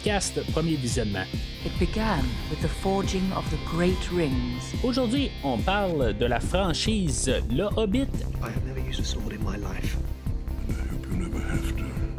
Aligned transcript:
podcast 0.00 0.40
Premier 0.52 0.76
Visionnement. 0.78 1.26
It 1.64 1.78
began 1.78 2.24
with 2.48 2.60
the 2.62 2.68
forging 2.68 3.30
of 3.32 3.44
the 3.50 3.58
great 3.66 4.10
rings. 4.10 4.74
Aujourd'hui, 4.82 5.30
on 5.44 5.58
parle 5.58 6.14
de 6.16 6.26
la 6.26 6.40
franchise 6.40 7.30
Le 7.50 7.64
Hobbit 7.76 8.08
I 8.42 8.48
have 8.48 8.64
never 8.66 8.80
used 8.80 9.00
a 9.00 9.04
sword 9.04 9.32
in 9.34 9.44
my 9.44 9.56
life. 9.56 9.96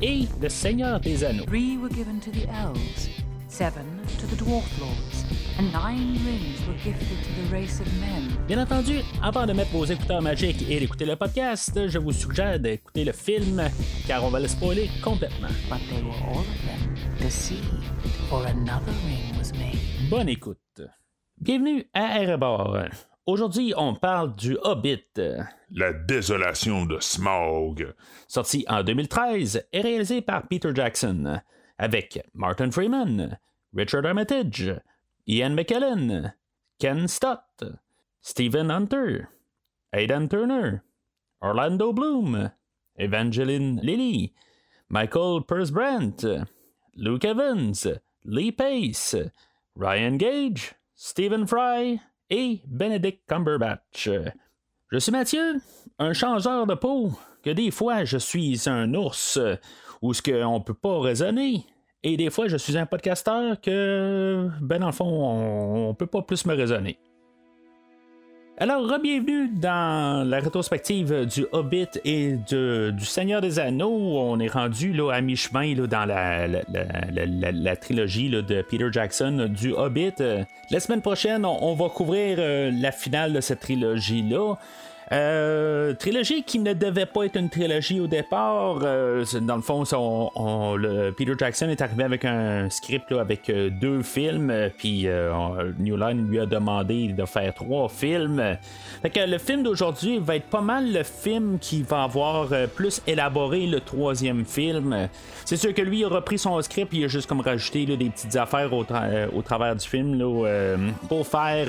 et 0.03 0.27
Le 0.41 0.49
Seigneur 0.49 0.99
des 0.99 1.23
Anneaux. 1.23 1.45
Three 1.45 1.77
were 1.77 1.89
given 1.89 2.19
to 2.19 2.31
the 2.31 2.47
elves, 2.51 3.09
seven 3.49 3.85
to 4.19 4.25
the 4.27 4.35
dwarf 4.35 4.65
lords, 4.79 5.25
and 5.59 5.71
nine 5.71 6.19
rings 6.25 6.59
were 6.67 6.73
gifted 6.83 7.17
to 7.23 7.41
the 7.41 7.51
race 7.51 7.79
of 7.79 7.87
men. 7.99 8.31
Bien 8.47 8.59
entendu, 8.59 9.01
avant 9.21 9.45
de 9.47 9.53
mettre 9.53 9.71
vos 9.71 9.85
écouteurs 9.85 10.21
magiques 10.21 10.63
et 10.69 10.79
d'écouter 10.79 11.05
le 11.05 11.15
podcast, 11.15 11.87
je 11.87 11.99
vous 11.99 12.11
suggère 12.11 12.59
d'écouter 12.59 13.05
le 13.05 13.11
film 13.11 13.61
car 14.07 14.23
on 14.23 14.29
va 14.29 14.39
le 14.39 14.47
spoiler 14.47 14.89
complètement. 15.03 15.49
But 15.69 15.79
they 15.89 16.01
were 16.03 16.15
all 16.27 16.39
of 16.39 16.45
them 16.65 16.90
deceived, 17.21 17.85
for 18.29 18.45
another 18.47 18.91
ring 19.05 19.37
was 19.37 19.53
made. 19.53 19.77
Bonne 20.09 20.27
écoute. 20.27 20.57
Bienvenue 21.37 21.85
à 21.93 22.19
Erebor. 22.23 22.89
Aujourd'hui, 23.27 23.73
on 23.77 23.93
parle 23.93 24.35
du 24.35 24.57
Hobbit, 24.63 25.19
La 25.69 25.93
désolation 25.93 26.87
de 26.87 26.99
Smaug. 26.99 27.93
sorti 28.27 28.65
en 28.67 28.83
2013 28.83 29.67
et 29.71 29.81
réalisé 29.81 30.21
par 30.21 30.47
Peter 30.47 30.71
Jackson, 30.73 31.39
avec 31.77 32.19
Martin 32.33 32.71
Freeman, 32.71 33.37
Richard 33.75 34.05
Armitage, 34.05 34.73
Ian 35.27 35.51
McKellen, 35.51 36.33
Ken 36.79 37.07
Stott, 37.07 37.63
Stephen 38.21 38.71
Hunter, 38.71 39.27
Aidan 39.93 40.27
Turner, 40.27 40.81
Orlando 41.39 41.93
Bloom, 41.93 42.49
Evangeline 42.97 43.79
Lilly, 43.83 44.33
Michael 44.89 45.41
Persbrandt, 45.47 46.25
Luke 46.95 47.25
Evans, 47.25 47.87
Lee 48.25 48.51
Pace, 48.51 49.15
Ryan 49.75 50.17
Gage, 50.17 50.75
Stephen 50.95 51.47
Fry 51.47 51.99
et 52.29 52.61
Benedict 52.67 53.21
Cumberbatch. 53.27 54.09
Je 54.89 54.97
suis 54.99 55.11
Mathieu, 55.11 55.61
un 55.99 56.13
changeur 56.13 56.67
de 56.67 56.75
peau, 56.75 57.11
que 57.43 57.49
des 57.49 57.71
fois 57.71 58.03
je 58.03 58.17
suis 58.17 58.67
un 58.67 58.93
ours 58.93 59.39
où 60.01 60.13
ce 60.13 60.21
qu'on 60.21 60.61
peut 60.61 60.73
pas 60.73 60.99
raisonner. 60.99 61.65
Et 62.03 62.17
des 62.17 62.31
fois, 62.31 62.47
je 62.47 62.57
suis 62.57 62.77
un 62.79 62.87
podcasteur 62.87 63.61
que, 63.61 64.49
ben 64.59 64.79
dans 64.79 64.87
le 64.87 64.91
fond, 64.91 65.05
on, 65.05 65.89
on 65.89 65.93
peut 65.93 66.07
pas 66.07 66.23
plus 66.23 66.45
me 66.47 66.55
raisonner. 66.55 66.97
Alors, 68.63 68.99
bienvenue 69.01 69.47
dans 69.47 70.23
la 70.29 70.39
rétrospective 70.39 71.25
du 71.25 71.47
Hobbit 71.51 71.87
et 72.05 72.33
du 72.47 73.05
Seigneur 73.05 73.41
des 73.41 73.57
Anneaux. 73.57 73.89
On 74.19 74.39
est 74.39 74.49
rendu 74.49 74.93
là, 74.93 75.09
à 75.11 75.19
mi-chemin 75.21 75.73
dans 75.87 76.05
la, 76.05 76.45
la- 76.47 76.61
la- 77.11 77.51
la- 77.51 77.75
trilogie 77.75 78.29
de 78.29 78.61
Peter 78.61 78.85
Jackson 78.91 79.47
du 79.49 79.73
Hobbit. 79.73 80.13
Euh, 80.21 80.43
La 80.69 80.79
semaine 80.79 81.01
prochaine, 81.01 81.43
on, 81.43 81.57
on 81.71 81.73
va 81.73 81.89
couvrir 81.89 82.37
euh, 82.39 82.69
la 82.71 82.91
finale 82.91 83.33
de 83.33 83.41
cette 83.41 83.61
trilogie-là. 83.61 84.53
Euh, 85.11 85.93
trilogie 85.93 86.43
qui 86.43 86.57
ne 86.59 86.73
devait 86.73 87.05
pas 87.05 87.25
être 87.25 87.35
une 87.35 87.49
trilogie 87.49 87.99
au 87.99 88.07
départ. 88.07 88.79
Euh, 88.83 89.25
dans 89.41 89.57
le 89.57 89.61
fond, 89.61 89.83
le- 90.77 91.11
Peter 91.11 91.33
Jackson 91.37 91.67
est 91.69 91.81
arrivé 91.81 92.03
avec 92.05 92.23
un 92.23 92.69
script 92.69 93.11
là, 93.11 93.19
avec 93.19 93.49
euh, 93.49 93.69
deux 93.69 94.03
films, 94.03 94.53
puis 94.77 95.07
New 95.79 95.97
Line 95.97 96.29
lui 96.29 96.39
a 96.39 96.45
demandé 96.45 97.07
de 97.09 97.25
faire 97.25 97.53
trois 97.53 97.89
films. 97.89 98.41
Fait 99.01 99.09
que 99.09 99.19
le 99.19 99.37
film 99.37 99.63
d'aujourd'hui 99.63 100.19
va 100.19 100.37
être 100.37 100.45
pas 100.47 100.61
mal 100.61 100.93
le 100.93 101.03
film 101.03 101.57
qui 101.59 101.83
va 101.83 102.03
avoir 102.03 102.47
plus 102.73 103.01
élaboré 103.05 103.67
le 103.67 103.81
troisième 103.81 104.45
film. 104.45 105.09
C'est 105.43 105.57
sûr 105.57 105.73
que 105.73 105.81
lui 105.81 106.05
a 106.05 106.07
repris 106.07 106.37
son 106.37 106.61
script, 106.61 106.93
il 106.93 107.03
a 107.03 107.07
juste 107.07 107.27
comme 107.27 107.41
rajouté 107.41 107.85
des 107.85 108.09
petites 108.09 108.35
affaires 108.37 108.71
au, 108.73 108.83
tra- 108.83 109.27
au 109.35 109.41
travers 109.41 109.75
du 109.75 109.85
film 109.85 110.17
pour 111.09 111.27
faire 111.27 111.67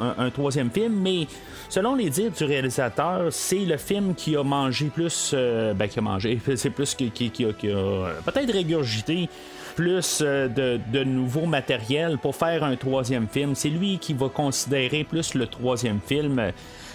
un, 0.00 0.14
un 0.24 0.30
troisième 0.30 0.70
film, 0.70 0.94
mais 1.02 1.26
selon 1.68 1.94
les 1.94 2.08
dires 2.08 2.30
du 2.30 2.44
réalisateur, 2.44 2.69
c'est 2.70 3.58
le 3.58 3.76
film 3.76 4.14
qui 4.14 4.36
a 4.36 4.42
mangé 4.42 4.86
plus, 4.86 5.32
euh, 5.34 5.74
ben 5.74 5.88
qui 5.88 5.98
a 5.98 6.02
mangé, 6.02 6.40
c'est 6.56 6.70
plus 6.70 6.94
qui, 6.94 7.12
a, 7.44 7.66
euh, 7.66 8.12
peut-être 8.24 8.52
régurgité 8.52 9.28
plus 9.76 10.20
euh, 10.22 10.48
de, 10.48 11.04
nouveaux 11.04 11.46
matériel 11.46 12.18
pour 12.18 12.34
faire 12.34 12.64
un 12.64 12.76
troisième 12.76 13.28
film. 13.28 13.54
C'est 13.54 13.68
lui 13.68 13.98
qui 13.98 14.14
va 14.14 14.28
considérer 14.28 15.04
plus 15.04 15.34
le 15.34 15.46
troisième 15.46 16.00
film. 16.00 16.40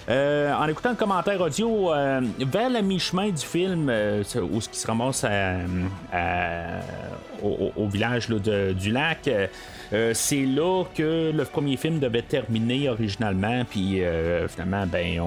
En 0.07 0.67
écoutant 0.67 0.91
le 0.91 0.95
commentaire 0.95 1.41
audio, 1.41 1.89
vers 2.39 2.69
la 2.69 2.83
mi-chemin 2.83 3.29
du 3.29 3.43
film, 3.43 3.89
où 3.89 4.61
ce 4.61 4.69
qui 4.69 4.77
se 4.77 4.85
ramasse 4.85 5.25
au, 7.41 7.87
village 7.87 8.29
de- 8.29 8.73
du 8.73 8.91
lac, 8.91 9.27
euh, 9.93 10.11
c'est 10.13 10.45
là 10.45 10.83
que 10.95 11.31
le 11.31 11.45
premier 11.45 11.77
film 11.77 11.99
devait 11.99 12.23
terminer 12.23 12.89
originalement, 12.89 13.63
puis 13.69 14.03
euh, 14.03 14.47
finalement, 14.47 14.85
ben, 14.87 15.21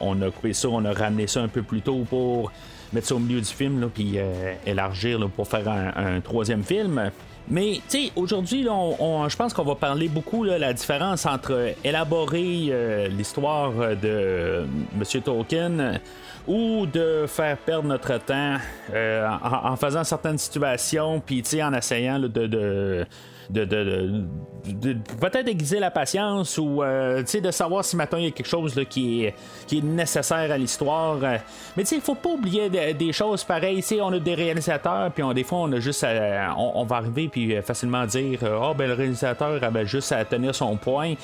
on, 0.00 0.22
a 0.22 0.30
coupé 0.30 0.52
ça, 0.52 0.68
on 0.68 0.84
a 0.84 0.92
ramené 0.92 1.26
ça 1.26 1.42
un 1.42 1.48
peu 1.48 1.62
plus 1.62 1.80
tôt 1.80 2.04
pour 2.08 2.52
mettre 2.92 3.08
ça 3.08 3.16
au 3.16 3.18
milieu 3.18 3.40
du 3.40 3.46
film, 3.46 3.80
là, 3.80 3.88
puis 3.92 4.12
euh, 4.16 4.54
élargir 4.64 5.28
pour 5.34 5.48
faire 5.48 5.68
un, 5.68 6.20
troisième 6.20 6.62
film. 6.62 7.10
Mais, 7.48 7.80
tu 7.88 8.06
sais, 8.06 8.12
aujourd'hui, 8.16 8.66
on- 8.68 9.28
je 9.28 9.36
pense 9.36 9.52
qu'on 9.52 9.64
va 9.64 9.74
parler 9.76 10.08
beaucoup 10.08 10.44
de 10.46 10.52
la 10.52 10.72
différence 10.72 11.26
entre 11.26 11.74
élaborer 11.84 13.08
l'histoire 13.10 13.72
de 13.72 14.64
M. 14.96 15.22
Tolkien 15.22 16.00
ou 16.48 16.86
de 16.86 17.24
faire 17.28 17.56
perdre 17.58 17.88
notre 17.88 18.18
temps 18.18 18.56
en, 18.92 19.76
faisant 19.76 20.02
certaines 20.04 20.38
situations, 20.38 21.20
puis, 21.24 21.42
tu 21.42 21.50
sais, 21.50 21.62
en 21.62 21.72
essayant 21.72 22.18
de 22.18 23.06
de, 23.50 23.64
de- 23.64 23.84
de- 23.84 24.92
de- 24.92 24.98
peut-être 25.20 25.46
aiguiser 25.48 25.78
la 25.78 25.90
patience 25.90 26.58
ou 26.58 26.82
euh, 26.82 27.22
de 27.22 27.50
savoir 27.50 27.84
si 27.84 27.94
maintenant 27.96 28.18
il 28.18 28.24
y 28.24 28.28
a 28.28 28.30
quelque 28.32 28.48
chose 28.48 28.74
là, 28.74 28.84
qui, 28.84 29.24
est, 29.24 29.34
qui 29.66 29.78
est 29.78 29.84
nécessaire 29.84 30.50
à 30.50 30.58
l'histoire. 30.58 31.18
Euh, 31.22 31.36
Mais 31.76 31.84
il 31.84 32.00
faut 32.00 32.16
pas 32.16 32.30
oublier 32.30 32.68
de- 32.68 32.92
des 32.92 33.12
choses 33.12 33.44
pareilles. 33.44 33.76
Tu 33.76 33.82
sais, 33.82 34.00
on 34.00 34.08
a 34.12 34.18
des 34.18 34.34
réalisateurs, 34.34 35.12
puis 35.12 35.22
on, 35.22 35.32
des 35.32 35.44
fois, 35.44 35.58
on 35.60 35.72
a 35.72 35.78
juste 35.80 36.02
à- 36.04 36.54
on, 36.58 36.84
va 36.84 36.96
arriver 36.96 37.28
puis 37.28 37.54
euh, 37.54 37.62
facilement 37.62 38.04
dire 38.06 38.40
Ah, 38.42 38.72
ben 38.76 38.88
le 38.88 38.94
réalisateur 38.94 39.62
avait 39.62 39.86
juste 39.86 40.10
à 40.12 40.24
tenir 40.24 40.54
son 40.54 40.76
point. 40.76 41.14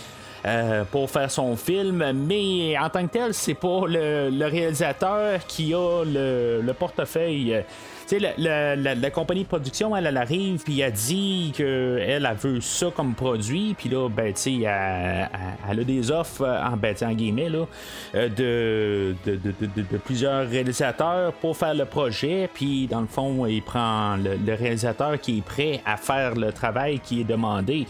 euh, 0.45 0.83
pour 0.91 1.09
faire 1.09 1.31
son 1.31 1.55
film, 1.57 2.05
mais 2.27 2.77
en 2.77 2.89
tant 2.91 3.07
que 3.07 3.13
tel, 3.13 3.33
c'est 3.33 3.55
pas 3.55 3.83
le, 3.87 4.29
le 4.29 4.47
réalisateur 4.47 5.39
qui 5.47 5.73
a 5.73 6.03
le, 6.05 6.61
le 6.61 6.73
portefeuille. 6.75 7.63
La, 8.11 8.33
la- 8.37 8.77
la- 8.77 8.95
compagnie 9.11 9.43
de 9.45 9.49
production, 9.49 9.97
elle, 9.97 10.07
arrive, 10.19 10.63
puis 10.65 10.81
elle 10.81 10.93
dit 10.93 11.53
qu'elle, 11.57 12.27
elle 12.29 12.37
veut 12.39 12.61
ça 12.61 12.89
comme 12.95 13.15
produit, 13.15 13.75
puis 13.79 13.89
là, 13.89 14.09
ben, 14.09 14.35
elle, 14.65 15.29
elle- 15.71 15.81
a 15.81 15.85
des 15.85 16.11
offres, 16.11 16.43
euh, 16.43 16.63
en, 16.63 16.77
ben, 16.77 16.95
guillemets, 17.15 17.49
là, 17.49 17.67
euh, 18.15 18.29
de, 18.29 19.15
de, 19.31 19.37
de- 19.37 19.83
de- 19.93 19.97
plusieurs 19.99 20.47
réalisateurs 20.49 21.33
pour 21.35 21.57
faire 21.57 21.75
le 21.75 21.87
projet, 21.87 22.51
puis 22.53 22.87
dans 22.87 23.01
le 23.01 23.07
fond, 23.07 23.47
il 23.47 23.63
prend 23.63 24.17
le, 24.17 24.37
réalisateur 24.55 25.19
qui 25.21 25.39
est 25.39 25.43
prêt 25.43 25.81
à 25.87 25.97
faire 25.97 26.35
le 26.35 26.53
travail 26.53 27.01
qui 27.01 27.21
est 27.23 27.25
demandé. 27.25 27.87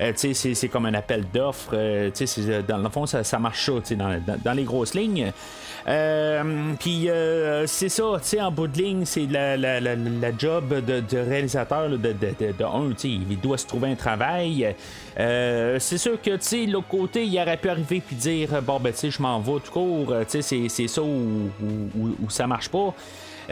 Euh, 0.00 0.12
c'est, 0.16 0.34
c'est 0.34 0.68
comme 0.68 0.86
un 0.86 0.94
appel 0.94 1.24
d'offres. 1.32 1.70
dans 2.66 2.78
le 2.78 2.88
fond, 2.90 3.06
ça, 3.06 3.24
ça 3.24 3.38
marche 3.38 3.64
sais, 3.88 3.96
dans, 3.96 4.08
dans- 4.26 4.38
dans 4.42 4.52
les 4.52 4.64
grosses 4.64 4.94
lignes. 4.94 5.32
Euh, 5.88 6.72
Puis 6.78 7.08
c'est 7.66 7.88
ça, 7.88 8.18
en 8.40 8.50
bout 8.52 8.68
de 8.68 8.78
ligne, 8.78 9.04
c'est 9.04 9.26
la, 9.26 9.51
la, 9.56 10.36
job 10.38 10.84
de, 10.84 11.18
réalisateur 11.18 11.88
de, 11.90 11.96
de, 11.96 12.64
un, 12.64 12.92
il 13.04 13.40
doit 13.40 13.58
se 13.58 13.66
trouver 13.66 13.90
un 13.90 13.94
travail. 13.94 14.74
Euh, 15.18 15.78
c'est 15.78 15.98
sûr 15.98 16.20
que, 16.20 16.36
tu 16.36 16.66
l'autre 16.66 16.88
côté, 16.88 17.24
il 17.24 17.38
aurait 17.40 17.56
pu 17.56 17.68
arriver 17.68 18.02
puis 18.04 18.16
dire, 18.16 18.62
bon, 18.62 18.80
ben, 18.80 18.92
je 18.94 19.22
m'en 19.22 19.40
vais 19.40 19.60
tout 19.64 19.72
court, 19.72 20.14
c'est, 20.28 20.42
ça 20.68 21.02
où, 21.02 21.50
où- 21.62 22.16
où 22.24 22.30
ça 22.30 22.46
marche 22.46 22.68
pas. 22.68 22.94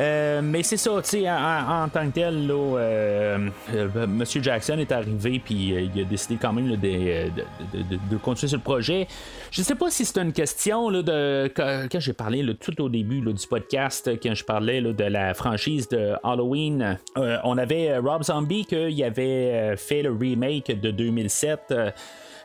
Euh, 0.00 0.41
mais 0.43 0.62
c'est 0.62 0.79
ça, 0.79 0.93
tu 1.02 1.11
sais, 1.11 1.31
en, 1.31 1.88
tant 1.93 2.06
que 2.08 2.14
tel, 2.14 2.47
là, 2.47 2.55
euh, 2.55 3.50
euh, 3.75 4.06
Monsieur 4.06 4.43
Jackson 4.43 4.79
est 4.79 4.93
arrivé, 4.93 5.41
puis 5.44 5.75
euh, 5.75 5.88
il 5.94 6.00
a 6.00 6.05
décidé 6.05 6.38
quand 6.41 6.55
même 6.55 6.75
de, 6.75 8.17
continuer 8.23 8.49
sur 8.49 8.58
le 8.58 8.64
projet. 8.64 9.06
Je 9.50 9.61
sais 9.61 9.75
pas 9.75 9.91
si 9.91 10.06
c'est 10.06 10.19
une 10.19 10.32
question 10.32 10.88
là, 10.88 11.02
de 11.02 11.52
quand, 11.55 11.87
j'ai 11.99 12.14
parlé 12.14 12.47
tout 12.55 12.81
au 12.81 12.88
début 12.88 13.20
du 13.20 13.47
podcast, 13.47 14.11
quand 14.23 14.35
je 14.35 14.44
parlais 14.44 14.81
de 14.81 15.05
la 15.05 15.35
franchise 15.35 15.88
de 15.88 16.14
Halloween. 16.25 16.99
on 17.44 17.58
avait 17.58 17.99
Rob 17.99 18.23
Zombie 18.23 18.64
qui 18.64 19.05
avait 19.05 19.76
fait 19.76 20.03
le 20.03 20.12
remake 20.12 20.81
de 20.81 20.91
2007. 20.91 21.61
euh, 21.70 21.91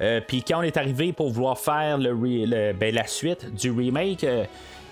euh, 0.02 0.22
Puis 0.26 0.44
quand 0.44 0.60
on 0.60 0.64
est 0.64 0.78
arrivé 0.78 1.14
pour 1.14 1.32
vouloir 1.32 1.58
faire 1.58 1.98
ben, 1.98 2.96
la 2.96 3.08
suite 3.08 3.54
du 3.54 3.72
remake, 3.72 4.26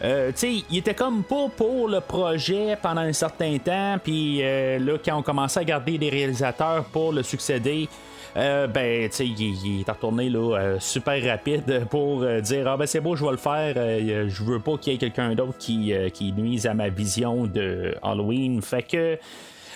euh, 0.02 0.32
euh, 0.44 0.62
il 0.70 0.78
était 0.78 0.94
comme 0.94 1.24
pas 1.24 1.48
pour 1.56 1.88
le 1.88 2.02
projet 2.02 2.78
pendant 2.82 3.02
un 3.02 3.14
certain 3.14 3.58
temps, 3.58 3.98
puis 4.04 4.40
euh, 4.42 4.80
là, 4.80 4.98
quand 5.04 5.18
on 5.18 5.22
commençait 5.22 5.62
à 5.62 5.64
garder 5.64 5.98
des 5.98 6.10
réalisateurs 6.10 6.86
pour 6.86 7.14
le 7.14 7.24
succéder, 7.24 7.88
euh, 8.36 8.68
ben, 8.68 9.08
tu 9.10 9.16
sais, 9.16 9.28
il, 9.28 9.82
est 9.82 9.90
retourné 9.90 10.30
là, 10.30 10.78
super 10.80 11.24
rapide 11.24 11.86
pour 11.90 12.26
dire 12.42 12.68
Ah, 12.68 12.78
ben, 12.78 12.88
c'est 12.88 13.00
beau, 13.00 13.16
je 13.16 13.24
vais 13.24 13.32
le 13.32 13.38
faire. 13.38 13.76
je 13.76 14.44
veux 14.44 14.60
pas 14.60 14.78
qu'il 14.78 14.94
y 14.94 14.96
ait 14.96 15.00
quelqu'un 15.00 15.36
d'autre 15.36 15.58
qui, 15.60 15.94
qui 16.14 16.34
nuise 16.34 16.66
à 16.66 16.74
ma 16.74 16.90
vision 16.90 17.46
de 17.46 17.96
Halloween. 18.02 18.62
Fait 18.62 18.84
que. 18.84 19.20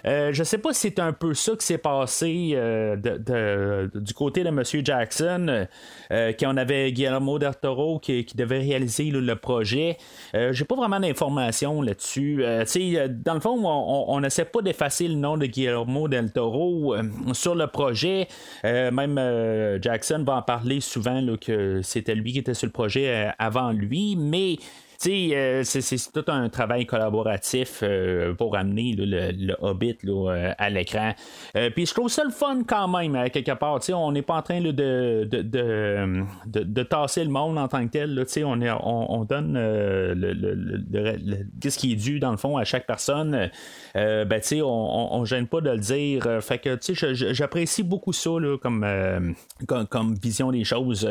Euh, 0.07 0.31
je 0.31 0.43
sais 0.43 0.57
pas 0.57 0.73
si 0.73 0.81
c'est 0.81 0.99
un 0.99 1.11
peu 1.11 1.33
ça 1.33 1.51
qui 1.57 1.65
s'est 1.65 1.77
passé 1.77 2.51
euh, 2.53 3.87
du 3.93 4.13
côté 4.13 4.43
de 4.43 4.47
M. 4.47 4.63
Jackson, 4.83 5.67
euh, 6.11 6.33
quand 6.39 6.53
on 6.53 6.57
avait 6.57 6.93
Guillermo 6.93 7.37
del 7.39 7.55
Toro 7.55 7.99
qui, 7.99 8.25
devait 8.35 8.59
réaliser 8.59 9.05
le 9.05 9.35
projet. 9.35 9.97
J'ai 10.33 10.65
pas 10.65 10.75
vraiment 10.75 10.99
d'informations 10.99 11.81
là-dessus. 11.81 12.43
dans 12.43 13.33
le 13.33 13.39
fond, 13.39 13.65
on 13.65 14.19
n'essaie 14.19 14.45
pas 14.45 14.61
d'effacer 14.61 15.07
le 15.07 15.15
nom 15.15 15.37
de 15.37 15.45
Guillermo 15.45 16.07
del 16.07 16.31
Toro 16.31 16.95
sur 17.33 17.55
le 17.55 17.67
projet. 17.67 18.27
même 18.63 19.79
Jackson 19.81 20.23
va 20.25 20.37
en 20.37 20.41
parler 20.41 20.81
souvent 20.81 21.23
que 21.37 21.81
c'était 21.81 22.15
lui 22.15 22.33
qui 22.33 22.39
était 22.39 22.53
sur 22.53 22.67
le 22.67 22.71
projet 22.71 23.31
avant 23.39 23.71
lui, 23.71 24.15
mais 24.15 24.57
euh, 25.05 25.61
c'est 25.63 26.11
tout 26.11 26.25
un 26.27 26.49
travail 26.49 26.85
collaboratif 26.85 27.79
euh, 27.83 28.33
pour 28.33 28.57
amener 28.57 28.95
le, 28.97 29.55
Hobbit 29.61 29.97
euh, 30.05 30.51
à 30.57 30.69
l'écran. 30.69 31.13
Puis 31.75 31.85
je 31.85 31.93
trouve 31.93 32.09
ça 32.09 32.23
le 32.23 32.31
fun 32.31 32.61
quand 32.67 32.87
même, 32.87 33.29
quelque 33.29 33.53
part. 33.53 33.79
On 33.93 34.11
n'est 34.11 34.21
pas 34.21 34.35
en 34.35 34.41
train 34.41 34.61
de, 34.61 34.71
de, 34.71 35.23
tasser 36.83 37.23
le 37.23 37.29
monde 37.29 37.57
en 37.57 37.67
tant 37.67 37.85
que 37.87 37.91
tel. 37.91 38.25
on, 38.43 38.61
on, 39.09 39.25
donne 39.25 39.53
le, 39.53 41.45
ce 41.63 41.77
qui 41.77 41.93
est 41.93 41.95
dû, 41.95 42.19
dans 42.19 42.31
le 42.31 42.37
fond, 42.37 42.57
à 42.57 42.63
chaque 42.63 42.87
personne. 42.87 43.49
ben, 43.93 44.41
on, 44.53 45.09
on, 45.11 45.25
gêne 45.25 45.47
pas 45.47 45.61
de 45.61 45.69
le 45.69 45.79
dire. 45.79 46.27
fait 46.41 46.59
que 46.59 46.77
j'apprécie 47.13 47.83
beaucoup 47.83 48.13
ça 48.13 48.29
comme, 48.61 49.35
comme, 49.67 50.15
vision 50.15 50.51
des 50.51 50.63
choses. 50.63 51.09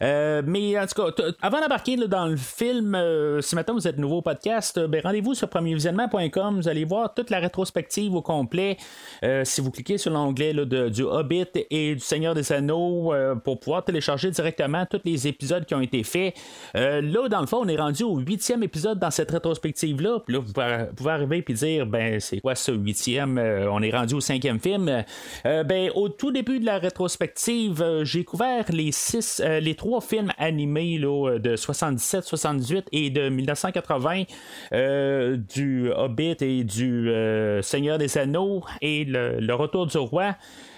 mais 0.00 0.78
en 0.78 0.86
tout 0.86 1.02
cas, 1.02 1.10
avant 1.42 1.60
d'embarquer 1.60 1.96
dans 1.96 2.26
le 2.26 2.36
film, 2.36 2.96
euh, 3.18 3.40
si 3.40 3.54
maintenant 3.54 3.74
vous 3.74 3.88
êtes 3.88 3.98
nouveau 3.98 4.18
au 4.18 4.22
podcast, 4.22 4.78
euh, 4.78 4.86
ben, 4.86 5.00
rendez-vous 5.02 5.34
sur 5.34 5.48
premiervisionnement.com. 5.48 6.56
Vous 6.56 6.68
allez 6.68 6.84
voir 6.84 7.14
toute 7.14 7.30
la 7.30 7.38
rétrospective 7.38 8.14
au 8.14 8.22
complet. 8.22 8.76
Euh, 9.24 9.44
si 9.44 9.60
vous 9.60 9.70
cliquez 9.70 9.98
sur 9.98 10.12
l'onglet 10.12 10.54
du 10.90 11.02
Hobbit 11.02 11.48
et 11.70 11.94
du 11.94 12.00
Seigneur 12.00 12.34
des 12.34 12.52
Anneaux 12.52 13.12
pour 13.44 13.60
pouvoir 13.60 13.84
télécharger 13.84 14.30
directement 14.30 14.86
tous 14.86 15.00
les 15.04 15.26
épisodes 15.26 15.64
qui 15.64 15.74
ont 15.74 15.80
été 15.80 16.02
faits. 16.02 16.34
là, 16.74 17.28
dans 17.28 17.40
le 17.40 17.46
fond, 17.46 17.58
on 17.62 17.68
est 17.68 17.76
rendu 17.76 18.02
au 18.02 18.18
huitième 18.18 18.62
épisode 18.62 18.98
dans 18.98 19.10
cette 19.10 19.30
rétrospective-là. 19.30 20.20
Puis 20.26 20.34
là, 20.34 20.40
vous 20.40 20.92
pouvez 20.96 21.10
arriver 21.10 21.44
et 21.46 21.52
dire, 21.52 21.86
ben, 21.86 22.20
c'est 22.20 22.40
quoi 22.40 22.54
ce 22.54 22.72
huitième? 22.72 23.38
on 23.38 23.82
est 23.82 23.90
rendu 23.90 24.14
au 24.14 24.20
cinquième 24.20 24.60
film. 24.60 25.04
ben, 25.44 25.90
au 25.94 26.08
tout 26.08 26.30
début 26.30 26.60
de 26.60 26.66
la 26.66 26.78
rétrospective, 26.78 28.02
j'ai 28.02 28.24
couvert 28.24 28.64
les 28.70 28.92
six, 28.92 29.42
les 29.44 29.74
trois 29.74 30.00
films 30.00 30.32
animés 30.38 30.98
de 30.98 31.56
77, 31.56 32.24
78 32.24 32.86
et 32.92 33.07
de 33.10 33.28
1980 33.28 34.24
euh, 34.72 35.36
du 35.36 35.90
Hobbit 35.90 36.36
et 36.40 36.64
du 36.64 37.10
euh, 37.10 37.62
Seigneur 37.62 37.98
des 37.98 38.18
Anneaux 38.18 38.64
et 38.80 39.04
le 39.04 39.54
Retour 39.54 39.86
du 39.86 39.98
Roi. 39.98 40.34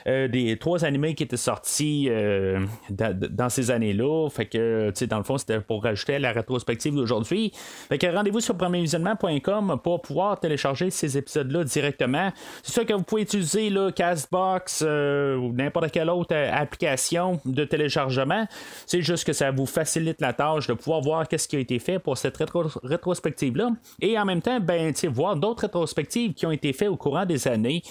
Euh, 0.06 0.28
des 0.28 0.56
trois 0.56 0.84
animés 0.84 1.14
qui 1.14 1.22
étaient 1.22 1.36
sortis 1.36 2.08
euh, 2.08 2.60
dans, 2.88 3.48
ces 3.48 3.70
années-là. 3.70 4.28
Fait 4.30 4.46
que, 4.46 4.92
dans 5.06 5.18
le 5.18 5.24
fond, 5.24 5.38
c'était 5.38 5.60
pour 5.60 5.82
rajouter 5.82 6.18
la 6.18 6.32
rétrospective 6.32 6.94
d'aujourd'hui. 6.94 7.52
Fait 7.88 7.98
que 7.98 8.06
rendez-vous 8.06 8.40
sur 8.40 8.56
premiervisionnement.com 8.56 9.80
pour 9.82 10.02
pouvoir 10.02 10.40
télécharger 10.40 10.90
ces 10.90 11.18
épisodes-là 11.18 11.64
directement. 11.64 12.32
C'est 12.62 12.72
sûr 12.72 12.86
que 12.86 12.92
vous 12.92 13.02
pouvez 13.02 13.22
utiliser 13.22 13.70
Castbox 13.94 14.84
euh, 14.86 15.36
ou 15.36 15.52
n'importe 15.52 15.90
quelle 15.90 16.10
autre 16.10 16.34
application 16.34 17.40
de 17.44 17.64
téléchargement. 17.64 18.46
C'est 18.86 19.02
juste 19.02 19.24
que 19.24 19.32
ça 19.32 19.50
vous 19.50 19.66
facilite 19.66 20.20
la 20.20 20.32
tâche 20.32 20.66
de 20.66 20.74
pouvoir 20.74 21.00
voir 21.00 21.28
qu'est-ce 21.28 21.48
qui 21.48 21.56
a 21.56 21.58
été 21.58 21.78
fait 21.78 21.98
pour 21.98 22.16
cette 22.16 22.38
rétrospective-là. 22.82 23.70
Et 24.00 24.18
en 24.18 24.24
même 24.24 24.42
temps, 24.42 24.60
ben, 24.60 24.92
voir 25.08 25.36
d'autres 25.36 25.62
rétrospectives 25.62 26.34
qui 26.34 26.46
ont 26.46 26.50
été 26.50 26.72
faites 26.72 26.88
au 26.88 26.96
courant 26.96 27.26
des 27.26 27.48
années, 27.48 27.82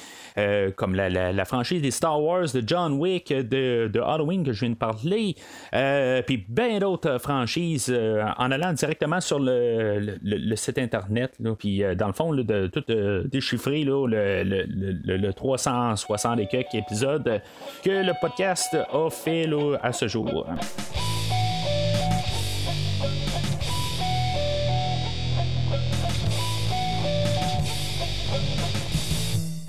comme 0.76 0.96
la, 0.96 1.10
la 1.10 1.46
franchise 1.46 1.82
des 1.82 1.92
Star 2.00 2.24
Wars, 2.24 2.54
de 2.54 2.64
John 2.66 2.94
Wick, 2.94 3.28
de, 3.34 4.00
Halloween 4.00 4.46
que 4.46 4.54
je 4.54 4.62
viens 4.62 4.70
de 4.70 4.76
parler, 4.76 5.36
euh, 5.76 6.22
puis 6.22 6.46
bien 6.48 6.80
d'autres 6.80 7.18
franchises 7.18 7.90
euh, 7.94 8.24
en 8.38 8.52
allant 8.52 8.72
directement 8.72 9.20
sur 9.20 9.38
le, 9.38 10.56
site 10.56 10.78
internet, 10.78 11.34
puis 11.58 11.84
euh, 11.84 11.96
dans 11.96 12.08
le 12.08 12.14
fond, 12.14 12.34
de 12.34 12.68
tout 12.68 12.86
déchiffrer 13.28 13.84
le, 13.84 14.06
le, 14.08 15.32
360 15.34 16.40
et 16.40 16.48
quelques 16.48 16.76
épisodes 16.76 17.42
que 17.84 17.90
le 17.90 18.14
podcast 18.22 18.74
a 18.76 19.10
fait 19.10 19.50
à 19.84 19.92
ce 19.92 20.08
jour. 20.08 20.48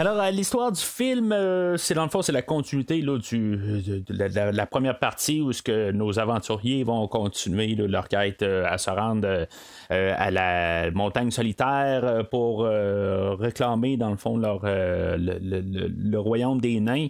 Alors, 0.00 0.18
euh, 0.18 0.30
l'histoire 0.30 0.72
du 0.72 0.80
film, 0.80 1.30
euh, 1.30 1.76
c'est 1.76 1.92
dans 1.92 2.04
le 2.04 2.08
fond, 2.08 2.22
c'est 2.22 2.32
la 2.32 2.40
continuité 2.40 3.02
là, 3.02 3.18
du, 3.18 3.82
de, 4.08 4.56
la, 4.56 4.66
première 4.66 4.98
partie 4.98 5.42
où 5.42 5.52
ce 5.52 5.60
que 5.60 5.90
nos 5.90 6.18
aventuriers 6.18 6.84
vont 6.84 7.06
continuer 7.06 7.74
leur 7.74 8.08
quête 8.08 8.40
euh, 8.40 8.64
à 8.66 8.78
se 8.78 8.88
rendre 8.88 9.46
à 9.90 10.30
la 10.30 10.90
montagne 10.92 11.30
solitaire 11.30 12.24
pour 12.30 12.62
réclamer, 12.62 13.98
dans 13.98 14.10
le 14.10 14.16
fond, 14.16 14.38
leur, 14.38 14.60
le, 14.64 16.16
royaume 16.18 16.60
des 16.60 16.80
nains. 16.80 17.08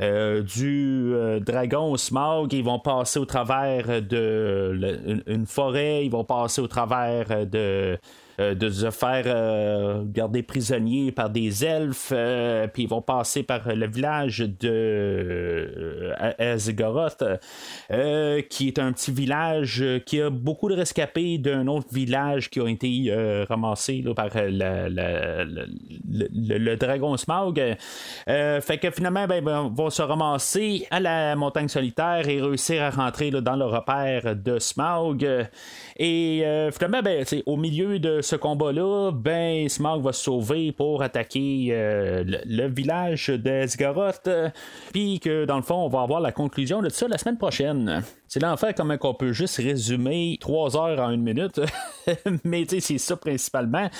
du 0.00 1.14
dragon 1.46 1.92
au 1.92 1.96
smog, 1.96 2.52
ils 2.54 2.64
vont 2.64 2.78
passer 2.80 3.20
au 3.20 3.26
travers 3.26 4.02
de 4.02 5.22
une 5.26 5.46
forêt, 5.46 6.06
ils 6.06 6.10
vont 6.10 6.24
passer 6.24 6.62
au 6.62 6.68
travers 6.68 7.46
de 7.46 7.98
de 8.54 8.68
se 8.68 8.90
faire 8.90 9.24
euh, 9.26 10.02
garder 10.06 10.42
prisonnier 10.42 11.12
par 11.12 11.30
des 11.30 11.64
elfes, 11.64 12.12
euh, 12.12 12.66
puis 12.66 12.84
ils 12.84 12.88
vont 12.88 13.02
passer 13.02 13.42
par 13.42 13.74
le 13.74 13.86
village 13.86 14.38
de 14.38 16.12
Azgoroth, 16.38 17.24
qui 18.48 18.68
est 18.68 18.78
un 18.78 18.92
petit 18.92 19.12
village 19.12 19.84
qui 20.06 20.20
a 20.20 20.30
beaucoup 20.30 20.68
de 20.68 20.74
rescapés 20.74 21.38
d'un 21.38 21.66
autre 21.66 21.88
village 21.92 22.50
qui 22.50 22.60
ont 22.60 22.66
été 22.66 23.12
ramassés 23.48 24.04
par 24.14 24.28
le, 24.34 24.74
dragon 26.76 27.16
Smaug. 27.16 27.60
fait 28.26 28.78
que 28.80 28.90
finalement, 28.90 29.26
ben, 29.26 29.44
ben, 29.44 29.70
vont 29.74 29.90
se 29.90 30.02
ramasser 30.02 30.86
à 30.90 31.00
la 31.00 31.36
montagne 31.36 31.68
solitaire 31.68 32.28
et 32.28 32.40
réussir 32.40 32.82
à 32.82 32.90
rentrer 32.90 33.30
dans 33.30 33.56
le 33.56 33.64
repère 33.64 34.36
de 34.36 34.58
Smaug. 34.58 35.26
Et 35.98 36.44
finalement, 36.72 37.02
ben, 37.02 37.24
au 37.46 37.56
milieu 37.56 37.98
de 37.98 38.20
ce 38.20 38.31
combat-là, 38.36 39.10
ben, 39.12 39.68
Smog 39.68 40.02
va 40.02 40.12
se 40.12 40.24
sauver 40.24 40.72
pour 40.72 41.02
attaquer 41.02 41.68
euh, 41.70 42.24
le, 42.24 42.68
village 42.68 43.28
d'Esgaroth. 43.28 44.28
Puis 44.92 45.20
que, 45.20 45.44
dans 45.44 45.56
le 45.56 45.62
fond, 45.62 45.76
on 45.76 45.88
va 45.88 46.02
avoir 46.02 46.20
la 46.20 46.32
conclusion 46.32 46.82
de 46.82 46.88
ça 46.88 47.08
la 47.08 47.18
semaine 47.18 47.38
prochaine. 47.38 48.02
C'est 48.28 48.40
l'enfer 48.40 48.72
comment 48.74 48.96
on 49.02 49.14
peut 49.14 49.32
juste 49.32 49.58
résumer 49.58 50.38
trois 50.40 50.76
heures 50.76 50.98
en 51.00 51.10
une 51.10 51.22
minute. 51.22 51.60
Mais 52.44 52.64
c'est 52.66 52.98
ça 52.98 53.16
principalement. 53.16 53.90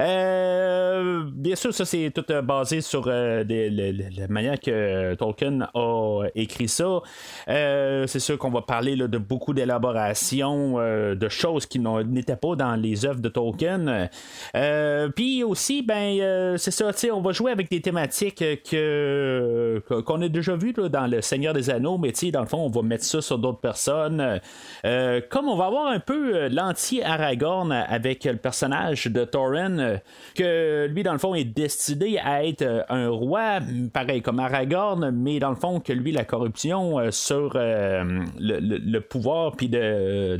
Euh, 0.00 1.22
bien 1.32 1.54
sûr, 1.54 1.72
ça 1.72 1.84
c'est 1.84 2.10
tout 2.12 2.24
euh, 2.30 2.42
basé 2.42 2.80
sur 2.80 3.06
la 3.06 4.28
manière 4.28 4.58
que 4.58 5.14
Tolkien 5.14 5.68
a 5.72 6.24
écrit 6.34 6.68
ça. 6.68 7.00
c'est 7.46 8.18
sûr 8.18 8.38
qu'on 8.38 8.50
va 8.50 8.62
parler 8.62 8.96
de 8.96 9.18
beaucoup 9.18 9.54
d'élaboration, 9.54 10.78
de 10.78 11.28
choses 11.28 11.66
qui 11.66 11.78
n'étaient 11.78 12.36
pas 12.36 12.56
dans 12.56 12.74
les 12.74 13.06
œuvres 13.06 13.20
de 13.20 13.28
Tolkien. 13.28 13.65
Euh, 13.66 15.08
puis 15.08 15.42
aussi, 15.44 15.82
ben, 15.82 16.18
euh, 16.20 16.56
c'est 16.56 16.70
ça, 16.70 16.90
on 17.12 17.20
va 17.20 17.32
jouer 17.32 17.52
avec 17.52 17.70
des 17.70 17.80
thématiques 17.80 18.44
que, 18.70 19.82
qu'on 19.88 20.22
a 20.22 20.28
déjà 20.28 20.56
vues 20.56 20.72
dans 20.72 21.06
Le 21.06 21.20
Seigneur 21.20 21.54
des 21.54 21.70
Anneaux, 21.70 21.98
mais 21.98 22.12
dans 22.32 22.40
le 22.40 22.46
fond, 22.46 22.58
on 22.58 22.70
va 22.70 22.82
mettre 22.82 23.04
ça 23.04 23.20
sur 23.20 23.38
d'autres 23.38 23.60
personnes. 23.60 24.40
Euh, 24.84 25.20
comme 25.28 25.48
on 25.48 25.56
va 25.56 25.66
avoir 25.66 25.86
un 25.88 26.00
peu 26.00 26.48
l'anti-Aragorn 26.48 27.72
avec 27.72 28.24
le 28.24 28.36
personnage 28.36 29.06
de 29.06 29.24
Thorin, 29.24 29.98
que 30.34 30.86
lui, 30.86 31.02
dans 31.02 31.12
le 31.12 31.18
fond, 31.18 31.34
est 31.34 31.44
destiné 31.44 32.18
à 32.18 32.44
être 32.44 32.84
un 32.88 33.08
roi, 33.08 33.58
pareil 33.92 34.22
comme 34.22 34.40
Aragorn, 34.40 35.10
mais 35.10 35.38
dans 35.38 35.50
le 35.50 35.56
fond, 35.56 35.80
que 35.80 35.92
lui, 35.92 36.12
la 36.12 36.24
corruption 36.24 37.10
sur 37.10 37.52
le, 37.54 38.98
pouvoir, 39.00 39.52
puis 39.52 39.68
de, 39.68 40.38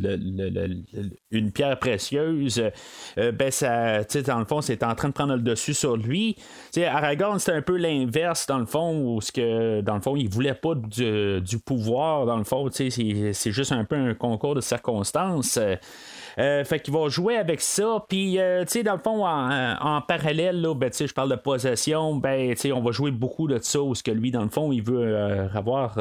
une 1.30 1.52
pierre 1.52 1.78
précieuse, 1.78 2.62
euh, 3.18 3.32
ben 3.32 3.50
ça, 3.50 4.02
dans 4.26 4.38
le 4.38 4.44
fond, 4.44 4.60
c'est 4.60 4.82
en 4.82 4.94
train 4.94 5.08
de 5.08 5.14
prendre 5.14 5.34
le 5.34 5.42
dessus 5.42 5.74
sur 5.74 5.96
lui. 5.96 6.36
T'sais, 6.70 6.86
Aragorn, 6.86 7.38
c'était 7.38 7.56
un 7.56 7.62
peu 7.62 7.76
l'inverse, 7.76 8.46
dans 8.46 8.58
le 8.58 8.66
fond, 8.66 8.96
où 8.98 9.20
ce 9.20 9.32
que, 9.32 9.80
dans 9.80 9.94
le 9.94 10.00
fond, 10.00 10.16
il 10.16 10.28
voulait 10.28 10.54
pas 10.54 10.74
du 10.74 11.40
du, 11.40 11.58
pouvoir, 11.58 12.26
dans 12.26 12.36
le 12.36 12.44
fond. 12.44 12.68
C'est, 12.70 12.90
c'est 12.90 13.52
juste 13.52 13.72
un 13.72 13.84
peu 13.84 13.96
un 13.96 14.14
concours 14.14 14.54
de 14.54 14.60
circonstances. 14.60 15.58
Euh, 16.38 16.64
fait 16.64 16.80
qu'il 16.80 16.92
va 16.92 17.08
jouer 17.08 17.36
avec 17.36 17.60
ça. 17.60 18.04
Puis, 18.08 18.38
euh, 18.38 18.64
tu 18.64 18.72
sais, 18.72 18.82
dans 18.82 18.94
le 18.94 18.98
fond, 18.98 19.26
en, 19.26 20.00
parallèle, 20.02 20.60
là, 20.60 20.74
ben, 20.74 20.90
je 20.92 21.12
parle 21.12 21.30
de 21.30 21.36
possession, 21.36 22.14
ben, 22.16 22.50
tu 22.50 22.56
sais, 22.56 22.72
on 22.72 22.82
va 22.82 22.92
jouer 22.92 23.10
beaucoup 23.10 23.48
de 23.48 23.58
ça, 23.60 23.80
où 23.80 23.94
ce 23.94 24.02
que 24.02 24.10
lui, 24.10 24.30
dans 24.30 24.42
le 24.42 24.50
fond, 24.50 24.70
il 24.70 24.82
veut 24.82 25.16
euh, 25.16 25.48
avoir 25.54 25.96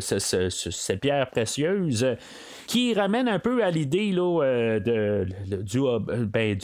cette 0.00 1.00
pierre 1.00 1.30
précieuse 1.30 2.06
qui 2.68 2.94
ramène 2.94 3.28
un 3.28 3.40
peu 3.40 3.64
à 3.64 3.70
l'idée 3.70 4.12
là, 4.12 4.78
de, 4.78 5.26
du, 5.62 5.80
ben, 6.26 6.56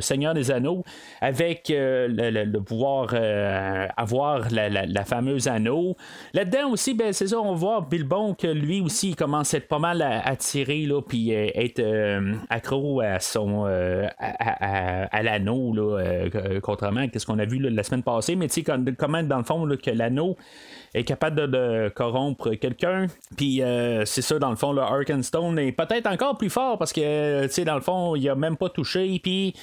Seigneur 0.00 0.34
des 0.34 0.50
Anneaux 0.50 0.84
avec 1.22 1.72
le, 1.74 2.58
pouvoir 2.58 3.14
avoir 3.96 4.48
la, 4.50 5.04
fameuse 5.04 5.48
anneau. 5.48 5.96
Là-dedans 6.34 6.70
aussi, 6.70 6.92
ben, 6.92 7.12
c'est 7.12 7.28
ça, 7.28 7.38
on 7.38 7.54
voit 7.54 7.86
Bilbon 7.88 8.34
que 8.34 8.46
lui 8.46 8.80
aussi 8.82 9.10
il 9.10 9.16
commence 9.16 9.54
à 9.54 9.58
être 9.58 9.68
pas 9.68 9.78
mal 9.78 10.02
attiré 10.02 10.86
puis 11.08 11.30
être 11.30 11.80
à 13.00 13.20
son 13.20 13.66
euh, 13.66 14.06
à, 14.18 15.22
l'anneau, 15.22 15.74
euh, 15.98 16.60
contrairement 16.62 17.00
à 17.00 17.18
ce 17.18 17.26
qu'on 17.26 17.38
a 17.38 17.44
vu 17.44 17.58
la 17.58 17.82
semaine 17.82 18.02
passée. 18.02 18.36
Mais 18.36 18.48
tu 18.48 18.62
sais, 18.62 18.94
comment 18.98 19.22
dans 19.22 19.38
le 19.38 19.44
fond 19.44 19.68
que 19.82 19.90
l'anneau 19.90 20.36
est 20.94 21.04
capable 21.04 21.50
de, 21.50 21.88
corrompre 21.94 22.54
quelqu'un. 22.54 23.06
Puis 23.36 23.62
euh, 23.62 24.04
c'est 24.04 24.22
ça, 24.22 24.38
dans 24.38 24.50
le 24.50 24.56
fond, 24.56 24.72
le 24.72 24.80
Arkenstone 24.80 25.43
est 25.56 25.72
peut-être 25.72 26.06
encore 26.06 26.36
plus 26.36 26.50
fort 26.50 26.78
parce 26.78 26.92
que, 26.92 27.46
tu 27.46 27.52
sais, 27.52 27.64
dans 27.64 27.74
le 27.74 27.80
fond, 27.80 28.16
il 28.16 28.28
a 28.28 28.34
même 28.34 28.56
pas 28.56 28.68
touché. 28.68 29.20
Puis 29.22 29.54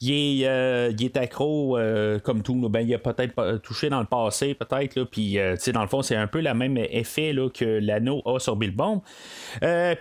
il 0.00 0.42
est, 0.42 0.46
euh, 0.48 0.92
accro 1.14 1.76
euh, 1.76 2.18
comme 2.18 2.42
tout. 2.42 2.68
Ben, 2.68 2.80
il 2.80 2.94
a 2.94 2.98
peut-être 2.98 3.58
touché 3.58 3.88
dans 3.88 4.00
le 4.00 4.06
passé, 4.06 4.54
peut-être. 4.54 5.04
Puis, 5.04 5.32
tu 5.32 5.56
sais, 5.56 5.72
dans 5.72 5.82
le 5.82 5.88
fond, 5.88 6.02
c'est 6.02 6.16
un 6.16 6.26
peu 6.26 6.40
le 6.40 6.54
même 6.54 6.76
effet 6.76 7.32
là, 7.32 7.48
que 7.48 7.64
l'anneau 7.64 8.22
a 8.24 8.38
sur 8.38 8.56
Bilbon. 8.56 9.02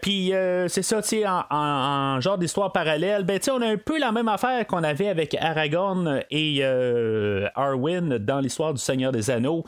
puis 0.01 0.31
c'est 0.67 0.81
ça, 0.81 1.01
tu 1.01 1.09
sais, 1.09 1.23
en, 1.27 2.19
genre 2.21 2.37
d'histoire 2.37 2.71
parallèle, 2.71 3.23
ben, 3.23 3.39
tu 3.39 3.45
sais, 3.45 3.51
on 3.51 3.61
a 3.61 3.67
un 3.67 3.77
peu 3.77 3.99
la 3.99 4.11
même 4.11 4.27
affaire 4.27 4.65
qu'on 4.67 4.83
avait 4.83 5.07
avec 5.07 5.35
Aragorn 5.35 6.21
et 6.31 6.63
Arwen 7.55 8.17
dans 8.17 8.39
l'histoire 8.39 8.73
du 8.73 8.81
Seigneur 8.81 9.11
des 9.11 9.29
Anneaux. 9.29 9.63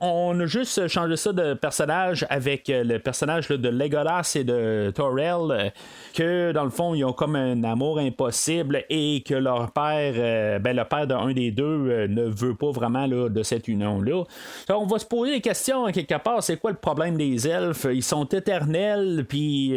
on 0.00 0.38
a 0.40 0.46
juste 0.46 0.88
changé 0.88 1.16
ça 1.16 1.32
de 1.32 1.54
personnage 1.54 2.26
avec 2.30 2.68
euh, 2.70 2.84
le 2.84 2.98
personnage 2.98 3.48
de 3.48 3.68
Legolas 3.68 4.32
et 4.36 4.44
de 4.44 4.73
Torel, 4.92 5.50
euh, 5.50 5.70
que 6.14 6.52
dans 6.52 6.64
le 6.64 6.70
fond, 6.70 6.94
ils 6.94 7.04
ont 7.04 7.12
comme 7.12 7.36
un 7.36 7.62
amour 7.64 7.98
impossible 7.98 8.84
et 8.90 9.22
que 9.26 9.34
leur 9.34 9.72
père, 9.72 10.14
euh, 10.16 10.58
ben, 10.58 10.76
le 10.76 10.84
père 10.84 11.06
d'un 11.06 11.32
des 11.32 11.50
deux, 11.50 12.06
ne 12.06 12.24
veut 12.24 12.54
pas 12.54 12.70
vraiment 12.70 13.06
là, 13.06 13.28
de 13.28 13.42
cette 13.42 13.68
union-là. 13.68 14.24
On 14.70 14.86
va 14.86 14.98
se 14.98 15.06
poser 15.06 15.32
des 15.32 15.40
questions 15.40 15.86
quelque 15.86 16.18
part, 16.22 16.42
c'est 16.42 16.56
quoi 16.56 16.70
le 16.70 16.76
problème 16.76 17.16
des 17.16 17.48
elfes? 17.48 17.86
Ils 17.92 18.02
sont 18.02 18.24
éternels, 18.24 19.24
puis 19.28 19.70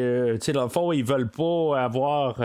dans 0.53 0.63
le 0.63 0.69
fond, 0.69 0.91
ils 0.91 1.03
veulent 1.03 1.29
pas 1.29 1.81
avoir. 1.81 2.37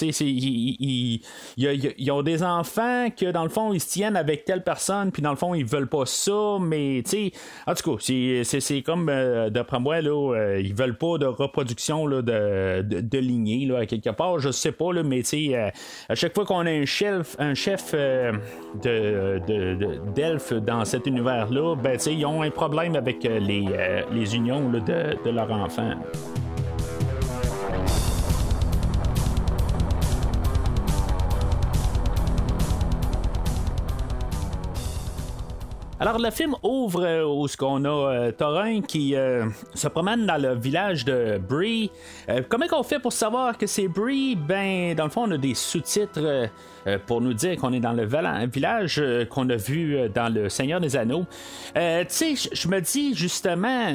ils, 0.00 1.20
ils, 1.56 2.10
ont 2.10 2.22
des 2.22 2.42
enfants 2.42 3.08
que 3.16 3.30
dans 3.30 3.42
le 3.42 3.48
fond, 3.48 3.72
ils 3.72 3.80
se 3.80 3.88
tiennent 3.88 4.16
avec 4.16 4.44
telle 4.44 4.62
personne, 4.62 5.12
puis 5.12 5.22
dans 5.22 5.30
le 5.30 5.36
fond, 5.36 5.54
ils 5.54 5.64
veulent 5.64 5.88
pas 5.88 6.06
ça, 6.06 6.58
mais 6.60 7.02
en 7.66 7.74
tout 7.74 7.96
cas, 7.96 8.02
c'est 8.44 8.82
comme, 8.82 9.08
euh, 9.08 9.50
d'après 9.50 9.80
moi, 9.80 10.00
là, 10.00 10.34
euh, 10.34 10.60
ils 10.60 10.74
veulent 10.74 10.96
pas 10.96 11.18
de 11.18 11.26
reproduction 11.26 11.65
de, 11.74 12.82
de, 12.82 13.18
lignée, 13.18 13.66
là, 13.66 13.86
quelque 13.86 14.10
part. 14.10 14.38
Je 14.38 14.50
sais 14.50 14.72
pas, 14.72 14.92
là, 14.92 15.02
mais 15.02 15.22
euh, 15.34 15.70
à 16.08 16.14
chaque 16.14 16.34
fois 16.34 16.44
qu'on 16.44 16.66
a 16.66 16.70
un 16.70 16.84
chef, 16.84 17.36
un 17.38 17.54
chef 17.54 17.94
d'elfes 20.14 20.52
dans 20.52 20.84
cet 20.84 21.06
univers-là, 21.06 21.76
ben, 21.76 21.98
ils 22.06 22.26
ont 22.26 22.42
un 22.42 22.50
problème 22.50 22.96
avec 22.96 23.24
les, 23.24 23.66
les 24.12 24.36
unions 24.36 24.70
de, 24.70 24.80
de 24.80 25.30
leurs 25.30 25.50
enfants. 25.50 25.94
Alors, 35.98 36.18
le 36.18 36.30
film 36.30 36.54
ouvre 36.62 37.06
euh, 37.06 37.24
où 37.24 37.48
ce 37.48 37.56
qu'on 37.56 37.82
a 37.86 38.30
euh, 38.30 38.80
qui 38.86 39.16
euh, 39.16 39.46
se 39.72 39.88
promène 39.88 40.26
dans 40.26 40.36
le 40.36 40.54
village 40.54 41.06
de 41.06 41.38
Bree. 41.38 41.90
comment 42.50 42.66
qu'on 42.66 42.82
fait 42.82 42.98
pour 42.98 43.14
savoir 43.14 43.56
que 43.56 43.66
c'est 43.66 43.88
Bree? 43.88 44.36
Ben, 44.36 44.94
dans 44.94 45.04
le 45.04 45.10
fond, 45.10 45.22
on 45.26 45.30
a 45.30 45.38
des 45.38 45.54
sous-titres 45.54 46.20
euh, 46.20 46.46
pour 47.06 47.20
nous 47.20 47.34
dire 47.34 47.56
qu'on 47.56 47.72
est 47.72 47.80
dans 47.80 47.92
le 47.92 48.04
village 48.46 48.96
euh, 48.98 49.24
qu'on 49.24 49.48
a 49.50 49.56
vu 49.56 49.96
euh, 49.96 50.08
dans 50.08 50.32
Le 50.32 50.48
Seigneur 50.48 50.80
des 50.80 50.96
Anneaux. 50.96 51.26
tu 51.74 51.80
sais, 52.08 52.34
je 52.52 52.68
me 52.68 52.80
dis 52.80 53.14
justement, 53.14 53.92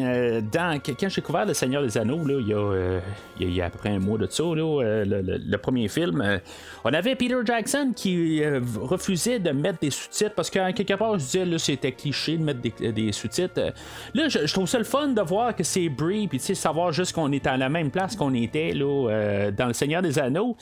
dans, 0.51 0.79
quand 0.79 1.09
j'ai 1.09 1.21
découvert 1.21 1.45
Le 1.45 1.53
Seigneur 1.53 1.81
des 1.83 1.97
Anneaux, 1.97 2.21
il, 2.27 2.47
y 2.47 2.53
a, 2.53 2.99
il, 3.39 3.53
y 3.53 3.61
a, 3.61 3.65
à 3.65 3.89
un 3.89 3.99
mois 3.99 4.17
de 4.17 4.27
ça, 4.29 4.43
là, 4.43 5.03
le, 5.05 5.57
premier 5.57 5.87
film, 5.87 6.39
on 6.83 6.93
avait 6.93 7.15
Peter 7.15 7.37
Jackson 7.45 7.93
qui 7.95 8.41
refusait 8.79 9.39
de 9.39 9.51
mettre 9.51 9.79
des 9.79 9.91
sous-titres 9.91 10.33
parce 10.35 10.49
qu'en 10.49 10.71
quelque 10.73 10.93
part, 10.93 11.13
je 11.19 11.25
disais, 11.25 11.45
là, 11.45 11.57
c'était 11.57 11.91
cliché 11.91 12.37
de 12.37 12.43
mettre 12.43 12.59
des, 12.61 13.11
sous-titres. 13.11 13.73
Là, 14.13 14.27
je, 14.27 14.51
trouve 14.51 14.67
ça 14.67 14.77
le 14.77 14.83
fun 14.83 15.09
de 15.09 15.21
voir 15.21 15.55
que 15.55 15.63
c'est 15.63 15.89
Brie, 15.89 16.27
puis 16.27 16.39
tu 16.39 16.45
sais, 16.45 16.55
savoir 16.55 16.91
juste 16.91 17.13
qu'on 17.13 17.31
est 17.31 17.45
à 17.47 17.57
la 17.57 17.69
même 17.69 17.91
place 17.91 18.15
qu'on 18.15 18.33
était 18.33 18.73
là, 18.73 19.51
dans 19.51 19.67
Le 19.67 19.73
Seigneur 19.73 20.01
des 20.01 20.17
Anneaux. 20.19 20.55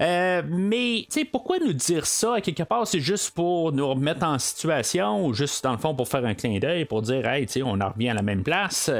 mais, 0.00 1.04
tu 1.04 1.06
sais, 1.08 1.24
pourquoi 1.24 1.58
nous 1.58 1.71
dire 1.72 2.06
ça, 2.06 2.34
à 2.34 2.40
quelque 2.40 2.62
part, 2.62 2.86
c'est 2.86 3.00
juste 3.00 3.32
pour 3.34 3.72
nous 3.72 3.88
remettre 3.88 4.24
en 4.24 4.38
situation 4.38 5.26
ou 5.26 5.34
juste 5.34 5.64
dans 5.64 5.72
le 5.72 5.78
fond 5.78 5.94
pour 5.94 6.08
faire 6.08 6.24
un 6.24 6.34
clin 6.34 6.58
d'œil, 6.58 6.84
pour 6.84 7.02
dire, 7.02 7.26
hey, 7.26 7.46
tu 7.46 7.62
on 7.62 7.80
en 7.80 7.90
revient 7.90 8.10
à 8.10 8.14
la 8.14 8.22
même 8.22 8.42
place. 8.42 8.90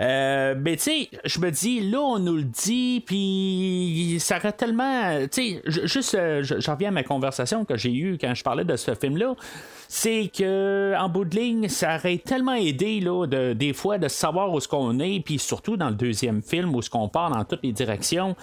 Euh, 0.00 0.54
mais 0.58 0.76
tu 0.76 0.82
sais, 0.82 1.08
je 1.24 1.40
me 1.40 1.50
dis, 1.50 1.80
là, 1.80 2.00
on 2.00 2.18
nous 2.18 2.36
le 2.36 2.44
dit, 2.44 3.02
puis 3.04 4.18
ça 4.20 4.36
aurait 4.36 4.52
tellement. 4.52 5.18
Tu 5.32 5.60
sais, 5.60 5.62
juste, 5.66 6.14
euh, 6.14 6.42
je 6.42 6.70
reviens 6.70 6.88
à 6.88 6.92
ma 6.92 7.02
conversation 7.02 7.64
que 7.64 7.76
j'ai 7.76 7.92
eue 7.92 8.18
quand 8.20 8.34
je 8.34 8.42
parlais 8.42 8.64
de 8.64 8.76
ce 8.76 8.94
film-là 8.94 9.34
c'est 9.88 10.30
que 10.36 10.94
en 10.98 11.08
bout 11.08 11.24
de 11.24 11.36
ligne, 11.36 11.68
ça 11.68 11.96
aurait 11.96 12.18
tellement 12.18 12.54
aidé 12.54 13.00
là, 13.00 13.26
de, 13.26 13.52
des 13.52 13.72
fois 13.72 13.98
de 13.98 14.08
savoir 14.08 14.52
où 14.52 14.60
ce 14.60 14.68
qu'on 14.68 14.98
est, 15.00 15.20
puis 15.24 15.38
surtout 15.38 15.76
dans 15.76 15.88
le 15.88 15.94
deuxième 15.94 16.42
film 16.42 16.74
où 16.74 16.82
ce 16.82 16.90
qu'on 16.90 17.08
part 17.08 17.30
dans 17.30 17.44
toutes 17.44 17.62
les 17.62 17.72
directions, 17.72 18.36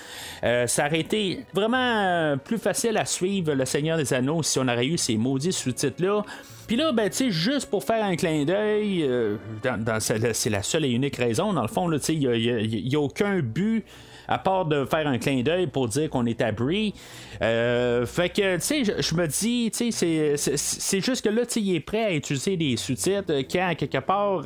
euh, 0.44 0.68
ça 0.68 0.88
aurait 0.88 1.02
été 1.02 1.46
vraiment 1.54 1.78
euh, 1.78 2.36
plus 2.36 2.58
facile 2.58 2.98
à 2.98 3.06
suivre 3.06 3.54
Le 3.54 3.66
Seigneur 3.66 3.98
des 3.98 4.14
Anneaux 4.14 4.44
si 4.44 4.60
on 4.60 4.68
aurait 4.68 4.88
eu 4.88 4.98
ces 4.98 5.18
maudits 5.18 5.54
sous-titres 5.54 6.04
là. 6.04 6.24
Puis 6.68 6.78
là, 6.78 6.92
ben, 6.94 7.10
tu 7.10 7.18
sais, 7.18 7.32
juste 7.32 7.70
pour 7.70 7.84
faire 7.84 8.04
un 8.04 8.16
clin 8.16 8.46
d'œil, 8.46 9.04
euh, 9.04 9.36
c'est 10.00 10.50
la 10.50 10.64
seule 10.64 10.86
et 10.86 10.90
unique 10.90 11.18
raison, 11.18 11.54
dans 11.54 11.62
le 11.62 11.68
fond, 11.68 11.92
il 11.92 12.20
n'y 12.20 12.96
a, 12.96 13.00
aucun 13.00 13.40
but 13.40 13.84
à 14.28 14.38
part 14.38 14.66
de 14.66 14.86
faire 14.86 15.08
un 15.08 15.18
clin 15.18 15.42
d'œil 15.42 15.68
pour 15.68 15.88
dire 15.88 16.10
qu'on 16.10 16.26
est 16.26 16.42
à 16.42 16.52
Brie. 16.52 16.94
Euh, 17.42 18.06
fait 18.06 18.30
que, 18.30 18.56
tu 18.56 18.62
sais, 18.62 18.84
je, 18.84 19.16
me 19.16 19.28
dis, 19.28 19.72
tu 19.72 19.92
sais, 19.92 20.36
c'est 20.38 21.02
juste 21.02 21.24
que 21.24 21.30
là, 21.30 21.46
tu 21.46 21.54
sais, 21.54 21.62
il 21.62 21.76
est 21.76 21.80
prêt 21.80 22.06
à 22.06 22.14
utiliser 22.14 22.58
des 22.58 22.78
sous-titres 22.78 23.34
quand, 23.52 23.74
quelque 23.78 24.00
part, 24.00 24.44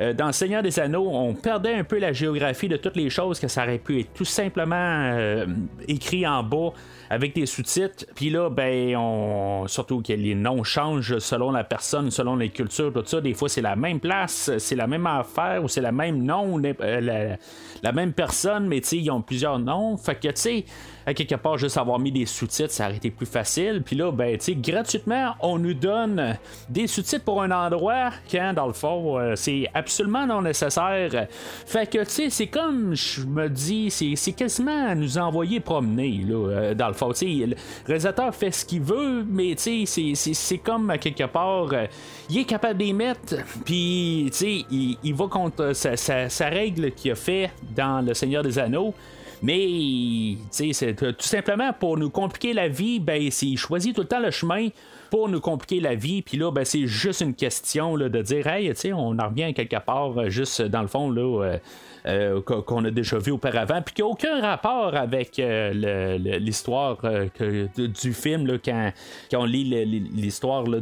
euh, 0.00 0.12
dans 0.14 0.32
Seigneur 0.32 0.62
des 0.62 0.78
Anneaux, 0.80 1.08
on 1.12 1.34
perdait 1.34 1.74
un 1.74 1.84
peu 1.84 1.98
la 1.98 2.12
géographie 2.12 2.68
de 2.68 2.76
toutes 2.76 2.96
les 2.96 3.10
choses 3.10 3.38
que 3.38 3.48
ça 3.48 3.64
aurait 3.64 3.78
pu 3.78 4.00
être 4.00 4.12
tout 4.14 4.24
simplement 4.24 4.74
euh, 4.76 5.46
écrit 5.88 6.26
en 6.26 6.42
bas 6.42 6.70
avec 7.10 7.34
des 7.34 7.44
sous-titres. 7.44 8.06
Puis 8.14 8.30
là, 8.30 8.48
ben, 8.48 8.96
on... 8.96 9.66
surtout 9.66 10.00
que 10.00 10.12
les 10.12 10.34
noms 10.34 10.62
changent 10.62 11.18
selon 11.18 11.50
la 11.50 11.64
personne, 11.64 12.10
selon 12.10 12.36
les 12.36 12.48
cultures, 12.50 12.92
tout 12.92 13.04
ça. 13.04 13.20
Des 13.20 13.34
fois, 13.34 13.48
c'est 13.48 13.60
la 13.60 13.76
même 13.76 14.00
place, 14.00 14.50
c'est 14.58 14.76
la 14.76 14.86
même 14.86 15.06
affaire 15.06 15.62
ou 15.62 15.68
c'est 15.68 15.80
la 15.80 15.92
même 15.92 16.22
nom, 16.22 16.56
la, 16.58 17.36
la 17.82 17.92
même 17.92 18.12
personne, 18.12 18.66
mais 18.68 18.80
tu 18.80 18.88
sais, 18.88 18.96
ils 18.98 19.10
ont 19.10 19.22
plusieurs 19.22 19.58
noms. 19.58 19.96
Fait 19.96 20.14
que, 20.14 20.28
tu 20.28 20.32
sais, 20.36 20.64
à 21.06 21.14
quelque 21.14 21.34
part, 21.34 21.58
juste 21.58 21.76
avoir 21.76 21.98
mis 21.98 22.12
des 22.12 22.26
sous-titres, 22.26 22.72
ça 22.72 22.86
aurait 22.86 22.96
été 22.96 23.10
plus 23.10 23.26
facile. 23.26 23.82
Puis 23.84 23.96
là, 23.96 24.10
ben, 24.12 24.36
tu 24.36 24.44
sais, 24.44 24.54
gratuitement, 24.54 25.34
on 25.40 25.58
nous 25.58 25.74
donne 25.74 26.36
des 26.68 26.86
sous-titres 26.86 27.24
pour 27.24 27.42
un 27.42 27.50
endroit 27.50 28.10
quand, 28.30 28.52
dans 28.54 28.66
le 28.66 28.72
fond, 28.72 29.18
euh, 29.18 29.34
c'est 29.36 29.66
absolument 29.74 30.26
non 30.26 30.42
nécessaire. 30.42 31.26
Fait 31.66 31.90
que, 31.90 31.98
tu 32.04 32.10
sais, 32.10 32.30
c'est 32.30 32.46
comme, 32.46 32.94
je 32.94 33.22
me 33.22 33.48
dis, 33.48 33.90
c'est 33.90 34.32
quasiment 34.32 34.88
à 34.88 34.94
nous 34.94 35.18
envoyer 35.18 35.60
promener, 35.60 36.24
là, 36.26 36.48
euh, 36.48 36.74
dans 36.74 36.88
le 36.88 36.94
fond. 36.94 37.12
Tu 37.12 37.40
sais, 37.40 37.46
le 37.46 37.56
réalisateur 37.86 38.34
fait 38.34 38.50
ce 38.50 38.64
qu'il 38.64 38.82
veut, 38.82 39.24
mais, 39.28 39.54
tu 39.56 39.86
sais, 39.86 40.14
c'est 40.14 40.58
comme, 40.58 40.90
à 40.90 40.98
quelque 40.98 41.24
part, 41.24 41.68
euh, 41.72 41.86
il 42.28 42.38
est 42.38 42.44
capable 42.44 42.78
d'y 42.78 42.92
mettre, 42.92 43.36
puis, 43.64 44.28
tu 44.32 44.36
sais, 44.36 44.64
il, 44.70 45.14
va 45.14 45.26
contre 45.26 45.72
sa, 45.74 45.96
sa 45.96 46.48
règle 46.48 46.92
qu'il 46.92 47.12
a 47.12 47.14
fait 47.14 47.50
dans 47.74 48.04
Le 48.04 48.14
Seigneur 48.14 48.42
des 48.42 48.58
Anneaux. 48.58 48.94
Mais, 49.42 50.36
c'est 50.50 50.94
tout 50.94 51.14
simplement 51.20 51.72
pour 51.72 51.96
nous 51.96 52.10
compliquer 52.10 52.52
la 52.52 52.68
vie, 52.68 53.00
ben, 53.00 53.20
il 53.20 53.58
choisit 53.58 53.94
tout 53.94 54.02
le 54.02 54.06
temps 54.08 54.20
le 54.20 54.30
chemin 54.30 54.68
pour 55.10 55.28
nous 55.28 55.40
compliquer 55.40 55.80
la 55.80 55.94
vie. 55.94 56.22
Puis 56.22 56.38
là, 56.38 56.50
ben, 56.50 56.64
c'est 56.64 56.86
juste 56.86 57.20
une 57.20 57.34
question 57.34 57.96
là, 57.96 58.08
de 58.08 58.22
dire, 58.22 58.46
hey, 58.46 58.72
on 58.92 59.18
en 59.18 59.28
revient 59.28 59.52
quelque 59.52 59.80
part, 59.84 60.18
euh, 60.18 60.30
juste 60.30 60.62
dans 60.62 60.82
le 60.82 60.88
fond, 60.88 61.10
là. 61.10 61.44
Euh, 61.44 61.58
euh, 62.06 62.40
qu'on 62.40 62.82
a 62.86 62.90
déjà 62.90 63.18
vu 63.18 63.30
auparavant, 63.30 63.82
puis 63.82 63.92
qui 63.92 64.00
n'a 64.00 64.08
aucun 64.08 64.40
rapport 64.40 64.94
avec 64.94 65.36
l'histoire 65.36 66.96
du 67.38 68.14
film 68.14 68.46
là, 68.46 68.54
quand, 68.64 68.90
on 69.34 69.44
lit 69.44 69.64
l'histoire 69.84 70.64
de, 70.64 70.80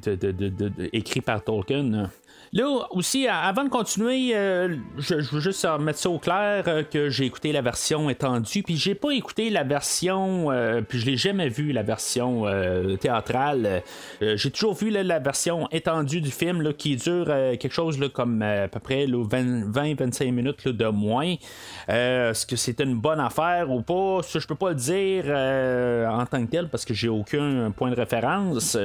de, 0.00 1.20
par 1.20 1.44
Tolkien. 1.44 2.08
Là 2.52 2.88
aussi, 2.92 3.28
avant 3.28 3.64
de 3.64 3.68
continuer, 3.68 4.34
euh, 4.34 4.76
je, 4.96 5.16
veux 5.16 5.40
juste 5.40 5.66
mettre 5.80 5.98
ça 5.98 6.08
au 6.08 6.18
clair 6.18 6.64
euh, 6.66 6.82
que 6.82 7.10
j'ai 7.10 7.26
écouté 7.26 7.52
la 7.52 7.60
version 7.60 8.08
étendue, 8.08 8.62
puis 8.62 8.76
j'ai 8.76 8.94
pas 8.94 9.10
écouté 9.10 9.50
la 9.50 9.64
version, 9.64 10.50
euh, 10.50 10.80
puis 10.80 10.98
je 10.98 11.06
l'ai 11.06 11.16
jamais 11.18 11.50
vu 11.50 11.72
la 11.72 11.82
version 11.82 12.44
théâtrale. 13.00 13.82
j'ai 14.20 14.50
toujours 14.50 14.74
vu 14.74 14.90
la 14.90 15.18
version 15.18 15.68
étendue 15.70 16.20
du 16.20 16.30
film 16.30 16.72
qui 16.74 16.96
dure 16.96 17.26
quelque 17.26 17.72
chose 17.72 17.98
comme 18.12 18.42
à 18.42 18.68
peu 18.68 18.80
près 18.80 19.06
20-25 19.06 20.32
minutes 20.32 20.68
de 20.68 20.86
moins. 20.86 21.34
Est-ce 21.88 22.46
que 22.46 22.56
c'est 22.56 22.80
une 22.80 22.94
bonne 22.94 23.20
affaire 23.20 23.70
ou 23.70 23.82
pas? 23.82 24.20
Ça, 24.22 24.38
je 24.38 24.46
peux 24.46 24.54
pas 24.54 24.70
le 24.70 24.74
dire 24.74 25.24
en 25.26 26.24
tant 26.26 26.44
que 26.44 26.50
tel 26.50 26.68
parce 26.68 26.84
que 26.84 26.94
j'ai 26.94 27.08
aucun 27.08 27.70
point 27.70 27.90
de 27.90 27.96
référence. 27.96 28.76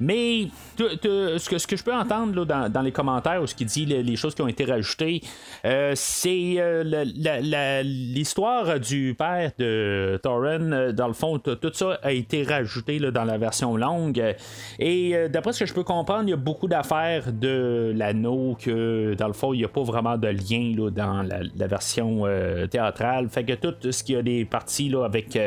Mais 0.00 0.48
ce, 0.78 1.66
que, 1.66 1.76
je 1.76 1.84
peux 1.84 1.94
entendre 1.94 2.46
dans, 2.46 2.82
les 2.82 2.90
commentaires 2.90 3.42
ou 3.42 3.46
ce 3.46 3.54
qui 3.54 3.66
dit 3.66 3.84
les, 3.84 4.16
choses 4.16 4.34
qui 4.34 4.40
ont 4.40 4.48
été 4.48 4.64
rajoutées, 4.64 5.20
euh, 5.66 5.92
c'est 5.94 6.54
euh, 6.58 7.82
l'histoire 7.84 8.80
du 8.80 9.14
père 9.16 9.52
de 9.58 10.18
Thorin. 10.22 10.72
Euh, 10.72 10.92
dans 10.92 11.06
le 11.06 11.12
fond, 11.12 11.38
tout 11.38 11.72
ça 11.74 11.98
a 12.02 12.12
été 12.12 12.42
rajouté 12.44 12.98
dans 12.98 13.24
la 13.24 13.36
version 13.36 13.76
longue. 13.76 14.34
Et 14.78 15.14
d'après 15.28 15.52
ce 15.52 15.60
que 15.60 15.66
je 15.66 15.74
peux 15.74 15.84
comprendre, 15.84 16.24
il 16.24 16.30
y 16.30 16.34
a 16.34 16.36
beaucoup 16.36 16.66
d'affaires 16.66 17.30
de 17.32 17.92
l'anneau 17.94 18.56
que 18.58 19.14
dans 19.14 19.26
le 19.26 19.34
fond, 19.34 19.52
il 19.52 19.58
n'y 19.58 19.64
a 19.64 19.68
pas 19.68 19.82
vraiment 19.82 20.16
de 20.16 20.28
lien 20.28 20.74
dans 20.90 21.22
la, 21.22 21.66
version 21.66 22.24
théâtrale. 22.70 23.28
Fait 23.28 23.44
que 23.44 23.52
tout 23.52 23.74
ce 23.92 24.02
qui 24.02 24.16
a 24.16 24.22
des 24.22 24.46
parties 24.46 24.88
là, 24.88 25.04
avec 25.04 25.38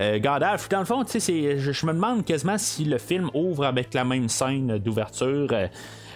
euh, 0.00 0.18
Gandalf, 0.18 0.68
dans 0.68 0.80
le 0.80 0.84
fond, 0.84 1.04
je, 1.06 1.86
me 1.86 1.92
demande 1.92 2.24
quasiment 2.24 2.58
si 2.58 2.84
le 2.84 2.98
film 2.98 3.30
ouvre 3.34 3.64
avec 3.64 3.94
la 3.94 4.04
même 4.04 4.28
scène 4.28 4.78
d'ouverture. 4.78 5.48
Euh, 5.52 5.66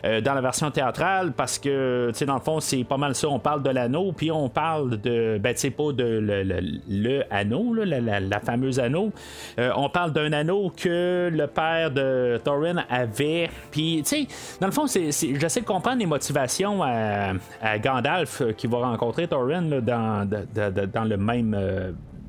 euh, 0.02 0.22
dans 0.22 0.32
la 0.32 0.40
version 0.40 0.70
théâtrale 0.70 1.32
parce 1.32 1.58
que, 1.58 2.10
tu 2.16 2.24
dans 2.24 2.36
le 2.36 2.40
fond, 2.40 2.58
c'est 2.58 2.84
pas 2.84 2.96
mal 2.96 3.14
ça. 3.14 3.28
On 3.28 3.38
parle 3.38 3.62
de 3.62 3.68
l'anneau, 3.68 4.12
puis 4.12 4.30
on 4.30 4.48
parle 4.48 4.98
de, 4.98 5.36
ben, 5.38 5.54
tu 5.54 5.70
pas 5.70 5.92
de 5.92 6.02
le, 6.88 7.22
anneau, 7.30 7.74
la, 7.74 8.40
fameuse 8.40 8.80
anneau. 8.80 9.12
on 9.58 9.90
parle 9.90 10.14
d'un 10.14 10.32
anneau 10.32 10.72
que 10.74 11.28
le 11.30 11.46
père 11.48 11.90
de 11.90 12.40
Thorin 12.42 12.82
avait. 12.88 13.50
Puis, 13.70 14.00
tu 14.02 14.24
sais, 14.24 14.26
dans 14.58 14.68
le 14.68 14.72
fond, 14.72 14.86
c'est, 14.86 15.10
j'essaie 15.12 15.60
de 15.60 15.66
comprendre 15.66 15.98
les 15.98 16.06
motivations 16.06 16.82
à, 16.82 17.34
Gandalf 17.78 18.42
qui 18.56 18.68
va 18.68 18.78
rencontrer 18.78 19.28
Thorin 19.28 19.64
dans, 19.82 20.26
dans 20.26 21.04
le 21.04 21.16
même 21.18 21.54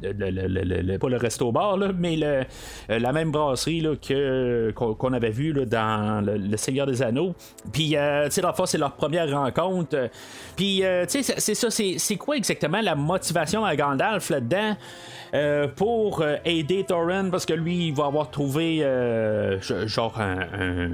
pas 0.01 1.10
le 1.10 1.17
resto 1.17 1.51
bar, 1.51 1.77
mais 1.98 2.15
le, 2.15 2.43
euh, 2.89 3.00
la 3.00 3.12
même 3.12 3.31
brasserie 3.31 3.81
là, 3.81 3.96
que, 3.96 4.72
qu'on, 4.72 5.13
avait 5.13 5.29
vu 5.29 5.53
là, 5.53 5.65
dans 5.65 6.25
le, 6.25 6.58
Seigneur 6.58 6.86
des 6.86 7.01
Anneaux. 7.01 7.34
Puis, 7.72 7.96
euh, 7.96 8.25
tu 8.25 8.41
sais, 8.41 8.48
c'est 8.65 8.77
leur 8.77 8.93
première 8.93 9.29
rencontre. 9.31 10.10
Puis, 10.55 10.84
euh, 10.84 11.05
tu 11.05 11.24
sais, 11.24 11.36
c'est, 11.38 11.55
ça, 11.55 11.70
c'est, 11.70 12.15
quoi 12.17 12.38
exactement 12.38 12.81
la 12.81 12.96
motivation 12.96 13.65
à 13.65 13.75
Gandalf 13.75 14.29
là-dedans? 14.29 14.75
Euh, 15.34 15.67
pour 15.70 16.25
aider 16.43 16.84
Thorin? 16.84 17.29
Parce 17.29 17.46
que 17.46 17.53
lui 17.53 17.88
il 17.88 17.93
va 17.93 18.05
avoir 18.05 18.29
trouvé 18.31 18.79
genre 19.62 20.20
un, 20.20 20.39
un, 20.41 20.89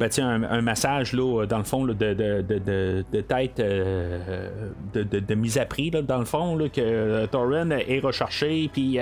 ben, 0.00 0.10
un, 0.18 0.62
massage 0.62 1.12
là, 1.12 1.46
dans 1.46 1.58
le 1.58 1.64
fond 1.64 1.84
de, 1.84 1.92
de, 1.92 2.14
de, 2.14 3.04
de, 3.12 3.20
tête 3.20 3.58
de, 3.58 5.34
mise 5.36 5.58
à 5.58 5.64
prix 5.64 5.90
là, 5.90 6.02
dans 6.02 6.18
le 6.18 6.24
fond 6.24 6.56
là, 6.56 6.68
que 6.68 7.26
Thorin 7.26 7.70
est 7.70 8.00
recherché 8.06 8.70
puis 8.72 8.98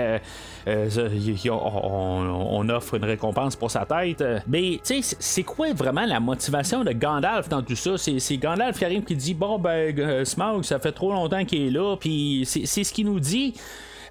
on, 1.51 2.69
offre 2.69 2.95
une 2.95 3.05
récompense 3.05 3.57
pour 3.57 3.71
sa 3.71 3.85
tête. 3.85 4.25
Mais 4.47 4.81
tu 4.85 5.03
sais 5.03 5.17
c'est 5.19 5.43
quoi 5.43 5.73
vraiment 5.73 6.07
la 6.07 6.21
motivation 6.21 6.85
de 6.85 6.93
Gandalf 6.93 7.49
dans 7.49 7.63
tout 7.63 7.77
ça? 7.77 7.97
C'est 7.99 8.37
Gandalf 8.37 8.79
qui 8.79 8.85
arrive 8.85 9.05
qui 9.05 9.17
dit 9.17 9.35
bon 9.35 9.59
ben 9.59 10.25
Smaug 10.25 10.65
ça 10.65 10.79
fait 10.79 10.93
trop 10.93 11.13
longtemps 11.13 11.45
qu'il 11.45 11.67
est 11.67 11.71
là 11.71 11.97
puis 11.97 12.45
c'est 12.47 12.85
ce 12.85 12.93
qu'il 12.93 13.07
nous 13.07 13.21
dit 13.21 13.55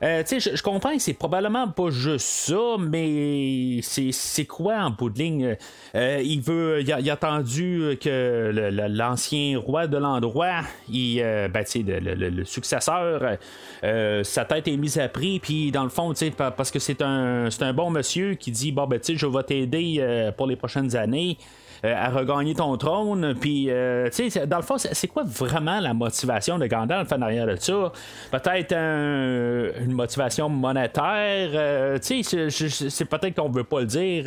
euh, 0.04 0.24
je, 0.28 0.62
comprends 0.62 0.94
que 0.94 1.02
c'est 1.02 1.14
probablement 1.14 1.70
pas 1.70 1.90
juste 1.90 2.26
ça, 2.26 2.76
mais 2.78 3.80
c'est 3.82 4.46
quoi 4.46 4.76
en 4.80 4.90
bout 4.90 5.10
de 5.10 5.18
ligne? 5.18 5.58
Euh, 5.96 6.22
il 6.24 6.42
veut. 6.42 6.82
Il 6.82 6.92
a, 6.92 7.14
attendu 7.14 7.98
que 8.02 8.52
l'ancien 8.90 9.58
roi 9.60 9.88
de 9.88 9.98
l'endroit, 9.98 10.62
euh, 10.94 11.48
ben, 11.48 11.64
le, 11.76 12.30
le, 12.30 12.46
successeur, 12.46 13.38
sa 13.82 14.46
tête 14.46 14.68
est 14.68 14.78
mise 14.78 14.98
à 14.98 15.08
prix, 15.08 15.40
puis 15.40 15.72
dans 15.72 15.84
le 15.84 15.90
fond, 15.90 16.14
parce 16.38 16.72
que 16.72 16.80
c'est 16.80 17.02
un, 17.02 17.48
un 17.62 17.74
bon 17.74 17.90
monsieur 17.90 18.34
qui 18.34 18.52
dit 18.52 18.74
Bon, 18.74 18.88
ben, 18.88 19.00
je 19.02 19.26
vais 19.26 19.44
t'aider 19.44 20.32
pour 20.36 20.48
les 20.48 20.58
prochaines 20.58 20.96
années. 20.98 21.38
Euh, 21.86 21.94
à 21.98 22.10
regagner 22.10 22.56
ton 22.56 22.78
trône. 22.78 23.36
Puis, 23.42 23.66
euh, 23.70 24.10
tu 24.10 24.30
sais, 24.30 24.48
dans 24.48 24.56
le 24.56 24.64
fond, 24.64 24.78
c'est 24.78 25.08
quoi 25.10 25.24
vraiment 25.26 25.82
la 25.82 25.94
motivation 25.94 26.58
de 26.58 26.66
Gandalf 26.66 27.12
en 27.12 27.22
arrière 27.22 27.46
de 27.46 27.58
ça? 27.58 27.92
Peut-être 28.32 28.74
une 28.74 29.92
motivation 29.92 30.48
monétaire. 30.48 31.50
Euh, 31.54 32.00
tu 32.00 32.24
sais, 32.24 32.50
c'est 32.90 33.06
peut-être 33.06 33.36
qu'on 33.36 33.50
veut 33.50 33.66
pas 33.66 33.82
le 33.82 33.86
dire 33.86 34.24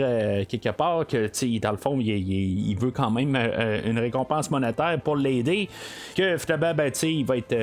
quelque 0.47 0.69
part, 0.69 1.07
que, 1.07 1.29
tu 1.29 1.59
dans 1.59 1.71
le 1.71 1.79
fond, 1.79 1.99
il, 1.99 2.77
veut 2.79 2.91
quand 2.91 3.11
même 3.11 3.35
une 3.87 3.99
récompense 4.01 4.51
monétaire 4.51 5.01
pour 5.01 5.17
l'aider. 5.17 5.71
Que 6.15 6.37
finalement, 6.37 6.75
ben, 6.75 6.91
tu 6.93 6.99
sais, 6.99 7.15
il 7.15 7.25
va 7.25 7.39
être 7.39 7.57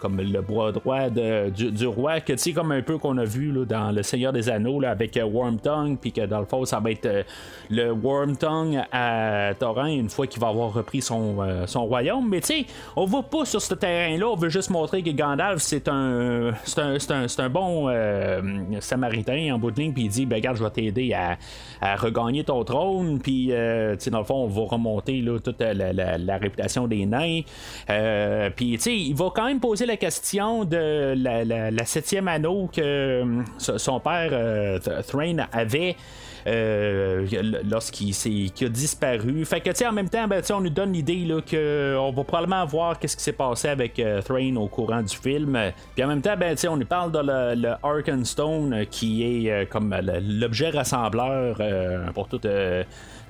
comme 0.00 0.20
le 0.20 0.40
bras 0.40 0.72
droit 0.72 1.08
du, 1.08 1.86
roi, 1.86 2.18
que, 2.20 2.32
tu 2.32 2.38
sais, 2.38 2.52
comme 2.52 2.72
un 2.72 2.82
peu 2.82 2.98
qu'on 2.98 3.16
a 3.18 3.24
vu 3.24 3.52
dans 3.64 3.92
Le 3.92 4.02
Seigneur 4.02 4.32
des 4.32 4.48
Anneaux 4.48 4.82
avec 4.82 5.16
Wormtongue, 5.22 5.98
puis 6.00 6.10
que 6.10 6.26
dans 6.26 6.40
le 6.40 6.46
fond, 6.46 6.64
ça 6.64 6.80
va 6.80 6.90
être 6.90 7.24
le 7.70 7.92
Wormtongue 7.92 8.82
à 8.90 9.35
Thorin 9.58 9.88
une 9.88 10.08
fois 10.08 10.26
qu'il 10.26 10.40
va 10.40 10.48
avoir 10.48 10.72
repris 10.72 11.02
son, 11.02 11.36
euh, 11.40 11.66
son 11.66 11.86
royaume. 11.86 12.28
Mais 12.28 12.40
tu 12.40 12.46
sais, 12.46 12.66
on 12.96 13.06
va 13.06 13.22
pas 13.22 13.44
sur 13.44 13.60
ce 13.60 13.74
terrain-là, 13.74 14.28
on 14.28 14.36
veut 14.36 14.48
juste 14.48 14.70
montrer 14.70 15.02
que 15.02 15.10
Gandalf 15.10 15.62
c'est 15.62 15.88
un, 15.88 16.52
un, 16.76 16.96
un, 16.96 17.26
un, 17.38 17.48
bon 17.48 17.88
euh, 17.88 18.40
samaritain 18.80 19.54
en 19.54 19.58
bout 19.58 19.70
de 19.70 19.80
ligne, 19.80 19.92
puis 19.92 20.04
il 20.04 20.08
dit 20.08 20.26
ben, 20.26 20.36
Regarde, 20.36 20.56
je 20.56 20.64
vais 20.64 20.70
t'aider 20.70 21.12
à, 21.12 21.38
à, 21.80 21.96
regagner 21.96 22.44
ton 22.44 22.62
trône, 22.64 23.20
puis 23.20 23.48
euh, 23.50 23.96
dans 24.10 24.18
le 24.18 24.24
fond, 24.24 24.44
on 24.44 24.48
va 24.48 24.62
remonter 24.62 25.20
là, 25.20 25.38
toute 25.38 25.60
la, 25.60 25.92
la, 25.92 26.36
réputation 26.36 26.86
des 26.86 27.06
nains. 27.06 27.40
puis 28.54 28.72
tu 28.76 28.80
sais, 28.80 28.96
il 28.96 29.14
va 29.14 29.30
quand 29.34 29.46
même 29.46 29.60
poser 29.60 29.86
la 29.86 29.96
question 29.96 30.64
de 30.64 31.14
la, 31.16 31.44
la 31.44 31.84
septième 31.84 32.28
anneau 32.28 32.68
que 32.72 33.24
son 33.58 34.00
père 34.00 34.80
Thrain 35.06 35.36
avait. 35.52 35.96
Euh, 36.46 37.26
lorsqu'il 37.68 38.14
a 38.14 38.68
disparu. 38.68 39.44
Fait 39.44 39.60
que, 39.60 39.70
tu 39.70 39.84
en 39.84 39.92
même 39.92 40.08
temps, 40.08 40.28
ben, 40.28 40.40
on 40.52 40.60
nous 40.60 40.70
donne 40.70 40.92
l'idée 40.92 41.26
qu'on 41.50 42.12
va 42.12 42.24
probablement 42.24 42.64
voir 42.66 42.98
qu'est-ce 42.98 43.16
qui 43.16 43.22
s'est 43.22 43.32
passé 43.32 43.68
avec 43.68 43.98
euh, 43.98 44.22
Thrain 44.22 44.54
au 44.54 44.68
courant 44.68 45.02
du 45.02 45.16
film. 45.16 45.58
Puis 45.94 46.04
en 46.04 46.08
même 46.08 46.22
temps, 46.22 46.36
ben, 46.36 46.56
on 46.68 46.76
nous 46.76 46.86
parle 46.86 47.10
de 47.10 47.18
le, 47.18 47.60
le 47.60 47.74
Arkenstone 47.82 48.86
qui 48.90 49.24
est 49.46 49.50
euh, 49.50 49.64
comme 49.68 49.94
l'objet 50.22 50.70
rassembleur 50.70 51.60
pour 52.14 52.28
tous 52.28 52.40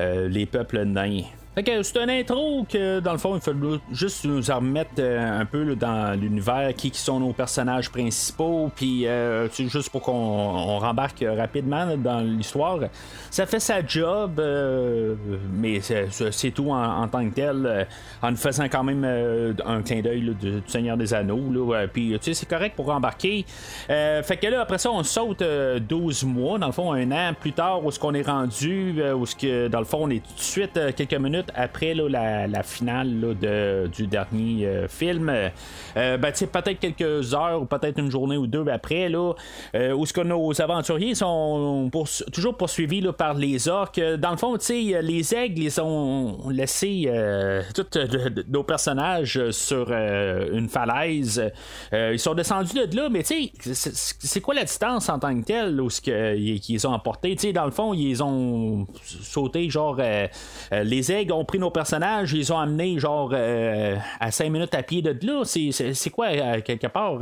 les 0.08 0.46
peuples 0.46 0.84
nains. 0.84 1.22
Fait 1.56 1.62
que 1.62 1.82
c'est 1.82 1.96
une 1.96 2.10
intro 2.10 2.66
que, 2.68 3.00
dans 3.00 3.12
le 3.12 3.18
fond, 3.18 3.34
il 3.34 3.40
faut 3.40 3.54
juste 3.90 4.26
nous 4.26 4.42
remettre 4.42 4.90
euh, 4.98 5.40
un 5.40 5.46
peu 5.46 5.74
dans 5.74 6.12
l'univers, 6.12 6.74
qui, 6.76 6.90
sont 6.92 7.18
nos 7.18 7.32
personnages 7.32 7.88
principaux, 7.90 8.70
puis 8.76 9.06
euh, 9.06 9.48
juste 9.50 9.88
pour 9.88 10.02
qu'on 10.02 10.78
rembarque 10.78 11.24
rapidement 11.26 11.96
dans 11.96 12.20
l'histoire. 12.20 12.80
Ça 13.30 13.46
fait 13.46 13.60
sa 13.60 13.82
job, 13.86 14.38
euh, 14.38 15.14
mais 15.50 15.80
c'est 15.80 16.50
tout 16.50 16.72
en, 16.72 17.08
tant 17.08 17.26
que 17.26 17.34
tel, 17.34 17.86
en 18.20 18.32
nous 18.32 18.36
faisant 18.36 18.64
quand 18.64 18.84
même 18.84 19.04
un 19.64 19.80
clin 19.80 20.02
d'œil 20.02 20.36
du, 20.38 20.62
Seigneur 20.66 20.98
des 20.98 21.14
Anneaux. 21.14 21.72
Puis, 21.90 22.18
tu 22.18 22.18
sais, 22.20 22.34
c'est 22.34 22.48
correct 22.48 22.76
pour 22.76 22.90
embarquer. 22.90 23.46
fait 23.88 24.38
que 24.42 24.46
là, 24.48 24.60
après 24.60 24.76
ça, 24.76 24.90
on 24.90 25.02
saute 25.02 25.42
12 25.42 26.24
mois, 26.24 26.58
dans 26.58 26.66
le 26.66 26.72
fond, 26.72 26.92
un 26.92 27.10
an 27.12 27.32
plus 27.32 27.52
tard, 27.52 27.82
où 27.82 27.88
est-ce 27.88 27.98
qu'on 27.98 28.12
est 28.12 28.26
rendu, 28.26 29.02
où 29.14 29.24
ce 29.24 29.34
que, 29.34 29.68
dans 29.68 29.78
le 29.78 29.86
fond, 29.86 30.00
on 30.02 30.10
est 30.10 30.22
tout 30.22 30.34
de 30.34 30.40
suite 30.40 30.78
quelques 30.94 31.14
minutes 31.14 31.45
après 31.54 31.94
la, 31.94 32.62
finale 32.62 33.36
de, 33.40 33.88
du 33.92 34.06
dernier 34.06 34.66
euh, 34.66 34.88
film. 34.88 35.30
Euh, 35.96 36.16
ben, 36.16 36.32
peut-être 36.32 36.78
quelques 36.78 37.34
heures 37.34 37.62
ou 37.62 37.66
peut-être 37.66 37.98
une 37.98 38.10
journée 38.10 38.36
ou 38.36 38.46
deux 38.46 38.66
après, 38.68 39.08
là, 39.08 39.32
euh, 39.74 39.92
où 39.92 40.06
ce 40.06 40.12
que 40.12 40.20
nos 40.20 40.60
aventuriers 40.60 41.14
sont 41.14 41.90
toujours 42.32 42.56
poursuivis 42.56 43.02
par 43.16 43.34
les 43.34 43.68
orques. 43.68 44.00
Dans 44.00 44.30
le 44.30 44.36
fond, 44.36 44.56
les 44.68 45.34
aigles, 45.34 45.62
ils 45.62 45.80
ont 45.80 46.48
laissé 46.50 47.10
tous 47.74 47.98
nos 48.48 48.62
personnages 48.62 49.50
sur 49.50 49.92
une 49.92 50.68
falaise. 50.68 51.42
ils 51.92 52.18
sont 52.18 52.34
descendus 52.34 52.86
de 52.86 52.96
là, 52.96 53.08
mais 53.08 53.22
c'est 53.24 54.40
quoi 54.40 54.54
la 54.54 54.64
distance 54.64 55.08
en 55.08 55.18
tant 55.18 55.38
que 55.38 55.44
telle 55.44 55.80
où 55.80 55.90
ce 55.90 56.00
qu'ils 56.00 56.86
ont 56.86 56.92
emporté? 56.92 57.36
dans 57.52 57.64
le 57.64 57.70
fond, 57.70 57.94
ils 57.94 58.22
ont 58.22 58.86
sauté, 59.04 59.68
genre, 59.70 60.00
les 60.72 61.12
aigles 61.12 61.32
ont 61.36 61.44
pris 61.44 61.58
nos 61.58 61.70
personnages, 61.70 62.32
ils 62.32 62.52
ont 62.52 62.58
amené 62.58 62.98
genre 62.98 63.32
à 64.20 64.30
5 64.30 64.50
minutes 64.50 64.74
à 64.74 64.82
pied 64.82 65.02
de 65.02 65.16
là. 65.26 65.42
C'est 65.44 66.10
quoi, 66.10 66.28
quelque 66.60 66.86
part? 66.86 67.18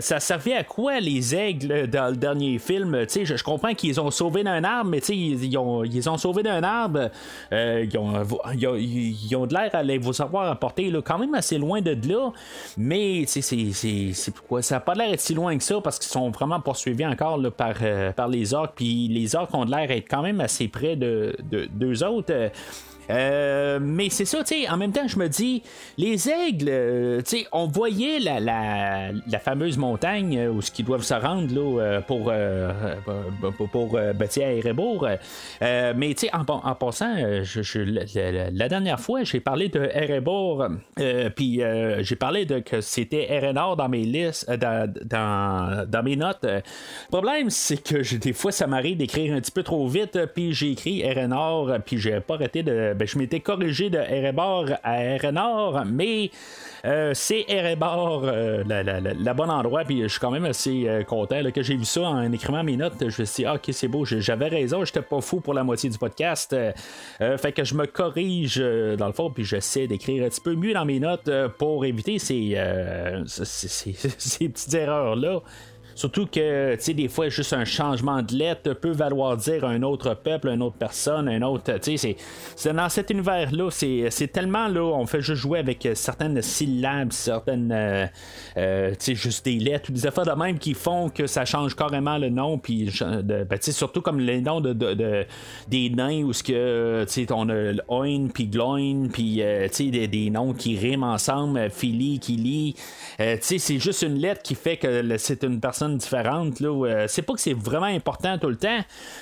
ça 0.00 0.20
servait 0.20 0.54
à 0.54 0.64
quoi 0.64 1.00
les 1.00 1.34
aigles 1.34 1.88
dans 1.88 2.10
le 2.10 2.16
dernier 2.16 2.58
film? 2.58 3.06
Je, 3.08 3.36
je 3.36 3.44
comprends 3.44 3.74
qu'ils 3.74 4.00
ont 4.00 4.10
sauvé 4.10 4.42
d'un 4.42 4.62
arbre, 4.64 4.90
mais 4.90 4.98
ils, 4.98 5.44
ils, 5.44 5.58
ont, 5.58 5.84
ils 5.84 6.08
ont 6.08 6.18
sauvé 6.18 6.42
d'un 6.42 6.62
arbre. 6.62 7.10
ils, 7.52 7.98
ont, 7.98 8.22
ils, 8.62 9.36
ont, 9.36 9.46
de 9.46 9.54
l'air 9.54 9.70
à 9.72 9.82
les, 9.82 9.98
vous 9.98 10.20
avoir 10.22 10.50
apporté 10.50 10.90
là, 10.90 11.00
quand 11.02 11.18
même 11.18 11.34
assez 11.34 11.58
loin 11.58 11.80
de 11.80 11.96
là. 12.08 12.30
Mais 12.76 13.24
c'est 13.26 14.32
quoi? 14.46 14.62
Ça 14.62 14.76
n'a 14.76 14.80
pas 14.80 14.94
l'air 14.94 15.14
si 15.18 15.34
loin 15.34 15.56
que 15.56 15.64
ça 15.64 15.80
parce 15.80 15.98
qu'ils 15.98 16.10
sont 16.10 16.30
vraiment 16.30 16.60
poursuivis 16.60 17.06
encore 17.06 17.40
par, 17.56 17.74
par 18.16 18.28
les 18.28 18.54
orques. 18.54 18.74
Puis 18.76 19.08
les 19.08 19.34
orques 19.34 19.54
ont 19.54 19.64
de 19.64 19.70
l'air 19.70 19.88
d'être 19.88 20.08
quand 20.08 20.22
même 20.22 20.40
assez 20.40 20.68
près 20.68 20.96
de, 20.96 21.36
de 21.50 21.68
d'eux 21.72 22.04
autres. 22.04 22.32
Euh, 23.10 23.78
mais 23.80 24.10
c'est 24.10 24.24
ça, 24.24 24.44
tu 24.44 24.62
sais, 24.62 24.68
en 24.68 24.76
même 24.76 24.92
temps, 24.92 25.08
je 25.08 25.18
me 25.18 25.28
dis, 25.28 25.62
les 25.96 26.28
aigles, 26.28 26.68
euh, 26.68 27.18
tu 27.22 27.38
sais, 27.38 27.46
on 27.52 27.66
voyait 27.66 28.18
la, 28.18 28.40
la, 28.40 29.12
la, 29.26 29.38
fameuse 29.38 29.78
montagne 29.78 30.48
où 30.48 30.60
ce 30.60 30.70
qu'ils 30.70 30.84
doivent 30.84 31.02
se 31.02 31.14
rendre 31.14 31.52
là, 31.54 32.00
pour, 32.02 32.32
pour, 33.56 33.68
pour 33.70 33.98
à 33.98 34.52
Erebor. 34.52 35.08
mais 35.60 36.14
tu 36.14 36.26
sais, 36.26 36.30
en, 36.34 36.74
passant, 36.74 37.14
la, 37.74 38.68
dernière 38.68 39.00
fois, 39.00 39.24
j'ai 39.24 39.40
parlé 39.40 39.68
de 39.68 39.88
Erebor, 39.94 40.68
puis 41.34 41.62
j'ai 42.00 42.16
parlé 42.16 42.44
de 42.44 42.58
que 42.58 42.80
c'était 42.80 43.32
Erenor 43.32 43.76
dans 43.76 43.88
mes 43.88 44.04
listes, 44.04 44.50
dans, 44.50 44.92
dans, 45.04 45.88
dans, 45.88 46.02
mes 46.02 46.16
notes. 46.16 46.44
Le 46.44 46.62
problème, 47.08 47.50
c'est 47.50 47.82
que 47.82 48.16
des 48.16 48.32
fois, 48.32 48.52
ça 48.52 48.66
m'arrive 48.66 48.98
d'écrire 48.98 49.34
un 49.34 49.40
petit 49.40 49.52
peu 49.52 49.62
trop 49.62 49.86
vite, 49.88 50.18
puis 50.34 50.52
j'ai 50.52 50.72
écrit 50.72 51.00
Erenor, 51.00 51.78
puis 51.84 51.98
j'ai 51.98 52.20
pas 52.20 52.34
arrêté 52.34 52.62
de 52.62 52.94
ben, 52.98 53.06
je 53.06 53.18
m'étais 53.18 53.40
corrigé 53.40 53.90
de 53.90 53.98
Erebor 53.98 54.66
à 54.82 55.02
Erenor, 55.04 55.84
mais 55.86 56.30
euh, 56.84 57.12
c'est 57.14 57.44
Erebor 57.48 58.22
euh, 58.24 58.64
la, 58.66 59.34
bonne 59.34 59.50
endroit, 59.50 59.84
puis 59.84 60.02
je 60.02 60.08
suis 60.08 60.20
quand 60.20 60.30
même 60.30 60.44
assez 60.44 60.88
euh, 60.88 61.04
content 61.04 61.40
que 61.54 61.62
j'ai 61.62 61.76
vu 61.76 61.84
ça 61.84 62.02
en 62.02 62.32
écrivant 62.32 62.64
mes 62.64 62.76
notes. 62.76 62.94
Je 62.98 63.04
me 63.06 63.10
suis 63.10 63.42
dit, 63.42 63.44
ah, 63.46 63.54
ok, 63.54 63.70
c'est 63.72 63.88
beau, 63.88 64.04
j'avais 64.04 64.48
raison, 64.48 64.84
j'étais 64.84 65.02
pas 65.02 65.20
fou 65.20 65.40
pour 65.40 65.54
la 65.54 65.64
moitié 65.64 65.90
du 65.90 65.98
podcast. 65.98 66.56
fait 67.18 67.52
que 67.52 67.64
je 67.64 67.74
me 67.74 67.86
corrige 67.86 68.58
dans 68.58 69.06
le 69.06 69.12
fond, 69.12 69.30
puis 69.30 69.44
j'essaie 69.44 69.86
d'écrire 69.86 70.24
un 70.24 70.28
petit 70.28 70.40
peu 70.40 70.54
mieux 70.54 70.72
dans 70.72 70.84
mes 70.84 71.00
notes 71.00 71.30
pour 71.58 71.84
éviter 71.84 72.18
ces 72.18 72.56
petites 73.24 74.74
erreurs-là. 74.74 75.42
Surtout 75.98 76.26
que, 76.26 76.76
tu 76.76 76.80
sais, 76.80 76.94
des 76.94 77.08
fois, 77.08 77.28
juste 77.28 77.52
un 77.54 77.64
changement 77.64 78.22
de 78.22 78.32
lettre 78.32 78.72
peut 78.72 78.92
valoir 78.92 79.36
dire 79.36 79.64
un 79.64 79.82
autre 79.82 80.14
peuple, 80.14 80.46
une 80.46 80.62
autre 80.62 80.76
personne, 80.78 81.28
un 81.28 81.42
autre. 81.42 81.76
Tu 81.80 81.98
sais, 81.98 82.16
c'est 82.54 82.72
dans 82.72 82.88
cet 82.88 83.10
univers-là, 83.10 83.68
c'est 83.72 84.32
tellement 84.32 84.68
là, 84.68 84.80
on 84.80 85.06
fait 85.06 85.20
juste 85.20 85.42
jouer 85.42 85.58
avec 85.58 85.88
certaines 85.94 86.40
syllabes, 86.40 87.10
certaines. 87.10 87.72
Euh, 87.72 88.06
euh, 88.56 88.90
tu 88.90 88.96
sais, 89.06 89.14
juste 89.16 89.44
des 89.44 89.58
lettres 89.58 89.90
ou 89.90 89.92
des 89.92 90.06
affaires 90.06 90.24
de 90.24 90.40
même 90.40 90.60
qui 90.60 90.74
font 90.74 91.08
que 91.08 91.26
ça 91.26 91.44
change 91.44 91.74
carrément 91.74 92.16
le 92.16 92.28
nom, 92.28 92.58
puis 92.58 92.92
ben, 93.02 93.58
surtout 93.60 94.00
comme 94.00 94.20
les 94.20 94.40
noms 94.40 94.60
de, 94.60 94.72
de, 94.72 95.26
des 95.66 95.90
nains 95.90 96.22
où 96.22 96.32
ce 96.32 96.44
que, 96.44 97.04
tu 97.08 97.12
sais, 97.12 97.32
on 97.32 97.48
a 97.48 97.72
Oin, 97.88 98.28
puis 98.32 98.46
Gloin, 98.46 99.08
puis, 99.12 99.42
euh, 99.42 99.66
tu 99.66 99.74
sais, 99.74 99.84
des, 99.90 100.06
des, 100.06 100.30
noms 100.30 100.52
qui 100.52 100.78
riment 100.78 101.02
ensemble, 101.02 101.70
Philly, 101.70 102.20
Kili. 102.20 102.74
tu 103.18 103.24
sais, 103.40 103.58
c'est 103.58 103.80
juste 103.80 104.02
une 104.02 104.20
lettre 104.20 104.42
qui 104.42 104.54
fait 104.54 104.76
que 104.76 105.16
c'est 105.16 105.42
une 105.42 105.58
personne 105.58 105.87
différentes. 105.96 106.60
Là, 106.60 106.68
euh, 106.68 107.04
c'est 107.08 107.22
pas 107.22 107.34
que 107.34 107.40
c'est 107.40 107.54
vraiment 107.54 107.86
important 107.86 108.38
tout 108.38 108.48
le 108.48 108.56
temps, 108.56 108.80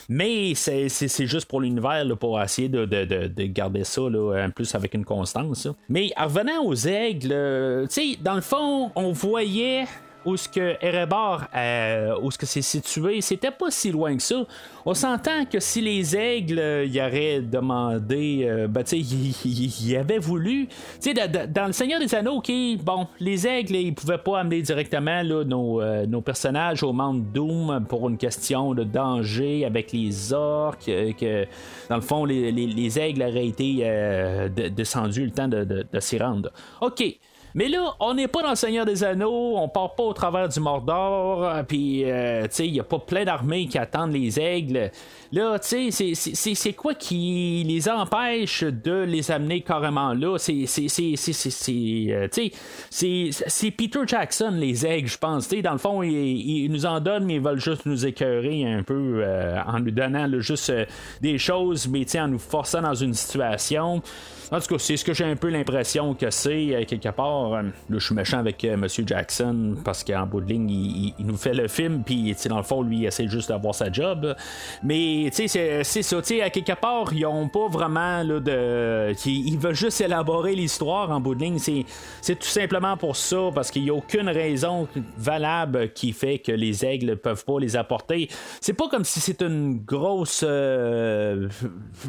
mais 0.08 0.54
c'est, 0.54 0.88
juste 1.26 1.46
pour 1.46 1.60
l'univers 1.60 2.04
pour 2.18 2.40
essayer 2.40 2.68
de, 2.68 3.46
garder 3.46 3.84
ça 3.84 4.02
là, 4.02 4.46
en 4.46 4.50
plus 4.50 4.74
avec 4.74 4.94
une 4.94 5.04
constance. 5.04 5.68
Mais 5.88 6.10
en 6.16 6.24
revenant 6.24 6.64
aux 6.64 6.74
aigles, 6.74 7.32
euh, 7.32 7.86
dans 8.22 8.34
le 8.34 8.40
fond, 8.40 8.90
on 8.94 9.12
voyait 9.12 9.84
où 10.26 10.36
ce 10.36 10.48
que 10.48 10.74
Erebor, 10.84 11.44
euh, 11.54 12.18
où 12.20 12.30
ce 12.30 12.36
que 12.36 12.46
c'est 12.46 12.60
situé, 12.60 13.20
c'était 13.20 13.52
pas 13.52 13.70
si 13.70 13.92
loin 13.92 14.16
que 14.16 14.22
ça. 14.22 14.44
On 14.84 14.92
s'entend 14.92 15.46
que 15.46 15.60
si 15.60 15.80
les 15.80 16.16
aigles 16.16 16.58
euh, 16.58 16.84
y 16.84 17.00
auraient 17.00 17.40
demandé, 17.40 18.42
euh, 18.44 18.66
ben, 18.66 18.82
tu 18.82 18.96
ils 18.96 19.96
avaient 20.00 20.18
voulu, 20.18 20.66
tu 21.00 21.14
sais, 21.14 21.14
dans 21.14 21.66
le 21.66 21.72
Seigneur 21.72 22.00
des 22.00 22.12
Anneaux, 22.14 22.38
ok, 22.38 22.50
bon, 22.82 23.06
les 23.20 23.46
aigles, 23.46 23.76
ils 23.76 23.94
pouvaient 23.94 24.18
pas 24.18 24.40
amener 24.40 24.62
directement 24.62 25.22
là, 25.22 25.44
nos, 25.44 26.20
personnages 26.20 26.82
au 26.82 26.92
Mount 26.92 27.22
Doom 27.32 27.86
pour 27.88 28.08
une 28.08 28.18
question 28.18 28.74
de 28.74 28.82
danger 28.82 29.64
avec 29.64 29.92
les 29.92 30.32
orques, 30.32 30.86
que 30.86 31.46
dans 31.88 31.96
le 31.96 32.02
fond, 32.02 32.24
les, 32.24 32.50
les, 32.50 32.98
aigles 32.98 33.22
auraient 33.22 33.46
été 33.46 34.50
descendus 34.74 35.24
le 35.24 35.30
temps 35.30 35.48
de, 35.48 35.64
de 35.64 36.00
s'y 36.00 36.18
rendre. 36.18 36.50
Ok. 36.80 37.16
Mais 37.56 37.68
là, 37.68 37.96
on 38.00 38.12
n'est 38.12 38.28
pas 38.28 38.42
dans 38.42 38.50
le 38.50 38.54
Seigneur 38.54 38.84
des 38.84 39.02
Anneaux, 39.02 39.56
on 39.56 39.66
part 39.66 39.94
pas 39.94 40.02
au 40.02 40.12
travers 40.12 40.46
du 40.46 40.60
Mordor, 40.60 41.64
puis, 41.66 42.02
euh, 42.04 42.42
tu 42.42 42.48
sais, 42.50 42.66
il 42.66 42.72
n'y 42.74 42.80
a 42.80 42.84
pas 42.84 42.98
plein 42.98 43.24
d'armées 43.24 43.66
qui 43.66 43.78
attendent 43.78 44.12
les 44.12 44.38
aigles. 44.38 44.90
Là, 45.32 45.58
tu 45.58 45.90
sais, 45.90 46.14
c'est 46.14 46.72
quoi 46.74 46.92
qui 46.92 47.64
les 47.66 47.88
empêche 47.88 48.62
de 48.62 49.04
les 49.04 49.30
amener 49.30 49.62
carrément 49.62 50.12
là? 50.12 50.36
C'est 50.36 50.66
euh, 50.66 52.28
c'est 52.90 53.70
Peter 53.70 54.00
Jackson, 54.06 54.52
les 54.54 54.84
aigles, 54.84 55.08
je 55.08 55.18
pense. 55.18 55.46
sais 55.46 55.62
dans 55.62 55.72
le 55.72 55.78
fond, 55.78 56.02
ils, 56.02 56.68
nous 56.70 56.84
en 56.84 57.00
donnent, 57.00 57.24
mais 57.24 57.36
ils 57.36 57.40
veulent 57.40 57.58
juste 57.58 57.86
nous 57.86 58.04
écœurer 58.04 58.70
un 58.70 58.82
peu 58.82 59.22
euh, 59.22 59.58
en 59.66 59.80
nous 59.80 59.92
donnant 59.92 60.28
juste 60.40 60.70
des 61.22 61.38
choses, 61.38 61.88
mais 61.88 62.04
en 62.20 62.28
nous 62.28 62.38
forçant 62.38 62.82
dans 62.82 62.94
une 62.94 63.14
situation. 63.14 64.02
En 64.52 64.60
tout 64.60 64.68
cas, 64.68 64.78
c'est 64.78 64.96
ce 64.96 65.04
que 65.04 65.12
j'ai 65.12 65.24
un 65.24 65.34
peu 65.34 65.48
l'impression 65.48 66.14
que 66.14 66.30
c'est, 66.30 66.74
euh, 66.74 66.84
quelque 66.84 67.08
part. 67.08 67.54
Euh, 67.54 67.62
là, 67.62 67.70
je 67.90 67.98
suis 67.98 68.14
méchant 68.14 68.38
avec 68.38 68.64
euh, 68.64 68.74
M. 68.74 68.86
Jackson 69.04 69.76
parce 69.84 70.04
qu'en 70.04 70.24
bout 70.26 70.40
de 70.40 70.46
ligne, 70.46 70.70
il, 70.70 71.26
nous 71.26 71.36
fait 71.36 71.54
le 71.54 71.66
film, 71.66 72.04
puis 72.04 72.34
dans 72.48 72.58
le 72.58 72.62
fond, 72.62 72.82
lui, 72.82 72.98
il 72.98 73.06
essaie 73.06 73.26
juste 73.26 73.48
d'avoir 73.48 73.74
sa 73.74 73.90
job. 73.90 74.36
Mais, 74.84 75.30
c'est 75.32 75.48
ça. 75.48 76.16
À 76.42 76.50
quelque 76.50 76.80
part, 76.80 77.12
ils 77.12 77.26
ont 77.26 77.48
pas 77.48 77.68
vraiment 77.68 78.22
là, 78.22 78.40
de. 78.40 79.12
Ils 79.26 79.58
veulent 79.58 79.74
juste 79.74 80.00
élaborer 80.00 80.54
l'histoire 80.54 81.10
en 81.10 81.20
bout 81.20 81.34
de 81.34 81.40
ligne. 81.40 81.58
C'est 81.58 82.34
tout 82.36 82.46
simplement 82.46 82.96
pour 82.96 83.16
ça, 83.16 83.50
parce 83.54 83.70
qu'il 83.70 83.82
n'y 83.82 83.90
a 83.90 83.94
aucune 83.94 84.28
raison 84.28 84.86
valable 85.18 85.92
qui 85.92 86.12
fait 86.12 86.38
que 86.38 86.52
les 86.52 86.84
aigles 86.84 87.16
peuvent 87.16 87.44
pas 87.44 87.58
les 87.58 87.76
apporter. 87.76 88.28
C'est 88.60 88.74
pas 88.74 88.88
comme 88.88 89.04
si 89.04 89.18
c'était 89.20 89.46
une 89.46 89.78
grosse 89.78 90.44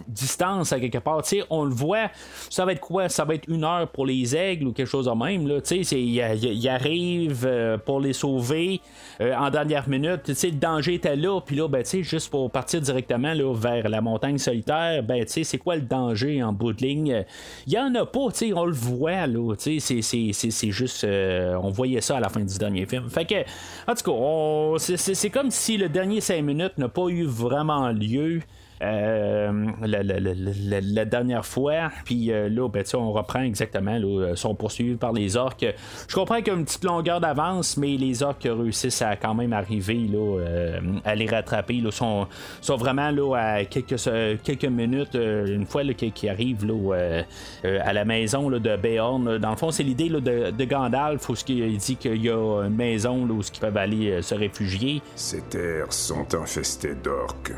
distance 0.08 0.71
à 0.71 0.80
quelque 0.80 1.00
part. 1.00 1.23
Tu 1.23 1.39
sais, 1.39 1.43
on 1.50 1.63
le 1.63 1.73
voit 1.73 2.10
ça 2.50 2.66
va 2.66 2.74
être 2.74 2.82
quoi? 2.82 3.10
Ça 3.10 3.26
va 3.26 3.36
être 3.36 3.48
une 3.48 3.63
heure 3.63 3.88
pour 3.88 4.06
les 4.06 4.36
aigles 4.36 4.68
ou 4.68 4.74
quelque 4.74 4.88
chose 4.90 5.06
de 5.06 5.12
même. 5.12 5.48
Là? 5.48 5.60
Il, 5.72 6.70
arrive 6.70 7.46
euh, 7.46 7.78
pour 7.78 8.00
les 8.00 8.13
sauver 8.13 8.82
euh, 9.22 9.34
en 9.36 9.50
dernière 9.50 9.88
minute. 9.88 10.28
le 10.28 10.52
danger 10.52 10.96
était 10.96 11.16
là, 11.16 11.40
puis 11.42 11.56
là, 11.56 11.68
ben, 11.68 11.84
juste 11.86 12.30
pour 12.30 12.50
partir 12.52 12.82
directement 12.82 13.34
là, 13.34 13.54
vers 13.54 13.90
la 13.90 14.02
montagne 14.02 14.38
solitaire, 14.38 15.04
ben, 15.04 15.24
c'est 15.28 15.58
quoi 15.58 15.76
le 15.76 15.82
danger 15.82 16.44
en 16.44 16.54
bout 16.54 16.74
de 16.74 16.82
ligne? 16.82 17.26
Il 17.66 17.74
y 17.74 17.80
en 17.80 17.94
a 17.96 18.06
pas, 18.06 18.20
on 18.56 18.66
le 18.66 18.74
voit. 18.74 19.28
Là, 19.28 19.54
c'est, 19.58 19.80
c'est, 19.80 20.72
juste. 20.72 21.04
Euh, 21.04 21.56
on 21.62 21.70
voyait 21.70 22.02
ça 22.02 22.18
à 22.18 22.20
la 22.20 22.30
fin 22.30 22.42
du 22.42 22.58
dernier 22.58 22.86
film. 22.86 23.10
Fait 23.10 23.26
que, 23.26 23.42
en 23.90 23.96
tout 23.96 24.12
cas, 24.12 24.96
c'est, 24.98 25.30
comme 25.30 25.52
si 25.52 25.78
le 25.78 25.90
dernier 25.90 26.22
5 26.22 26.42
minutes 26.42 26.78
n'a 26.78 26.90
pas 26.90 27.08
eu 27.08 27.26
vraiment 27.26 27.90
lieu. 27.90 28.42
Euh, 28.82 29.66
la, 29.82 31.06
dernière 31.06 31.46
fois. 31.46 31.90
Puis 32.06 32.32
euh, 32.32 32.48
là, 32.50 32.70
ben, 32.70 32.84
on 32.94 33.12
reprend 33.12 33.42
exactement. 33.42 33.98
Là, 33.98 34.36
sont 34.36 34.54
poursuivis 34.56 34.96
par 34.96 35.13
les 35.13 35.36
orques. 35.36 35.66
Je 36.08 36.16
comprends 36.16 36.38
qu'il 36.38 36.48
y 36.48 36.52
a 36.52 36.54
une 36.54 36.66
petite 36.66 36.84
longueur 36.84 37.20
d'avance, 37.20 37.78
mais 37.78 37.98
les 37.98 38.22
orques 38.22 38.44
réussissent 38.44 39.02
à 39.02 39.16
quand 39.16 39.34
même 39.34 39.54
arriver 39.54 40.08
là, 40.12 40.40
euh, 40.40 40.80
à 41.06 41.16
les 41.16 41.26
rattraper. 41.26 41.76
Ils 41.76 41.92
sont, 41.92 42.28
sont 42.62 42.76
vraiment 42.76 43.10
là, 43.10 43.36
à 43.36 43.66
quelques, 43.66 43.98
quelques 44.44 44.66
minutes, 44.66 45.16
une 45.16 45.66
fois 45.66 45.84
qu'ils 45.84 46.30
arrivent 46.30 46.66
là, 46.66 47.24
à 47.63 47.94
la 47.94 48.06
maison 48.06 48.50
là, 48.50 48.60
de 48.60 48.76
Béorn. 48.76 49.38
Dans 49.38 49.52
le 49.52 49.58
fond, 49.58 49.72
c'est 49.72 49.84
l'idée 49.84 50.10
de, 50.10 50.52
de, 50.52 50.66
Gandalf 50.66 51.30
où 51.30 51.36
il 51.48 51.78
dit 51.78 51.96
qu'il 51.96 52.22
y 52.22 52.30
a 52.30 52.63
une 52.63 52.76
maison 52.76 53.26
là, 53.26 53.34
où 53.34 53.42
ils 53.42 53.60
peuvent 53.60 53.78
aller 53.78 54.22
se 54.22 54.36
réfugier. 54.36 55.02
Ces 55.16 55.42
terres 55.42 55.92
sont 55.92 56.28
infestées 56.36 56.96
d'orques. 56.96 57.54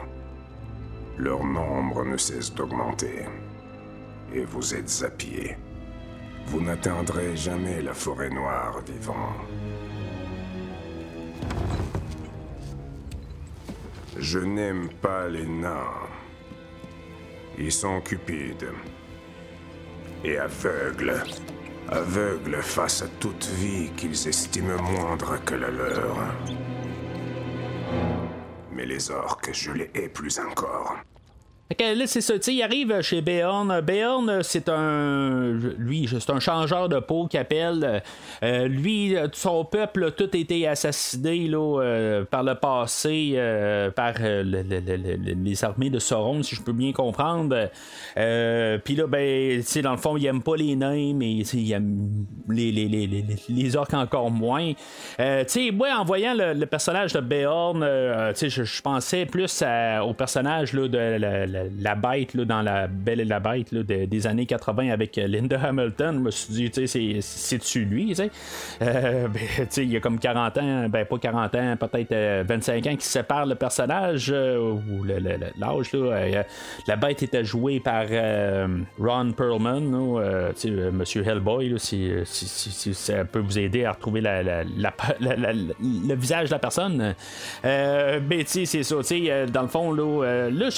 Leur 1.20 1.44
nombre 1.44 2.06
ne 2.06 2.16
cesse 2.16 2.54
d'augmenter. 2.56 3.26
Et 4.34 4.46
vous 4.46 4.74
êtes 4.74 5.04
à 5.06 5.10
pied. 5.10 5.58
Vous 6.48 6.62
n'atteindrez 6.62 7.36
jamais 7.36 7.82
la 7.82 7.94
forêt 7.94 8.30
noire 8.30 8.80
vivant. 8.88 9.34
Je 14.18 14.40
n'aime 14.40 14.88
pas 15.02 15.28
les 15.28 15.46
nains. 15.46 16.08
Ils 17.58 17.74
sont 17.74 18.00
cupides 18.00 18.72
et 20.24 20.38
aveugles. 20.38 21.22
Aveugles 21.90 22.62
face 22.62 23.02
à 23.02 23.08
toute 23.20 23.46
vie 23.60 23.90
qu'ils 23.98 24.26
estiment 24.26 24.82
moindre 24.82 25.38
que 25.44 25.56
la 25.56 25.70
leur. 25.70 26.18
Mais 28.72 28.86
les 28.86 29.12
orques, 29.12 29.50
je 29.54 29.72
les 29.72 29.92
hais 29.94 30.10
plus 30.10 30.40
encore. 30.40 30.98
Que 31.78 31.96
là, 31.96 32.08
c'est 32.08 32.22
ça, 32.22 32.34
il 32.48 32.64
arrive 32.64 33.00
chez 33.02 33.22
Beorn. 33.22 33.82
Beorn, 33.82 34.42
c'est 34.42 34.70
un. 34.70 35.52
Lui, 35.78 36.10
c'est 36.10 36.32
un 36.32 36.40
changeur 36.40 36.90
de 36.90 37.00
peau 37.00 37.28
qui 37.28 37.38
appelle. 37.38 38.02
Euh, 38.42 38.68
lui, 38.68 39.16
son 39.34 39.66
peuple, 39.66 40.12
tout 40.18 40.30
a 40.34 40.38
été 40.38 40.68
assassiné 40.68 41.48
là, 41.48 41.80
euh, 41.80 42.26
par 42.26 42.42
le 42.42 42.56
passé, 42.56 43.34
euh, 43.36 43.92
par 43.92 44.14
les 44.20 45.64
armées 45.64 45.92
de 45.92 46.00
Sauron, 46.00 46.42
si 46.42 46.56
je 46.56 46.62
peux 46.64 46.74
bien 46.74 46.92
comprendre. 46.92 47.70
Puis 48.16 48.96
là, 48.96 49.06
ben, 49.08 49.62
dans 49.84 49.92
le 49.92 49.98
fond, 49.98 50.18
il 50.18 50.26
aime 50.26 50.42
pas 50.42 50.56
les 50.56 50.76
nains, 50.76 51.14
mais 51.14 51.34
il 51.34 51.72
aime 51.72 52.26
les, 52.50 53.76
orques 53.76 53.94
encore 53.94 54.32
moins. 54.32 54.74
tu 54.74 55.24
sais, 55.46 55.70
moi, 55.72 55.90
en 56.00 56.04
voyant 56.04 56.34
le, 56.36 56.66
personnage 56.66 57.14
de 57.14 57.20
sais, 58.34 58.50
je, 58.50 58.82
pensais 58.82 59.28
plus 59.28 59.64
au 60.04 60.14
personnage 60.14 60.74
là, 60.74 60.88
de 60.88 60.98
la 60.98 61.59
la, 61.80 61.96
bête 61.96 62.34
là, 62.34 62.46
dans 62.46 62.62
la 62.62 62.88
Belle 62.88 63.20
et 63.20 63.26
la 63.26 63.40
Bête 63.40 63.72
là, 63.72 63.84
des 63.84 64.28
années 64.28 64.46
80 64.46 64.90
avec 64.90 65.18
euh, 65.18 65.28
Linda 65.28 65.60
Hamilton. 65.62 66.16
Je 66.16 66.20
me 66.20 66.32
suis 66.32 66.54
dit, 66.54 66.72
tu 66.72 66.88
sais, 66.88 67.20
c'est-tu 67.22 67.86
lui, 67.86 68.08
tu 68.08 68.16
sais? 68.16 68.32
Euh, 68.82 69.28
ben, 69.34 69.68
il 69.78 69.92
y 69.92 69.98
a 69.98 70.00
comme 70.00 70.20
40 70.20 70.58
ans, 70.58 70.90
ben 70.90 71.06
pas 71.06 71.18
40 71.18 71.56
ans, 71.56 71.78
peut-être 71.78 72.48
25 72.48 72.88
euh, 72.88 72.92
ans 72.92 72.96
qui 72.96 73.06
séparent 73.06 73.46
le 73.46 73.56
personnage 73.56 74.30
ou 74.30 75.04
l'âge. 75.04 75.94
là 75.94 76.44
la 76.88 76.96
bête 76.96 77.24
était 77.24 77.44
jouée 77.44 77.80
par 77.80 78.06
Ron 79.00 79.32
Perlman, 79.32 80.54
sais 80.56 80.70
Monsieur 80.70 81.26
Hellboy, 81.26 81.76
si, 81.78 82.12
ça 82.26 83.26
peut 83.26 83.40
vous 83.40 83.60
aider 83.60 83.86
à 83.86 83.92
retrouver 83.92 84.22
le 85.20 86.16
visage 86.16 86.50
de 86.50 86.54
la 86.54 86.60
personne. 86.60 87.16
ben, 87.64 88.22
tu 88.40 88.46
sais, 88.46 88.66
c'est 88.66 88.84
ça, 88.84 88.96
tu 88.98 89.04
sais, 89.04 89.46
dans 89.48 89.64
le 89.64 89.68
fond, 89.68 89.92
là, 89.92 90.50
là 90.50 90.70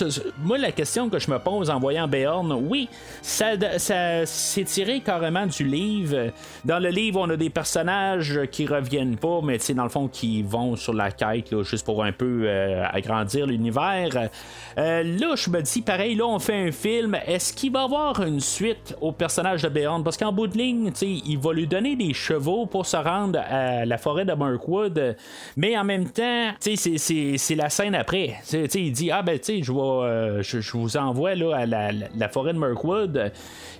moi, 0.43 0.57
la 0.57 0.70
question 0.71 1.09
que 1.09 1.19
je 1.19 1.29
me 1.29 1.39
pose 1.39 1.69
en 1.69 1.79
voyant 1.79 2.07
Beorn, 2.07 2.51
oui, 2.51 2.89
ça, 3.21 3.51
ça 3.77 4.25
c'est 4.25 4.63
tiré 4.63 5.01
carrément 5.01 5.45
du 5.45 5.63
livre. 5.63 6.31
Dans 6.65 6.79
le 6.79 6.89
livre, 6.89 7.19
on 7.21 7.29
a 7.29 7.37
des 7.37 7.49
personnages 7.49 8.39
qui 8.51 8.65
reviennent 8.65 9.17
pas, 9.17 9.41
mais 9.43 9.57
dans 9.73 9.83
le 9.83 9.89
fond, 9.89 10.07
qui 10.07 10.43
vont 10.43 10.75
sur 10.75 10.93
la 10.93 11.11
quête 11.11 11.61
juste 11.63 11.85
pour 11.85 12.03
un 12.03 12.11
peu 12.11 12.43
euh, 12.45 12.83
agrandir 12.91 13.47
l'univers. 13.47 14.29
Euh, 14.77 15.03
là, 15.03 15.35
je 15.35 15.49
me 15.49 15.61
dis, 15.61 15.81
pareil, 15.81 16.15
là, 16.15 16.25
on 16.25 16.39
fait 16.39 16.67
un 16.67 16.71
film. 16.71 17.17
Est-ce 17.25 17.53
qu'il 17.53 17.71
va 17.71 17.81
y 17.81 17.83
avoir 17.83 18.21
une 18.21 18.39
suite 18.39 18.95
au 19.01 19.11
personnage 19.11 19.61
de 19.63 19.69
Beorn? 19.69 20.03
Parce 20.03 20.17
qu'en 20.17 20.31
bout 20.31 20.47
de 20.47 20.57
ligne, 20.57 20.91
il 21.01 21.37
va 21.37 21.53
lui 21.53 21.67
donner 21.67 21.95
des 21.95 22.13
chevaux 22.13 22.65
pour 22.65 22.85
se 22.85 22.97
rendre 22.97 23.39
à 23.39 23.85
la 23.85 23.97
forêt 23.97 24.25
de 24.25 24.33
Mirkwood. 24.33 25.15
Mais 25.57 25.77
en 25.77 25.83
même 25.83 26.09
temps, 26.09 26.51
c'est 26.59 27.55
la 27.55 27.69
scène 27.69 27.95
après. 27.95 28.35
il 28.51 28.91
dit, 28.91 29.11
ah 29.11 29.21
ben, 29.21 29.37
tu 29.39 29.45
sais, 29.57 29.63
je 29.63 29.71
vais. 29.71 29.79
Euh, 29.79 30.60
vous 30.71 30.97
envoie 30.97 31.35
là, 31.35 31.55
à 31.55 31.65
la, 31.65 32.29
forêt 32.29 32.53
de 32.53 32.59
Mirkwood. 32.59 33.31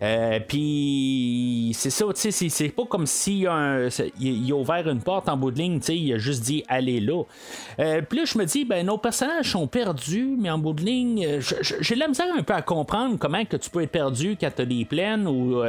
Euh, 0.01 0.39
puis 0.47 1.71
c'est 1.75 1.89
ça, 1.89 2.05
tu 2.13 2.31
sais, 2.31 2.49
c'est 2.49 2.69
pas 2.69 2.85
comme 2.85 3.05
si 3.05 3.45
a, 3.45 3.87
il, 4.19 4.51
a 4.51 4.55
ouvert 4.55 4.89
une 4.89 5.01
porte 5.01 5.29
en 5.29 5.37
bout 5.37 5.51
de 5.51 5.59
ligne, 5.59 5.79
tu 5.79 5.87
sais, 5.87 5.97
il 5.97 6.13
a 6.13 6.17
juste 6.17 6.43
dit 6.43 6.63
allez 6.67 6.99
là. 6.99 7.23
Euh, 7.79 8.01
puis 8.01 8.19
là, 8.19 8.25
je 8.25 8.37
me 8.37 8.45
dis, 8.45 8.65
ben 8.65 8.85
nos 8.85 8.97
personnages 8.97 9.51
sont 9.51 9.67
perdus, 9.67 10.35
mais 10.39 10.49
en 10.49 10.57
bout 10.57 10.73
de 10.73 10.81
ligne, 10.81 11.25
euh, 11.25 11.41
j'ai 11.81 11.95
la 11.95 12.07
misère 12.07 12.33
un 12.35 12.41
peu 12.41 12.53
à 12.53 12.63
comprendre 12.63 13.17
comment 13.19 13.45
que 13.45 13.57
tu 13.57 13.69
peux 13.69 13.83
être 13.83 13.91
perdu 13.91 14.37
quand 14.39 14.49
t'as 14.55 14.65
des 14.65 14.85
plaines 14.85 15.27
ou, 15.27 15.61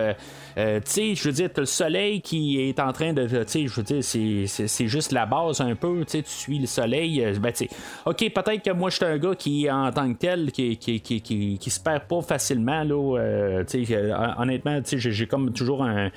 tu 0.56 0.62
sais, 0.84 1.14
je 1.14 1.24
veux 1.24 1.32
dire, 1.32 1.50
t'as 1.52 1.62
le 1.62 1.66
soleil 1.66 2.22
qui 2.22 2.60
est 2.60 2.80
en 2.80 2.92
train 2.92 3.12
de, 3.12 3.26
tu 3.26 3.36
sais, 3.46 3.66
je 3.66 3.74
veux 3.74 3.82
dire, 3.82 4.02
c'est 4.02 4.86
juste 4.86 5.12
la 5.12 5.26
base 5.26 5.60
un 5.60 5.74
peu, 5.74 6.04
tu 6.06 6.12
sais, 6.12 6.22
tu 6.22 6.30
suis 6.30 6.58
le 6.58 6.66
soleil, 6.66 7.22
ben 7.38 7.52
tu 7.52 7.66
sais, 7.66 7.70
ok, 8.06 8.32
peut-être 8.32 8.62
que 8.62 8.70
moi 8.70 8.88
je 8.88 8.96
suis 8.96 9.04
un 9.04 9.18
gars 9.18 9.34
qui, 9.34 9.70
en 9.70 9.90
tant 9.92 10.12
que 10.12 10.18
tel, 10.18 10.52
qui, 10.52 10.76
qui, 10.76 11.01
qui, 11.02 11.20
qui, 11.20 11.70
se 11.70 11.80
perd 11.80 12.04
pas 12.04 12.22
facilement. 12.22 12.82
Là, 12.82 13.18
euh, 13.18 13.64
euh, 13.74 14.14
honnêtement, 14.38 14.80
j'ai 14.84 15.26
comme 15.26 15.52
toujours 15.52 15.84
un, 15.84 16.10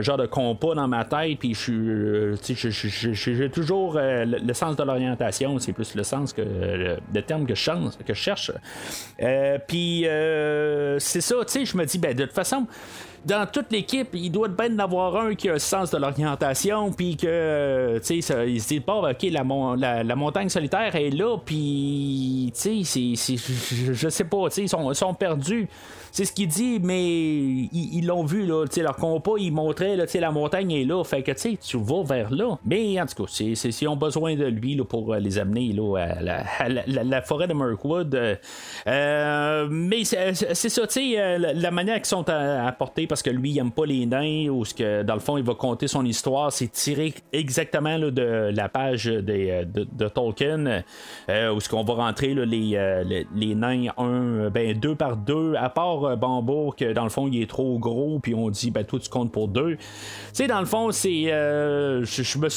genre 0.00 0.16
de 0.16 0.26
compas 0.26 0.74
dans 0.74 0.88
ma 0.88 1.04
tête, 1.04 1.38
puis 1.38 1.56
euh, 1.68 2.36
j'ai 2.42 3.50
toujours 3.50 3.94
le, 3.96 4.52
sens 4.52 4.76
de 4.76 4.82
l'orientation, 4.82 5.58
c'est 5.58 5.72
plus 5.72 5.94
le 5.94 6.02
sens 6.02 6.32
que 6.32 6.42
le, 6.42 7.22
terme 7.22 7.46
que 7.46 7.54
je, 7.54 7.70
que 8.04 8.14
je 8.14 8.20
cherche. 8.20 8.52
puis 9.66 10.04
c'est 10.98 11.20
ça, 11.20 11.36
je 11.46 11.76
me 11.76 11.84
dis, 11.84 11.98
ben, 11.98 12.14
de 12.14 12.24
toute 12.24 12.34
façon, 12.34 12.66
dans 13.24 13.46
toute 13.46 13.70
l'équipe, 13.70 14.08
il 14.14 14.30
doit 14.30 14.48
bien 14.48 14.76
y 14.76 14.80
avoir 14.80 15.16
un 15.16 15.34
qui 15.34 15.48
a 15.48 15.54
le 15.54 15.58
sens 15.58 15.90
de 15.90 15.98
l'orientation, 15.98 16.90
puis 16.90 17.16
que, 17.16 17.98
tu 17.98 18.22
sais, 18.22 18.48
il 18.48 18.60
se 18.60 18.68
dit 18.68 18.80
pas, 18.80 19.10
ok, 19.10 19.22
la, 19.30 20.02
la, 20.02 20.16
montagne 20.16 20.48
solitaire 20.48 20.94
est 20.96 21.10
là, 21.10 21.38
puis, 21.44 22.52
tu 22.54 22.84
sais, 22.84 23.14
je 23.14 24.08
sais 24.08 24.24
pas, 24.24 24.48
tu 24.48 24.54
sais, 24.54 24.62
ils 24.62 24.68
sont, 24.68 24.92
sont 24.94 25.14
perdus. 25.14 25.68
C'est 26.12 26.26
ce 26.26 26.32
qu'il 26.32 26.48
dit, 26.48 26.78
mais 26.78 27.02
ils 27.02 28.06
l'ont 28.06 28.22
vu, 28.22 28.44
là, 28.44 28.66
leur 28.76 28.96
compas, 28.96 29.32
ils 29.38 29.50
montraient, 29.50 29.96
là, 29.96 30.04
la 30.12 30.30
montagne 30.30 30.70
est 30.72 30.84
là, 30.84 31.02
fait 31.04 31.22
que 31.22 31.32
tu 31.32 31.78
vas 31.78 32.02
vers 32.02 32.30
là. 32.30 32.58
Mais 32.66 33.00
en 33.00 33.06
tout 33.06 33.24
cas, 33.24 33.30
c'est, 33.54 33.86
ont 33.86 33.96
besoin 33.96 34.36
de 34.36 34.44
lui 34.44 34.76
pour 34.84 35.14
euh, 35.14 35.18
les 35.18 35.38
amener 35.38 35.74
à, 35.96 36.68
la, 36.68 37.22
forêt 37.22 37.48
de 37.48 37.54
Mirkwood. 37.54 38.14
Euh, 38.86 39.68
mais 39.70 40.04
c'est, 40.04 40.34
ça, 40.34 40.86
tu 40.86 40.92
sais, 40.92 41.18
euh, 41.18 41.38
la, 41.38 41.70
manière 41.70 41.96
qu'ils 41.96 42.04
sont 42.04 42.28
apportés, 42.28 43.06
parce 43.06 43.22
que 43.22 43.30
lui, 43.30 43.52
il 43.52 43.58
aime 43.58 43.72
pas 43.72 43.86
les 43.86 44.04
nains, 44.04 44.50
ou 44.50 44.66
ce 44.66 44.74
que, 44.74 45.02
dans 45.04 45.14
le 45.14 45.20
fond, 45.20 45.38
il 45.38 45.44
va 45.44 45.54
conter 45.54 45.88
son 45.88 46.04
histoire, 46.04 46.52
c'est 46.52 46.70
tiré 46.70 47.14
exactement 47.32 47.98
de 47.98 48.50
la 48.54 48.68
page 48.68 49.06
de, 49.06 50.08
Tolkien, 50.08 50.82
où 51.28 51.60
ce 51.60 51.70
qu'on 51.70 51.84
va 51.84 51.94
rentrer 51.94 52.34
là, 52.34 52.44
les, 52.44 53.24
les, 53.34 53.54
nains 53.54 53.86
un, 53.96 54.50
ben, 54.50 54.78
deux 54.78 54.94
par 54.94 55.16
deux, 55.16 55.54
à 55.54 55.70
part 55.70 56.01
Bambourg 56.16 56.76
que 56.76 56.92
dans 56.92 57.04
le 57.04 57.10
fond 57.10 57.28
il 57.28 57.42
est 57.42 57.50
trop 57.50 57.78
gros, 57.78 58.18
puis 58.20 58.34
on 58.34 58.50
dit 58.50 58.70
ben 58.70 58.84
toi 58.84 58.98
tu 58.98 59.08
comptes 59.08 59.32
pour 59.32 59.48
deux. 59.48 59.76
Tu 59.76 59.78
sais, 60.32 60.46
dans 60.46 60.60
le 60.60 60.66
fond, 60.66 60.92
c'est. 60.92 61.32
Euh, 61.32 62.04
je, 62.04 62.38
me 62.38 62.48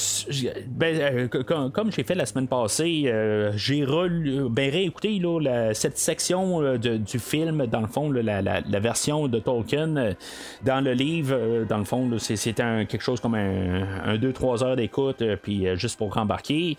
ben, 0.67 0.95
euh, 0.95 1.27
comme, 1.27 1.91
j'ai 1.91 2.03
fait 2.03 2.15
la 2.15 2.25
semaine 2.25 2.47
passée, 2.47 3.03
euh, 3.07 3.51
j'ai 3.55 3.83
relu, 3.83 4.49
ben, 4.49 4.71
réécouté 4.71 5.19
là, 5.19 5.73
cette 5.73 5.97
section 5.97 6.77
du 6.77 7.19
film, 7.19 7.65
dans 7.67 7.81
le 7.81 7.87
fond, 7.87 8.11
la, 8.11 8.41
la, 8.41 8.79
version 8.79 9.27
de 9.27 9.39
Tolkien 9.39 10.15
dans 10.63 10.83
le 10.83 10.93
livre, 10.93 11.65
dans 11.67 11.77
le 11.77 11.83
fond, 11.83 12.09
c'est, 12.17 12.53
quelque 12.53 13.01
chose 13.01 13.19
comme 13.19 13.35
un 13.35 14.15
2-3 14.15 14.63
heures 14.63 14.75
d'écoute, 14.75 15.23
puis 15.41 15.67
juste 15.75 15.97
pour 15.97 16.13
rembarquer. 16.13 16.77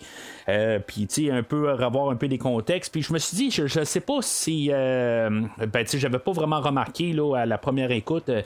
puis, 0.87 1.07
tu 1.07 1.25
sais, 1.25 1.31
un 1.31 1.43
peu 1.43 1.71
revoir 1.73 2.09
un 2.09 2.15
peu 2.15 2.27
des 2.27 2.37
contextes. 2.37 2.91
Puis, 2.91 3.01
je 3.01 3.13
me 3.13 3.19
suis 3.19 3.37
dit, 3.37 3.51
je, 3.51 3.67
je 3.67 3.83
sais 3.83 3.99
pas 3.99 4.21
si. 4.21 4.69
ben, 4.69 5.49
tu 5.59 5.85
sais, 5.87 5.99
j'avais 5.99 6.19
pas 6.19 6.31
vraiment 6.31 6.56
remarqué 6.59 7.13
là, 7.13 7.35
à 7.35 7.45
la 7.45 7.57
première 7.57 7.91
écoute 7.91 8.29
euh, 8.29 8.41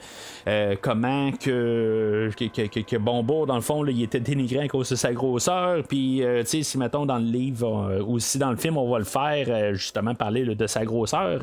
euh, 0.48 0.76
comment 0.80 1.30
que, 1.32 2.30
que, 2.36 2.96
Bombo, 2.96 3.46
dans 3.46 3.54
le 3.54 3.60
fond, 3.60 3.86
il 3.86 4.02
était 4.02 4.20
dénigré 4.20 4.60
à 4.60 4.68
cause 4.68 4.90
de 4.90 4.96
sa 4.96 5.12
grosseur. 5.12 5.82
Puis, 5.88 6.22
euh, 6.22 6.42
tu 6.42 6.48
sais, 6.48 6.62
si 6.62 6.78
mettons 6.78 7.06
dans 7.06 7.18
le 7.18 7.24
livre 7.24 8.02
ou 8.06 8.18
si 8.18 8.38
dans 8.38 8.50
le 8.50 8.56
film, 8.56 8.76
on 8.76 8.90
va 8.90 8.98
le 8.98 9.04
faire, 9.04 9.74
justement, 9.74 10.14
parler 10.14 10.44
de 10.44 10.66
sa 10.66 10.84
grosseur. 10.84 11.40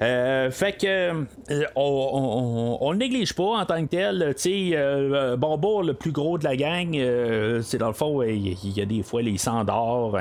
fait 0.00 0.80
que 0.80 1.26
on, 1.76 2.78
on, 2.80 2.92
le 2.92 2.98
néglige 2.98 3.34
pas 3.34 3.60
en 3.60 3.66
tant 3.66 3.82
que 3.82 3.90
tel. 3.90 4.34
Tu 4.36 4.72
sais, 4.72 5.36
Bombo, 5.36 5.82
le 5.82 5.94
plus 5.94 6.12
gros 6.12 6.38
de 6.38 6.44
la 6.44 6.56
gang, 6.56 6.92
c'est 7.62 7.78
dans 7.78 7.88
le 7.88 7.94
fond, 7.94 8.22
il 8.22 8.76
y 8.76 8.80
a 8.80 8.86
des 8.86 9.02
fois 9.02 9.22
les 9.22 9.36
d'or. 9.66 10.18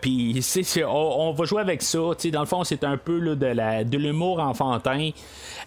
Puis, 0.00 0.40
on, 0.86 1.32
va 1.32 1.44
jouer 1.44 1.60
avec 1.60 1.82
ça. 1.82 1.98
Tu 2.12 2.22
sais, 2.22 2.30
dans 2.30 2.40
le 2.40 2.46
fond, 2.46 2.64
c'est 2.64 2.84
un 2.84 2.96
peu 2.96 3.20
de 3.36 3.96
l'humour 3.96 4.40
enfantin 4.40 4.99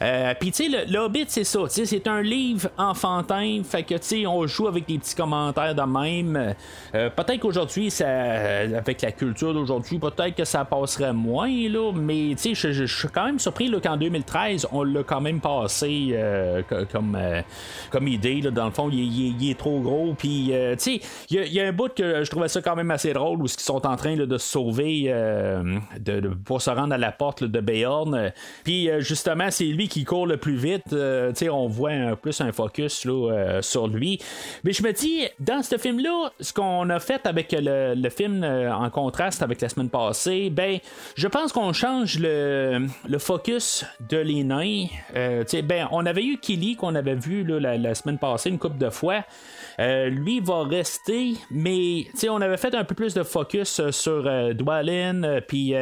euh, 0.02 0.34
puis, 0.39 0.52
tu 0.52 0.69
sais, 0.72 0.86
le, 0.88 1.00
Hobbit, 1.00 1.26
c'est 1.28 1.43
ça. 1.43 1.60
C'est 1.67 2.08
un 2.08 2.22
livre 2.22 2.69
enfantin. 2.78 3.62
Fait 3.63 3.84
que, 3.84 3.96
tu 3.96 4.02
sais, 4.02 4.28
on 4.28 4.46
joue 4.48 4.67
avec 4.67 4.88
des 4.88 4.98
petits 4.98 5.15
commentaires 5.15 5.76
de 5.76 5.82
même. 5.82 6.56
Euh, 6.96 7.10
peut-être 7.10 7.39
qu'aujourd'hui, 7.39 7.91
ça, 7.91 8.08
avec 8.08 9.02
la 9.02 9.12
culture 9.12 9.54
d'aujourd'hui, 9.54 10.00
peut-être 10.00 10.36
que 10.36 10.46
ça 10.46 10.65
passerait 10.65 11.13
moins, 11.13 11.69
là. 11.69 11.91
Mais, 11.93 12.36
tu 12.36 12.56
sais, 12.56 12.74
je, 12.74 12.84
suis 12.86 13.08
quand 13.10 13.26
même 13.26 13.39
surpris 13.39 13.72
qu'en 13.82 13.98
2013, 13.98 14.67
on 14.72 14.84
l'a 14.84 15.04
quand 15.04 15.22
même 15.22 15.39
passé 15.39 16.10
euh, 16.13 16.62
comme, 16.91 17.17
comme 17.89 18.08
idée. 18.08 18.41
Là. 18.41 18.52
Dans 18.52 18.65
le 18.65 18.72
fond, 18.72 18.89
il, 18.91 19.50
est 19.50 19.58
trop 19.58 19.80
gros. 19.80 20.13
Puis, 20.17 20.52
tu 20.52 20.78
sais, 20.78 21.00
il 21.30 21.54
y, 21.54 21.60
a 21.60 21.67
un 21.67 21.72
bout 21.72 21.93
que 21.93 22.24
je 22.24 22.30
trouvais 22.30 22.48
ça 22.48 22.62
quand 22.62 22.76
même 22.76 22.91
assez 22.91 23.13
drôle 23.13 23.41
où 23.41 23.46
ils 23.46 23.50
sont 23.50 23.86
en 23.86 23.96
train 23.96 24.15
de 24.15 24.38
se 24.38 24.48
sauver 24.48 25.04
de, 26.00 26.28
pour 26.46 26.62
se 26.62 26.69
rendre 26.69 26.93
à 26.93 26.98
la 26.98 27.12
porte 27.12 27.43
de 27.43 27.60
Béorn. 27.60 28.32
Puis, 28.63 28.89
juste 29.00 29.22
justement, 29.23 29.51
c'est 29.51 29.63
lui 29.63 29.88
qui 29.88 30.03
court 30.03 30.27
le 30.27 30.36
plus 30.36 30.57
vite. 30.57 30.91
Euh, 30.91 31.31
on 31.49 31.67
voit 31.67 31.91
un, 31.91 32.15
plus 32.17 32.41
un 32.41 32.51
focus 32.51 33.05
là, 33.05 33.31
euh, 33.31 33.62
sur 33.62 33.88
lui. 33.88 34.19
Mais 34.65 34.73
je 34.73 34.83
me 34.83 34.91
dis, 34.91 35.25
dans 35.39 35.63
ce 35.63 35.77
film-là, 35.77 36.33
ce 36.41 36.51
qu'on 36.51 36.89
a 36.89 36.99
fait 36.99 37.25
avec 37.25 37.55
le, 37.57 38.09
film 38.09 38.43
euh, 38.43 38.75
en 38.75 38.89
contraste 38.89 39.41
avec 39.41 39.62
la 39.62 39.69
semaine 39.69 39.89
passée, 39.89 40.49
ben, 40.49 40.79
je 41.15 41.27
pense 41.29 41.53
qu'on 41.53 41.71
change 41.71 42.19
le, 42.19 42.89
focus 43.17 43.86
de 44.09 44.17
les 44.17 44.43
ben, 44.43 45.88
on 45.91 46.05
avait 46.05 46.25
eu 46.25 46.38
Killy 46.38 46.75
qu'on 46.75 46.95
avait 46.95 47.15
vu 47.15 47.45
la, 47.45 47.95
semaine 47.95 48.17
passée 48.17 48.49
une 48.49 48.59
couple 48.59 48.77
de 48.77 48.89
fois. 48.89 49.23
lui 49.79 50.41
va 50.41 50.63
rester, 50.63 51.36
mais 51.49 52.07
on 52.29 52.41
avait 52.41 52.57
fait 52.57 52.75
un 52.75 52.83
peu 52.83 52.93
plus 52.93 53.13
de 53.13 53.23
focus 53.23 53.89
sur 53.91 54.23
Dwalin, 54.53 55.39
puis 55.47 55.73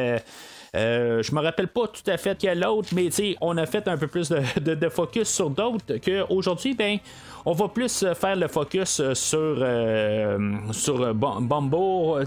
Euh, 0.74 1.22
je 1.22 1.34
me 1.34 1.40
rappelle 1.40 1.68
pas 1.68 1.86
tout 1.86 2.08
à 2.10 2.16
fait 2.16 2.36
quel 2.38 2.64
autre, 2.64 2.88
mais 2.94 3.10
on 3.42 3.58
a 3.58 3.66
fait 3.66 3.86
un 3.88 3.98
peu 3.98 4.06
plus 4.06 4.30
de, 4.30 4.74
de 4.74 4.88
focus 4.88 5.28
sur 5.28 5.50
d'autres 5.50 5.96
qu'aujourd'hui, 5.98 6.74
ben 6.74 6.98
on 7.44 7.52
va 7.52 7.68
plus 7.68 8.02
euh, 8.02 8.14
faire 8.14 8.36
le 8.36 8.48
focus 8.48 9.00
euh, 9.00 9.14
sur, 9.14 9.38
euh, 9.38 10.38
sur 10.72 11.14
Bumbo. 11.14 12.18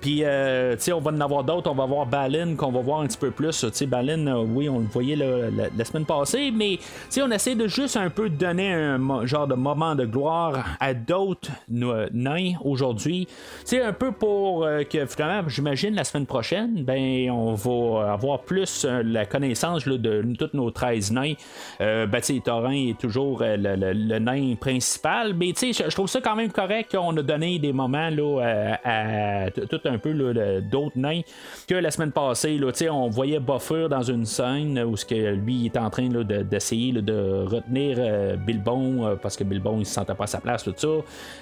Puis, 0.00 0.22
on 0.24 1.00
va 1.00 1.10
en 1.10 1.20
avoir 1.20 1.44
d'autres. 1.44 1.70
On 1.70 1.74
va 1.74 1.86
voir 1.86 2.06
Balin 2.06 2.54
qu'on 2.56 2.72
va 2.72 2.80
voir 2.80 3.00
un 3.00 3.06
petit 3.06 3.18
peu 3.18 3.30
plus. 3.30 3.64
Balin, 3.86 4.36
oui, 4.38 4.68
on 4.68 4.80
le 4.80 4.86
voyait 4.86 5.16
la, 5.16 5.84
semaine 5.84 6.04
passée, 6.04 6.50
mais 6.50 6.78
on 7.20 7.30
essaie 7.30 7.54
de 7.54 7.66
juste 7.66 7.96
un 7.96 8.10
peu 8.10 8.28
donner 8.28 8.72
un 8.72 9.26
genre 9.26 9.46
de 9.46 9.54
moment 9.54 9.94
de 9.94 10.04
gloire 10.04 10.64
à 10.78 10.94
d'autres 10.94 11.50
nains 11.68 12.52
aujourd'hui. 12.64 13.26
C'est 13.64 13.82
un 13.82 13.92
peu 13.92 14.12
pour 14.12 14.66
que 14.90 15.06
finalement, 15.06 15.48
j'imagine, 15.48 15.94
la 15.94 16.04
semaine 16.04 16.26
prochaine, 16.26 16.84
ben, 16.84 17.30
on 17.30 17.54
va 17.54 18.12
avoir 18.12 18.40
plus 18.40 18.86
la 19.04 19.26
connaissance 19.26 19.86
de 19.86 20.22
tous 20.38 20.50
nos 20.54 20.70
13 20.70 21.12
nains. 21.12 21.34
Euh, 21.80 22.06
ben, 22.06 22.20
Torin 22.44 22.88
est 22.88 22.98
toujours 22.98 23.42
le 23.42 24.18
nain 24.18 24.54
principal. 24.60 25.34
Mais 25.34 25.52
tu 25.52 25.72
sais, 25.72 25.84
je 25.88 25.94
trouve 25.94 26.08
ça 26.08 26.20
quand 26.20 26.36
même 26.36 26.52
correct 26.52 26.92
qu'on 26.92 27.16
a 27.16 27.22
donné 27.22 27.58
des 27.58 27.72
moments 27.72 28.10
là, 28.10 28.76
à, 28.84 29.50
tout 29.50 29.80
un 29.84 29.98
peu 29.98 30.12
d'autres 30.60 30.98
nains 30.98 31.22
que 31.66 31.74
la 31.74 31.90
semaine 31.90 32.12
passée. 32.12 32.58
Là, 32.58 32.70
on 32.92 33.08
voyait 33.08 33.40
Buffer 33.40 33.88
dans 33.88 34.02
une 34.02 34.26
scène 34.26 34.78
où 34.84 34.96
ce 34.96 35.04
que 35.04 35.14
lui 35.14 35.66
est 35.66 35.76
en 35.76 35.90
train 35.90 36.08
d'essayer 36.08 36.92
de, 36.92 37.44
retenir 37.44 37.96
euh, 37.98 38.36
Bilbon 38.36 39.06
euh, 39.06 39.16
parce 39.16 39.36
que 39.36 39.44
Bilbon 39.44 39.78
il 39.80 39.86
se 39.86 39.94
sentait 39.94 40.14
pas 40.14 40.24
à 40.24 40.26
sa 40.26 40.40
place, 40.40 40.64
tout 40.64 40.74
ça. 40.76 40.88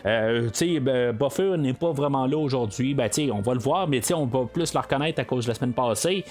Euh, 0.06 0.48
ben, 0.80 1.12
Buffer 1.12 1.56
n'est 1.58 1.74
pas 1.74 1.92
vraiment 1.92 2.26
là 2.26 2.36
aujourd'hui. 2.36 2.94
Ben, 2.94 3.10
on 3.32 3.40
va 3.40 3.54
le 3.54 3.60
voir, 3.60 3.88
mais 3.88 4.00
on 4.12 4.26
va 4.26 4.46
plus 4.46 4.72
le 4.72 4.80
reconnaître 4.80 5.20
à 5.20 5.24
cause 5.24 5.44
de 5.44 5.50
la 5.50 5.54
semaine 5.54 5.72
passée. 5.72 6.24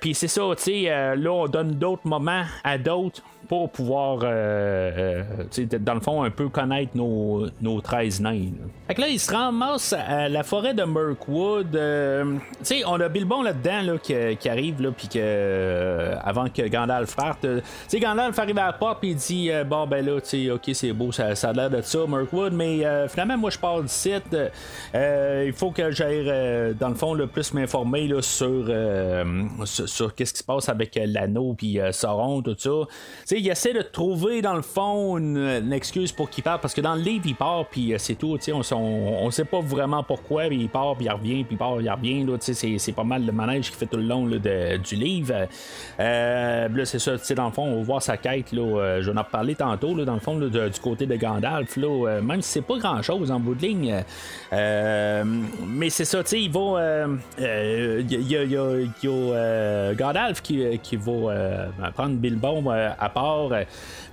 Puis 0.00 0.14
c'est 0.14 0.28
ça, 0.28 0.42
là, 0.42 1.32
on 1.32 1.46
donne 1.46 1.72
d'autres 1.72 2.06
moments 2.06 2.44
à 2.62 2.76
d'autres 2.76 3.22
pour 3.48 3.70
pouvoir, 3.70 4.20
euh, 4.22 5.22
euh, 5.58 5.78
dans 5.80 5.94
le 5.94 6.00
fond, 6.00 6.22
un 6.22 6.30
peu 6.30 6.50
connaître 6.50 6.92
nos, 6.94 7.46
nos 7.62 7.80
13 7.80 8.20
nains. 8.20 8.50
Fait 8.86 8.94
que 8.94 9.00
là, 9.00 9.08
il 9.08 9.18
se 9.18 9.32
ramasse 9.32 9.94
à 9.94 10.28
la 10.28 10.42
forêt 10.42 10.74
de 10.74 10.84
Mirkwood. 10.84 11.74
Euh, 11.74 12.36
sais, 12.62 12.82
on 12.86 13.00
a 13.00 13.08
Bilbon 13.08 13.42
là-dedans 13.42 13.92
là, 13.92 13.98
qui, 14.36 14.48
arrive, 14.48 14.82
là, 14.82 14.90
puis 14.96 15.08
que 15.08 16.14
avant 16.22 16.48
que 16.50 16.68
Gandalf 16.68 17.16
parte, 17.16 17.46
sais, 17.88 18.00
Gandalf 18.00 18.38
arrive 18.38 18.58
à 18.58 18.66
la 18.66 18.72
porte, 18.74 19.00
puis 19.00 19.10
il 19.10 19.16
dit 19.16 19.50
Bon, 19.66 19.86
ben 19.86 20.04
là, 20.04 20.16
ok, 20.16 20.70
c'est 20.74 20.92
beau, 20.92 21.10
ça, 21.10 21.34
ça, 21.34 21.50
a 21.50 21.52
l'air 21.54 21.70
de 21.70 21.80
ça, 21.80 22.00
Mirkwood, 22.06 22.52
mais 22.52 22.82
finalement, 23.08 23.38
moi, 23.38 23.50
je 23.50 23.58
pars 23.58 23.80
du 23.80 23.88
site. 23.88 24.36
il 24.94 25.52
faut 25.54 25.70
que 25.70 25.90
j'aille, 25.90 26.74
dans 26.78 26.90
le 26.90 26.94
fond, 26.94 27.14
le 27.14 27.26
plus 27.26 27.54
m'informer 27.54 28.10
sur, 28.20 28.66
sur, 29.64 29.88
sur 29.88 30.14
qu'est-ce 30.14 30.34
qui 30.34 30.40
se 30.40 30.44
passe 30.44 30.68
avec 30.68 31.00
l'anneau, 31.02 31.54
puis 31.56 31.78
Sauron, 31.92 32.42
tout 32.42 32.54
ça 32.58 32.70
il 33.38 33.48
essaie 33.48 33.72
de 33.72 33.82
trouver 33.82 34.42
dans 34.42 34.54
le 34.54 34.62
fond 34.62 35.16
une, 35.18 35.72
excuse 35.72 36.12
pour 36.12 36.30
qu'il 36.30 36.44
parte 36.44 36.60
parce 36.60 36.74
que 36.74 36.80
dans 36.80 36.94
le 36.94 37.02
livre 37.02 37.24
il 37.26 37.34
part 37.34 37.66
puis 37.66 37.92
euh, 37.92 37.98
c'est 37.98 38.14
tout. 38.14 38.36
On, 38.52 38.60
on, 38.72 39.26
on, 39.26 39.30
sait 39.30 39.44
pas 39.44 39.60
vraiment 39.60 40.02
pourquoi, 40.02 40.48
mais 40.48 40.56
il 40.56 40.68
part 40.68 40.96
puis 40.96 41.06
il 41.06 41.10
revient 41.10 41.44
puis 41.44 41.54
il 41.54 41.58
part 41.58 41.80
il 41.80 41.90
revient. 41.90 42.26
C'est, 42.40 42.78
c'est 42.78 42.92
pas 42.92 43.04
mal 43.04 43.24
le 43.24 43.32
manège 43.32 43.68
qu'il 43.68 43.76
fait 43.76 43.86
tout 43.86 43.96
le 43.96 44.04
long 44.04 44.26
de, 44.26 44.76
du 44.76 44.96
livre. 44.96 45.46
Euh, 46.00 46.68
là 46.68 46.84
c'est 46.84 46.98
ça, 46.98 47.16
dans 47.34 47.46
le 47.46 47.52
fond 47.52 47.62
on 47.62 47.78
va 47.78 47.82
voir 47.82 48.02
sa 48.02 48.16
quête. 48.16 48.52
Là, 48.52 48.62
euh, 48.62 49.02
je 49.02 49.10
vais 49.10 49.18
en 49.18 49.24
parler 49.24 49.54
tantôt 49.54 49.94
là, 49.94 50.04
dans 50.04 50.14
le 50.14 50.20
fond 50.20 50.38
du 50.38 50.80
côté 50.82 51.06
de 51.06 51.16
Gandalf. 51.16 51.76
Là, 51.76 52.20
même 52.20 52.42
si 52.42 52.52
c'est 52.52 52.62
pas 52.62 52.78
grand 52.78 53.02
chose 53.02 53.30
en 53.30 53.40
bout 53.40 53.54
de 53.54 53.62
ligne. 53.62 54.02
mais 54.52 55.90
c'est 55.90 56.04
ça, 56.04 56.20
il 56.32 56.50
va. 56.50 57.06
Il 57.38 58.12
y 58.12 58.36
a, 58.36 58.44
y 58.44 58.56
a, 58.56 59.94
Gandalf 59.94 60.42
qui, 60.42 60.78
qui 60.82 60.96
va 60.96 61.68
prendre 61.94 62.16
Bilbon 62.16 62.68
à 62.70 63.08
part 63.08 63.27
euh, 63.28 63.64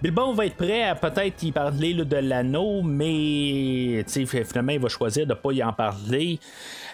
Bilbon 0.01 0.33
va 0.33 0.45
être 0.45 0.55
prêt 0.55 0.83
à 0.83 0.95
peut-être 0.95 1.41
y 1.43 1.51
parler 1.51 1.93
de 1.93 2.17
l'anneau, 2.17 2.81
mais 2.81 4.03
finalement, 4.07 4.71
il 4.71 4.79
va 4.79 4.89
choisir 4.89 5.25
de 5.25 5.31
ne 5.31 5.35
pas 5.35 5.51
y 5.51 5.63
en 5.63 5.73
parler. 5.73 6.39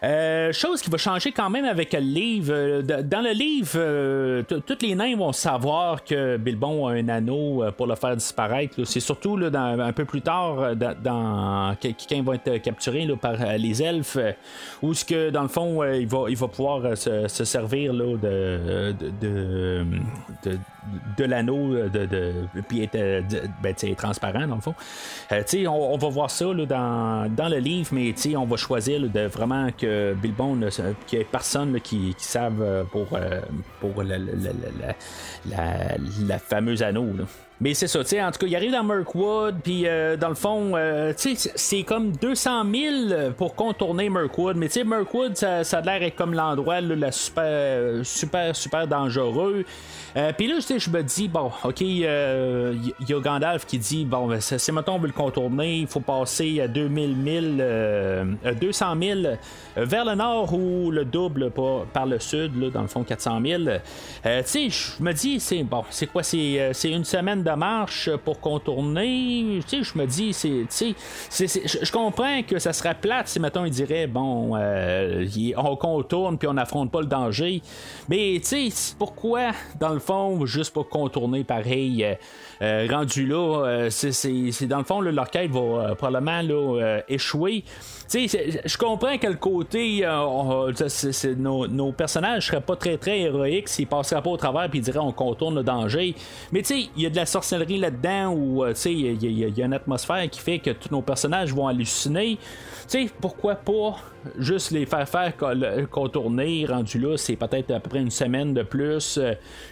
Euh, 0.03 0.51
chose 0.51 0.81
qui 0.81 0.89
va 0.89 0.97
changer 0.97 1.31
quand 1.31 1.49
même 1.51 1.65
avec 1.65 1.93
le 1.93 1.99
livre. 1.99 2.53
Euh, 2.53 2.81
dans 2.81 3.21
le 3.21 3.33
livre, 3.33 3.73
euh, 3.75 4.41
tous 4.43 4.77
les 4.81 4.95
nains 4.95 5.15
vont 5.15 5.31
savoir 5.31 6.03
que 6.03 6.37
Bilbon 6.37 6.87
a 6.87 6.93
un 6.93 7.07
anneau 7.07 7.63
pour 7.77 7.85
le 7.85 7.93
faire 7.95 8.15
disparaître. 8.15 8.83
C'est 8.83 8.99
surtout 8.99 9.39
un 9.53 9.93
peu 9.93 10.05
plus 10.05 10.21
tard, 10.21 10.75
dans, 10.75 11.75
ils 11.83 12.23
vont 12.23 12.33
être 12.33 12.57
capturés 12.57 13.07
par 13.21 13.35
les 13.57 13.83
elfes, 13.83 14.17
où 14.81 14.93
ce 14.93 15.05
que 15.05 15.29
dans 15.29 15.43
le 15.43 15.47
fond, 15.47 15.83
il, 15.83 16.07
va, 16.07 16.25
va 16.27 16.47
pouvoir 16.47 16.97
se, 16.97 17.27
servir 17.27 17.93
de, 17.93 18.95
l'anneau 21.23 21.89
de, 21.89 22.05
de, 22.05 22.33
puis 22.67 22.83
être 22.83 23.23
ben, 23.61 23.73
transparent 23.95 24.47
dans 24.47 24.55
le 24.55 24.61
fond. 24.61 24.75
On, 25.31 25.93
on, 25.93 25.97
va 25.97 26.09
voir 26.09 26.31
ça 26.31 26.45
là, 26.45 26.65
dans, 26.65 27.33
dans 27.33 27.49
le 27.49 27.57
livre, 27.57 27.89
mais 27.91 28.13
on 28.35 28.45
va 28.45 28.57
choisir 28.57 29.01
de 29.01 29.21
vraiment 29.21 29.69
que 29.71 30.13
Bilbon, 30.13 30.59
qu'il 31.07 31.19
n'y 31.19 31.23
ait 31.23 31.27
personne 31.29 31.79
qui, 31.81 32.15
qui 32.15 32.25
savent 32.25 32.61
euh, 32.61 32.83
pour, 32.83 33.07
euh, 33.13 33.41
pour 33.79 34.03
la, 34.03 34.17
la, 34.17 34.93
fameuse 36.39 36.83
anneau. 36.83 37.07
Mais 37.61 37.73
c'est 37.73 37.87
ça, 37.87 37.99
tu 37.99 38.09
sais, 38.09 38.23
en 38.23 38.31
tout 38.31 38.39
cas, 38.39 38.47
il 38.47 38.55
arrive 38.55 38.71
dans 38.71 38.83
Mirkwood, 38.83 39.55
puis 39.63 39.83
euh, 39.85 40.17
dans 40.17 40.29
le 40.29 40.35
fond, 40.35 40.73
tu 41.17 41.35
sais, 41.35 41.51
c'est 41.55 41.83
comme 41.83 42.11
200 42.11 42.63
000 42.73 43.31
pour 43.37 43.55
contourner 43.55 44.09
Mirkwood. 44.09 44.57
Mais 44.57 44.67
tu 44.67 44.73
sais, 44.73 44.83
Mirkwood, 44.83 45.37
ça, 45.37 45.63
ça 45.63 45.77
a 45.77 45.81
l'air 45.81 46.15
comme 46.15 46.33
l'endroit, 46.33 46.81
la 46.81 47.11
super, 47.11 48.03
super, 48.03 48.55
super 48.55 48.87
dangereux. 48.87 49.63
Euh, 50.17 50.33
puis 50.37 50.47
là, 50.47 50.55
je 50.59 50.89
me 50.89 51.01
dis, 51.03 51.27
bon, 51.27 51.51
ok, 51.63 51.81
il 51.81 52.03
euh, 52.05 52.73
y 53.07 53.13
a 53.13 53.19
Gandalf 53.19 53.65
qui 53.65 53.77
dit, 53.77 54.05
bon, 54.05 54.27
ben, 54.27 54.41
si 54.41 54.71
maintenant 54.71 54.95
on 54.95 54.99
veut 54.99 55.07
le 55.07 55.13
contourner, 55.13 55.79
il 55.79 55.87
faut 55.87 56.01
passer 56.01 56.59
à 56.61 56.67
2000 56.67 57.15
000, 58.43 58.53
200 58.59 58.95
000 59.01 59.19
vers 59.77 60.05
le 60.05 60.15
nord 60.15 60.53
ou 60.53 60.91
le 60.91 61.05
double 61.05 61.51
par, 61.93 62.05
le 62.05 62.19
sud, 62.19 62.59
là, 62.61 62.69
dans 62.69 62.81
le 62.81 62.87
fond 62.87 63.03
400 63.03 63.39
000. 63.43 63.63
Euh, 64.25 64.41
tu 64.43 64.47
sais, 64.47 64.69
je 64.69 65.03
me 65.03 65.13
dis, 65.13 65.39
c'est 65.39 65.63
bon, 65.63 65.83
c'est 65.89 66.07
quoi, 66.07 66.23
c'est, 66.23 66.73
une 66.83 67.05
semaine 67.05 67.43
de 67.43 67.50
marche 67.55 68.09
pour 68.17 68.39
contourner. 68.39 69.59
Je 69.69 69.97
me 69.97 70.05
dis, 70.05 70.33
c'est, 70.33 70.65
je 71.29 71.91
comprends 71.91 72.43
que 72.43 72.59
ça 72.59 72.73
serait 72.73 72.95
plate 72.95 73.27
si 73.27 73.39
maintenant 73.39 73.65
il 73.65 73.71
dirait, 73.71 74.07
bon, 74.07 74.55
on 74.57 75.75
contourne 75.75 76.37
puis 76.37 76.47
on 76.47 76.53
n'affronte 76.53 76.91
pas 76.91 77.01
le 77.01 77.07
danger. 77.07 77.61
Mais 78.09 78.39
tu 78.41 78.71
sais, 78.71 78.95
pourquoi 78.97 79.51
dans 79.79 79.93
le 79.93 79.99
fond, 79.99 80.45
juste 80.45 80.73
pour 80.73 80.89
contourner 80.89 81.43
pareil, 81.43 82.03
euh, 82.03 82.15
euh, 82.61 82.87
rendu 82.89 83.25
là, 83.25 83.65
euh, 83.65 83.89
c'est 83.89 84.67
dans 84.67 84.77
le 84.77 84.83
fond, 84.83 85.01
leur 85.01 85.29
quête 85.29 85.51
va 85.51 85.95
probablement 85.95 86.41
là, 86.41 87.01
échouer. 87.07 87.63
Je 88.13 88.77
comprends 88.77 89.17
quel 89.17 89.37
côté 89.37 90.05
nos, 91.37 91.91
personnages 91.93 92.47
seraient 92.47 92.61
pas 92.61 92.75
très 92.75 92.97
très 92.97 93.21
héroïques 93.21 93.69
s'ils 93.69 93.87
passeraient 93.87 94.21
pas 94.21 94.29
au 94.29 94.37
travers 94.37 94.69
et 94.73 94.79
diraient 94.79 94.99
on 94.99 95.11
contourne 95.11 95.55
le 95.55 95.63
danger. 95.63 96.15
Mais 96.51 96.61
il 96.61 96.89
y 96.97 97.05
a 97.05 97.09
de 97.09 97.15
la 97.15 97.25
sorcellerie 97.25 97.77
là-dedans 97.77 98.33
où 98.33 98.65
il 98.85 99.23
y, 99.23 99.61
a 99.61 99.65
une 99.65 99.73
atmosphère 99.73 100.29
qui 100.29 100.39
fait 100.39 100.59
que 100.59 100.71
tous 100.71 100.91
nos 100.91 101.01
personnages 101.01 101.53
vont 101.53 101.67
halluciner. 101.67 102.37
sais 102.87 103.09
pourquoi 103.19 103.55
pas 103.55 103.95
juste 104.37 104.71
les 104.71 104.85
faire 104.85 105.07
faire 105.07 105.33
contourner, 105.89 106.65
rendu 106.65 106.99
là, 106.99 107.17
c'est 107.17 107.35
peut-être 107.35 107.71
à 107.71 107.79
peu 107.79 107.89
près 107.89 107.99
une 107.99 108.11
semaine 108.11 108.53
de 108.53 108.63
plus. 108.63 109.19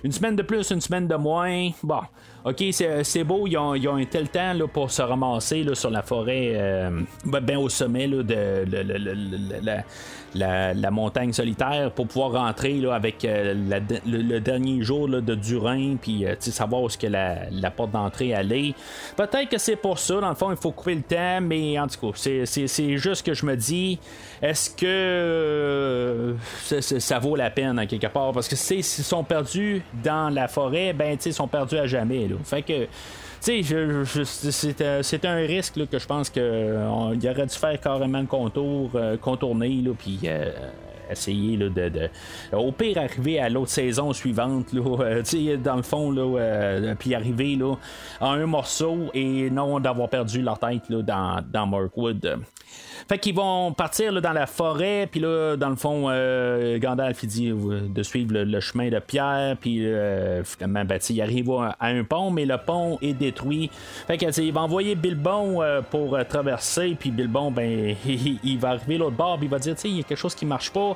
Une 0.04 0.12
semaine 0.12 0.36
de 0.36 0.43
plus, 0.43 0.71
une 0.71 0.82
semaine 0.82 1.08
de 1.08 1.15
moins. 1.15 1.69
Bon, 1.84 2.02
ok, 2.43 2.63
c'est 2.71 3.23
beau, 3.23 3.47
ils 3.47 3.58
ont, 3.58 3.95
un 3.95 4.06
tel 4.06 4.30
temps 4.30 4.54
là, 4.54 4.67
pour 4.67 4.91
se 4.91 5.02
ramasser 5.02 5.63
là, 5.63 5.75
sur 5.75 5.89
la 5.89 6.02
forêt, 6.02 6.54
euh, 6.56 7.02
ben, 7.25 7.41
ben, 7.41 7.58
au 7.58 7.69
sommet 7.69 8.08
là, 8.08 8.23
de, 8.23 8.65
la, 9.63 9.84
montagne 10.92 11.34
solitaire 11.34 11.92
pour 11.92 12.08
pouvoir 12.08 12.32
rentrer 12.32 12.74
là, 12.74 12.94
avec 12.94 13.24
euh, 13.26 13.54
le, 14.06 14.39
dernier 14.39 14.82
jour 14.82 15.08
de 15.08 15.36
Durin, 15.36 15.96
puis 16.02 16.26
euh, 16.26 16.36
savoir 16.39 16.84
où 16.84 16.89
ce 16.89 16.98
que 16.98 17.08
la, 17.08 17.72
porte 17.72 17.92
d'entrée 17.92 18.34
allait. 18.34 18.74
Peut-être 19.15 19.50
que 19.50 19.58
c'est 19.58 19.76
pour 19.76 20.00
ça, 20.00 20.20
dans 20.20 20.30
le 20.30 20.36
fond, 20.36 20.52
il 20.52 20.58
faut 20.58 20.72
couper 20.72 20.96
le 20.96 21.02
temps, 21.02 21.42
mais 21.42 21.80
en 21.80 21.88
tout 21.88 22.12
cas, 22.12 22.18
c'est 22.46 22.98
juste 22.98 23.26
que 23.26 23.34
je 23.34 23.46
me 23.46 23.56
dis, 23.56 24.00
est-ce 24.42 24.70
que 24.70 26.36
ça 26.80 27.20
vaut 27.20 27.36
la 27.36 27.50
peine, 27.50 27.86
quelque 27.88 28.08
part? 28.08 28.32
Parce 28.32 28.48
que 28.48 28.56
s'ils 28.56 28.84
sont 28.84 29.24
perdus 29.24 29.82
dans 30.03 30.30
la 30.30 30.47
forêt, 30.47 30.93
ben, 30.93 31.18
ils 31.24 31.34
sont 31.34 31.47
perdus 31.47 31.78
à 31.78 31.88
jamais. 31.88 32.28
Fait 32.43 32.62
que 32.62 32.88
tu 33.42 33.64
sais, 33.64 35.02
c'est 35.02 35.26
un 35.26 35.36
risque 35.36 35.88
que 35.90 36.00
je 36.00 36.06
pense 36.06 36.30
qu'il 36.30 36.44
aurait 36.44 37.16
dû 37.16 37.56
faire 37.56 37.80
carrément 37.80 38.20
le 38.20 38.28
contour, 38.28 38.92
euh, 38.96 39.18
contourner, 39.18 39.84
puis 39.98 40.20
euh, 41.10 41.14
essayer 41.14 41.57
de, 41.57 41.70
de, 41.70 42.10
au 42.53 42.72
pire 42.72 42.97
arriver 42.97 43.39
à 43.39 43.49
l'autre 43.49 43.72
saison 43.72 44.14
suivante, 44.14 44.74
là, 44.74 44.82
dans 45.57 45.76
le 45.76 45.82
fond, 45.82 46.12
là, 46.12 46.95
puis 46.97 47.16
arriver 47.16 47.55
là, 47.55 47.76
à 48.20 48.30
un 48.30 48.45
morceau 48.45 49.10
et 49.14 49.49
non 49.49 49.80
d'avoir 49.80 50.10
perdu 50.10 50.41
leur 50.41 50.60
tête 50.60 50.89
là, 50.89 51.01
dans, 51.01 51.43
dans 51.51 51.68
Markwood. 51.68 52.39
Fait 53.07 53.18
qu'ils 53.18 53.36
vont 53.36 53.74
partir 53.74 54.22
dans 54.22 54.34
la 54.34 54.45
forêt, 54.45 55.07
puis 55.10 55.20
là, 55.20 55.55
dans 55.55 55.70
le 55.70 55.76
fond, 55.76 56.05
euh, 56.10 56.78
Gandalf 56.78 57.24
il 57.24 57.30
dit 57.30 57.49
euh, 57.49 57.82
de 57.88 58.03
suivre 58.03 58.34
le, 58.34 58.60
chemin 58.60 58.89
de 58.89 58.99
pierre, 58.99 59.57
puis 59.60 59.86
euh, 59.86 60.43
finalement, 60.43 60.86
ben, 60.86 60.99
il 61.10 61.22
arrive 61.22 61.49
à, 61.51 61.76
un 61.80 62.03
pont, 62.03 62.30
mais 62.30 62.45
le 62.45 62.57
pont 62.57 62.99
est 63.01 63.14
détruit. 63.14 63.72
Fait 64.05 64.18
qu'il 64.18 64.53
va 64.53 64.62
envoyer 64.62 64.95
Bilbon 64.95 65.60
pour 65.89 66.18
traverser, 66.28 66.95
puis 66.99 67.10
Bilbon, 67.10 67.51
ben, 67.51 67.95
il, 68.05 68.60
va 68.60 68.70
arriver 68.70 68.97
l'autre 68.97 69.16
bord, 69.16 69.38
puis 69.38 69.47
il 69.47 69.49
va 69.49 69.60
dire, 69.60 69.76
il 69.86 69.97
y 69.97 69.99
a 70.01 70.03
quelque 70.03 70.18
chose 70.18 70.36
qui 70.36 70.45
marche 70.45 70.72
pas. 70.72 70.95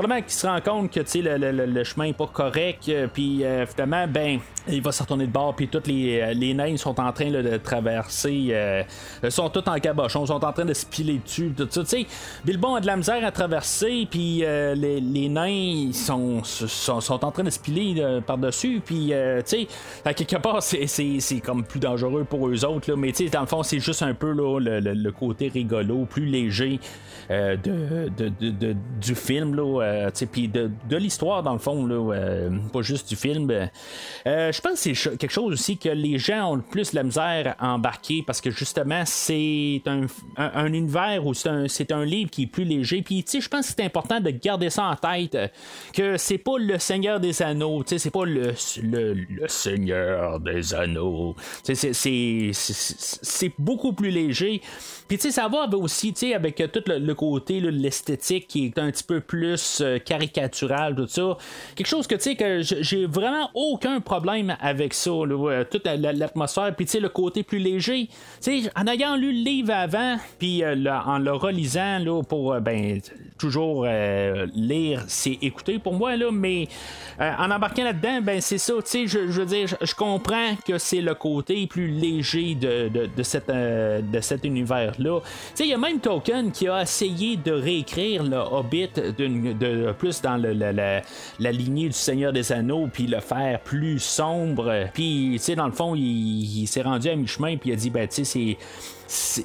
Probablement 0.00 0.22
qu'il 0.22 0.32
se 0.32 0.46
rend 0.46 0.60
compte 0.62 0.90
que 0.90 1.00
le, 1.18 1.36
le, 1.52 1.66
le, 1.66 1.84
chemin 1.84 2.06
n'est 2.06 2.12
pas 2.14 2.26
correct, 2.26 2.90
puis 3.12 3.44
finalement, 3.68 4.06
ben, 4.08 4.38
il 4.66 4.80
va 4.80 4.92
se 4.92 5.02
retourner 5.02 5.26
de 5.26 5.32
bord, 5.32 5.54
puis 5.54 5.68
toutes 5.68 5.88
les, 5.88 6.34
les 6.34 6.54
nains 6.54 6.78
sont 6.78 6.98
en 6.98 7.12
train 7.12 7.30
de 7.30 7.56
traverser, 7.58 8.54
sont 9.28 9.50
tous 9.50 9.68
en 9.68 9.78
cabochon, 9.78 10.24
sont 10.24 10.42
en 10.42 10.52
train 10.52 10.64
de 10.64 10.72
se 10.72 10.86
piler 10.86 11.20
dessus 11.22 11.52
tout 11.56 11.66
ça. 11.70 11.82
Tu 11.82 11.88
sais, 11.88 12.06
Bilbon 12.44 12.76
a 12.76 12.80
de 12.80 12.86
la 12.86 12.96
misère 12.96 13.24
à 13.24 13.30
traverser, 13.30 14.06
puis 14.10 14.44
euh, 14.44 14.74
les, 14.74 15.00
les, 15.00 15.28
nains 15.28 15.92
sont, 15.92 16.42
sont, 16.44 17.00
sont, 17.00 17.24
en 17.24 17.30
train 17.30 17.42
de 17.42 17.50
se 17.50 17.58
piler 17.58 17.94
euh, 17.98 18.20
par-dessus, 18.20 18.80
puis 18.84 19.12
euh, 19.12 19.40
tu 19.42 19.66
sais, 19.66 19.68
à 20.04 20.14
quelque 20.14 20.36
part, 20.36 20.62
c'est 20.62 21.40
comme 21.44 21.64
plus 21.64 21.80
dangereux 21.80 22.24
pour 22.24 22.48
eux 22.48 22.64
autres, 22.64 22.90
là, 22.90 22.96
mais 22.96 23.12
tu 23.12 23.24
sais, 23.24 23.30
dans 23.30 23.40
le 23.40 23.46
fond, 23.46 23.62
c'est 23.62 23.80
juste 23.80 24.02
un 24.02 24.14
peu 24.14 24.32
là, 24.32 24.58
le, 24.58 24.80
le, 24.80 25.12
côté 25.12 25.48
rigolo, 25.48 26.06
plus 26.08 26.24
léger 26.26 26.80
de, 27.28 28.08
de, 28.16 28.28
de, 28.28 28.76
du 29.00 29.14
film, 29.14 29.54
là, 29.54 29.89
sais, 30.14 30.26
puis 30.26 30.48
de, 30.48 30.70
l'histoire, 30.96 31.42
dans 31.42 31.52
le 31.52 31.58
fond, 31.58 31.86
là, 31.86 32.48
pas 32.72 32.82
juste 32.82 33.08
du 33.08 33.16
film. 33.16 33.50
Je 34.26 34.60
pense 34.60 34.84
que 34.84 34.94
c'est 34.94 35.16
quelque 35.16 35.32
chose 35.32 35.52
aussi 35.52 35.78
que 35.78 35.88
les 35.88 36.18
gens 36.18 36.52
ont 36.52 36.56
le 36.56 36.62
plus 36.62 36.92
la 36.92 37.02
misère 37.02 37.54
à 37.58 37.74
embarquer, 37.74 38.22
parce 38.26 38.40
que 38.40 38.50
justement, 38.50 39.02
c'est 39.06 39.82
un, 39.86 40.06
un, 40.36 40.50
un 40.54 40.72
univers 40.72 41.26
où 41.26 41.34
c'est 41.34 41.92
un, 41.92 42.04
livre 42.04 42.30
qui 42.30 42.44
est 42.44 42.46
plus 42.46 42.64
léger. 42.64 43.02
Puis, 43.02 43.24
je 43.32 43.48
pense 43.48 43.68
que 43.68 43.74
c'est 43.76 43.84
important 43.84 44.20
de 44.20 44.30
garder 44.30 44.70
ça 44.70 44.84
en 44.84 44.96
tête, 44.96 45.34
euh, 45.34 45.48
que 45.92 46.16
c'est 46.16 46.38
pas 46.38 46.58
le 46.58 46.78
Seigneur 46.78 47.20
des 47.20 47.42
Anneaux, 47.42 47.82
c'est 47.86 48.10
pas 48.10 48.24
le, 48.24 48.54
le, 48.82 49.48
Seigneur 49.48 50.40
des 50.40 50.74
Anneaux. 50.74 51.36
C'est 51.62 53.52
beaucoup 53.58 53.92
plus 53.92 54.10
léger. 54.10 54.62
Puis, 55.08 55.18
ça 55.18 55.48
va 55.48 55.68
aussi, 55.76 56.14
avec 56.34 56.62
tout 56.72 56.82
le, 56.86 57.12
côté, 57.14 57.60
l'esthétique 57.60 58.46
qui 58.46 58.66
est 58.66 58.78
un 58.78 58.90
petit 58.90 59.04
peu 59.04 59.20
plus 59.20 59.56
euh, 59.80 59.98
caricatural, 59.98 60.94
tout 60.94 61.06
ça. 61.06 61.36
Quelque 61.74 61.86
chose 61.86 62.06
que, 62.06 62.14
tu 62.14 62.22
sais, 62.22 62.36
que 62.36 62.62
j'ai 62.62 63.06
vraiment 63.06 63.50
aucun 63.54 64.00
problème 64.00 64.56
avec 64.60 64.94
ça, 64.94 65.10
euh, 65.10 65.64
toute 65.70 65.86
l'atmosphère. 65.86 66.74
Puis, 66.74 66.86
tu 66.86 66.92
sais, 66.92 67.00
le 67.00 67.08
côté 67.08 67.42
plus 67.42 67.58
léger. 67.58 68.08
Tu 68.42 68.62
sais, 68.62 68.70
en 68.76 68.86
ayant 68.86 69.16
lu 69.16 69.32
le 69.32 69.44
livre 69.44 69.72
avant, 69.72 70.16
puis 70.38 70.64
en 70.64 71.18
le 71.18 71.32
relisant 71.32 71.98
là, 71.98 72.22
pour 72.22 72.52
euh, 72.52 72.60
ben, 72.60 73.00
toujours 73.38 73.84
euh, 73.86 74.46
lire, 74.54 75.04
c'est 75.08 75.38
écouter 75.42 75.78
pour 75.78 75.94
moi, 75.94 76.16
là, 76.16 76.30
mais 76.32 76.68
euh, 77.20 77.30
en 77.38 77.50
embarquant 77.50 77.84
là-dedans, 77.84 78.20
ben 78.22 78.40
c'est 78.40 78.58
ça, 78.58 78.74
tu 78.76 78.82
sais, 78.84 79.06
je, 79.06 79.18
veux 79.18 79.46
dire, 79.46 79.68
je, 79.80 79.94
comprends 79.94 80.56
que 80.66 80.78
c'est 80.78 81.00
le 81.00 81.14
côté 81.14 81.66
plus 81.66 81.88
léger 81.88 82.54
de, 82.54 82.88
de, 82.88 83.22
cette, 83.22 83.48
de 83.48 84.20
cet 84.20 84.44
univers-là. 84.44 85.20
Tu 85.20 85.26
sais, 85.54 85.64
il 85.64 85.70
y 85.70 85.74
a 85.74 85.78
même 85.78 86.00
Tolkien 86.00 86.50
qui 86.50 86.68
a 86.68 86.82
essayé 86.82 87.36
de 87.36 87.52
réécrire 87.52 88.22
le 88.22 88.36
Hobbit 88.36 88.90
de, 89.60 89.92
plus 89.92 90.20
dans 90.22 90.36
le, 90.36 90.52
la, 90.52 90.72
la, 90.72 91.52
lignée 91.52 91.86
du 91.86 91.92
Seigneur 91.92 92.32
des 92.32 92.52
Anneaux, 92.52 92.88
puis 92.92 93.06
le 93.06 93.20
faire 93.20 93.60
plus 93.60 93.98
sombre. 93.98 94.88
Puis, 94.92 95.32
tu 95.34 95.38
sais, 95.38 95.54
dans 95.54 95.66
le 95.66 95.72
fond, 95.72 95.94
il, 95.94 96.62
il 96.62 96.66
s'est 96.66 96.82
rendu 96.82 97.08
à 97.08 97.16
mi-chemin, 97.16 97.56
puis 97.56 97.70
il 97.70 97.72
a 97.74 97.76
dit, 97.76 97.90
ben, 97.90 98.08
tu 98.08 98.24
sais, 98.24 98.24
c'est 98.24 98.56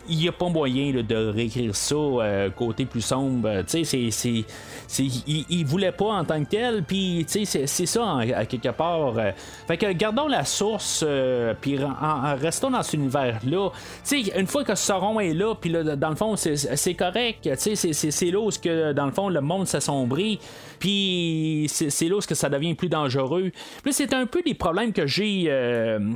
il 0.07 0.17
n'y 0.17 0.27
a 0.27 0.31
pas 0.31 0.49
moyen 0.49 0.91
de 1.01 1.15
réécrire 1.15 1.75
ça 1.75 1.95
euh, 1.95 2.49
côté 2.51 2.85
plus 2.85 3.01
sombre. 3.01 3.63
Tu 3.67 3.83
sais, 3.83 4.09
c'est, 4.11 5.03
il, 5.49 5.65
voulait 5.65 5.91
pas 5.91 6.05
en 6.05 6.23
tant 6.23 6.43
que 6.43 6.49
tel, 6.49 6.83
puis 6.83 7.25
c'est, 7.27 7.65
ça 7.67 8.17
à 8.17 8.45
quelque 8.45 8.69
part. 8.69 9.17
Euh. 9.17 9.31
fait 9.67 9.77
que 9.77 9.91
gardons 9.93 10.27
la 10.27 10.45
source, 10.45 11.03
euh, 11.05 11.53
puis 11.59 11.79
en, 11.83 12.35
restons 12.35 12.71
dans 12.71 12.83
cet 12.83 12.93
univers-là. 12.93 13.69
Tu 14.07 14.23
sais, 14.23 14.39
une 14.39 14.47
fois 14.47 14.63
que 14.63 14.75
Sauron 14.75 15.19
est 15.19 15.33
là, 15.33 15.55
puis 15.55 15.71
dans 15.71 16.09
le 16.09 16.15
fond, 16.15 16.35
c'est, 16.35 16.93
correct. 16.93 17.39
Tu 17.41 17.75
sais, 17.75 17.93
c'est, 17.93 18.31
là 18.31 18.39
où 18.39 18.49
que, 18.49 18.93
dans 18.93 19.05
le 19.05 19.11
fond, 19.11 19.29
le 19.29 19.41
monde 19.41 19.67
s'assombrit, 19.67 20.39
puis 20.79 21.65
c'est, 21.69 22.07
là 22.07 22.15
où 22.15 22.21
ça 22.21 22.49
devient 22.49 22.73
plus 22.73 22.89
dangereux. 22.89 23.51
Puis 23.83 23.93
c'est 23.93 24.13
un 24.13 24.25
peu 24.25 24.41
des 24.41 24.53
problèmes 24.53 24.93
que 24.93 25.07
j'ai 25.07 25.49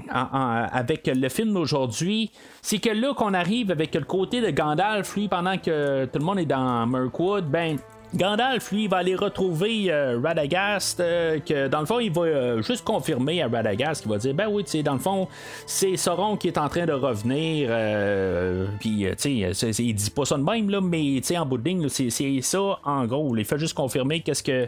avec 0.10 1.08
le 1.08 1.30
film 1.30 1.54
d'aujourd'hui. 1.54 2.32
C'est 2.62 2.80
que 2.80 2.90
là 2.90 3.14
qu'on 3.14 3.34
arrive 3.34 3.72
avec 3.72 3.96
le 3.96 4.04
côté 4.04 4.42
de 4.42 4.50
Gandalf, 4.50 5.16
lui, 5.16 5.28
pendant 5.28 5.58
que 5.58 6.06
tout 6.06 6.20
le 6.20 6.26
monde 6.26 6.40
est 6.40 6.46
dans 6.46 6.86
Mirkwood, 6.86 7.46
ben 7.50 7.78
Gandalf, 8.16 8.72
lui, 8.72 8.88
va 8.88 8.98
aller 8.98 9.14
retrouver 9.14 9.92
euh, 9.92 10.20
Radagast, 10.24 11.00
euh, 11.00 11.40
que 11.40 11.68
dans 11.68 11.82
le 11.82 11.86
fond, 11.86 12.00
il 12.00 12.12
va 12.12 12.22
euh, 12.24 12.62
juste 12.64 12.84
confirmer 12.84 13.44
à 13.44 13.48
Radagast 13.48 14.02
qu'il 14.02 14.12
va 14.12 14.18
dire 14.18 14.34
Ben 14.34 14.48
oui, 14.50 14.64
tu 14.64 14.72
sais, 14.72 14.84
dans 14.84 14.94
le 14.94 15.00
fond, 15.00 15.28
c'est 15.68 15.96
Sauron 15.96 16.36
qui 16.36 16.48
est 16.48 16.58
en 16.58 16.70
train 16.70 16.88
de 16.88 16.94
revenir. 16.94 17.70
Puis, 18.80 19.06
tu 19.22 19.54
sais, 19.54 19.84
il 19.84 19.94
dit 19.94 20.10
pas 20.10 20.26
ça 20.26 20.38
de 20.38 20.44
même, 20.44 20.72
là, 20.72 20.82
mais 20.82 21.18
tu 21.18 21.24
sais, 21.24 21.38
en 21.38 21.46
bout 21.46 21.60
de 21.60 21.70
ligne, 21.70 21.88
c'est 21.88 22.42
ça, 22.42 22.80
en 22.84 23.06
gros. 23.06 23.36
Il 23.38 23.46
fait 23.46 23.60
juste 23.60 23.76
confirmer 23.76 24.22
qu'est-ce 24.22 24.44
que 24.44 24.68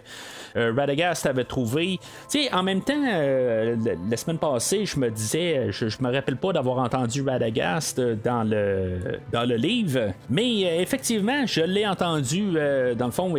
Radagast 0.55 1.25
avait 1.25 1.43
trouvé. 1.43 1.99
Tu 2.29 2.43
sais, 2.43 2.53
en 2.53 2.61
même 2.61 2.81
temps, 2.81 3.01
la, 3.01 4.17
semaine 4.17 4.37
passée, 4.37 4.85
je 4.85 4.99
me 4.99 5.09
disais, 5.09 5.71
je, 5.71 5.85
me 5.99 6.13
rappelle 6.13 6.37
pas 6.37 6.53
d'avoir 6.53 6.77
entendu 6.77 7.23
Radagast 7.23 7.99
dans 8.23 8.43
le, 8.43 9.19
dans 9.31 9.47
le 9.47 9.55
livre, 9.55 10.11
mais 10.29 10.81
effectivement, 10.81 11.45
je 11.47 11.61
l'ai 11.61 11.87
entendu, 11.87 12.51
dans 12.95 13.05
le 13.05 13.11
fond, 13.11 13.30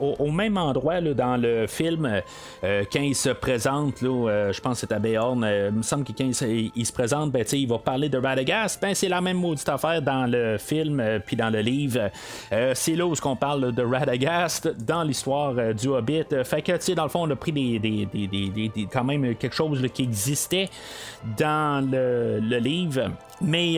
au, 0.00 0.30
même 0.30 0.56
endroit 0.56 1.00
dans 1.00 1.36
le 1.36 1.66
film, 1.66 2.22
euh, 2.64 2.84
quand 2.92 3.00
il 3.00 3.14
se 3.14 3.30
présente, 3.30 4.02
euh, 4.02 4.52
je 4.52 4.60
pense 4.60 4.80
que 4.80 4.86
c'est 4.86 4.94
à 4.94 4.98
Béorn, 4.98 5.44
euh, 5.44 5.68
il 5.70 5.78
me 5.78 5.82
semble 5.82 6.04
que 6.04 6.12
quand 6.12 6.24
il, 6.24 6.86
se 6.86 6.92
présente, 6.92 7.30
ben, 7.30 7.44
il 7.52 7.68
va 7.68 7.78
parler 7.78 8.08
de 8.08 8.18
Radagast. 8.18 8.80
Ben, 8.80 8.94
c'est 8.94 9.08
la 9.08 9.20
même 9.20 9.38
maudite 9.38 9.68
affaire 9.68 10.02
dans 10.02 10.26
le 10.30 10.56
film 10.58 11.02
puis 11.26 11.36
dans 11.36 11.50
le 11.50 11.60
livre. 11.60 12.10
c'est 12.74 12.94
là 12.94 13.06
où 13.06 13.14
on 13.24 13.36
parle 13.36 13.72
de 13.72 13.82
Radagast 13.82 14.68
dans 14.84 15.02
l'histoire 15.02 15.74
du 15.74 15.88
Hobbit. 15.88 16.24
Fait 16.44 16.62
que, 16.62 16.94
dans 16.94 17.04
le 17.04 17.08
fond, 17.08 17.22
on 17.22 17.30
a 17.30 17.36
pris 17.36 17.52
des, 17.52 18.08
quand 18.92 19.04
même 19.04 19.34
quelque 19.34 19.54
chose 19.54 19.84
qui 19.92 20.02
existait 20.02 20.68
dans 21.36 21.84
le, 21.88 22.58
livre. 22.58 23.10
Mais 23.40 23.74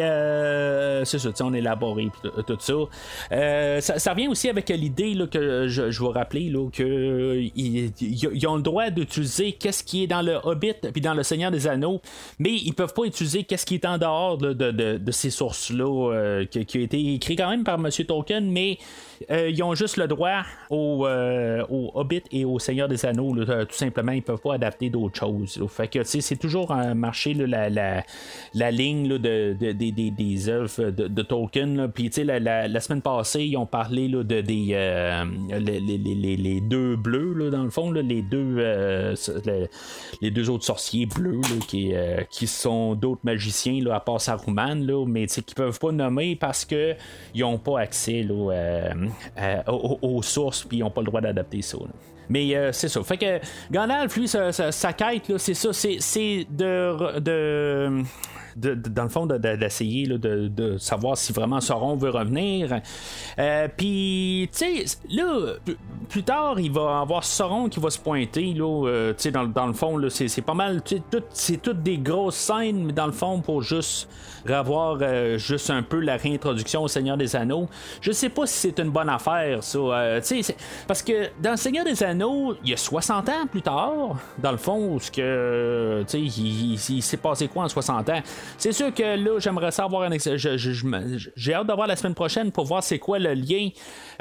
c'est 1.05 1.19
ça, 1.19 1.31
on 1.41 1.53
élaboré 1.53 2.09
tout 2.23 2.57
ça. 2.59 3.81
ça. 3.81 3.99
ça. 3.99 4.13
revient 4.13 4.29
aussi 4.29 4.49
avec 4.49 4.69
l'idée 4.69 5.15
que 5.31 5.69
je, 5.69 5.91
je 5.91 6.03
vais 6.03 6.11
rappeler 6.11 6.51
là, 6.51 6.69
que 6.71 7.41
ils, 7.57 8.47
ont 8.47 8.57
le 8.57 8.63
droit 8.63 8.91
d'utiliser 8.91 9.53
qu'est-ce 9.53 9.83
qui 9.83 10.03
est 10.03 10.07
dans 10.07 10.23
le 10.23 10.39
Hobbit 10.43 10.75
puis 10.93 11.01
dans 11.01 11.15
le 11.15 11.23
Seigneur 11.23 11.51
des 11.51 11.67
Anneaux, 11.67 12.01
mais 12.39 12.53
ils 12.53 12.75
peuvent 12.75 12.95
pas 12.95 13.05
utiliser 13.05 13.45
qu'est-ce 13.45 13.67
qui 13.67 13.75
est 13.75 13.85
en 13.85 13.99
dehors 13.99 14.39
de, 14.39 14.53
de, 14.53 15.11
ces 15.13 15.31
sources-là 15.31 16.13
euh, 16.13 16.45
qui, 16.45 16.65
qui, 16.67 16.79
a 16.79 16.81
été 16.83 17.15
écrit 17.15 17.37
quand 17.37 17.51
même 17.51 17.65
par 17.65 17.79
M. 17.79 17.89
Tolkien, 18.07 18.41
mais 18.41 18.79
euh, 18.79 19.10
ils 19.29 19.63
ont 19.63 19.75
juste 19.75 19.97
le 19.99 20.07
droit 20.09 20.45
au, 20.71 21.07
euh, 21.07 21.63
au, 21.69 21.91
Hobbit 21.95 22.23
et 22.31 22.45
au 22.45 22.59
Seigneur 22.59 22.89
des 22.89 23.05
Anneaux. 23.05 23.35
tout 23.35 23.77
simplement, 23.77 24.13
ils 24.13 24.23
peuvent 24.23 24.41
pas 24.41 24.55
adapter 24.55 24.89
d'autres 24.89 25.19
choses. 25.19 25.63
Fait 25.69 25.89
que 25.89 26.03
c'est 26.05 26.37
toujours 26.37 26.73
un 26.73 26.95
marché 26.95 27.35
la, 27.35 27.69
la, 27.69 28.03
la, 28.55 28.71
ligne 28.71 29.09
de, 29.09 29.19
de, 29.19 29.73
des 29.73 30.49
œuvres 30.49 30.91
de, 30.91 31.23
Tolkien. 31.23 31.89
Puis 31.95 32.11
la, 32.25 32.39
la, 32.41 32.81
semaine 32.81 33.03
passée, 33.03 33.45
ils 33.45 33.57
ont 33.57 33.67
parlé 33.67 34.09
de, 34.09 34.23
des 34.23 34.69
euh, 34.73 35.25
les, 35.51 35.81
les, 35.81 36.37
les, 36.37 36.61
deux 36.61 36.97
bleus, 36.97 37.51
dans 37.51 37.65
le 37.65 37.71
fond, 37.71 37.91
les, 37.93 38.23
deux, 38.23 38.57
les, 40.23 40.31
deux 40.31 40.49
autres 40.49 40.65
sorciers 40.65 41.07
bleus 41.07 41.41
qui, 41.69 41.93
qui 42.31 42.47
sont 42.47 42.95
d'autres 42.95 43.21
magiciens 43.25 43.85
à 43.91 44.01
part 44.01 44.21
Saruman, 44.21 44.87
mais 45.07 45.27
qui 45.27 45.55
peuvent 45.55 45.79
pas 45.79 45.93
nommer 45.93 46.37
parce 46.37 46.65
qu'ils 46.65 46.97
n'ont 47.37 47.59
pas 47.59 47.81
accès 47.81 48.23
là, 48.23 48.93
euh, 49.39 49.63
aux, 49.67 50.23
sources, 50.23 50.65
puis 50.65 50.79
ils 50.79 50.81
n'ont 50.81 50.91
pas 50.91 51.01
le 51.01 51.07
droit 51.07 51.21
d'adapter 51.21 51.63
ça. 51.63 51.79
Mais 52.29 52.55
euh, 52.55 52.73
c'est 52.73 52.89
ça. 52.89 53.03
Fait 53.03 53.17
que 53.17 53.41
Gandalf, 53.71 54.17
lui, 54.17 54.29
sa, 54.29 54.93
quête, 54.93 55.37
c'est 55.39 55.55
ça. 55.55 55.73
C'est 55.73 56.47
de, 56.51 57.19
de 57.19 58.03
dans 58.57 59.03
le 59.03 59.09
fond, 59.09 59.27
d'essayer 59.27 60.07
de, 60.07 60.77
savoir 60.79 61.17
si 61.17 61.33
vraiment 61.33 61.61
Sauron 61.61 61.97
veut 61.97 62.11
revenir. 62.11 62.81
Puis, 63.77 64.49
tu 64.53 64.59
sais, 64.59 64.85
là, 65.11 65.55
plus 66.09 66.23
tard, 66.23 66.59
il 66.59 66.73
va 66.73 67.01
avoir 67.01 67.25
Sauron 67.25 67.69
qui 67.69 67.81
va 67.81 67.91
se 67.91 67.99
pointer, 67.99 68.55
là, 68.55 69.13
dans, 69.33 69.45
dans 69.45 69.67
le 69.67 69.73
fond, 69.73 70.01
c'est 70.09 70.43
pas 70.43 70.55
mal, 70.55 70.83
c'est 71.33 71.63
toutes 71.63 71.83
des 71.83 71.99
grosses 71.99 72.37
scènes, 72.37 72.85
mais 72.85 72.93
dans 72.93 73.07
le 73.07 73.13
fond, 73.13 73.41
pour 73.41 73.63
juste 73.63 74.09
revoir 74.47 74.99
juste 75.39 75.71
un 75.71 75.83
peu 75.83 76.01
la 76.01 76.17
réintroduction 76.17 76.83
au 76.83 76.89
Seigneur 76.89 77.17
des 77.17 77.35
Anneaux. 77.37 77.69
Je 78.01 78.13
sais 78.13 78.29
pas 78.29 78.47
si 78.47 78.59
c'est 78.59 78.79
une 78.79 78.91
bonne 78.91 79.09
affaire, 79.09 79.63
ça. 79.63 79.79
parce 80.87 81.03
que 81.03 81.29
dans 81.41 81.53
le 81.53 81.57
Seigneur 81.57 81.85
des 81.85 82.03
Anneaux, 82.03 82.55
il 82.65 82.71
y 82.71 82.75
a 82.75 82.77
60 82.77 83.29
ans 83.29 83.47
plus 83.51 83.63
tard, 83.63 84.17
dans 84.39 84.53
le 84.53 84.57
fond, 84.57 84.99
ce 84.99 85.11
que, 85.11 86.05
il, 86.15 86.75
il, 86.75 87.03
s'est 87.03 87.17
passé 87.17 87.49
quoi 87.49 87.65
en 87.65 87.69
60 87.69 88.09
ans? 88.09 88.23
C'est 88.59 88.73
sûr 88.73 88.93
que 88.93 89.03
là, 89.03 89.39
j'aimerais 89.39 89.71
savoir 89.71 90.11
un 90.11 90.17
J'ai 91.37 91.55
hâte 91.55 91.67
d'avoir 91.67 91.87
la 91.87 91.97
semaine 91.97 92.15
prochaine 92.15 92.53
pour 92.53 92.65
voir 92.65 92.83
c'est 92.83 92.99
quoi 92.99 93.19
le 93.19 93.35
lien 93.35 93.69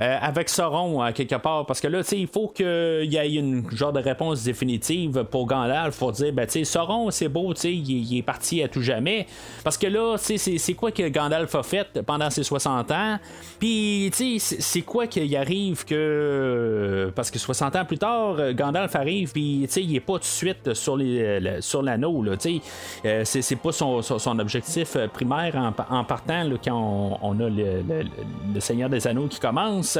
euh, 0.01 0.17
avec 0.21 0.49
Sauron, 0.49 1.11
quelque 1.13 1.35
part. 1.35 1.65
Parce 1.65 1.81
que 1.81 1.87
là, 1.87 2.01
il 2.11 2.27
faut 2.27 2.47
qu'il 2.47 2.65
y 3.11 3.17
ait 3.17 3.33
une 3.33 3.69
genre 3.71 3.93
de 3.93 3.99
réponse 3.99 4.43
définitive 4.43 5.25
pour 5.29 5.45
Gandalf 5.45 5.97
pour 5.97 6.11
dire, 6.11 6.33
ben, 6.33 6.47
tu 6.47 6.63
Sauron, 6.65 7.11
c'est 7.11 7.27
beau, 7.29 7.53
tu 7.53 7.69
il, 7.69 8.17
est 8.17 8.23
parti 8.23 8.63
à 8.63 8.67
tout 8.67 8.81
jamais. 8.81 9.27
Parce 9.63 9.77
que 9.77 9.87
là, 9.87 10.15
c'est 10.17 10.73
quoi 10.73 10.91
que 10.91 11.07
Gandalf 11.09 11.53
a 11.55 11.63
fait 11.63 12.01
pendant 12.05 12.29
ses 12.29 12.43
60 12.43 12.91
ans? 12.91 13.19
Puis, 13.59 14.09
tu 14.15 14.39
sais, 14.39 14.57
c'est 14.59 14.81
quoi 14.81 15.07
qu'il 15.07 15.35
arrive 15.35 15.85
que. 15.85 17.11
Parce 17.15 17.31
que 17.31 17.39
60 17.39 17.75
ans 17.75 17.85
plus 17.85 17.97
tard, 17.97 18.53
Gandalf 18.53 18.95
arrive, 18.95 19.31
puis, 19.31 19.61
tu 19.67 19.73
sais, 19.73 19.83
il 19.83 19.95
est 19.95 19.99
pas 19.99 20.13
tout 20.13 20.19
de 20.19 20.23
suite 20.23 20.73
sur 20.73 21.81
l'anneau, 21.83 22.23
tu 22.35 22.39
sais. 22.39 22.61
Euh, 23.05 23.21
c'est 23.25 23.55
pas 23.55 23.71
son, 23.71 24.01
son, 24.17 24.39
objectif 24.39 24.97
primaire 25.13 25.73
en, 25.89 26.03
partant, 26.03 26.43
là, 26.43 26.55
quand 26.63 27.19
on, 27.21 27.39
a 27.39 27.49
le, 27.49 28.59
Seigneur 28.59 28.89
des 28.89 29.05
Anneaux 29.07 29.27
qui 29.27 29.39
commence. 29.39 29.97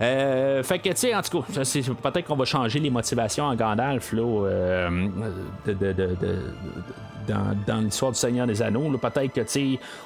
Euh, 0.00 0.62
fait 0.62 0.78
que, 0.78 0.90
tu 0.90 0.96
sais, 0.96 1.14
en 1.14 1.22
tout 1.22 1.40
cas, 1.40 1.46
peut-être 1.52 2.26
qu'on 2.26 2.36
va 2.36 2.44
changer 2.44 2.78
les 2.78 2.90
motivations 2.90 3.44
en 3.44 3.54
Gandalf, 3.54 4.12
là, 4.12 4.22
euh, 4.22 5.08
de, 5.66 5.72
de, 5.72 6.16
dans, 7.26 7.80
l'histoire 7.80 8.12
du 8.12 8.18
Seigneur 8.18 8.46
des 8.46 8.62
Anneaux. 8.62 8.90
Peut-être 8.98 9.32
que 9.32 9.42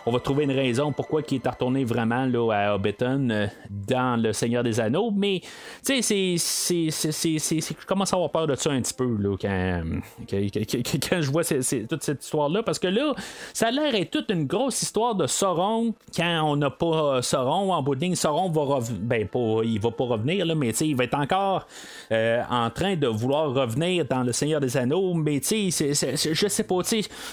on 0.06 0.12
va 0.12 0.20
trouver 0.20 0.44
une 0.44 0.52
raison 0.52 0.92
pourquoi 0.92 1.22
il 1.28 1.36
est 1.36 1.48
retourné 1.48 1.84
vraiment 1.84 2.26
là, 2.26 2.52
à 2.52 2.74
Hobbiton 2.74 3.28
euh, 3.30 3.46
dans 3.68 4.20
le 4.20 4.32
Seigneur 4.32 4.62
des 4.62 4.80
Anneaux. 4.80 5.10
Mais 5.10 5.40
je 5.86 7.86
commence 7.86 8.12
à 8.12 8.16
avoir 8.16 8.30
peur 8.30 8.46
de 8.46 8.54
ça 8.54 8.70
un 8.70 8.80
petit 8.80 8.94
peu 8.94 9.16
là, 9.18 9.36
quand, 9.40 9.82
quand, 10.30 11.20
je 11.20 11.30
vois 11.30 11.44
toute 11.44 12.02
cette 12.02 12.24
histoire-là. 12.24 12.62
Parce 12.62 12.78
que 12.78 12.88
là, 12.88 13.14
ça 13.52 13.68
a 13.68 13.70
l'air 13.70 13.92
d'être 13.92 14.10
toute 14.10 14.30
une 14.30 14.46
grosse 14.46 14.82
histoire 14.82 15.14
de 15.14 15.26
Sauron 15.26 15.94
quand 16.14 16.42
on 16.44 16.56
n'a 16.56 16.70
pas 16.70 17.22
Sauron. 17.22 17.72
En 17.72 17.82
bout 17.82 17.94
de 17.94 18.00
ligne, 18.00 18.14
Sauron 18.14 18.50
va 18.50 18.62
revenir. 18.62 19.00
Ben, 19.00 19.26
pas, 19.26 19.60
il 19.64 19.80
va 19.80 19.90
pas 19.90 20.04
revenir, 20.04 20.46
là, 20.46 20.54
mais 20.54 20.70
il 20.70 20.96
va 20.96 21.04
être 21.04 21.18
encore 21.18 21.66
euh, 22.12 22.42
en 22.50 22.70
train 22.70 22.96
de 22.96 23.06
vouloir 23.06 23.52
revenir 23.52 24.04
dans 24.04 24.22
le 24.22 24.32
Seigneur 24.32 24.60
des 24.60 24.76
Anneaux. 24.76 25.14
Mais 25.14 25.40
je 25.40 26.48
sais 26.48 26.64
pas, 26.64 26.76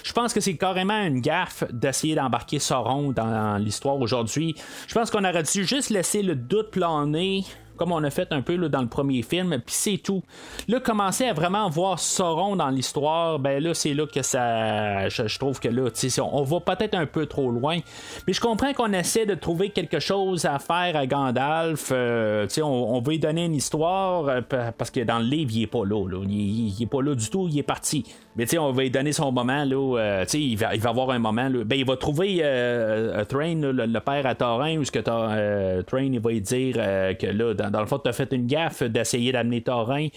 je 0.03 0.13
pense 0.13 0.33
que 0.33 0.39
c'est 0.39 0.57
carrément 0.57 1.01
une 1.03 1.21
gaffe 1.21 1.63
d'essayer 1.71 2.15
d'embarquer 2.15 2.59
Sauron 2.59 3.11
dans 3.11 3.57
l'histoire 3.61 3.99
aujourd'hui. 3.99 4.55
Je 4.87 4.93
pense 4.93 5.11
qu'on 5.11 5.23
aurait 5.23 5.43
dû 5.43 5.65
juste 5.65 5.89
laisser 5.89 6.21
le 6.21 6.35
doute 6.35 6.71
planer 6.71 7.43
comme 7.77 7.91
on 7.91 8.03
a 8.03 8.09
fait 8.09 8.27
un 8.31 8.41
peu 8.41 8.57
dans 8.57 8.81
le 8.81 8.87
premier 8.87 9.21
film, 9.21 9.61
puis 9.65 9.75
c'est 9.75 9.97
tout. 9.97 10.23
Là, 10.67 10.79
commencer 10.79 11.25
à 11.25 11.33
vraiment 11.33 11.69
voir 11.69 11.99
Sauron 11.99 12.57
dans 12.57 12.69
l'histoire, 12.69 13.39
ben 13.39 13.63
là, 13.63 13.73
c'est 13.73 13.93
là 13.93 14.05
que 14.07 14.21
ça. 14.21 15.07
Je, 15.07 15.37
trouve 15.39 15.59
que 15.59 15.69
là, 15.69 15.83
on, 16.19 16.39
on 16.39 16.43
va 16.43 16.59
peut-être 16.59 16.95
un 16.95 17.05
peu 17.05 17.27
trop 17.27 17.51
loin. 17.51 17.77
Mais 18.25 18.33
je 18.33 18.41
comprends 18.41 18.73
qu'on 18.73 18.91
essaie 18.91 19.25
de 19.25 19.35
trouver 19.35 19.69
quelque 19.69 19.99
chose 19.99 20.45
à 20.45 20.59
faire 20.59 20.95
à 20.95 21.05
Gandalf. 21.05 21.91
Euh, 21.91 22.47
on, 22.61 22.99
veut 22.99 23.11
lui 23.11 23.19
donner 23.19 23.45
une 23.45 23.55
histoire, 23.55 24.27
euh, 24.27 24.41
parce 24.77 24.91
que 24.91 25.01
dans 25.01 25.19
le 25.19 25.25
livre, 25.25 25.51
il 25.53 25.63
est 25.63 25.67
pas 25.67 25.85
là. 25.85 26.03
Il, 26.23 26.31
il, 26.31 26.83
est 26.83 26.87
pas 26.87 27.01
là 27.01 27.15
du 27.15 27.29
tout, 27.29 27.47
il 27.47 27.59
est 27.59 27.63
parti. 27.63 28.03
Mais 28.37 28.45
tu 28.45 28.51
sais, 28.51 28.57
on 28.59 28.71
va 28.71 28.83
lui 28.83 28.91
donner 28.91 29.11
son 29.11 29.31
moment, 29.31 29.65
là. 29.65 29.97
Euh, 29.97 30.23
tu 30.23 30.29
sais, 30.29 30.39
il 30.39 30.55
va, 30.55 30.75
il 30.75 30.81
va 30.81 30.91
avoir 30.91 31.09
un 31.09 31.19
moment, 31.19 31.49
là. 31.49 31.63
Ben, 31.63 31.77
il 31.77 31.85
va 31.85 31.97
trouver 31.97 32.39
euh, 32.41 33.25
Train, 33.25 33.55
le, 33.55 33.99
père 33.99 34.25
à 34.25 34.35
Thorin, 34.35 34.77
où 34.77 34.85
ce 34.85 34.91
que 34.91 34.99
Train, 34.99 36.03
il 36.03 36.19
va 36.19 36.29
lui 36.29 36.41
dire 36.41 36.75
que 36.75 37.27
là, 37.27 37.53
dans, 37.53 37.79
le 37.79 37.87
fond, 37.87 37.99
tu 37.99 38.09
as 38.09 38.13
fait 38.13 38.31
une 38.31 38.45
gaffe 38.45 38.83
d'essayer 38.83 39.31
d'amener 39.31 39.61
Thorin 39.61 40.07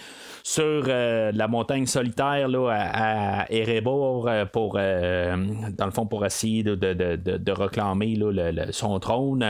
sur 0.42 0.84
la 0.86 1.48
montagne 1.48 1.86
solitaire, 1.86 2.48
là, 2.48 2.68
à, 2.70 3.52
Erebor, 3.52 4.28
pour, 4.52 4.74
dans 4.74 5.86
le 5.86 5.90
fond, 5.90 6.06
pour 6.06 6.24
essayer 6.24 6.62
de, 6.62 6.74
de, 6.74 6.92
de, 6.94 7.36
de 7.36 7.52
réclamer 7.52 8.16
là, 8.16 8.72
son 8.72 8.98
trône. 8.98 9.44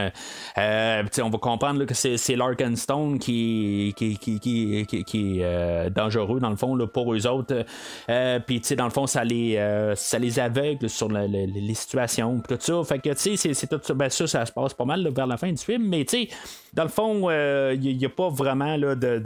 on 0.57 0.61
va 0.61 1.39
comprendre 1.41 1.85
que 1.85 1.95
c'est 1.95 2.37
Larkenstone 2.37 3.19
qui, 3.19 3.95
qui, 3.97 4.19
qui, 4.19 4.41
qui, 4.41 5.05
qui 5.05 5.41
est 5.41 5.91
dangereux, 5.91 6.41
dans 6.41 6.51
le 6.51 6.57
fond, 6.57 6.75
là, 6.75 6.87
pour 6.87 7.15
eux 7.15 7.27
autres. 7.27 7.65
Puis 8.47 8.61
dans 8.77 8.85
le 8.85 8.91
fond, 8.91 9.07
ça 9.07 9.25
les, 9.25 9.57
euh, 9.57 9.95
ça 9.95 10.19
les 10.19 10.39
aveugle 10.39 10.89
sur 10.89 11.09
les 11.09 11.75
situations, 11.75 12.41
tout 12.47 12.57
ça. 12.59 12.83
Fait 12.85 12.99
que, 12.99 13.11
c'est 13.15 13.69
tout 13.69 13.81
ça. 13.83 13.95
Ben, 13.95 14.09
ça, 14.09 14.27
ça 14.27 14.47
se 14.47 14.53
passe 14.53 14.75
pas 14.75 14.85
mal 14.85 15.09
vers 15.15 15.27
la 15.27 15.37
fin 15.37 15.51
du 15.51 15.63
film, 15.63 15.89
mais 15.89 16.05
dans 16.73 16.85
le 16.85 16.89
fond, 16.89 17.31
il 17.31 17.35
euh, 17.35 17.77
n'y 17.77 18.05
a, 18.05 18.09
pas 18.09 18.29
vraiment 18.29 18.77
là, 18.77 18.95
de. 18.95 19.23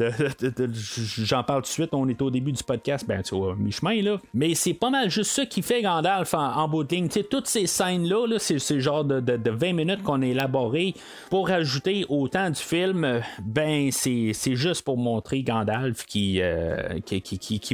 J'en 1.19 1.43
parle 1.43 1.54
tout 1.57 1.63
de 1.63 1.67
suite, 1.67 1.91
on 1.93 2.09
est 2.09 2.21
au 2.23 2.31
début 2.31 2.53
du 2.53 2.63
podcast, 2.63 3.07
ben, 3.07 3.23
tu 3.23 3.35
vois, 3.35 3.55
mi-chemin, 3.57 4.03
là. 4.03 4.21
Mais 4.33 4.55
c'est 4.55 4.75
pas 4.75 4.91
mal 4.91 5.11
juste 5.11 5.31
ça 5.31 5.47
qui 5.47 5.63
fait 5.63 5.83
Gandalf 5.83 6.35
en, 6.35 6.57
en 6.57 6.69
bout 6.69 6.85
de 6.85 6.95
ligne. 6.95 7.09
toutes 7.09 7.47
ces 7.47 7.67
scènes-là, 7.67 8.27
-là, 8.27 8.39
c'est 8.39 8.59
ce 8.59 8.79
genre 8.79 9.05
de, 9.05 9.51
20 9.51 9.73
minutes 9.73 10.03
qu'on 10.03 10.23
a 10.23 10.27
élaboré 10.27 10.95
pour 11.31 11.51
ajouter 11.51 12.05
au 12.09 12.29
temps 12.29 12.51
du 12.51 12.61
film. 12.61 13.21
Ben, 13.43 13.91
c'est 13.93 14.33
juste 14.55 14.83
pour 14.83 14.97
montrer 14.97 15.43
Gandalf 15.43 16.05
qui, 16.07 16.41
euh, 16.41 16.99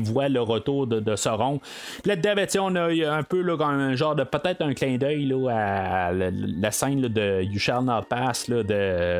voit 0.02 0.28
le 0.28 0.40
retour 0.40 0.86
de, 0.86 1.16
Sauron. 1.16 1.60
Puis 2.02 2.08
là-dedans, 2.08 2.34
ben, 2.36 2.48
on 2.60 2.76
a 2.76 3.12
un 3.12 3.22
peu 3.22 3.40
là, 3.40 3.56
un 3.60 3.94
genre 3.94 4.14
de 4.14 4.24
peut-être 4.24 4.62
un 4.62 4.74
clin 4.74 4.96
d'œil 4.96 5.30
à 5.50 6.12
la, 6.12 6.70
scène 6.70 7.00
de 7.00 7.42
You 7.42 7.58
Shall 7.58 7.84
Not 7.84 8.02
Pass 8.08 8.48
là, 8.48 8.62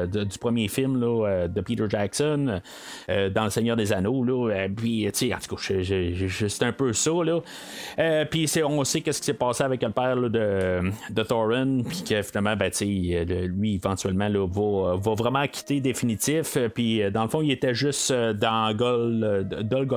du 0.07 0.39
premier 0.39 0.69
film 0.69 1.01
là, 1.01 1.27
euh, 1.27 1.49
de 1.49 1.61
Peter 1.61 1.85
Jackson 1.89 2.61
euh, 3.09 3.31
dans 3.31 3.45
Le 3.45 3.51
Seigneur 3.51 3.77
des 3.77 3.93
Anneaux. 3.93 4.25
Là, 4.25 4.50
euh, 4.51 4.69
puis, 4.75 5.09
tu 5.13 5.29
sais, 5.29 5.35
en 5.35 5.39
tout 5.39 5.57
cas, 5.57 6.49
c'est 6.49 6.63
un 6.65 6.73
peu 6.73 6.93
ça. 6.93 7.11
Là. 7.25 7.41
puis, 8.25 8.51
on 8.65 8.85
sait 8.85 9.01
qu'est-ce 9.01 9.21
qui 9.21 9.27
s'est 9.27 9.35
passé 9.35 9.65
avec 9.65 9.83
le 9.83 9.91
père 9.91 10.17
de, 10.17 11.23
Thorin. 11.23 11.83
Puis 11.83 12.03
que 12.09 12.23
finalement, 12.23 12.57
ben, 12.57 12.71
lui, 12.81 13.75
éventuellement, 13.75 14.29
là, 14.29 14.47
va, 14.47 15.15
vraiment 15.15 15.47
quitter 15.47 15.81
définitif. 15.81 16.57
Puis, 16.75 17.03
dans 17.11 17.25
le 17.25 17.29
fond, 17.29 17.43
il 17.43 17.51
était 17.51 17.75
juste 17.75 18.13
dans 18.13 18.75
Gol, 18.75 19.47
Dol 19.63 19.89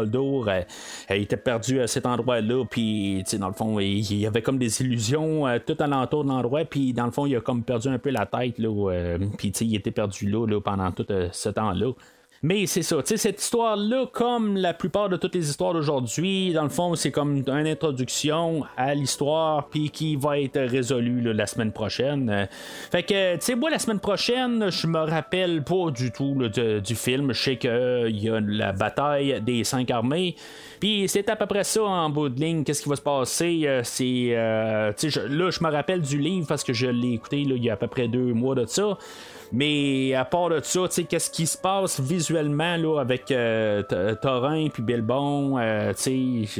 il 1.09 1.21
était 1.21 1.37
perdu 1.37 1.79
à 1.79 1.87
cet 1.87 2.05
endroit-là. 2.05 2.65
Puis, 2.69 3.23
dans 3.39 3.47
le 3.47 3.53
fond, 3.53 3.79
il, 3.79 4.13
y 4.15 4.27
avait 4.27 4.41
comme 4.41 4.57
des 4.57 4.81
illusions 4.81 5.45
tout 5.65 5.77
alentour 5.79 6.23
de 6.23 6.29
l'endroit. 6.29 6.65
Puis, 6.65 6.93
dans 6.93 7.05
le 7.05 7.11
fond, 7.11 7.25
il 7.25 7.35
a 7.35 7.41
comme 7.41 7.63
perdu 7.63 7.87
un 7.87 7.97
peu 7.97 8.09
la 8.09 8.25
tête. 8.25 8.59
Là, 8.59 9.17
puis, 9.37 9.49
il 9.49 9.75
était 9.75 9.91
perdu 9.91 10.23
pendant 10.63 10.91
tout 10.91 11.05
euh, 11.11 11.29
ce 11.31 11.49
temps-là. 11.49 11.91
Mais 12.43 12.65
c'est 12.67 12.83
ça, 12.83 12.97
tu 12.97 13.07
sais, 13.07 13.17
cette 13.17 13.41
histoire-là, 13.41 14.05
comme 14.11 14.57
la 14.57 14.73
plupart 14.73 15.07
de 15.07 15.15
toutes 15.15 15.33
les 15.33 15.49
histoires 15.49 15.73
d'aujourd'hui, 15.73 16.51
dans 16.51 16.63
le 16.63 16.69
fond, 16.69 16.93
c'est 16.95 17.11
comme 17.11 17.37
une 17.37 17.67
introduction 17.67 18.65
à 18.75 18.93
l'histoire, 18.93 19.69
puis 19.69 19.89
qui 19.89 20.17
va 20.17 20.39
être 20.39 20.59
résolue 20.59 21.21
la 21.33 21.47
semaine 21.47 21.71
prochaine. 21.71 22.49
fait 22.91 23.03
que, 23.03 23.35
tu 23.35 23.41
sais, 23.41 23.55
moi, 23.55 23.69
la 23.69 23.79
semaine 23.79 23.99
prochaine, 23.99 24.69
je 24.69 24.87
me 24.87 24.99
rappelle 24.99 25.63
pas 25.63 25.89
du 25.91 26.11
tout 26.11 26.35
du 26.83 26.95
film. 26.95 27.31
Je 27.31 27.41
sais 27.41 27.57
qu'il 27.57 28.19
y 28.19 28.29
a 28.29 28.39
la 28.41 28.73
bataille 28.73 29.41
des 29.41 29.63
cinq 29.63 29.89
armées. 29.91 30.35
Puis 30.79 31.05
c'est 31.07 31.29
à 31.29 31.37
peu 31.37 31.45
près 31.45 31.63
ça 31.63 31.83
en 31.83 32.09
bout 32.09 32.27
de 32.27 32.39
ligne. 32.39 32.65
Qu'est-ce 32.65 32.83
qui 32.83 32.89
va 32.89 32.97
se 32.97 33.01
passer? 33.01 33.61
Euh, 33.65 33.81
c'est. 33.83 34.31
Euh, 34.31 34.91
là, 35.29 35.49
je 35.49 35.63
me 35.63 35.71
rappelle 35.71 36.01
du 36.01 36.17
livre 36.17 36.45
parce 36.47 36.63
que 36.63 36.73
je 36.73 36.87
l'ai 36.87 37.13
écouté 37.13 37.39
il 37.39 37.63
y 37.63 37.69
a 37.69 37.73
à 37.73 37.77
peu 37.77 37.87
près 37.87 38.09
deux 38.09 38.33
mois 38.33 38.55
de 38.55 38.65
ça. 38.65 38.97
Mais 39.55 40.15
à 40.15 40.25
part 40.25 40.49
de 40.49 40.59
ça, 40.63 40.87
qu'est-ce 41.07 41.29
qui 41.29 41.45
se 41.45 41.55
passe 41.59 41.99
visuellement 41.99 42.75
là, 42.75 42.99
avec 42.99 43.29
euh, 43.29 43.83
Torin 44.19 44.69
puis 44.69 44.81
Bilbon, 44.81 45.59
euh, 45.59 45.93
je 45.93 46.55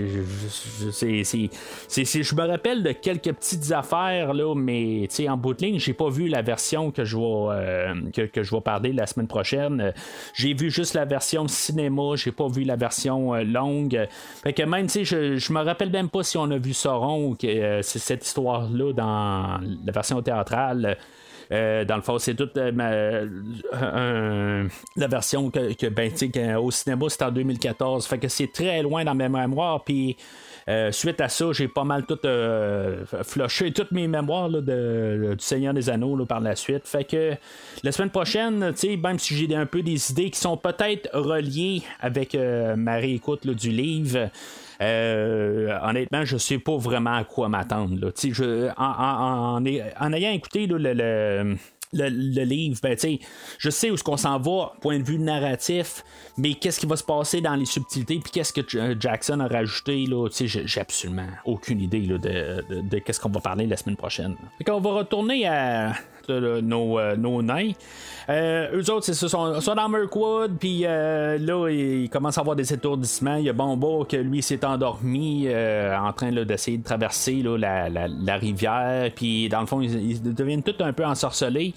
me 2.36 2.48
rappelle 2.48 2.84
de 2.84 2.92
quelques 2.92 3.34
petites 3.34 3.72
affaires, 3.72 4.36
là, 4.36 4.54
mais 4.56 5.08
en 5.28 5.38
bout 5.38 5.56
de 5.56 5.66
ligne, 5.66 5.80
j'ai 5.80 5.94
pas 5.94 6.10
vu 6.10 6.28
la 6.28 6.44
version 6.44 6.92
que 6.92 7.04
je 7.04 7.18
vais, 7.18 7.24
euh, 7.24 7.96
que, 8.14 8.44
je 8.44 8.56
vais 8.56 8.62
parler 8.62 8.94
la 8.94 9.08
semaine 9.08 9.28
prochaine. 9.28 9.92
J'ai 10.36 10.54
vu 10.54 10.70
juste 10.70 10.94
la 10.94 11.06
version 11.06 11.48
cinéma, 11.48 12.16
j'ai 12.16 12.32
pas 12.32 12.48
vu 12.48 12.64
la 12.64 12.76
version 12.76 13.34
longue. 13.44 14.08
Fait 14.44 14.54
que 14.54 14.62
même, 14.62 14.88
je, 14.88 15.38
je 15.38 15.54
me 15.54 15.62
rappelle 15.64 15.90
même 15.90 16.10
pas 16.10 16.22
si 16.22 16.38
on 16.38 16.52
a 16.52 16.60
vu 16.60 16.74
Sauron 16.74 17.30
ou 17.30 17.36
que 17.36 17.82
c'est 17.82 17.98
cette 17.98 18.24
histoire-là 18.24 18.94
dans 18.94 19.60
la 19.84 19.92
version 19.92 20.22
théâtrale. 20.22 20.96
Dans 21.86 21.96
le 21.96 22.02
fond, 22.02 22.18
c'est 22.20 22.36
toute 22.36 22.58
la 22.58 23.24
version 25.08 25.52
que, 25.52 25.74
que 25.74 25.88
ben, 25.88 26.12
au 26.58 26.72
cinéma, 26.72 27.06
c'est 27.10 27.24
en 27.24 27.32
2014. 27.32 28.08
Fait 28.08 28.18
que 28.18 28.28
c'est 28.28 28.52
très 28.52 28.82
loin 28.82 29.04
dans 29.04 29.16
mes 29.16 29.30
mémoires. 29.30 29.84
Puis 29.84 30.18
euh, 30.70 30.92
suite 30.92 31.20
à 31.20 31.30
ça, 31.30 31.52
j'ai 31.52 31.68
pas 31.68 31.84
mal 31.84 32.06
tout 32.06 32.20
euh, 32.26 33.04
toutes 33.76 33.92
mes 33.92 34.08
mémoires 34.08 34.50
de, 34.50 35.36
du 35.38 35.44
Seigneur 35.44 35.74
des 35.74 35.90
Anneaux 35.90 36.26
par 36.26 36.40
la 36.40 36.56
suite. 36.56 36.88
Fait 36.88 37.04
que 37.04 37.34
la 37.84 37.92
semaine 37.92 38.12
prochaine, 38.12 38.74
même 39.04 39.20
si 39.20 39.36
j'ai 39.36 39.56
un 39.56 39.66
peu 39.66 39.82
des 39.82 40.12
idées 40.12 40.30
qui 40.30 40.40
sont 40.40 40.58
peut-être 40.58 41.10
reliées 41.14 41.82
avec 42.00 42.36
euh, 42.36 42.76
ma 42.76 42.96
réécoute 42.96 43.46
du 43.48 43.70
livre. 43.70 44.30
Honnêtement, 45.84 46.26
je 46.26 46.38
sais 46.38 46.60
pas 46.60 46.78
vraiment 46.78 47.16
à 47.16 47.24
quoi 47.24 47.50
m'attendre. 47.50 48.12
En, 48.78 49.66
ayant 49.66 50.32
écouté 50.32 50.68
le, 50.68 51.58
livre, 51.94 52.80
ben, 52.82 52.98
je 53.58 53.70
sais 53.70 53.92
où 53.92 53.98
ce 53.98 54.04
qu'on 54.04 54.18
s'en 54.18 54.40
va, 54.40 54.74
point 54.82 55.00
de 55.00 55.04
vue 55.04 55.20
narratif, 55.20 56.04
mais 56.38 56.56
qu'est-ce 56.56 56.80
qui 56.80 56.86
va 56.86 56.96
se 56.96 57.04
passer 57.04 57.42
dans 57.42 57.56
les 57.56 57.66
subtilités, 57.66 58.20
puis 58.20 58.32
qu'est-ce 58.32 58.54
que 58.54 58.78
euh, 58.78 58.96
Jackson 59.00 59.40
a 59.40 59.48
rajouté, 59.48 60.06
là, 60.08 60.28
j'ai 60.32 60.82
absolument 60.82 61.28
aucune 61.46 61.82
idée 61.82 62.02
de, 62.02 63.00
qu'est-ce 63.00 63.20
qu'on 63.20 63.30
va 63.30 63.42
parler 63.42 63.68
la 63.68 63.78
semaine 63.78 63.98
prochaine. 63.98 64.36
Fait 64.58 64.64
qu'on 64.64 64.82
va 64.82 64.94
retourner 64.94 65.48
à 65.48 65.94
nos, 66.30 67.00
euh, 67.00 67.16
nos 67.16 67.42
nains. 67.42 67.72
Euh, 68.30 68.70
eux 68.74 68.92
autres, 68.92 69.06
c'est 69.06 69.14
ça, 69.14 69.28
sont, 69.28 69.76
dans 69.76 69.90
Mirkwood, 69.90 70.58
puis 70.60 70.84
euh, 70.86 71.38
là, 71.38 71.70
ils 71.70 72.10
commencent 72.10 72.38
à 72.38 72.42
avoir 72.42 72.56
des 72.56 72.74
étourdissements. 72.74 73.36
Il 73.36 73.46
y 73.46 73.50
a 73.50 73.54
Bombo 73.54 74.06
que 74.06 74.16
lui 74.16 74.42
s'est 74.42 74.64
endormi 74.66 75.46
euh, 75.48 75.98
en 75.98 76.14
train 76.14 76.32
d'essayer 76.32 76.78
de 76.78 76.84
traverser 76.84 77.44
la, 77.44 77.90
la, 77.90 78.36
rivière, 78.38 79.12
puis 79.14 79.50
dans 79.50 79.62
le 79.62 79.66
fond, 79.66 79.82
ils, 79.82 80.22
deviennent 80.22 80.64
tous 80.64 80.82
un 80.84 80.94
peu 80.94 81.06
ensorcelés. 81.06 81.74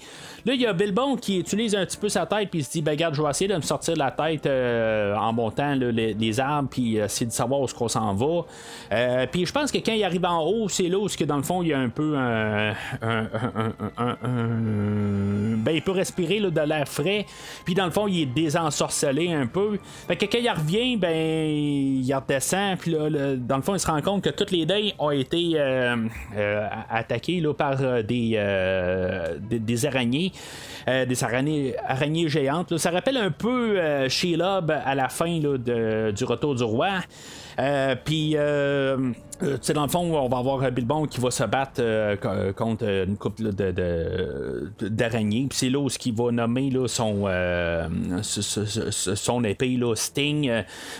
Là, 0.47 0.53
il 0.53 0.61
y 0.61 0.65
a 0.65 0.73
Bilbon 0.73 1.15
qui 1.17 1.39
utilise 1.39 1.75
un 1.75 1.85
petit 1.85 1.97
peu 1.97 2.09
sa 2.09 2.25
tête, 2.25 2.49
puis 2.49 2.61
il 2.61 2.63
se 2.63 2.71
dit, 2.71 2.81
ben 2.81 2.91
regarde, 2.91 3.13
je 3.13 3.21
vais 3.21 3.29
essayer 3.29 3.49
de 3.49 3.55
me 3.55 3.61
sortir 3.61 3.95
la 3.95 4.11
tête 4.11 4.47
en 4.47 5.33
montant 5.33 5.75
les, 5.75 6.39
arbres, 6.39 6.69
puis 6.69 6.97
essayer 6.97 7.25
de 7.25 7.31
savoir 7.31 7.61
où 7.61 7.65
est-ce 7.65 7.75
qu'on 7.75 7.87
s'en 7.87 8.13
va. 8.13 9.27
puis 9.27 9.45
je 9.45 9.51
pense 9.51 9.71
que 9.71 9.77
quand 9.77 9.93
il 9.93 10.03
arrive 10.03 10.25
en 10.25 10.43
haut, 10.43 10.69
c'est 10.69 10.87
là 10.87 10.97
où, 10.97 11.07
que, 11.07 11.23
dans 11.25 11.37
le 11.37 11.43
fond, 11.43 11.61
il 11.61 11.69
y 11.69 11.73
a 11.73 11.79
un 11.79 11.89
peu 11.89 12.15
un, 12.17 12.73
ben, 15.67 15.71
il 15.73 15.81
peut 15.81 15.91
respirer 15.91 16.39
de 16.39 16.61
l'air 16.61 16.87
frais. 16.87 17.25
Puis 17.65 17.73
dans 17.73 17.85
le 17.85 17.91
fond, 17.91 18.07
il 18.07 18.21
est 18.21 18.25
désensorcelé 18.25 19.33
un 19.33 19.47
peu. 19.47 19.77
Fait 20.07 20.15
que 20.15 20.25
quand 20.25 20.37
il 20.37 20.49
revient, 20.49 20.97
ben 20.97 21.13
il 21.13 22.13
redescend. 22.13 22.77
Puis 22.77 22.91
là, 22.91 23.35
dans 23.35 23.57
le 23.57 23.61
fond, 23.61 23.75
il 23.75 23.79
se 23.79 23.87
rend 23.87 24.01
compte 24.01 24.23
que 24.23 24.29
toutes 24.29 24.51
les 24.51 24.65
dés 24.65 24.93
ont 24.99 25.11
été 25.11 25.53
euh, 25.55 25.95
euh, 26.35 26.67
attaquées 26.89 27.41
là, 27.41 27.53
par 27.53 27.77
euh, 27.81 28.01
des, 28.01 28.39
des, 29.59 29.85
araignées. 29.85 30.31
Des 30.87 31.23
araignées, 31.23 31.75
araignées 31.85 32.29
géantes. 32.29 32.77
Ça 32.77 32.91
rappelle 32.91 33.17
un 33.17 33.31
peu 33.31 34.07
Shelob 34.07 34.71
à 34.71 34.95
la 34.95 35.09
fin 35.09 35.39
du 35.39 36.23
Retour 36.23 36.55
du 36.55 36.63
Roi. 36.63 36.99
Puis 38.05 38.37
euh, 39.43 39.57
dans 39.73 39.83
le 39.83 39.89
fond, 39.89 39.99
on 39.99 40.27
va 40.27 40.37
avoir 40.37 40.71
Bilbon 40.71 41.05
qui 41.05 41.19
va 41.19 41.31
se 41.31 41.43
battre 41.43 41.79
euh, 41.79 42.53
contre 42.53 42.85
une 42.85 43.17
couple 43.17 43.53
de, 43.53 44.71
d'araignées. 44.81 45.47
Puis 45.49 45.59
c'est 45.59 45.69
là 45.69 45.79
où 45.79 45.89
ce 45.89 45.97
va 46.11 46.31
nommer 46.31 46.69
là, 46.69 46.87
son, 46.87 47.23
euh, 47.27 47.87
son 48.21 49.43
épée, 49.43 49.77
là, 49.77 49.95
Sting. 49.95 50.51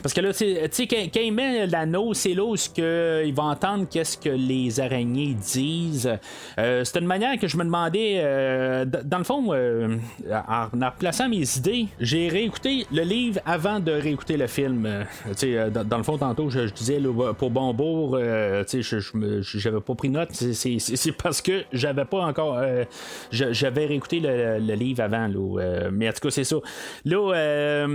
Parce 0.04 0.14
que 0.14 0.22
là, 0.22 0.34
tu 0.34 0.56
sais, 0.72 0.88
quand, 0.88 1.20
il 1.20 1.34
met 1.34 1.66
l'anneau, 1.68 2.14
c'est 2.14 2.34
là 2.34 2.44
où 2.44 2.56
que, 2.76 3.24
il 3.26 3.34
va 3.34 3.44
entendre 3.44 3.88
qu'est-ce 3.90 4.18
que 4.18 4.30
les 4.30 4.80
araignées 4.80 5.34
disent. 5.34 6.10
c'est 6.58 6.98
une 6.98 7.06
manière 7.06 7.38
que 7.40 7.48
je 7.48 7.58
me 7.58 7.64
demandais, 7.64 8.86
dans 9.06 9.18
le 9.18 9.24
fond, 9.24 9.54
en, 9.54 10.82
en 10.82 10.90
replaçant 10.90 11.30
mes 11.30 11.58
idées, 11.58 11.88
j'ai 12.00 12.28
réécouté 12.28 12.86
le 12.92 13.04
livre 13.04 13.40
avant 13.46 13.80
de 13.80 13.92
réécouter 13.92 14.38
le 14.38 14.48
film. 14.48 15.06
Dans, 15.26 15.84
dans, 15.84 15.98
le 15.98 16.04
fond, 16.04 16.18
tantôt, 16.18 16.50
je, 16.50 16.62
disais 16.72 17.02
pour 17.38 17.50
Bonbourg, 17.50 18.18
euh, 18.28 18.64
je 18.68 19.58
j'avais 19.58 19.82
pas 19.82 19.96
pris 19.96 20.10
note. 20.10 20.30
C'est 20.32 21.12
parce 21.12 21.42
que 21.42 21.64
j'avais 21.72 22.06
pas 22.06 22.20
encore. 22.20 22.58
Euh, 22.58 22.84
j'avais 23.32 23.86
réécouté 23.86 24.20
le, 24.20 24.74
livre 24.76 25.04
avant. 25.04 25.28
Là, 25.28 25.34
euh, 25.38 25.90
mais 25.92 26.10
en 26.10 26.14
tout 26.14 26.20
cas, 26.22 26.30
c'est 26.30 26.44
ça. 26.44 26.58
Là, 27.06 27.88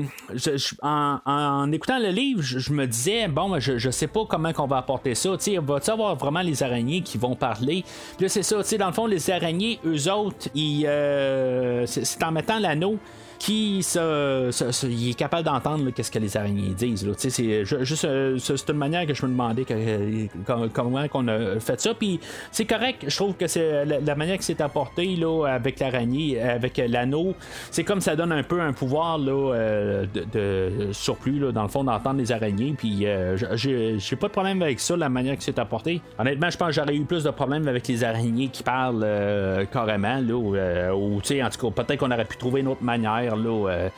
en, 0.83 1.72
écoutant 1.72 1.99
le 1.99 2.09
livre, 2.09 2.43
je, 2.43 2.72
me 2.72 2.87
disais, 2.87 3.28
bon, 3.28 3.59
je, 3.61 3.78
je 3.78 3.91
sais 3.91 4.07
pas 4.07 4.24
comment 4.28 4.53
qu'on 4.53 4.66
va 4.66 4.78
apporter 4.78 5.14
ça. 5.14 5.30
Va-t-il 5.30 5.59
avoir 5.59 6.16
vraiment 6.16 6.43
les 6.43 6.62
araignées 6.62 7.03
qui 7.03 7.18
vont 7.18 7.35
parler? 7.35 7.85
Là, 8.20 8.28
c'est 8.28 8.43
ça. 8.43 8.62
Dans 8.78 8.87
le 8.87 8.93
fond, 8.93 9.07
les 9.07 9.30
araignées, 9.30 9.78
eux 9.85 10.11
autres, 10.11 10.49
c'est 10.55 12.24
en 12.24 12.33
mettant 12.33 12.59
l'anneau 12.59 12.99
qui 13.43 13.82
ça, 13.82 14.51
il 14.84 15.11
est 15.11 15.14
capable 15.14 15.43
d'entendre 15.43 15.90
qu'est-ce 15.90 16.12
que 16.12 16.20
les 16.20 16.36
araignées 16.36 16.74
disent. 16.76 17.05
C'est 17.18 17.64
juste 17.64 18.05
euh, 18.05 18.38
c'est 18.38 18.70
une 18.70 18.76
manière 18.76 19.05
que 19.05 19.14
je 19.14 19.26
me 19.26 19.32
demandais 19.32 19.66
comment 20.72 21.05
on 21.14 21.26
a 21.28 21.59
fait 21.59 21.80
ça. 21.80 21.93
Puis 21.93 22.20
c'est 22.53 22.66
correct, 22.66 23.05
je 23.09 23.16
trouve 23.16 23.34
que 23.34 23.49
c'est 23.49 23.84
la, 23.84 24.14
manière 24.14 24.38
que 24.38 24.45
c'est 24.45 24.61
apporté 24.61 25.16
là, 25.16 25.47
avec 25.47 25.80
l'araignée, 25.80 26.40
avec 26.40 26.80
l'anneau, 26.86 27.34
c'est 27.72 27.82
comme 27.82 28.01
ça 28.01 28.14
donne 28.14 28.30
un 28.30 28.45
peu 28.45 28.61
un 28.61 28.72
pouvoir 28.72 29.18
là, 29.18 29.55
euh, 29.55 30.07
de, 30.07 30.93
surplus 30.93 31.40
là, 31.40 31.51
dans 31.51 31.64
le 31.64 31.68
fond 31.68 31.82
d'entendre 31.82 32.20
les 32.20 32.30
araignées. 32.30 32.76
Puis 32.78 33.09
euh, 33.09 33.36
j'ai 33.57 34.16
pas 34.16 34.28
de 34.28 34.32
problème 34.32 34.62
avec 34.62 34.78
ça, 34.78 34.97
la 34.97 35.09
manière 35.09 35.36
que 35.36 35.43
c'est 35.43 35.59
apporté. 35.59 36.01
Honnêtement, 36.16 36.49
je 36.49 36.57
pense 36.57 36.68
que 36.68 36.74
j'aurais 36.74 36.95
eu 36.95 37.05
plus 37.05 37.24
de 37.24 37.30
problèmes 37.30 37.66
avec 37.66 37.88
les 37.88 38.05
araignées 38.05 38.51
qui 38.51 38.62
parlent 38.62 39.66
carrément. 39.72 40.20
Là, 40.20 40.95
ou, 40.95 41.16
en 41.16 41.20
tout 41.20 41.32
cas, 41.32 41.82
peut-être 41.82 41.99
qu'on 41.99 42.12
aurait 42.12 42.24
pu 42.24 42.36
trouver 42.36 42.61
une 42.61 42.68
autre 42.68 42.84
manière 42.84 43.32
euh, 43.39 43.89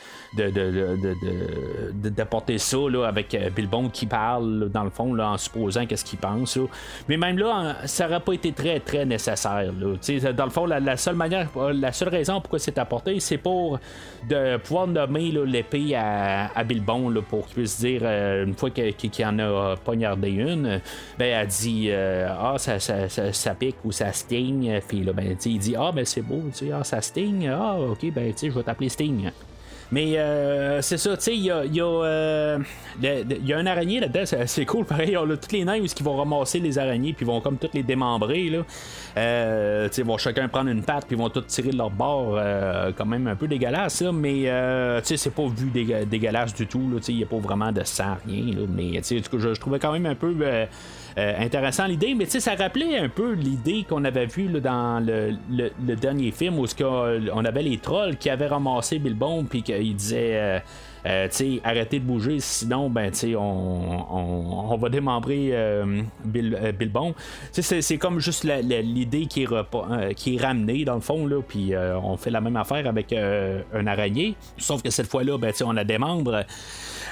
d'apporter 1.93 2.57
ça 2.57 2.77
avec 3.05 3.33
euh, 3.33 3.49
Bilbon 3.49 3.89
qui 3.89 4.05
parle 4.05 4.69
dans 4.69 4.83
le 4.83 4.89
fond 4.89 5.13
là, 5.13 5.31
en 5.31 5.37
supposant 5.37 5.85
qu'est-ce 5.85 6.05
qu'il 6.05 6.19
pense. 6.19 6.57
Mais 7.07 7.17
même 7.17 7.37
là, 7.37 7.77
ça 7.85 8.07
n'aurait 8.07 8.19
pas 8.19 8.33
été 8.33 8.51
très 8.51 8.79
très 8.79 9.05
nécessaire. 9.05 9.71
Dans 10.33 10.45
le 10.45 10.49
fond, 10.49 10.65
la, 10.65 10.97
seule 10.97 11.15
manière, 11.15 11.47
la 11.73 11.91
seule 11.91 12.09
raison 12.09 12.41
pourquoi 12.41 12.59
c'est 12.59 12.77
apporté, 12.77 13.19
c'est 13.19 13.37
pour 13.37 13.79
de 14.29 14.57
pouvoir 14.57 14.87
nommer 14.87 15.31
l'épée 15.45 15.95
à, 15.95 16.63
Bilbon 16.65 17.13
pour 17.29 17.45
qu'il 17.45 17.55
puisse 17.55 17.79
dire 17.79 18.01
euh, 18.03 18.45
une 18.45 18.55
fois 18.55 18.69
qu'il 18.71 19.25
en 19.25 19.39
a 19.39 19.75
poignardé 19.77 20.29
une, 20.29 20.81
ben 21.19 21.25
elle 21.25 21.47
dit 21.47 21.91
ah 21.91 22.55
ça, 22.57 22.79
ça, 22.79 23.55
pique 23.55 23.77
ou 23.83 23.91
ça 23.91 24.11
sting, 24.11 24.79
puis 24.87 25.03
là 25.03 25.13
ben 25.13 25.37
il 25.45 25.59
dit 25.59 25.75
ah 25.77 25.91
ben 25.93 26.05
c'est 26.05 26.21
beau, 26.21 26.41
ah 26.73 26.83
ça 26.83 27.01
sting, 27.01 27.47
ah 27.47 27.77
ok 27.77 28.11
ben 28.11 28.33
je 28.41 28.49
vais 28.49 28.63
t'appeler 28.63 28.89
Sting. 28.89 29.24
Mais 29.91 30.17
euh, 30.17 30.81
c'est 30.81 30.97
ça, 30.97 31.15
tu 31.15 31.23
sais, 31.23 31.35
il 31.35 31.43
y 31.43 31.51
a, 31.51 31.63
y, 31.63 31.79
euh, 31.79 32.57
y 33.01 33.53
a, 33.53 33.57
un 33.57 33.65
araignée 33.67 33.99
là-dedans, 33.99 34.23
c'est 34.45 34.65
cool, 34.65 34.83
pareil. 34.85 35.15
On 35.15 35.29
a 35.29 35.37
tous 35.37 35.51
les 35.51 35.63
nains 35.63 35.79
qui 35.81 36.01
vont 36.01 36.17
ramasser 36.17 36.59
les 36.59 36.79
araignées, 36.79 37.13
puis 37.13 37.25
vont 37.25 37.39
comme 37.39 37.57
toutes 37.57 37.75
les 37.75 37.83
démembrer. 37.83 38.49
Là. 38.49 38.59
Euh, 39.17 39.87
ils 39.95 40.03
vont 40.03 40.17
chacun 40.17 40.47
prendre 40.47 40.69
une 40.69 40.81
patte, 40.81 41.05
puis 41.07 41.15
vont 41.15 41.29
toutes 41.29 41.47
tirer 41.47 41.69
de 41.69 41.77
leur 41.77 41.91
bord. 41.91 42.35
Euh, 42.37 42.91
quand 42.97 43.05
même 43.05 43.27
un 43.27 43.35
peu 43.35 43.47
dégueulasse, 43.47 44.01
mais 44.01 44.45
c'est 45.03 45.33
pas 45.33 45.47
vu 45.47 45.71
dégueulasse 46.05 46.53
du 46.55 46.65
tout. 46.65 46.89
Il 47.07 47.15
n'y 47.17 47.23
a 47.23 47.27
pas 47.27 47.37
vraiment 47.37 47.71
de 47.71 47.83
sang, 47.83 48.17
rien. 48.27 48.55
Mais 48.67 49.01
je, 49.03 49.19
je 49.53 49.59
trouvais 49.59 49.79
quand 49.79 49.91
même 49.91 50.07
un 50.07 50.15
peu. 50.15 50.35
Intéressant 51.17 51.85
l'idée, 51.85 52.13
mais 52.13 52.25
tu 52.25 52.31
sais, 52.31 52.39
ça 52.41 52.55
rappelait 52.55 52.97
un 52.97 53.09
peu 53.09 53.33
l'idée 53.33 53.85
qu'on 53.87 54.03
avait 54.03 54.25
vue 54.25 54.47
dans 54.59 55.03
le, 55.05 55.95
dernier 55.95 56.31
film 56.31 56.59
où 56.59 56.65
on 57.33 57.45
avait 57.45 57.63
les 57.63 57.77
trolls 57.77 58.17
qui 58.17 58.29
avaient 58.29 58.47
ramassé 58.47 58.99
Bilbon 58.99 59.45
puis 59.45 59.63
il 59.67 59.95
disait. 59.95 60.35
Euh, 61.05 61.27
euh, 61.39 61.57
arrêtez 61.63 61.99
de 61.99 62.03
bouger, 62.03 62.39
sinon, 62.39 62.89
ben, 62.89 63.11
on, 63.37 64.69
on, 64.71 64.75
va 64.75 64.89
démembrer 64.89 65.49
euh, 65.51 66.01
Bill, 66.23 66.73
Bilbon. 66.79 67.13
C'est 67.51 67.97
comme 67.99 68.19
juste 68.19 68.43
l'idée 68.43 69.27
qui, 69.27 69.43
est 69.43 70.15
qui 70.15 70.35
est 70.35 70.41
ramenée, 70.41 70.83
dans 70.83 70.95
le 70.95 71.01
fond, 71.01 71.27
là, 71.27 71.41
puis 71.47 71.73
on 71.77 72.17
fait 72.17 72.31
la 72.31 72.41
même 72.41 72.55
affaire 72.55 72.87
avec 72.87 73.13
un 73.13 73.85
araignée, 73.85 74.35
sauf 74.57 74.81
que 74.81 74.89
cette 74.89 75.07
fois-là, 75.07 75.37
ben, 75.37 75.53
on 75.63 75.73
la 75.73 75.83
démembre. 75.83 76.43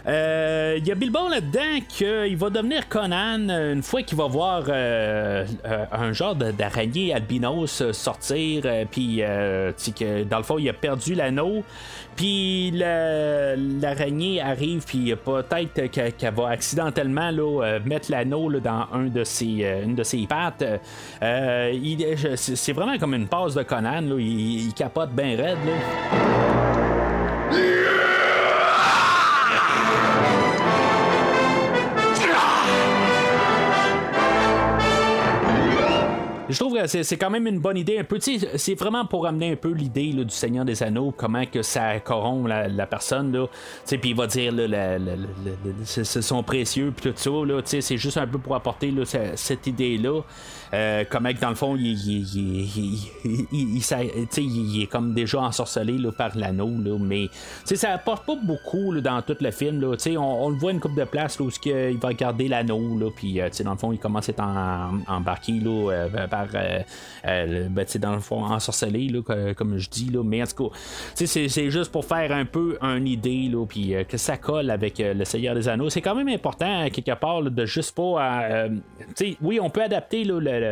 Il 0.05 0.85
y 0.85 0.91
a 0.91 0.95
Bilbon 0.95 1.29
là-dedans 1.29 1.79
qu'il 1.87 2.35
va 2.35 2.49
devenir 2.49 2.89
Conan 2.89 3.49
une 3.49 3.83
fois 3.83 4.03
qu'il 4.03 4.17
va 4.17 4.27
voir 4.27 4.69
un 4.69 6.13
genre 6.13 6.35
d'araignée 6.35 7.13
albinos 7.13 7.91
sortir, 7.91 8.63
puis 8.91 9.17
que 9.17 10.23
dans 10.23 10.37
le 10.37 10.43
fond, 10.43 10.57
il 10.57 10.69
a 10.69 10.73
perdu 10.73 11.15
l'anneau. 11.15 11.63
Puis 12.15 12.71
l'araignée 12.71 14.41
arrive, 14.41 14.83
puis 14.85 15.15
peut-être 15.15 15.87
qu'elle 15.87 16.33
va 16.33 16.49
accidentellement 16.49 17.31
là, 17.31 17.63
euh, 17.63 17.79
mettre 17.85 18.11
l'anneau 18.11 18.51
dans 18.59 18.87
un 18.93 19.05
de 19.05 19.23
ses, 19.23 19.59
euh, 19.63 19.83
une 19.83 19.95
de 19.95 20.03
ses 20.03 20.27
pattes. 20.27 20.63
Euh, 21.21 22.35
c'est 22.35 22.73
vraiment 22.73 22.97
comme 22.97 23.13
une 23.13 23.27
passe 23.27 23.55
de 23.55 23.63
Conan. 23.63 24.01
Là. 24.01 24.15
Il, 24.19 24.73
capote 24.73 25.11
bien 25.11 25.35
raide. 25.35 25.57
Je 36.53 36.59
trouve 36.59 36.75
que 36.75 36.87
c'est, 36.87 37.17
quand 37.17 37.29
même 37.29 37.47
une 37.47 37.59
bonne 37.59 37.77
idée, 37.77 37.97
un 37.97 38.03
peu, 38.03 38.19
c'est 38.19 38.75
vraiment 38.75 39.05
pour 39.05 39.25
amener 39.25 39.51
un 39.51 39.55
peu 39.55 39.71
l'idée 39.71 40.11
du 40.13 40.29
Seigneur 40.29 40.65
des 40.65 40.83
Anneaux, 40.83 41.13
comment 41.15 41.45
que 41.45 41.61
ça 41.63 41.99
corrompt 41.99 42.47
la, 42.47 42.85
personne, 42.85 43.31
là, 43.31 43.47
puis 43.87 43.99
il 44.11 44.15
va 44.15 44.27
dire, 44.27 44.51
là, 44.51 44.97
c'est, 45.83 46.03
son 46.03 46.43
précieux, 46.43 46.93
puis 46.95 47.11
tout 47.11 47.17
ça, 47.17 47.81
c'est 47.81 47.97
juste 47.97 48.17
un 48.17 48.27
peu 48.27 48.37
pour 48.37 48.55
apporter 48.55 48.91
là, 48.91 49.03
cette 49.35 49.67
idée-là. 49.67 50.21
Euh, 50.73 51.03
comment 51.07 51.29
dans 51.39 51.49
le 51.49 51.55
fond, 51.55 51.75
il, 51.77 51.93
il, 53.51 54.81
est 54.81 54.87
comme 54.87 55.13
déjà 55.13 55.41
ensorcelé 55.41 55.97
là, 55.99 56.11
par 56.11 56.35
l'anneau, 56.35 56.97
mais 56.99 57.29
ça 57.63 57.91
apporte 57.91 58.25
pas 58.25 58.35
beaucoup 58.41 58.99
dans 58.99 59.21
tout 59.21 59.37
le 59.39 59.51
film. 59.51 59.81
Là, 59.81 59.95
on, 60.17 60.19
on 60.19 60.49
le 60.49 60.55
voit 60.57 60.71
une 60.71 60.79
coupe 60.79 60.95
de 60.95 61.03
place 61.03 61.39
là, 61.39 61.45
où 61.45 61.49
il 61.65 61.97
va 61.97 62.13
garder 62.13 62.47
l'anneau, 62.47 63.11
puis 63.15 63.39
euh, 63.39 63.49
dans 63.63 63.73
le 63.73 63.77
fond, 63.77 63.91
il 63.91 63.99
commence 63.99 64.29
à 64.29 64.31
être 64.31 64.43
embarqué 65.07 65.53
là, 65.53 65.91
euh, 65.91 66.27
par, 66.27 66.47
ben, 67.23 67.85
dans 67.99 68.13
le 68.13 68.19
fond, 68.19 68.43
ensorcelé, 68.43 69.09
là, 69.09 69.53
comme 69.53 69.77
je 69.77 69.89
dis, 69.89 70.09
là, 70.09 70.23
mais 70.23 70.41
en 70.41 70.47
tout 70.47 70.69
cas, 70.69 70.75
c'est 71.13 71.69
juste 71.69 71.91
pour 71.91 72.05
faire 72.05 72.31
un 72.31 72.45
peu 72.45 72.77
une 72.81 73.07
idée, 73.07 73.47
là, 73.51 73.65
puis 73.67 73.93
que 74.09 74.17
ça 74.17 74.37
colle 74.37 74.71
avec 74.71 74.97
le 74.97 75.23
Seigneur 75.23 75.53
des 75.53 75.69
Anneaux. 75.69 75.89
C'est 75.89 76.01
quand 76.01 76.15
même 76.15 76.29
important, 76.29 76.89
quelque 76.89 77.13
part, 77.15 77.43
de 77.43 77.65
juste 77.65 77.95
pas. 77.95 78.67
oui, 79.41 79.59
on 79.61 79.69
peut 79.69 79.83
adapter 79.83 80.23
le, 80.23 80.62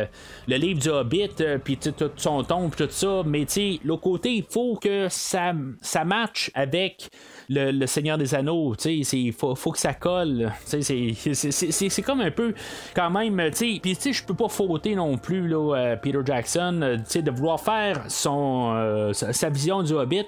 le, 0.46 0.56
livre 0.56 0.80
du 0.80 0.88
Hobbit, 0.88 1.30
euh, 1.40 1.58
puis 1.58 1.76
tout 1.76 1.94
son 2.16 2.42
ton, 2.42 2.70
tout 2.70 2.86
ça, 2.90 3.22
mais 3.24 3.46
le 3.84 3.96
côté, 3.96 4.34
il 4.34 4.44
faut 4.48 4.76
que 4.76 5.08
ça, 5.08 5.52
ça 5.80 6.04
matche 6.04 6.50
avec 6.54 7.08
le, 7.48 7.86
Seigneur 7.86 8.18
des 8.18 8.34
Anneaux. 8.34 8.74
Il 8.84 9.32
faut, 9.32 9.54
que 9.54 9.78
ça 9.78 9.94
colle. 9.94 10.52
C'est 10.64 12.02
comme 12.04 12.20
un 12.20 12.30
peu 12.30 12.54
quand 12.94 13.10
même. 13.10 13.50
Puis 13.52 13.96
je 14.12 14.24
peux 14.24 14.34
pas 14.34 14.48
fauter 14.48 14.94
non 14.94 15.16
plus 15.18 15.48
là, 15.48 15.74
euh, 15.74 15.96
Peter 15.96 16.20
Jackson 16.24 16.80
euh, 16.82 17.20
de 17.20 17.30
vouloir 17.30 17.60
faire 17.60 18.04
son, 18.08 18.72
euh, 18.74 19.12
sa 19.12 19.48
vision 19.48 19.82
du 19.82 19.92
Hobbit, 19.92 20.26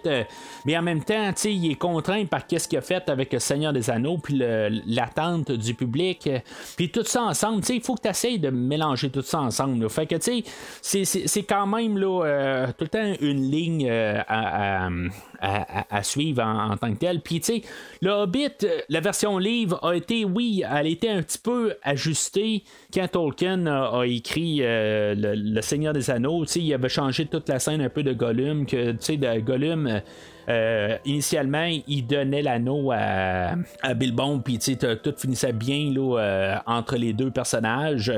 mais 0.64 0.76
en 0.76 0.82
même 0.82 1.02
temps, 1.02 1.32
il 1.44 1.70
est 1.70 1.74
contraint 1.76 2.24
par 2.26 2.46
qu'est-ce 2.46 2.68
qu'il 2.68 2.78
a 2.78 2.82
fait 2.82 3.08
avec 3.08 3.32
le 3.32 3.38
Seigneur 3.38 3.72
des 3.72 3.90
Anneaux, 3.90 4.18
puis 4.18 4.40
l'attente 4.86 5.52
du 5.52 5.74
public. 5.74 6.28
Puis 6.76 6.90
tout 6.90 7.04
ça 7.04 7.22
ensemble, 7.22 7.62
il 7.68 7.80
faut 7.80 7.94
que 7.94 8.02
tu 8.02 8.08
essayes 8.08 8.38
de 8.38 8.50
mélanger 8.50 9.10
tout 9.10 9.22
ça 9.22 9.40
ensemble. 9.40 9.88
Fait 9.90 10.06
que 10.06 10.16
c'est 10.82 11.42
quand 11.42 11.66
même 11.66 11.98
là, 11.98 12.68
tout 12.78 12.84
le 12.84 12.88
temps 12.88 13.12
une 13.20 13.50
ligne 13.50 13.90
à, 13.90 14.88
suivre 16.03 16.42
en, 16.42 16.76
tant 16.76 16.92
que 16.92 16.99
tel. 16.99 17.20
Puis, 17.20 17.40
tu 17.40 17.47
sais, 17.47 17.62
le 18.01 18.11
Hobbit, 18.11 18.66
la 18.88 19.01
version 19.01 19.38
livre 19.38 19.78
a 19.82 19.95
été, 19.95 20.24
oui, 20.24 20.62
elle 20.64 20.86
a 20.86 20.88
été 20.88 21.09
un 21.09 21.22
petit 21.22 21.38
peu 21.38 21.74
ajustée 21.82 22.64
quand 22.92 23.09
Tolkien 23.09 23.66
a, 23.66 24.05
écrit 24.05 24.59
euh, 24.61 25.14
le, 25.16 25.61
Seigneur 25.61 25.92
des 25.92 26.11
Anneaux. 26.11 26.45
Tu 26.45 26.53
sais, 26.53 26.61
il 26.61 26.74
avait 26.74 26.88
changé 26.88 27.26
toute 27.26 27.49
la 27.49 27.59
scène 27.59 27.80
un 27.80 27.88
peu 27.88 28.03
de 28.03 28.12
Gollum, 28.12 28.66
que, 28.66 28.92
tu 28.92 28.99
sais, 29.01 29.16
de 29.16 29.40
Gollum. 29.40 30.01
Euh, 30.49 30.99
initialement, 31.05 31.68
il 31.86 32.07
donnait 32.07 32.42
l'anneau 32.42 32.92
à, 32.92 33.55
Bilbon, 33.97 34.40
puis 34.40 34.59
tout 34.59 35.14
finissait 35.16 35.53
bien 35.53 35.90
là, 35.92 36.18
euh, 36.18 36.57
entre 36.66 36.97
les 36.97 37.12
deux 37.12 37.30
personnages. 37.30 38.12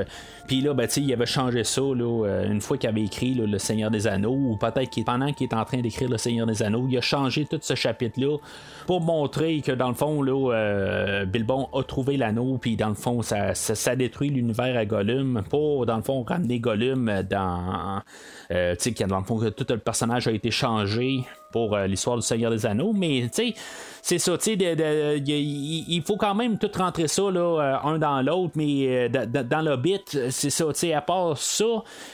Puis 0.47 0.61
là, 0.61 0.73
ben, 0.73 0.87
il 0.95 1.13
avait 1.13 1.25
changé 1.25 1.63
ça 1.63 1.81
euh, 1.81 2.49
une 2.49 2.61
fois 2.61 2.77
qu'il 2.77 2.89
avait 2.89 3.03
écrit 3.03 3.33
Le 3.33 3.57
Seigneur 3.57 3.91
des 3.91 4.07
Anneaux, 4.07 4.35
ou 4.35 4.57
peut-être 4.57 4.89
qu'il, 4.89 5.05
pendant 5.05 5.31
qu'il 5.31 5.47
est 5.47 5.53
en 5.53 5.65
train 5.65 5.79
d'écrire 5.79 6.09
Le 6.09 6.17
Seigneur 6.17 6.47
des 6.47 6.63
Anneaux, 6.63 6.87
il 6.89 6.97
a 6.97 7.01
changé 7.01 7.45
tout 7.45 7.59
ce 7.61 7.75
chapitre-là 7.75 8.37
pour 8.85 9.01
montrer 9.01 9.61
que 9.61 9.71
dans 9.71 9.89
le 9.89 9.93
fond, 9.93 10.21
là, 10.21 11.25
Bilbon 11.25 11.69
a 11.73 11.83
trouvé 11.83 12.17
l'anneau, 12.17 12.57
puis 12.57 12.75
dans 12.75 12.89
le 12.89 12.95
fond, 12.95 13.21
ça, 13.21 13.53
ça, 13.53 13.95
détruit 13.95 14.29
l'univers 14.29 14.77
à 14.77 14.85
Gollum, 14.85 15.43
pour 15.49 15.85
dans 15.85 15.97
le 15.97 16.03
fond 16.03 16.23
ramener 16.23 16.59
Gollum 16.59 17.23
dans. 17.29 18.01
tu 18.49 18.55
sais, 18.77 18.91
dans 19.07 19.19
le 19.19 19.25
fond, 19.25 19.39
tout 19.51 19.65
le 19.69 19.77
personnage 19.77 20.27
a 20.27 20.31
été 20.31 20.51
changé 20.51 21.23
pour 21.51 21.75
euh, 21.75 21.87
l'histoire 21.87 22.17
du 22.17 22.21
Seigneur 22.21 22.51
des 22.51 22.65
Anneaux, 22.65 22.93
mais 22.93 23.23
tu 23.23 23.53
sais, 23.53 23.53
c'est 24.01 24.19
ça, 24.19 24.37
tu 24.37 24.55
sais, 24.57 25.21
il 25.25 26.03
faut 26.05 26.15
quand 26.15 26.35
même 26.35 26.57
tout 26.57 26.71
rentrer 26.77 27.07
ça, 27.07 27.23
là, 27.23 27.39
euh, 27.39 27.89
un 27.89 27.97
dans 27.97 28.21
l'autre, 28.21 28.53
mais 28.55 29.09
euh, 29.09 29.09
dans 29.09 29.61
le 29.61 29.75
bit, 29.77 30.29
c'est 30.29 30.49
ça, 30.49 30.65
tu 30.67 30.79
sais, 30.79 30.93
à 30.93 31.01
part 31.01 31.37
ça, 31.37 31.65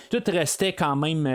tout 0.09 0.23
restait 0.27 0.73
quand 0.73 0.95
même 0.95 1.27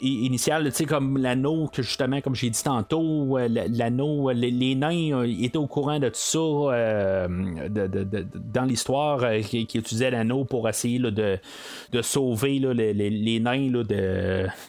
initial, 0.00 0.64
tu 0.64 0.72
sais, 0.72 0.84
comme 0.84 1.18
l'anneau, 1.18 1.68
que 1.72 1.82
justement, 1.82 2.20
comme 2.20 2.34
j'ai 2.34 2.50
dit 2.50 2.62
tantôt, 2.62 3.38
l'anneau, 3.48 4.30
les, 4.32 4.74
nains 4.74 5.22
étaient 5.22 5.56
au 5.56 5.66
courant 5.66 5.98
de 5.98 6.08
tout 6.08 6.14
ça 6.14 7.28
dans 7.28 8.64
l'histoire, 8.64 9.24
qui, 9.42 9.62
utilisaient 9.62 10.10
l'anneau 10.10 10.44
pour 10.44 10.68
essayer 10.68 10.98
de, 10.98 11.38
de 11.92 12.02
sauver 12.02 12.58
les, 12.58 13.40
nains 13.40 13.70
de, 13.70 13.82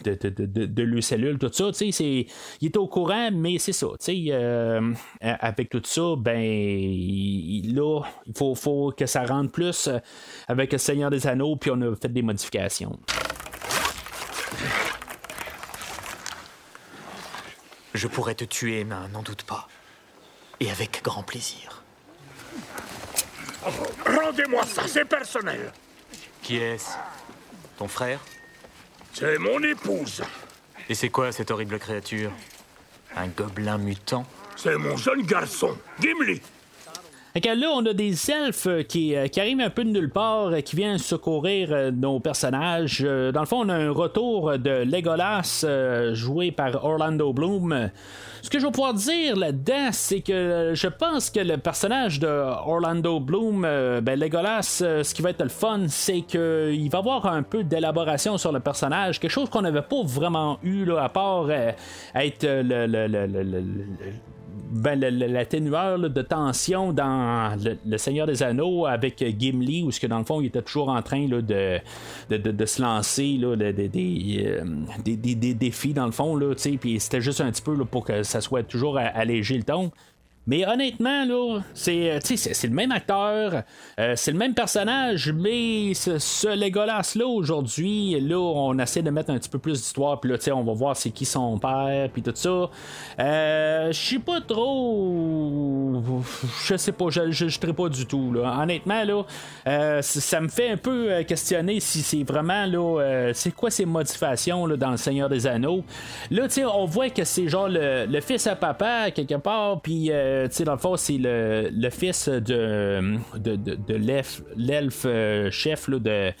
de, 0.04 0.66
de, 0.66 0.82
leurs 0.82 1.02
cellules, 1.02 1.38
tout 1.38 1.50
ça, 1.52 1.72
tu 1.72 1.92
sais, 1.92 2.26
il 2.60 2.66
est 2.66 2.76
au 2.76 2.86
courant, 2.86 3.30
mais 3.32 3.58
c'est 3.58 3.72
ça. 3.72 3.86
Euh, 4.08 4.92
avec 5.20 5.70
tout 5.70 5.82
ça, 5.84 6.14
ben 6.16 6.40
là, 6.40 8.02
il 8.26 8.32
faut, 8.36 8.54
faut, 8.54 8.92
que 8.96 9.06
ça 9.06 9.24
rentre 9.24 9.52
plus 9.52 9.88
euh, 9.88 9.98
avec 10.46 10.72
le 10.72 10.78
Seigneur 10.78 11.10
des 11.10 11.26
Anneaux, 11.26 11.56
puis 11.56 11.70
on 11.70 11.80
a 11.82 11.94
fait 11.96 12.12
des 12.12 12.22
modifications. 12.22 12.98
Je 17.94 18.06
pourrais 18.06 18.34
te 18.34 18.44
tuer, 18.44 18.84
mais 18.84 18.94
n'en 19.12 19.22
doute 19.22 19.42
pas. 19.42 19.66
Et 20.60 20.70
avec 20.70 21.02
grand 21.02 21.22
plaisir. 21.22 21.82
Rendez-moi 24.06 24.62
ça, 24.64 24.82
c'est 24.86 25.04
personnel. 25.04 25.72
Qui 26.42 26.56
est-ce? 26.56 26.90
Ton 27.76 27.88
frère? 27.88 28.20
C'est 29.12 29.38
mon 29.38 29.62
épouse. 29.62 30.22
Et 30.88 30.94
c'est 30.94 31.10
quoi 31.10 31.32
cette 31.32 31.50
horrible 31.50 31.78
créature? 31.78 32.32
Un 33.14 33.28
gobelin 33.28 33.78
mutant? 33.78 34.26
C'est 34.56 34.76
mon 34.76 34.96
jeune 34.96 35.22
garçon, 35.22 35.76
Gimli. 36.00 36.40
Là, 37.34 37.70
on 37.74 37.84
a 37.86 37.92
des 37.92 38.30
elfes 38.30 38.66
euh, 38.66 38.82
qui, 38.82 39.14
euh, 39.14 39.26
qui, 39.26 39.40
arrivent 39.40 39.60
un 39.60 39.70
peu 39.70 39.84
de 39.84 39.90
nulle 39.90 40.10
part, 40.10 40.48
euh, 40.48 40.60
qui 40.60 40.76
viennent 40.76 40.98
secourir 40.98 41.92
nos 41.92 42.20
personnages. 42.20 43.00
Dans 43.00 43.40
le 43.40 43.46
fond, 43.46 43.64
on 43.64 43.68
a 43.68 43.74
un 43.74 43.90
retour 43.90 44.58
de 44.58 44.84
Legolas, 44.84 45.64
joué 46.12 46.50
par 46.50 46.84
Orlando 46.84 47.32
Bloom. 47.32 47.90
Ce 48.42 48.50
que 48.50 48.58
je 48.58 48.66
vais 48.66 48.72
pouvoir 48.72 48.94
dire 48.94 49.36
là-dedans, 49.36 49.88
c'est 49.92 50.20
que 50.20 50.72
je 50.74 50.88
pense 50.88 51.30
que 51.30 51.40
le 51.40 51.56
personnage 51.56 52.20
de 52.20 52.28
Orlando 52.28 53.20
Bloom, 53.20 53.62
ben 53.62 54.18
Legolas, 54.18 54.62
ce 54.62 55.14
qui 55.14 55.22
va 55.22 55.30
être 55.30 55.42
le 55.42 55.48
fun, 55.48 55.86
c'est 55.88 56.22
qu'il 56.22 56.88
va 56.90 56.98
avoir 56.98 57.26
un 57.26 57.42
peu 57.42 57.64
d'élaboration 57.64 58.38
sur 58.38 58.52
le 58.52 58.60
personnage, 58.60 59.18
quelque 59.20 59.30
chose 59.30 59.50
qu'on 59.50 59.62
n'avait 59.62 59.82
pas 59.82 60.02
vraiment 60.04 60.58
eu 60.62 60.84
là, 60.84 61.02
à 61.04 61.08
part 61.08 61.50
être 61.50 62.44
le, 62.44 62.86
le 62.86 64.37
ben, 64.70 65.00
l'atténueur 65.00 65.98
de 65.98 66.22
tension 66.22 66.92
dans 66.92 67.56
le, 67.84 67.96
Seigneur 67.96 68.26
des 68.26 68.42
Anneaux 68.42 68.86
avec 68.86 69.24
Gimli, 69.38 69.82
où 69.82 69.90
ce 69.90 70.00
que 70.00 70.06
dans 70.06 70.18
le 70.18 70.24
fond 70.24 70.40
il 70.40 70.46
était 70.46 70.62
toujours 70.62 70.88
en 70.88 71.02
train 71.02 71.26
là, 71.26 71.40
de, 71.40 71.80
de, 72.36 72.66
se 72.66 72.82
lancer 72.82 73.38
là, 73.38 73.48
euh, 73.48 73.72
des, 73.72 75.16
des, 75.16 75.54
défis 75.54 75.94
dans 75.94 76.06
le 76.06 76.12
fond, 76.12 76.38
puis 76.80 77.00
c'était 77.00 77.20
juste 77.20 77.40
un 77.40 77.50
petit 77.50 77.62
peu 77.62 77.76
pour 77.84 78.04
que 78.04 78.22
ça 78.22 78.40
soit 78.40 78.62
toujours 78.62 78.98
allégé 78.98 79.56
le 79.56 79.64
ton. 79.64 79.90
Mais 80.48 80.66
honnêtement, 80.66 81.26
là, 81.26 81.60
c'est, 81.74 82.10
euh, 82.10 82.18
c'est, 82.22 82.68
le 82.68 82.72
même 82.74 82.90
acteur, 82.90 83.64
euh, 84.00 84.14
c'est 84.16 84.32
le 84.32 84.38
même 84.38 84.54
personnage, 84.54 85.30
mais 85.30 85.92
ce, 85.92 86.18
ce 86.18 86.48
Legolas-là, 86.48 87.26
aujourd'hui, 87.26 88.18
là, 88.18 88.38
on 88.38 88.78
essaie 88.78 89.02
de 89.02 89.10
mettre 89.10 89.30
un 89.30 89.36
petit 89.36 89.50
peu 89.50 89.58
plus 89.58 89.74
d'histoire, 89.74 90.18
puis 90.18 90.30
là, 90.30 90.38
on 90.54 90.64
va 90.64 90.72
voir 90.72 90.96
c'est 90.96 91.10
qui 91.10 91.26
son 91.26 91.58
père, 91.58 92.08
puis 92.10 92.22
tout 92.22 92.32
ça. 92.34 92.70
Euh, 93.20 93.92
je 93.92 93.98
sais 93.98 94.18
pas 94.18 94.40
trop. 94.40 96.02
Je 96.64 96.76
sais 96.78 96.92
pas, 96.92 97.10
je 97.10 97.44
ne 97.44 97.72
pas 97.72 97.90
du 97.90 98.06
tout, 98.06 98.32
là. 98.32 98.58
Honnêtement, 98.62 99.04
là, 99.04 100.00
ça 100.00 100.40
me 100.40 100.48
fait 100.48 100.70
un 100.70 100.76
peu 100.78 101.24
questionner 101.24 101.78
si 101.80 102.00
c'est 102.00 102.22
vraiment, 102.22 102.64
là, 102.64 103.32
c'est 103.34 103.54
quoi 103.54 103.70
ces 103.70 103.84
modifications, 103.84 104.64
là, 104.64 104.78
dans 104.78 104.92
Le 104.92 104.96
Seigneur 104.96 105.28
des 105.28 105.46
Anneaux. 105.46 105.84
Là, 106.30 106.46
on 106.74 106.86
voit 106.86 107.10
que 107.10 107.24
c'est 107.24 107.48
genre 107.48 107.68
le, 107.68 108.06
le, 108.06 108.20
fils 108.22 108.46
à 108.46 108.56
papa, 108.56 109.10
quelque 109.10 109.34
part, 109.34 109.82
puis 109.82 110.10
euh, 110.44 110.64
dans 110.64 110.72
le 110.72 110.78
fond, 110.78 110.96
c'est 110.96 111.18
le, 111.18 111.90
fils 111.90 112.28
de, 112.28 113.16
de, 113.36 113.56
de, 113.56 113.94
l'elfe 114.56 115.02
euh, 115.04 115.50
chef 115.50 115.90
de. 115.90 116.32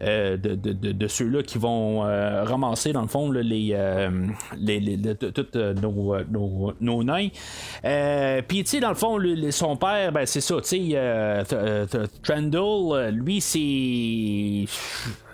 Euh, 0.00 0.36
de, 0.36 0.54
de, 0.54 1.06
ceux-là 1.08 1.42
qui 1.42 1.58
vont 1.58 2.02
ramasser 2.02 2.92
dans 2.92 3.02
le 3.02 3.08
fond 3.08 3.32
les, 3.32 3.42
les, 4.56 4.78
les 4.78 5.14
tous 5.16 5.58
nos, 5.82 6.72
nos, 6.80 7.02
nains. 7.02 7.28
Puis 8.46 8.62
tu 8.62 8.70
sais 8.70 8.80
dans 8.80 8.90
le 8.90 8.94
fond 8.94 9.18
son 9.50 9.76
père 9.76 10.12
ben 10.12 10.24
c'est 10.24 10.40
ça 10.40 10.54
tu 10.60 10.92
sais 10.92 11.42
Trendle 12.22 13.10
lui 13.10 13.40
c'est 13.40 14.66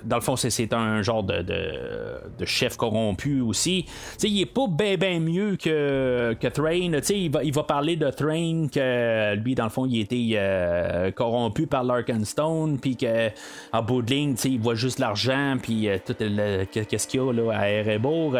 dans 0.04 0.16
le 0.16 0.22
fond, 0.22 0.36
c'est 0.36 0.72
un 0.72 1.02
genre 1.02 1.22
de, 1.22 1.42
de, 1.42 2.44
chef 2.44 2.76
corrompu 2.76 3.40
aussi. 3.40 3.86
il 4.22 4.40
est 4.40 4.46
pas 4.46 4.66
bien 4.68 4.96
ben 4.96 5.22
mieux 5.22 5.56
que, 5.56 6.36
que 6.38 6.48
Thrain. 6.48 7.00
Il 7.10 7.30
va, 7.30 7.42
il 7.42 7.52
va 7.52 7.62
parler 7.62 7.96
de 7.96 8.10
Thrain, 8.10 8.66
que 8.72 9.34
lui, 9.36 9.54
dans 9.54 9.64
le 9.64 9.70
fond, 9.70 9.86
il 9.86 10.00
était 10.00 10.32
euh, 10.34 11.10
corrompu 11.10 11.66
par 11.66 11.84
Larkenstone, 11.84 12.78
puis 12.78 12.96
qu'en 12.96 13.82
bout 13.82 14.02
de 14.02 14.10
ligne, 14.10 14.36
il 14.44 14.60
voit 14.60 14.74
juste 14.74 14.98
l'argent, 14.98 15.56
puis 15.62 15.88
euh, 15.88 15.98
tout 16.04 16.14
qu'est-ce 16.14 17.08
qu'il 17.08 17.20
y 17.20 17.22
a 17.22 17.32
là, 17.32 17.58
à 17.58 17.70
Erebor. 17.70 18.36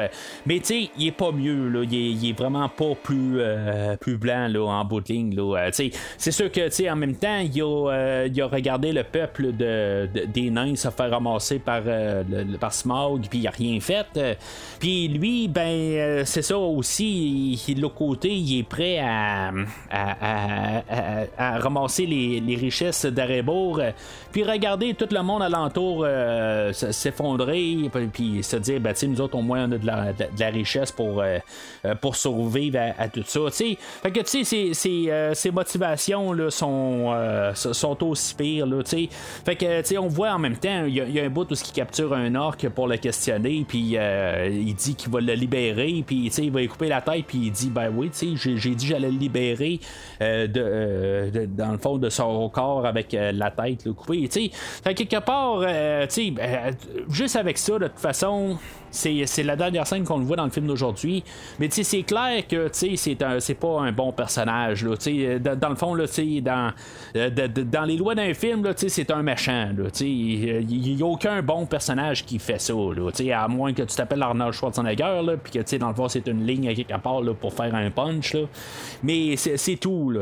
Mais 0.47 0.57
il 0.59 1.07
est 1.07 1.13
pas 1.13 1.33
mieux. 1.33 1.69
Là. 1.69 1.83
Il, 1.91 2.29
est, 2.29 2.39
vraiment 2.39 2.69
pas 2.69 2.95
plus, 3.03 3.41
plus 4.01 4.17
blanc 4.17 4.49
là, 4.49 4.65
en 4.65 4.85
bout 4.85 5.01
de 5.01 5.13
ligne. 5.13 5.37
c'est 5.73 6.31
sûr 6.31 6.51
que 6.51 6.91
en 6.91 6.97
même 6.97 7.15
temps, 7.15 7.39
il 7.39 7.63
a, 7.63 8.27
il 8.27 8.43
a 8.43 8.47
regardé 8.47 8.93
le 8.93 9.05
peuple 9.05 9.53
de, 9.53 10.09
des 10.27 10.51
nains 10.51 10.75
se 10.77 10.89
faire 10.91 11.11
ramasser 11.11 11.54
par, 11.59 11.83
par 12.61 12.73
Smog, 12.73 13.27
puis 13.29 13.41
il 13.41 13.47
a 13.47 13.51
rien 13.51 13.81
fait. 13.81 14.37
Puis 14.79 15.09
lui, 15.09 15.49
ben, 15.49 15.61
euh, 15.61 16.23
c'est 16.25 16.43
ça 16.43 16.59
aussi, 16.59 17.61
de 17.69 17.81
l'autre 17.81 17.95
côté, 17.95 18.31
il 18.31 18.59
est 18.59 18.63
prêt 18.63 18.99
à, 18.99 19.53
à, 19.91 21.59
ramasser 21.59 22.07
les, 22.07 22.57
richesses 22.57 23.07
d'Arebourg, 23.07 23.81
puis 24.33 24.45
regarder 24.45 24.95
tout 24.95 25.09
le 25.11 25.23
monde 25.23 25.43
alentour 25.43 26.05
euh, 26.07 26.73
s'effondrer, 26.73 27.91
puis 28.13 28.43
se 28.43 28.57
dire, 28.57 28.81
ben, 28.81 28.95
nous 29.07 29.21
autres, 29.21 29.37
au 29.37 29.43
moins, 29.43 29.69
on 29.69 29.73
a 29.73 29.79
de 29.79 29.87
la, 29.87 30.51
richesse 30.51 30.93
pour, 30.93 31.23
euh, 31.23 31.39
pour 32.01 32.17
survivre 32.17 32.79
à, 32.99 33.09
tout 33.09 33.25
ça. 33.27 33.41
Fait 33.51 34.11
que, 34.11 34.21
tu 34.21 34.45
sais, 34.45 34.75
ces, 35.35 35.51
motivations 35.51 36.33
là, 36.33 36.51
sont, 36.51 37.15
sont 37.55 38.05
aussi 38.05 38.35
pires. 38.35 38.67
Là, 38.67 38.83
fait 38.85 39.57
que, 39.57 39.81
tu 39.81 39.87
sais, 39.87 39.99
on 39.99 40.09
voit 40.09 40.33
en 40.33 40.39
même 40.39 40.57
temps, 40.57 40.85
il 40.87 40.95
y, 40.95 41.21
a 41.21 41.25
un 41.25 41.31
bout 41.31 41.44
où 41.51 41.55
il 41.55 41.73
capture 41.73 42.13
un 42.13 42.35
orc 42.35 42.69
pour 42.75 42.89
le 42.89 42.97
questionner, 42.97 43.65
puis 43.67 43.97
il 43.97 44.75
dit 44.75 44.95
qu'il 44.95 45.11
va 45.13 45.21
le 45.21 45.35
libérer, 45.35 46.03
puis 46.07 46.31
il 46.37 46.51
va 46.51 46.61
lui 46.61 46.69
couper 46.69 46.89
la 46.89 47.01
tête, 47.01 47.25
puis 47.27 47.39
il 47.39 47.53
dit 47.53 47.71
Ben 47.71 47.93
oui, 47.95 48.11
j'ai, 48.13 48.57
j'ai 48.57 48.75
dit 48.75 48.87
j'allais 48.87 49.11
le 49.11 49.19
libérer 49.19 49.81
euh, 50.21 50.47
euh, 50.57 51.31
de, 51.31 51.47
dans 51.47 51.73
le 51.73 51.79
fond 51.79 51.99
de 51.99 52.09
son 52.09 52.49
corps 52.49 52.87
avec 52.87 53.15
euh, 53.15 53.33
la 53.33 53.51
tête 53.51 53.91
coupée. 53.93 54.29
Fait 54.29 54.95
quelque 54.95 55.21
part, 55.21 55.61
ben, 55.61 56.77
juste 57.09 57.37
avec 57.37 57.59
ça, 57.59 57.79
de 57.79 57.89
toute 57.89 57.99
façon, 57.99 58.59
c'est 58.95 59.43
la 59.43 59.57
dernière 59.57 59.87
scène 59.87 60.05
qu'on 60.05 60.19
le 60.19 60.25
voit 60.25 60.37
dans 60.37 60.45
le 60.45 60.51
film 60.51 60.67
d'aujourd'hui. 60.67 61.25
Mais 61.59 61.69
c'est 61.71 62.03
clair 62.03 62.47
que 62.47 62.71
c'est 62.73 63.55
pas 63.55 63.81
un 63.81 63.93
bon 63.93 64.13
personnage. 64.13 64.85
Là, 64.85 64.95
dans, 65.39 65.59
dans 65.59 65.69
le 65.69 65.77
fond, 65.77 65.95
là, 65.95 66.05
dans, 66.43 66.73
dans 67.71 67.85
les 67.85 67.97
lois 67.97 68.15
d'un 68.15 68.33
film, 68.35 68.73
c'est 68.77 69.11
un 69.11 69.23
méchant. 69.23 69.71
Il 70.01 70.97
n'y 70.97 71.03
a 71.03 71.07
aucun 71.07 71.43
bon 71.43 71.67
personnage 71.67 72.25
qui 72.25 72.39
fait 72.39 72.61
ça. 72.61 72.73
Là, 72.73 73.11
à 73.35 73.49
moins 73.49 73.73
que 73.73 73.83
tu 73.83 73.97
t'appelles 73.97 74.23
Arnold 74.23 74.53
Schwarzenegger, 74.53 75.23
puis 75.43 75.53
que 75.53 75.77
dans 75.77 75.89
le 75.89 75.95
fond, 75.95 76.09
c'est 76.09 76.27
une 76.29 76.47
ligne 76.47 76.75
quelque 76.75 76.99
part 76.99 77.21
là, 77.21 77.35
pour 77.35 77.53
faire 77.53 77.75
un 77.75 77.91
punch. 77.91 78.35
Là. 78.35 78.43
Mais 79.03 79.37
c'est 79.37 79.77
tout. 79.77 80.13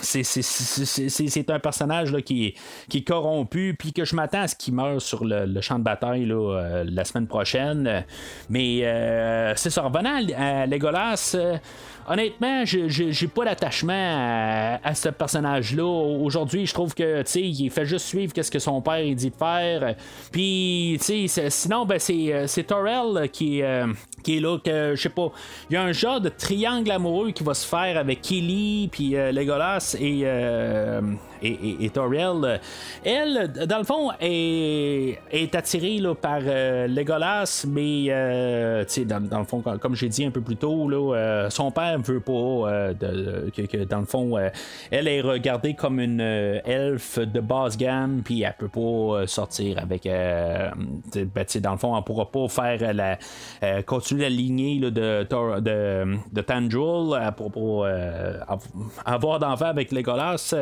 C'est 0.00 1.50
un 1.50 1.58
personnage 1.58 2.12
là, 2.12 2.22
qui, 2.22 2.54
qui 2.88 2.98
est 2.98 3.06
corrompu, 3.06 3.74
puis 3.78 3.92
que 3.92 4.04
je 4.04 4.16
m'attends 4.16 4.42
à 4.42 4.48
ce 4.48 4.56
qu'il 4.56 4.74
meure 4.74 5.00
sur 5.00 5.24
le, 5.24 5.60
champ 5.60 5.78
de 5.78 5.84
bataille 5.84 6.24
là, 6.24 6.34
euh, 6.34 6.84
semaine 7.12 7.26
prochaine. 7.26 8.04
Mais 8.48 8.80
euh, 8.82 9.54
c'est 9.56 9.70
ça, 9.70 9.82
revenant 9.82 10.20
à, 10.36 10.66
Legolas, 10.66 11.32
euh, 11.34 11.56
honnêtement, 12.08 12.64
j'ai 12.64 13.28
pas 13.28 13.44
d'attachement 13.44 14.78
à, 14.82 14.94
ce 14.94 15.08
personnage-là. 15.08 15.84
Aujourd'hui, 15.84 16.66
je 16.66 16.74
trouve 16.74 16.94
que 16.94 17.22
il 17.36 17.70
fait 17.70 17.86
juste 17.86 18.06
suivre 18.06 18.32
ce 18.34 18.50
que 18.50 18.58
son 18.58 18.80
père 18.80 19.00
il 19.00 19.16
dit 19.16 19.30
de 19.30 19.36
faire. 19.36 19.94
Puis, 20.30 20.98
sinon, 21.00 21.86
ben, 21.86 21.98
c'est 21.98 22.64
Torel 22.66 23.30
qui, 23.30 23.62
qui 24.22 24.36
est 24.36 24.40
là 24.40 24.58
que 24.58 24.94
je 24.94 25.02
sais 25.02 25.08
pas 25.08 25.30
il 25.70 25.74
y 25.74 25.76
a 25.76 25.82
un 25.82 25.92
genre 25.92 26.20
de 26.20 26.28
triangle 26.28 26.90
amoureux 26.90 27.30
qui 27.32 27.42
va 27.42 27.54
se 27.54 27.66
faire 27.66 27.96
avec 27.98 28.20
Kelly 28.20 28.88
puis 28.90 29.10
Legolas 29.10 29.96
et 29.98 30.24
et, 31.42 31.84
et, 31.84 31.90
Toriel, 31.90 32.60
elle, 33.04 33.52
dans 33.66 33.78
le 33.78 33.84
fond, 33.84 34.10
est, 34.20 35.18
est 35.30 35.54
attirée 35.54 35.98
là, 35.98 36.14
par 36.14 36.40
euh, 36.44 36.86
Legolas, 36.86 37.66
mais 37.68 38.06
euh, 38.08 38.84
dans, 39.06 39.20
dans, 39.20 39.40
le 39.40 39.44
fond, 39.44 39.60
comme 39.60 39.94
j'ai 39.94 40.08
dit 40.08 40.24
un 40.24 40.30
peu 40.30 40.40
plus 40.40 40.56
tôt, 40.56 40.88
là, 40.88 41.14
euh, 41.14 41.50
son 41.50 41.70
père 41.70 41.91
veut 41.98 42.20
pas 42.20 42.94
de, 42.94 43.50
que, 43.50 43.84
dans 43.84 44.00
le 44.00 44.06
fond, 44.06 44.38
elle 44.90 45.08
est 45.08 45.20
regardée 45.20 45.74
comme 45.74 46.00
une 46.00 46.20
elfe 46.20 47.18
de 47.18 47.40
basse 47.40 47.76
gamme, 47.76 48.22
puis 48.24 48.42
elle 48.42 48.54
peut 48.58 48.68
pas 48.68 49.26
sortir 49.26 49.78
avec. 49.78 50.04
ben, 50.04 50.72
dans 51.60 51.72
le 51.72 51.78
fond, 51.78 51.96
elle 51.96 52.04
pourra 52.04 52.30
pas 52.30 52.48
faire 52.48 52.94
la, 52.94 53.18
continuer 53.82 54.22
la 54.22 54.30
lignée 54.30 54.78
de, 54.78 54.90
de, 54.90 56.16
de 56.32 56.40
Tandrul, 56.40 57.18
elle 57.20 57.32
pourra 57.32 57.50
pas 57.50 58.56
avoir 59.04 59.38
d'enfant 59.38 59.66
avec 59.66 59.92
Legolas. 59.92 60.54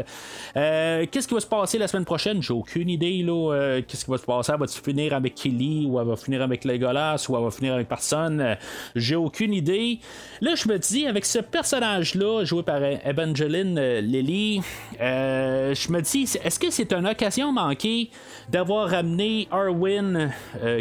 Euh, 0.57 1.07
qu'est-ce 1.11 1.29
qui 1.29 1.35
va 1.35 1.41
se 1.41 1.47
passer 1.47 1.79
la 1.79 1.89
semaine 1.89 2.05
prochaine? 2.05 2.43
J'ai 2.43 2.53
aucune 2.53 2.89
idée. 2.89 3.25
Euh, 3.29 3.83
qu'est-ce 3.87 4.05
qui 4.05 4.11
va 4.11 4.19
se 4.19 4.25
passer? 4.25 4.53
Elle 4.53 4.59
va 4.59 4.67
finir 4.67 5.15
avec 5.15 5.35
Kelly 5.35 5.87
ou 5.87 6.01
elle 6.01 6.07
va 6.07 6.17
finir 6.17 6.43
avec 6.43 6.65
Legolas 6.65 7.27
ou 7.29 7.37
elle 7.37 7.45
va 7.45 7.51
finir 7.51 7.75
avec 7.75 7.89
personne? 7.89 8.41
Euh, 8.41 8.55
j'ai 8.95 9.17
aucune 9.17 9.53
idée. 9.53 10.01
Là, 10.41 10.55
je 10.55 10.69
me 10.69 10.79
dis, 10.79 11.07
avec 11.07 11.20
ce 11.25 11.39
personnage-là, 11.39 12.45
joué 12.45 12.63
par 12.63 12.83
Evangeline 12.83 13.79
Lilly, 14.01 14.63
je 14.99 15.93
me 15.93 16.01
dis, 16.01 16.23
est-ce 16.45 16.59
que 16.59 16.71
c'est 16.71 16.93
une 16.93 17.07
occasion 17.07 17.53
manquée 17.53 18.11
d'avoir 18.49 18.91
ramené 18.91 19.49
Arwen, 19.51 20.33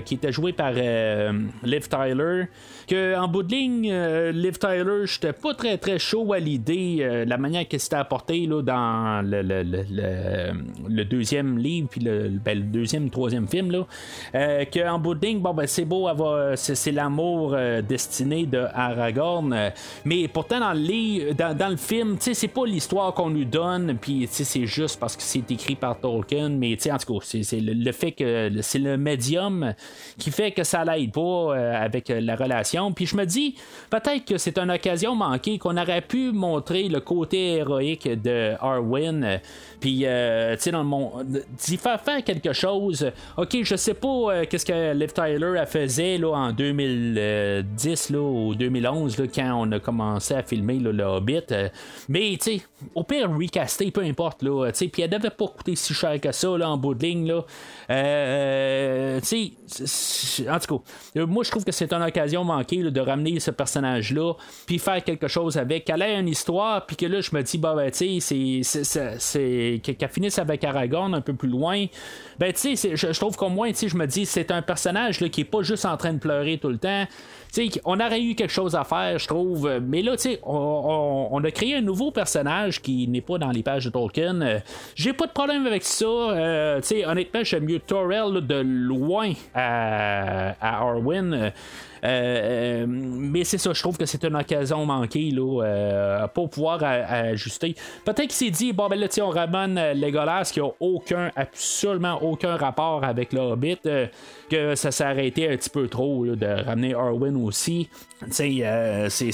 qui 0.05 0.15
était 0.15 0.31
joué 0.31 0.53
par 0.53 0.71
Liv 0.71 1.87
Tyler? 1.89 2.45
Que 2.89 3.15
en 3.15 3.27
bout 3.27 3.43
de 3.43 3.53
ligne, 3.53 3.89
euh, 3.91 4.31
Liv 4.31 4.57
Tyler, 4.57 5.05
j'étais 5.05 5.31
pas 5.31 5.53
très 5.53 5.77
très 5.77 5.99
chaud 5.99 6.33
à 6.33 6.39
l'idée, 6.39 6.97
euh, 7.01 7.23
la 7.23 7.37
manière 7.37 7.67
qu'elle 7.67 7.79
s'était 7.79 7.97
apportée 7.97 8.47
là, 8.47 8.63
dans 8.63 9.21
le, 9.23 11.03
deuxième 11.03 11.59
livre, 11.59 11.87
puis 11.89 12.01
le, 12.01 12.29
ben, 12.43 12.59
deuxième, 12.71 13.11
troisième 13.11 13.47
film, 13.47 13.85
euh, 14.33 14.65
qu'en 14.73 14.97
bout 14.97 15.13
de 15.13 15.25
ligne, 15.25 15.39
bon, 15.39 15.53
ben, 15.53 15.67
c'est 15.67 15.85
beau, 15.85 16.09
c'est, 16.55 16.91
l'amour 16.91 17.55
destiné 17.87 18.47
de 18.47 18.65
Aragorn, 18.73 19.71
mais 20.03 20.27
pourtant 20.27 20.59
dans 20.59 20.73
le, 20.73 21.33
dans, 21.33 21.55
dans 21.55 21.69
le 21.69 21.77
film, 21.77 22.17
c'est 22.19 22.47
pas 22.47 22.65
l'histoire 22.65 23.13
qu'on 23.13 23.29
nous 23.29 23.45
donne, 23.45 23.97
puis 24.01 24.27
c'est 24.31 24.65
juste 24.65 24.99
parce 24.99 25.15
que 25.15 25.21
c'est 25.21 25.51
écrit 25.51 25.75
par 25.75 25.99
Tolkien, 25.99 26.49
mais 26.49 26.75
en 26.91 26.97
tout 26.97 27.19
cas, 27.19 27.25
c'est, 27.43 27.59
le, 27.61 27.91
fait 27.91 28.13
que 28.13 28.49
c'est 28.61 28.79
le 28.79 28.97
médium 28.97 29.75
qui 30.17 30.31
fait 30.31 30.51
que 30.51 30.63
ça 30.63 30.83
l'aide 30.83 31.11
pas 31.11 31.55
avec 31.55 32.09
la 32.09 32.35
relation 32.35 32.78
puis 32.95 33.05
je 33.05 33.15
me 33.15 33.25
dis, 33.25 33.55
peut-être 33.89 34.25
que 34.25 34.37
c'est 34.37 34.57
une 34.57 34.71
occasion 34.71 35.15
manquée 35.15 35.57
qu'on 35.57 35.77
aurait 35.77 36.01
pu 36.01 36.31
montrer 36.31 36.89
le 36.89 36.99
côté 36.99 37.55
héroïque 37.55 38.07
de 38.07 38.53
Arwen. 38.59 39.39
Puis, 39.79 40.01
euh, 40.03 40.55
tu 40.55 40.63
sais, 40.63 40.71
dans 40.71 40.79
le 40.79 40.85
monde, 40.85 41.41
d'y 41.65 41.77
faire 41.77 42.01
faire 42.01 42.23
quelque 42.23 42.51
chose. 42.51 43.11
Ok, 43.37 43.57
je 43.63 43.75
sais 43.75 43.93
pas 43.93 44.07
euh, 44.07 44.45
qu'est-ce 44.49 44.65
que 44.65 44.93
Liv 44.93 45.13
Tyler 45.13 45.57
a 45.57 45.65
faisait 45.65 46.17
là, 46.17 46.31
en 46.31 46.51
2010 46.51 48.09
là, 48.09 48.19
ou 48.19 48.55
2011 48.55 49.17
là, 49.17 49.25
quand 49.33 49.61
on 49.61 49.71
a 49.71 49.79
commencé 49.79 50.33
à 50.33 50.43
filmer 50.43 50.79
le 50.79 51.03
Hobbit. 51.03 51.43
Euh, 51.51 51.69
mais, 52.09 52.37
tu 52.41 52.57
sais, 52.57 52.61
au 52.93 53.03
pire, 53.03 53.31
recaster, 53.31 53.89
peu 53.91 54.01
importe. 54.01 54.43
Là, 54.43 54.69
puis 54.71 55.01
elle 55.01 55.09
devait 55.09 55.29
pas 55.29 55.47
coûter 55.47 55.75
si 55.75 55.93
cher 55.93 56.19
que 56.19 56.31
ça 56.31 56.57
là, 56.57 56.69
en 56.69 56.77
bout 56.77 56.93
de 56.93 57.05
ligne. 57.05 57.27
Là. 57.27 57.43
tu 59.21 59.25
sais, 59.25 60.49
en 60.49 60.59
tout 60.59 60.77
cas, 60.77 61.25
moi, 61.25 61.43
je 61.43 61.51
trouve 61.51 61.63
que 61.63 61.71
c'est 61.71 61.91
une 61.93 62.03
occasion 62.03 62.43
manquée 62.43 62.68
de 62.77 63.01
ramener 63.01 63.39
ce 63.39 63.51
personnage-là, 63.51 64.33
puis 64.65 64.79
faire 64.79 65.03
quelque 65.03 65.27
chose 65.27 65.57
avec, 65.57 65.85
qu'elle 65.85 66.01
ait 66.01 66.19
une 66.19 66.27
histoire, 66.27 66.85
puis 66.85 66.95
que 66.95 67.05
là, 67.05 67.21
je 67.21 67.35
me 67.35 67.41
dis, 67.41 67.57
bah, 67.57 67.73
ben, 67.75 67.91
tu 67.91 68.19
sais, 68.21 68.63
c'est 69.19 69.81
qu'elle 69.83 70.09
finisse 70.09 70.39
avec 70.39 70.63
Aragorn 70.63 71.13
un 71.13 71.21
peu 71.21 71.33
plus 71.33 71.49
loin. 71.49 71.85
Ben, 72.37 72.53
tu 72.53 72.75
sais, 72.75 72.95
je, 72.95 73.19
trouve 73.19 73.35
qu'au 73.35 73.49
moins, 73.49 73.69
tu 73.69 73.75
sais, 73.75 73.89
je 73.89 73.97
me 73.97 74.05
dis, 74.05 74.25
c'est 74.25 74.51
un 74.51 74.61
personnage 74.61 75.19
là, 75.19 75.29
qui 75.29 75.41
est 75.41 75.45
pas 75.45 75.61
juste 75.61 75.85
en 75.85 75.97
train 75.97 76.13
de 76.13 76.19
pleurer 76.19 76.57
tout 76.57 76.69
le 76.69 76.77
temps. 76.77 77.05
Tu 77.51 77.71
sais, 77.71 77.81
on 77.85 77.99
aurait 77.99 78.21
eu 78.21 78.35
quelque 78.35 78.51
chose 78.51 78.75
à 78.75 78.83
faire, 78.83 79.17
je 79.17 79.27
trouve. 79.27 79.79
Mais 79.81 80.03
là, 80.03 80.15
tu 80.15 80.23
sais, 80.23 80.39
on, 80.43 81.41
a 81.43 81.51
créé 81.51 81.75
un 81.75 81.81
nouveau 81.81 82.11
personnage 82.11 82.81
qui 82.81 83.07
n'est 83.07 83.21
pas 83.21 83.39
dans 83.39 83.49
les 83.49 83.63
pages 83.63 83.85
de 83.85 83.89
Tolkien. 83.89 84.41
Euh, 84.41 84.59
j'ai 84.95 85.13
pas 85.13 85.25
de 85.25 85.31
problème 85.31 85.65
avec 85.65 85.83
ça. 85.83 86.05
Euh, 86.05 86.79
tu 86.81 86.87
sais, 86.87 87.05
honnêtement, 87.05 87.43
j'aime 87.43 87.65
mieux 87.65 87.79
Torel 87.79 88.45
de 88.45 88.61
loin 88.61 89.33
à, 89.55 90.51
à 90.61 90.77
Arwen. 90.81 91.51
Euh, 92.03 92.85
mais 92.87 93.43
c'est 93.43 93.57
ça, 93.57 93.73
je 93.73 93.81
trouve 93.81 93.97
que 93.97 94.05
c'est 94.05 94.23
une 94.23 94.35
occasion 94.35 94.85
manquée 94.85 95.31
là, 95.31 96.27
pour 96.33 96.49
pouvoir 96.49 96.83
ajuster. 96.83 97.75
Peut-être 98.05 98.21
qu'il 98.27 98.31
s'est 98.31 98.51
dit, 98.51 98.73
bon 98.73 98.87
ben 98.87 98.99
là, 98.99 99.07
on 99.21 99.29
ramène 99.29 99.99
Legolas 99.99 100.49
qui 100.53 100.61
a 100.61 100.69
aucun, 100.79 101.31
absolument 101.35 102.21
aucun 102.21 102.55
rapport 102.55 103.03
avec 103.03 103.33
le 103.33 103.39
Hobbit, 103.41 103.79
que 104.49 104.75
ça 104.75 104.91
s'est 104.91 105.03
arrêté 105.03 105.49
un 105.49 105.55
petit 105.55 105.69
peu 105.69 105.87
trop 105.87 106.25
de 106.25 106.65
ramener 106.65 106.93
Arwen 106.93 107.35
aussi. 107.37 107.89
Tu 108.25 108.31
sais, 108.31 108.57
euh, 108.63 109.07
c'est, 109.09 109.29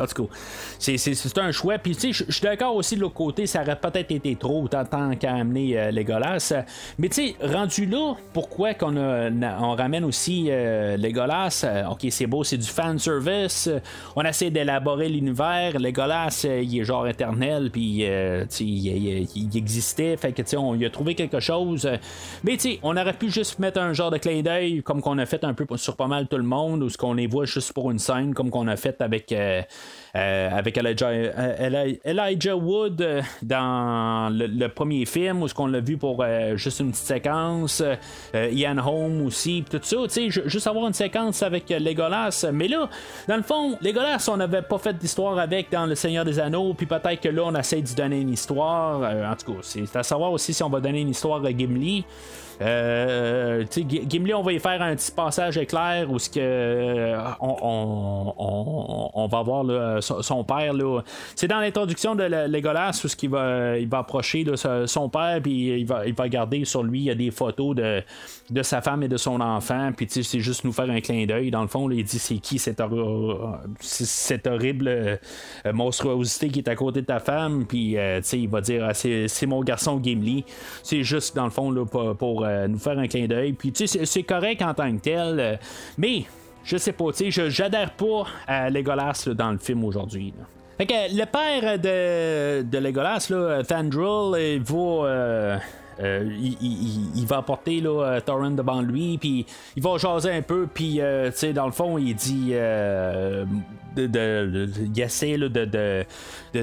En 0.00 0.06
tout 0.06 0.26
cas, 0.26 0.34
c'est, 0.80 1.38
un 1.38 1.52
choix. 1.52 1.78
Puis, 1.78 1.94
tu 1.94 2.12
sais, 2.12 2.24
je 2.26 2.32
suis 2.32 2.42
d'accord 2.42 2.74
aussi 2.74 2.96
de 2.96 3.00
l'autre 3.00 3.14
côté, 3.14 3.46
ça 3.46 3.62
aurait 3.62 3.78
peut-être 3.78 4.10
été 4.10 4.34
trop, 4.34 4.66
tant, 4.66 5.14
qu'à 5.14 5.34
amener 5.34 5.78
euh, 5.78 5.90
Legolas. 5.92 6.52
Mais, 6.98 7.08
tu 7.08 7.28
sais, 7.28 7.36
rendu 7.40 7.86
là, 7.86 8.14
pourquoi 8.32 8.74
qu'on 8.74 8.96
on 8.96 9.74
ramène 9.76 10.04
aussi 10.04 10.48
euh, 10.50 10.96
Legolas? 10.96 11.62
Euh, 11.64 11.84
Ok, 11.86 12.06
c'est 12.10 12.26
beau, 12.26 12.42
c'est 12.42 12.56
du 12.58 12.66
fan 12.66 12.98
service. 12.98 13.70
On 14.16 14.22
essaie 14.22 14.50
d'élaborer 14.50 15.08
l'univers. 15.08 15.78
Legolas, 15.78 16.42
euh, 16.46 16.62
il 16.62 16.80
est 16.80 16.84
genre 16.84 17.06
éternel, 17.06 17.70
puis, 17.70 17.98
tu 17.98 18.46
sais, 18.48 18.64
il, 18.64 19.56
existait. 19.56 20.16
Fait 20.16 20.32
que, 20.32 20.42
tu 20.42 20.48
sais, 20.48 20.56
on 20.56 20.74
il 20.74 20.84
a 20.84 20.90
trouvé 20.90 21.14
quelque 21.14 21.38
chose. 21.38 21.88
Mais, 22.42 22.56
tu 22.56 22.72
sais, 22.72 22.78
on 22.82 22.96
aurait 22.96 23.12
pu 23.12 23.30
juste 23.30 23.60
un 23.76 23.92
genre 23.92 24.10
de 24.10 24.18
clin 24.18 24.42
d'œil, 24.42 24.82
comme 24.82 25.00
qu'on 25.00 25.18
a 25.18 25.26
fait 25.26 25.44
un 25.44 25.54
peu 25.54 25.66
sur 25.76 25.96
pas 25.96 26.06
mal 26.06 26.26
tout 26.28 26.36
le 26.36 26.42
monde, 26.42 26.82
ou 26.82 26.88
ce 26.88 26.96
qu'on 26.96 27.14
les 27.14 27.26
voit 27.26 27.44
juste 27.44 27.72
pour 27.72 27.90
une 27.90 27.98
scène, 27.98 28.34
comme 28.34 28.50
qu'on 28.50 28.68
a 28.68 28.76
fait 28.76 29.00
avec, 29.00 29.32
euh, 29.32 29.62
euh, 30.14 30.50
avec 30.58 30.76
Elijah, 30.78 31.08
euh, 31.08 31.56
Eli- 31.58 32.00
Elijah 32.04 32.56
Wood 32.56 33.04
dans 33.42 34.28
le, 34.32 34.46
le 34.46 34.68
premier 34.68 35.04
film, 35.06 35.42
où 35.42 35.48
ce 35.48 35.54
qu'on 35.54 35.66
l'a 35.66 35.80
vu 35.80 35.96
pour 35.96 36.24
juste 36.54 36.80
une 36.80 36.90
petite 36.90 37.06
séquence. 37.06 37.82
Ian 38.34 38.78
Holm 38.78 39.26
aussi, 39.26 39.64
tout 39.70 39.80
ça, 39.82 39.96
tu 40.04 40.08
sais, 40.10 40.30
ju- 40.30 40.42
juste 40.46 40.66
avoir 40.66 40.86
une 40.86 40.92
séquence 40.94 41.42
avec 41.42 41.68
Legolas. 41.70 42.46
Mais 42.52 42.68
là, 42.68 42.88
dans 43.28 43.36
le 43.36 43.42
fond, 43.42 43.76
Legolas, 43.82 44.28
on 44.30 44.36
n'avait 44.36 44.62
pas 44.62 44.78
fait 44.78 44.96
d'histoire 44.96 45.38
avec 45.38 45.70
dans 45.70 45.86
Le 45.86 45.94
Seigneur 45.94 46.24
des 46.24 46.38
Anneaux, 46.38 46.74
puis 46.74 46.86
peut-être 46.86 47.20
que 47.20 47.28
là, 47.28 47.42
on 47.46 47.54
essaie 47.54 47.80
d'y 47.80 47.94
donner 47.94 48.20
une 48.20 48.30
histoire. 48.30 49.00
En 49.00 49.34
tout 49.36 49.52
cas, 49.52 49.58
c'est 49.62 49.96
à 49.96 50.02
savoir 50.02 50.32
aussi 50.32 50.52
si 50.54 50.62
on 50.62 50.68
va 50.70 50.80
donner 50.80 51.00
une 51.00 51.10
histoire 51.10 51.44
à 51.44 51.50
Gimli. 51.50 52.04
Euh, 52.60 53.64
Gimli, 53.70 54.32
on 54.32 54.42
va 54.42 54.52
y 54.52 54.58
faire 54.58 54.80
un 54.80 54.94
petit 54.96 55.10
passage 55.10 55.58
éclair 55.58 56.10
où 56.10 56.18
ce 56.18 56.30
que 56.30 56.40
euh, 56.40 57.18
on, 57.40 59.28
va 59.30 59.42
voir 59.42 60.02
son, 60.02 60.22
son 60.22 60.44
père. 60.44 60.72
C'est 61.34 61.48
dans 61.48 61.60
l'introduction 61.60 62.14
de 62.14 62.24
le- 62.24 62.46
Legolas 62.46 63.00
où 63.04 63.08
ce 63.08 63.16
qu'il 63.16 63.30
va, 63.30 63.78
il 63.78 63.88
va 63.88 63.98
approcher 63.98 64.44
son- 64.86 65.08
père 65.08 65.40
puis 65.42 65.80
il 65.80 65.86
va, 65.86 66.28
garder 66.28 66.64
sur 66.64 66.82
lui 66.82 67.14
des 67.14 67.30
photos 67.30 67.76
de, 67.76 68.02
sa 68.62 68.80
femme 68.80 69.02
et 69.02 69.08
de 69.08 69.16
son 69.16 69.40
enfant. 69.40 69.90
Puis 69.96 70.08
c'est 70.08 70.40
juste 70.40 70.64
nous 70.64 70.72
faire 70.72 70.90
un 70.90 71.00
clin 71.00 71.26
d'œil. 71.26 71.50
Dans 71.50 71.62
le 71.62 71.68
fond, 71.68 71.90
il 71.90 72.04
dit 72.04 72.18
c'est 72.18 72.38
qui 72.38 72.58
cette, 72.58 72.82
cette 73.80 74.46
horrible 74.46 74.88
euh, 74.88 75.16
monstruosité 75.72 76.48
qui 76.48 76.60
est 76.60 76.68
à 76.68 76.74
côté 76.74 77.02
de 77.02 77.06
ta 77.06 77.20
femme? 77.20 77.66
Puis 77.66 77.96
il 78.32 78.48
va 78.48 78.60
dire 78.60 78.86
ah, 78.88 78.94
c'est, 78.94 79.46
mon 79.46 79.62
garçon 79.62 80.00
Gimli. 80.02 80.44
C'est 80.82 81.02
juste 81.02 81.36
dans 81.36 81.44
le 81.44 81.50
fond 81.50 81.70
là, 81.70 81.84
pour, 81.84 82.45
euh, 82.46 82.68
nous 82.68 82.78
faire 82.78 82.98
un 82.98 83.06
clin 83.08 83.26
d'œil. 83.26 83.52
Puis 83.52 83.72
tu 83.72 83.86
sais, 83.86 84.04
c'est, 84.06 84.22
correct 84.22 84.62
en 84.62 84.74
tant 84.74 84.90
que 84.96 85.00
tel. 85.02 85.40
euh, 85.40 85.56
mais 85.98 86.24
je 86.64 86.76
sais 86.76 86.92
pas, 86.92 87.12
tu 87.12 87.30
sais, 87.30 87.50
j'adhère 87.50 87.92
pas 87.92 88.24
à 88.46 88.70
Legolas 88.70 89.28
dans 89.34 89.50
le 89.52 89.58
film 89.58 89.84
aujourd'hui. 89.84 90.32
Fait 90.78 90.86
que 90.86 90.92
le 90.92 91.24
père 91.26 91.78
de, 91.78 92.62
de 92.62 92.78
Legolas, 92.78 93.26
là, 93.30 93.62
Thandril, 93.62 94.56
il 94.56 94.62
va. 94.62 95.06
euh, 95.06 95.58
il, 95.98 96.56
il- 96.60 97.10
il 97.20 97.26
va 97.26 97.38
apporter 97.38 97.80
là, 97.80 98.20
Thorin 98.20 98.50
devant 98.50 98.82
lui, 98.82 99.16
puis 99.16 99.46
il 99.76 99.82
va 99.82 99.96
jaser 99.96 100.30
un 100.32 100.42
peu, 100.42 100.66
puis 100.72 101.00
tu 101.00 101.32
sais, 101.32 101.52
dans 101.54 101.64
le 101.66 101.72
fond, 101.72 101.96
il 101.96 102.14
dit. 102.14 102.52
de- 103.96 104.06
de- 104.06 104.68
il 104.94 105.00
essaie 105.00 105.38
là, 105.38 105.48
de, 105.48 105.64
de, 105.64 106.04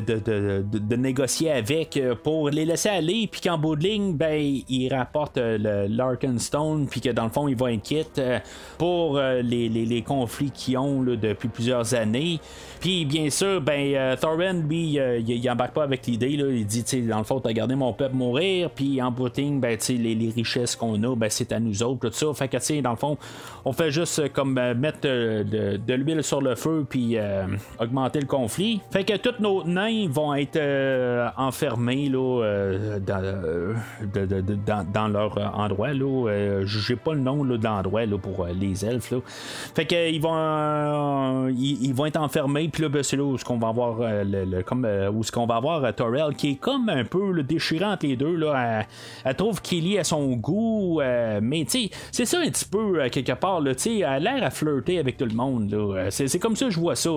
de, 0.01 0.95
négocier 0.95 1.51
avec 1.51 1.97
euh, 1.97 2.15
pour 2.15 2.49
les 2.49 2.65
laisser 2.65 2.89
aller, 2.89 3.27
puis 3.31 3.41
qu'en 3.41 3.57
bout 3.57 3.75
de 3.75 3.83
ligne, 3.83 4.13
ben, 4.13 4.41
il 4.67 4.93
rapporte 4.93 5.37
euh, 5.37 5.57
le 5.57 5.95
l'Arkenstone, 5.95 6.87
puis 6.87 7.01
que 7.01 7.09
dans 7.09 7.25
le 7.25 7.29
fond, 7.29 7.47
il 7.47 7.55
va 7.55 7.67
inquiéter 7.67 8.21
euh, 8.21 8.39
pour 8.77 9.19
les, 9.19 10.03
conflits 10.05 10.51
qu'ils 10.51 10.77
ont 10.77 11.01
depuis 11.03 11.47
plusieurs 11.47 11.93
années. 11.93 12.39
Puis 12.79 13.05
bien 13.05 13.29
sûr, 13.29 13.61
ben, 13.61 14.15
Thorin, 14.19 14.53
lui, 14.53 14.95
il, 14.95 15.29
il 15.29 15.49
embarque 15.49 15.73
pas 15.73 15.83
avec 15.83 16.05
l'idée. 16.07 16.31
Il 16.31 16.65
dit, 16.65 16.83
dans 17.03 17.19
le 17.19 17.23
fond, 17.23 17.39
t'as 17.39 17.53
gardé 17.53 17.75
mon 17.75 17.93
peuple 17.93 18.15
mourir, 18.15 18.69
puis 18.69 19.01
en 19.01 19.11
bout 19.11 19.29
de 19.29 19.41
ligne, 19.41 19.59
ben, 19.59 19.77
les, 19.89 20.15
les 20.15 20.29
richesses 20.29 20.75
qu'on 20.75 21.01
a, 21.03 21.15
ben, 21.15 21.29
c'est 21.29 21.51
à 21.51 21.59
nous 21.59 21.83
autres, 21.83 22.09
tout 22.09 22.13
ça. 22.13 22.33
Fait 22.33 22.47
que, 22.47 22.57
tu 22.57 22.81
dans 22.81 22.91
le 22.91 22.97
fond, 22.97 23.17
on 23.65 23.71
fait 23.71 23.91
juste 23.91 24.31
comme 24.33 24.53
mettre 24.53 25.01
de, 25.01 25.93
l'huile 25.93 26.23
sur 26.23 26.41
le 26.41 26.55
feu, 26.55 26.85
puis 26.89 27.17
augmenter 27.79 28.19
le 28.19 28.27
conflit. 28.27 28.81
Fait 28.91 29.03
que 29.03 29.15
tous 29.17 29.41
nos 29.41 29.63
nains 29.83 30.07
vont 30.09 30.33
être 30.33 30.57
euh, 30.57 31.29
enfermés 31.37 32.09
là, 32.09 32.43
euh, 32.43 32.99
dans, 32.99 33.23
euh, 33.23 33.73
dans, 34.65 34.85
dans 34.91 35.07
leur 35.07 35.37
endroit. 35.57 35.93
Là. 35.93 36.63
J'ai 36.65 36.95
pas 36.95 37.13
le 37.13 37.19
nom 37.19 37.43
là, 37.43 37.57
de 37.57 37.63
l'endroit 37.63 38.05
là, 38.05 38.17
pour 38.17 38.45
les 38.47 38.85
elfes. 38.85 39.11
Là. 39.11 39.17
Fait 39.75 39.85
que 39.85 40.11
ils 40.11 40.21
vont 40.21 41.47
ils, 41.49 41.93
vont 41.93 42.05
être 42.05 42.19
enfermés. 42.19 42.69
Puis 42.69 42.83
là, 42.83 42.89
ben, 42.89 43.03
c'est 43.03 43.17
là 43.17 43.23
où 43.23 43.37
ce 43.37 43.45
qu'on 43.45 43.57
va 43.57 43.69
avoir 43.69 43.99
le, 43.99 44.45
le- 44.45 44.63
comme 44.63 44.87
où 45.13 45.23
ce 45.23 45.31
qu'on 45.31 45.45
va 45.45 45.55
avoir 45.55 45.93
Torel 45.93 46.35
qui 46.35 46.51
est 46.51 46.55
comme 46.55 46.89
un 46.89 47.03
peu 47.03 47.31
le 47.31 47.43
déchirant 47.43 47.93
entre 47.93 48.05
les 48.05 48.15
deux. 48.15 48.35
Là. 48.35 48.79
Elle, 48.79 48.87
elle 49.25 49.35
trouve 49.35 49.61
Kelly 49.61 49.99
à 49.99 50.03
son 50.03 50.33
goût. 50.33 51.01
mais 51.41 51.65
c'est 51.67 52.25
ça 52.25 52.39
un 52.39 52.49
petit 52.49 52.65
peu 52.65 53.07
quelque 53.09 53.33
part. 53.33 53.61
Là, 53.61 53.71
elle 53.85 54.03
a 54.03 54.19
l'air 54.19 54.43
à 54.43 54.49
flirter 54.49 54.99
avec 54.99 55.17
tout 55.17 55.25
le 55.25 55.35
monde. 55.35 55.75
C'est, 56.09 56.39
comme 56.39 56.55
ça 56.55 56.65
que 56.65 56.71
je 56.71 56.79
vois 56.79 56.95
ça. 56.95 57.11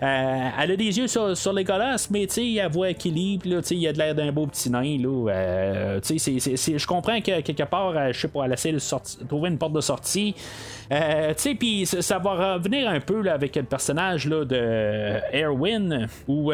elle 0.00 0.70
a 0.72 0.76
des 0.76 0.98
yeux 0.98 1.06
sur, 1.06 1.36
sur 1.36 1.52
les 1.52 1.64
golasses, 1.98 2.10
mais 2.10 2.26
tu 2.26 2.56
elle 2.56 2.70
voit 2.70 2.92
Kelly. 2.94 3.38
Puis 3.38 3.50
là, 3.50 3.62
tu 3.62 3.74
il 3.74 3.86
a 3.86 3.92
de 3.92 3.98
l'air 3.98 4.14
d'un 4.14 4.32
beau 4.32 4.46
petit 4.46 4.70
nain. 4.70 4.98
Là. 4.98 5.30
Euh, 5.30 6.00
tu 6.00 6.18
sais, 6.18 6.78
je 6.78 6.86
comprends 6.86 7.20
que 7.20 7.40
quelque 7.40 7.64
part, 7.64 7.92
euh, 7.96 8.12
je 8.12 8.20
sais 8.20 8.28
pas, 8.28 8.44
elle 8.44 8.52
essaie 8.52 8.72
de 8.72 9.26
trouver 9.26 9.50
une 9.50 9.58
porte 9.58 9.72
de 9.72 9.80
sortie. 9.80 10.34
Euh, 10.92 11.34
tu 11.34 11.42
sais, 11.42 11.54
puis 11.54 11.86
ça, 11.86 12.18
va 12.18 12.54
revenir 12.54 12.88
un 12.88 13.00
peu 13.00 13.20
là, 13.22 13.34
avec 13.34 13.56
le 13.56 13.62
personnage 13.62 14.26
là, 14.26 14.44
de 14.44 15.20
Erwin 15.32 16.08
ou. 16.26 16.52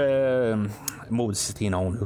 Euh, 1.05 1.15
maudit, 1.15 1.39
c'était 1.39 1.71
non, 1.71 1.91
là. 1.91 2.01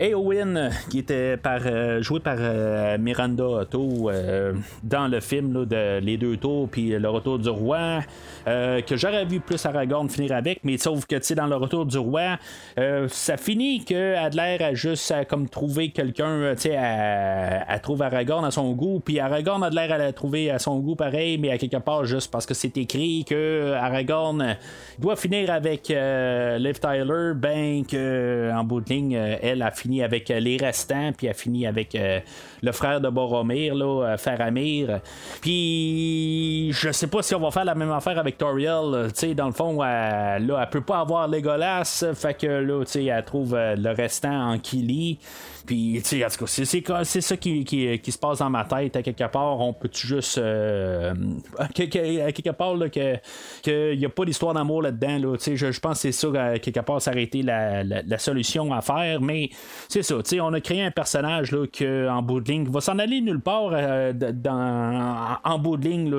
Eowyn, 0.00 0.70
qui 0.88 1.00
était 1.00 1.36
par, 1.36 1.60
euh, 1.66 2.00
joué 2.00 2.20
par 2.20 2.36
euh, 2.38 2.96
Miranda 2.96 3.44
Otto 3.44 4.08
euh, 4.08 4.54
dans 4.82 5.08
le 5.08 5.20
film 5.20 5.66
de 5.66 5.98
Les 5.98 6.16
Deux 6.16 6.38
Tours, 6.38 6.68
puis 6.70 6.90
Le 6.98 7.08
Retour 7.10 7.38
du 7.38 7.50
Roi, 7.50 8.00
euh, 8.46 8.80
que 8.80 8.96
j'aurais 8.96 9.26
vu 9.26 9.40
plus 9.40 9.64
Aragorn 9.66 10.08
finir 10.08 10.32
avec, 10.32 10.60
mais 10.64 10.78
sauf 10.78 11.04
que 11.04 11.34
dans 11.34 11.46
Le 11.46 11.56
Retour 11.56 11.84
du 11.84 11.98
Roi, 11.98 12.38
euh, 12.78 13.08
ça 13.08 13.36
finit 13.36 13.84
que 13.84 14.16
Adler 14.16 14.56
a 14.60 14.72
juste 14.72 15.12
comme 15.28 15.48
trouver 15.48 15.90
quelqu'un, 15.90 16.30
euh, 16.30 16.54
tu 16.54 16.62
sais, 16.62 16.76
à, 16.76 17.78
trouver 17.80 18.06
Aragorn 18.06 18.44
à 18.46 18.50
son 18.50 18.72
goût, 18.72 19.00
puis 19.04 19.20
Aragorn 19.20 19.62
a 19.62 19.68
de 19.68 19.74
l'air 19.74 19.92
à 19.92 19.98
la 19.98 20.12
trouver 20.14 20.50
à 20.50 20.58
son 20.58 20.78
goût 20.78 20.96
pareil, 20.96 21.36
mais 21.36 21.50
à 21.50 21.58
quelque 21.58 21.76
part 21.76 22.06
juste 22.06 22.30
parce 22.30 22.46
que 22.46 22.54
c'est 22.54 22.76
écrit 22.78 23.24
que 23.28 23.74
Aragorn 23.74 24.56
doit 24.98 25.16
finir 25.16 25.50
avec 25.50 25.90
euh, 25.90 26.56
Liv 26.58 26.80
Tyler, 26.80 27.32
ben 27.34 27.84
que 27.84 28.39
en 28.52 28.64
bout 28.64 28.80
de 28.80 28.88
ligne, 28.88 29.16
euh, 29.16 29.36
elle 29.42 29.62
a 29.62 29.70
fini 29.70 30.02
avec 30.02 30.30
euh, 30.30 30.40
les 30.40 30.56
restants, 30.56 31.12
puis 31.16 31.28
a 31.28 31.34
fini 31.34 31.66
avec 31.66 31.94
euh, 31.94 32.20
le 32.62 32.72
frère 32.72 33.00
de 33.00 33.08
Boromir, 33.08 33.74
là, 33.74 34.04
euh, 34.04 34.16
Faramir. 34.16 35.00
Puis 35.40 36.72
je 36.72 36.92
sais 36.92 37.06
pas 37.06 37.22
si 37.22 37.34
on 37.34 37.40
va 37.40 37.50
faire 37.50 37.64
la 37.64 37.74
même 37.74 37.92
affaire 37.92 38.18
avec 38.18 38.38
Toriel. 38.38 39.08
Tu 39.08 39.20
sais, 39.20 39.34
dans 39.34 39.46
le 39.46 39.52
fond, 39.52 39.82
elle, 39.82 40.46
là, 40.46 40.60
elle 40.62 40.70
peut 40.70 40.80
pas 40.80 41.00
avoir 41.00 41.28
Legolas, 41.28 42.04
fait 42.14 42.34
que 42.34 42.46
là, 42.46 42.84
tu 42.84 42.92
sais, 42.92 43.04
elle 43.04 43.24
trouve 43.24 43.54
euh, 43.54 43.76
le 43.76 43.90
restant 43.90 44.52
en 44.52 44.58
Kili. 44.58 45.18
Puis, 45.66 46.00
tu 46.02 46.08
sais, 46.08 46.24
en 46.24 46.28
tout 46.28 46.44
cas, 46.44 47.04
c'est, 47.04 47.20
ça 47.20 47.36
qui, 47.36 47.64
qui, 47.64 47.98
qui 48.00 48.12
se 48.12 48.18
passe 48.18 48.38
dans 48.38 48.50
ma 48.50 48.64
tête. 48.64 48.96
À 48.96 49.02
quelque 49.02 49.30
part, 49.30 49.60
on 49.60 49.72
peut-tu 49.72 50.06
juste. 50.06 50.38
euh, 50.38 51.14
à 51.58 51.68
quelque, 51.68 52.50
part, 52.50 52.74
là, 52.74 52.88
qu'il 52.88 53.98
n'y 53.98 54.04
a 54.04 54.08
pas 54.08 54.24
d'histoire 54.24 54.54
d'amour 54.54 54.82
là-dedans. 54.82 55.18
Là, 55.18 55.36
tu 55.36 55.44
sais, 55.44 55.56
je, 55.56 55.70
je 55.70 55.78
pense 55.80 56.02
que 56.02 56.10
c'est 56.10 56.12
ça, 56.12 56.28
à 56.42 56.58
quelque 56.58 56.80
part, 56.80 57.00
été 57.16 57.42
la, 57.42 57.84
la, 57.84 58.02
la 58.02 58.18
solution 58.18 58.72
à 58.72 58.80
faire. 58.80 59.20
Mais 59.20 59.50
c'est 59.88 60.02
ça, 60.02 60.16
tu 60.16 60.22
sais, 60.24 60.40
on 60.40 60.52
a 60.52 60.60
créé 60.60 60.82
un 60.82 60.90
personnage 60.90 61.52
là, 61.52 61.66
que, 61.66 62.08
en 62.08 62.22
bout 62.22 62.40
de 62.40 62.49
ligne, 62.50 62.68
va 62.68 62.80
s'en 62.80 62.98
aller 62.98 63.20
nulle 63.20 63.40
part 63.40 63.70
euh, 63.72 64.12
de- 64.12 64.30
dans, 64.32 65.36
en 65.44 65.58
bout 65.58 65.76
de 65.76 65.88
ligne, 65.88 66.10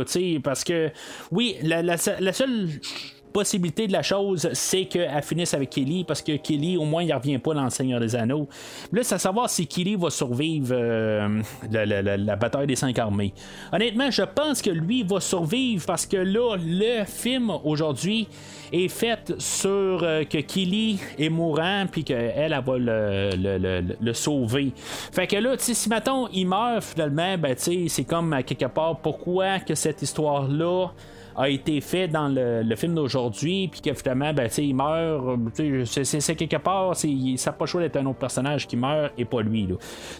parce 0.42 0.64
que, 0.64 0.90
oui, 1.32 1.56
la, 1.64 1.98
seule 1.98 2.70
possibilité 3.34 3.88
de 3.88 3.94
la 3.94 4.04
chose, 4.04 4.50
c'est 4.52 4.86
qu'elle 4.86 5.22
finisse 5.24 5.54
avec 5.54 5.70
Kelly 5.70 6.04
parce 6.04 6.22
que 6.22 6.36
Kelly, 6.36 6.76
au 6.76 6.84
moins, 6.84 7.02
il 7.02 7.14
revient 7.14 7.38
pas 7.38 7.54
dans 7.54 7.64
le 7.64 7.70
Seigneur 7.70 8.02
des 8.02 8.14
Anneaux. 8.14 8.50
Là, 8.92 9.04
c'est 9.04 9.16
à 9.16 9.20
savoir 9.20 9.50
si 9.50 9.68
Kelly 9.68 9.96
va 9.96 10.10
survivre 10.10 10.76
euh, 10.78 11.42
la- 11.72 11.86
la 12.18 12.36
bataille 12.36 12.68
des 12.68 12.76
cinq 12.76 13.00
armées. 13.00 13.34
Honnêtement, 13.72 14.12
je 14.12 14.24
pense 14.24 14.62
que 14.62 14.70
lui 14.70 15.04
va 15.04 15.22
survivre 15.22 15.86
parce 15.86 16.06
que 16.06 16.18
là, 16.18 16.58
le 16.58 17.06
film 17.06 17.52
aujourd'hui 17.64 18.28
est 18.72 18.88
fait 18.88 19.34
sur 19.38 19.70
euh, 20.04 20.24
que 20.24 20.38
Kelly 20.40 21.00
est 21.18 21.30
mourant 21.30 21.86
puis 21.92 22.04
qu'elle, 22.04 22.34
elle 22.36 22.52
va 22.66 22.78
le, 22.78 23.30
le- 24.00 24.14
sauver. 24.14 24.72
Fait 24.76 25.28
que 25.28 25.36
là, 25.38 25.56
si 25.58 25.90
mettons, 25.90 26.28
il 26.30 26.46
meurt 26.48 26.84
finalement, 26.84 27.38
ben 27.38 27.56
c'est 27.58 28.04
comme 28.06 28.36
quelque 28.46 28.66
part 28.66 28.98
pourquoi 28.98 29.60
que 29.60 29.76
cette 29.76 30.02
histoire-là 30.02 30.88
a 31.36 31.50
été 31.50 31.82
fait 31.82 32.08
dans 32.08 32.28
le, 32.28 32.76
film 32.76 32.96
d'aujourd'hui, 32.96 33.68
puis 33.68 33.82
que 33.82 33.94
finalement, 33.94 34.34
ben, 34.34 34.50
il 34.58 34.76
meurt. 34.76 35.40
C'est 35.86 36.36
quelque 36.36 36.58
part, 36.58 36.96
ça 36.96 37.08
n'a 37.08 37.52
pas 37.52 37.66
le 37.66 37.66
choix 37.66 37.82
d'être 37.82 37.98
un 37.98 38.06
autre 38.06 38.20
personnage 38.20 38.68
qui 38.68 38.78
meurt 38.78 39.14
et 39.18 39.26
pas 39.26 39.42
lui. 39.42 39.68
Là. 39.68 39.76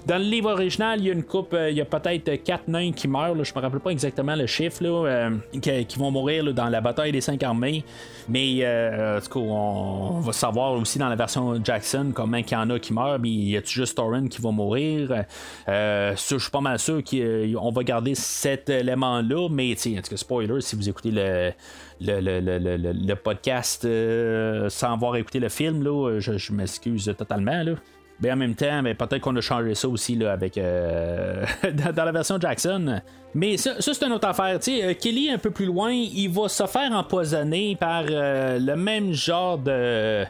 Dans 0.06 0.18
le 0.18 0.24
livre 0.24 0.52
original, 0.52 1.00
il 1.00 1.08
y 1.08 1.10
a 1.10 1.14
une 1.14 1.24
coupe, 1.24 1.56
il 1.70 1.76
y 1.76 1.82
a 1.82 1.86
peut-être 1.86 2.44
quatre 2.44 2.68
nains 2.68 2.92
qui 2.92 3.08
meurent, 3.08 3.36
là, 3.36 3.44
je 3.44 3.54
me 3.54 3.60
rappelle 3.60 3.80
pas 3.80 3.92
exactement 3.92 4.36
le 4.36 4.46
chiffre, 4.46 4.84
là, 4.84 5.30
qui, 5.60 6.00
vont 6.00 6.12
mourir 6.12 6.54
dans 6.54 6.70
la 6.70 6.82
bataille 6.82 7.12
des 7.12 7.22
cinq 7.22 7.42
armées. 7.44 7.84
Mais 8.30 8.60
euh, 8.62 9.18
en 9.18 9.22
tout 9.22 9.30
cas, 9.30 9.40
on, 9.40 10.20
va 10.20 10.32
savoir 10.32 10.74
aussi 10.74 11.00
dans 11.00 11.10
la 11.10 11.16
version 11.16 11.60
Jackson 11.64 12.12
comment 12.14 12.38
il 12.38 12.50
y 12.50 12.56
en 12.56 12.70
a 12.70 12.80
qui 12.80 12.94
meurent, 12.94 13.20
mais 13.20 13.30
y 13.30 13.58
a 13.58 13.62
juste 13.64 13.96
Torrent 13.96 14.28
qui 14.28 14.42
va 14.42 14.52
mourir? 14.52 15.24
Euh, 15.68 16.16
je 16.16 16.38
suis 16.38 16.52
pas 16.52 16.62
mal 16.62 16.80
sûr 16.80 17.02
qu'on 17.04 17.72
va 17.72 17.84
garder 17.84 18.16
cet 18.16 18.70
élément-là, 18.70 19.50
mais 19.50 19.74
en 19.74 20.02
tout 20.02 20.10
cas, 20.10 20.18
spoiler, 20.18 20.62
si 20.62 20.76
vous 20.76 20.88
écoutez 20.88 21.01
le, 21.10 21.52
le, 22.00 23.14
podcast 23.16 23.86
euh, 23.86 24.70
sans 24.70 24.94
avoir 24.94 25.16
écouté 25.16 25.40
le 25.40 25.50
film, 25.50 25.84
là, 25.84 26.20
je, 26.20 26.54
m'excuse 26.54 27.14
totalement. 27.18 27.64
Là. 27.64 27.74
Mais 28.20 28.32
en 28.32 28.36
même 28.36 28.54
temps, 28.54 28.84
mais 28.84 28.94
peut-être 28.94 29.22
qu'on 29.22 29.36
a 29.36 29.42
changé 29.42 29.74
ça 29.74 29.88
aussi 29.88 30.16
là, 30.16 30.32
avec 30.32 30.58
euh, 30.58 31.44
dans, 31.96 32.06
la 32.06 32.12
version 32.12 32.40
Jackson. 32.40 33.02
Mais 33.34 33.58
ça, 33.58 33.74
c'est 33.80 34.04
une 34.04 34.14
autre 34.14 34.28
affaire. 34.28 34.62
sais 34.62 34.84
euh, 34.84 34.94
Kelly, 34.94 35.32
un 35.32 35.40
peu 35.40 35.50
plus 35.50 35.66
loin, 35.66 35.92
il 35.92 36.30
va 36.30 36.48
se 36.48 36.68
faire 36.68 36.92
empoisonner 36.92 37.76
par 37.76 38.04
le 38.08 38.76
même 38.76 39.14
genre 39.14 39.58
de. 39.58 40.26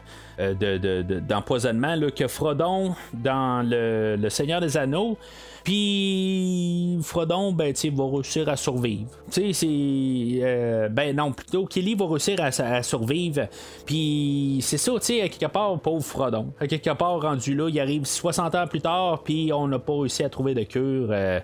d'empoisonnement 1.20 1.96
que 2.16 2.28
Frodon 2.28 2.94
dans 3.12 3.62
le, 3.68 4.16
le 4.16 4.30
Seigneur 4.30 4.60
des 4.60 4.76
Anneaux. 4.76 5.18
Puis 5.64 6.98
Frodon, 7.02 7.52
ben, 7.52 7.72
tu 7.72 7.90
va 7.90 8.04
réussir 8.04 8.48
à 8.48 8.56
survivre. 8.56 9.10
Tu 9.30 9.40
sais, 9.40 9.52
c'est. 9.52 10.44
Euh, 10.44 10.88
ben 10.88 11.14
non, 11.14 11.32
plutôt 11.32 11.66
Kelly 11.66 11.94
va 11.94 12.06
réussir 12.06 12.38
à, 12.40 12.82
survivre. 12.82 13.46
Puis 13.86 14.58
c'est 14.62 14.78
ça, 14.78 14.92
tu 14.92 15.06
sais, 15.06 15.28
quelque 15.28 15.50
part, 15.50 15.78
pauvre 15.78 16.04
Frodon. 16.04 16.52
Quelque 16.68 16.90
part, 16.94 17.20
rendu 17.20 17.54
là, 17.54 17.68
il 17.68 17.78
arrive 17.78 18.04
60 18.04 18.54
ans 18.54 18.66
plus 18.66 18.80
tard, 18.80 19.22
puis 19.22 19.52
on 19.52 19.68
n'a 19.68 19.78
pas 19.78 20.00
réussi 20.00 20.24
à 20.24 20.28
trouver 20.28 20.54
de 20.54 20.62
cure 20.64 21.08
euh, 21.10 21.40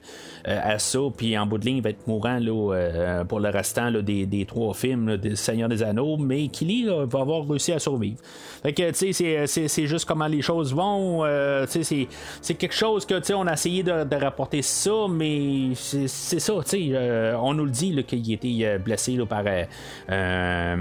euh, 0.47 0.61
à 0.63 0.79
ça. 0.79 0.99
Puis 1.17 1.39
en 1.39 1.47
bout 1.47 1.59
de 1.59 1.67
ligne, 1.67 1.77
il 1.77 1.83
va 1.83 1.91
être 1.91 2.07
mourant 2.07 2.39
là, 2.41 3.25
pour 3.25 3.41
le 3.41 3.51
restant 3.51 3.93
des, 3.93 4.47
trois 4.47 4.75
films 4.75 5.17
des 5.17 5.37
Seigneurs 5.37 5.69
des 5.69 5.83
Anneaux. 5.83 6.17
Mais 6.17 6.49
Kelly 6.49 6.87
va 6.87 7.21
avoir 7.21 7.47
réussi 7.49 7.73
à 7.73 7.79
survivre. 7.79 8.19
Fait 8.63 8.73
que, 8.73 8.91
tu 8.91 9.13
sais, 9.13 9.47
c'est 9.47 9.87
juste 9.87 10.07
comment 10.07 10.27
les 10.27 10.43
choses 10.43 10.75
vont. 10.75 11.25
tu 11.71 11.85
sais, 11.85 12.09
c'est 12.41 12.55
quelque 12.55 12.75
chose 12.75 13.07
que, 13.07 13.15
tu 13.15 13.27
sais, 13.27 13.35
on 13.35 13.47
a 13.47 13.53
essayé 13.53 13.83
de 13.83 14.08
de 14.09 14.17
rapporter 14.17 14.63
ça, 14.63 15.07
mais 15.11 15.73
c'est 15.75 16.09
ça, 16.09 16.53
tu 16.63 16.69
sais, 16.69 16.89
euh, 16.93 17.37
on 17.39 17.55
nous 17.55 17.65
le 17.65 17.71
dit 17.71 18.05
qu'il 18.05 18.33
était 18.33 18.59
euh, 18.63 18.79
blessé 18.79 19.19
par 19.29 19.45
euh, 19.47 20.77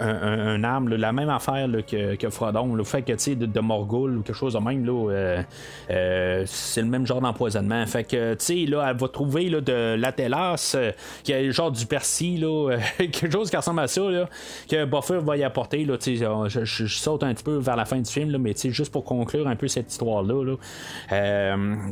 un, 0.00 0.64
arme, 0.64 0.88
la 0.88 1.12
même 1.12 1.28
affaire 1.28 1.68
que, 1.86 2.14
que, 2.14 2.30
Frodon, 2.30 2.74
le 2.74 2.84
fait 2.84 3.02
que 3.02 3.12
tu 3.12 3.18
sais, 3.18 3.34
de, 3.34 3.60
Morgul 3.60 4.18
ou 4.18 4.22
quelque 4.22 4.36
chose 4.36 4.54
de 4.54 4.58
même, 4.58 4.86
c'est 6.46 6.82
le 6.82 6.88
même 6.88 7.06
genre 7.06 7.20
d'empoisonnement. 7.20 7.84
Fait 7.86 8.04
que 8.04 8.34
tu 8.34 8.44
sais, 8.44 8.66
là, 8.66 8.86
elle 8.90 8.96
va 8.96 9.08
trouver 9.08 9.48
là, 9.48 9.60
de 9.60 9.96
l'atelas, 9.96 10.76
qui 11.24 11.32
est 11.32 11.50
genre 11.50 11.70
du 11.72 11.86
persil, 11.86 12.40
là, 12.40 12.76
quelque 12.98 13.30
chose 13.30 13.50
qui 13.50 13.56
ressemble 13.56 13.80
à 13.80 13.88
ça, 13.88 14.02
là, 14.02 14.28
que 14.68 14.84
Buffer 14.84 15.18
va 15.18 15.36
y 15.36 15.44
apporter. 15.44 15.84
Là, 15.84 15.96
je, 16.00 16.64
je, 16.64 16.86
saute 16.86 17.22
un 17.22 17.34
petit 17.34 17.44
peu 17.44 17.56
vers 17.56 17.76
la 17.76 17.84
fin 17.84 17.98
du 17.98 18.10
film, 18.10 18.30
là, 18.30 18.38
mais 18.38 18.54
juste 18.70 18.92
pour 18.92 19.04
conclure 19.04 19.48
un 19.48 19.56
peu 19.56 19.68
cette 19.68 19.90
histoire-là. 19.90 20.44
Là, 20.44 20.56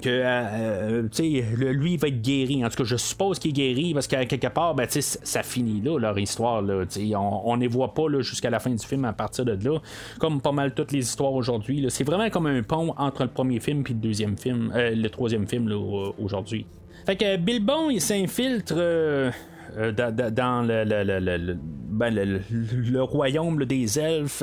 que 0.01 0.09
euh, 0.09 1.03
euh, 1.20 1.72
lui 1.72 1.97
va 1.97 2.09
être 2.09 2.20
guéri. 2.22 2.64
En 2.64 2.68
tout 2.68 2.77
cas, 2.79 2.85
je 2.85 2.97
suppose 2.97 3.39
qu'il 3.39 3.51
est 3.51 3.55
guéri 3.55 3.95
parce 3.95 4.07
qu'à 4.07 4.25
quelque 4.27 4.49
part, 4.49 4.75
ben, 4.75 4.87
ça 4.89 5.43
finit 5.43 5.81
là, 5.81 5.99
leur 5.99 6.18
histoire. 6.18 6.62
Là, 6.62 6.85
on 7.16 7.57
ne 7.57 7.61
les 7.62 7.68
voit 7.68 7.95
pas 7.95 8.05
jusqu'à 8.20 8.51
la 8.51 8.61
fin 8.61 8.70
du 8.70 8.85
film 8.85 9.05
à 9.05 9.12
partir 9.12 9.45
de 9.45 9.53
là. 9.53 9.79
Comme 10.18 10.41
pas 10.41 10.53
mal 10.53 10.75
toutes 10.75 10.93
les 10.93 11.01
histoires 11.01 11.33
aujourd'hui. 11.33 11.85
C'est 11.89 12.05
vraiment 12.05 12.31
comme 12.31 12.47
un 12.47 12.62
pont 12.62 12.95
entre 12.97 13.22
le 13.22 13.31
premier 13.31 13.61
film 13.61 13.85
et 13.87 13.93
le 13.93 13.99
deuxième 13.99 14.37
film, 14.37 14.72
le 14.75 15.09
troisième 15.09 15.47
film 15.47 15.72
aujourd'hui. 16.18 16.66
Fait 17.07 17.16
que 17.16 17.37
Bilbon, 17.37 17.91
il 17.91 18.01
s'infiltre 18.01 18.75
dans 18.75 20.66
le, 20.66 20.85
le, 20.85 21.57
ben, 21.95 22.14
le, 22.14 23.03
royaume 23.03 23.64
des 23.64 23.99
elfes. 23.99 24.42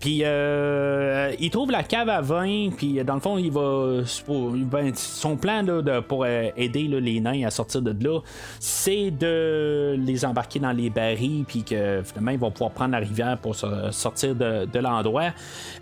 Puis 0.00 0.20
euh, 0.24 1.32
il 1.38 1.50
trouve 1.50 1.70
la 1.70 1.82
cave 1.82 2.08
à 2.08 2.20
vin, 2.20 2.70
puis 2.76 3.02
dans 3.04 3.14
le 3.14 3.20
fond, 3.20 3.38
il 3.38 3.50
va. 3.50 4.02
Ben, 4.28 4.92
son 4.94 5.36
plan 5.36 5.62
de, 5.62 6.00
pour 6.00 6.24
euh, 6.24 6.48
aider 6.56 6.84
les 6.84 7.20
nains 7.20 7.46
à 7.46 7.50
sortir 7.50 7.82
de 7.82 7.94
là, 8.04 8.20
c'est 8.58 9.10
de 9.10 9.96
les 9.98 10.24
embarquer 10.24 10.58
dans 10.58 10.72
les 10.72 10.90
barils, 10.90 11.44
puis 11.46 11.62
que 11.62 12.02
finalement, 12.04 12.30
ils 12.30 12.38
vont 12.38 12.50
pouvoir 12.50 12.70
prendre 12.70 12.92
la 12.92 12.98
rivière 12.98 13.38
pour 13.38 13.54
sortir 13.54 14.34
de, 14.34 14.78
l'endroit. 14.78 15.30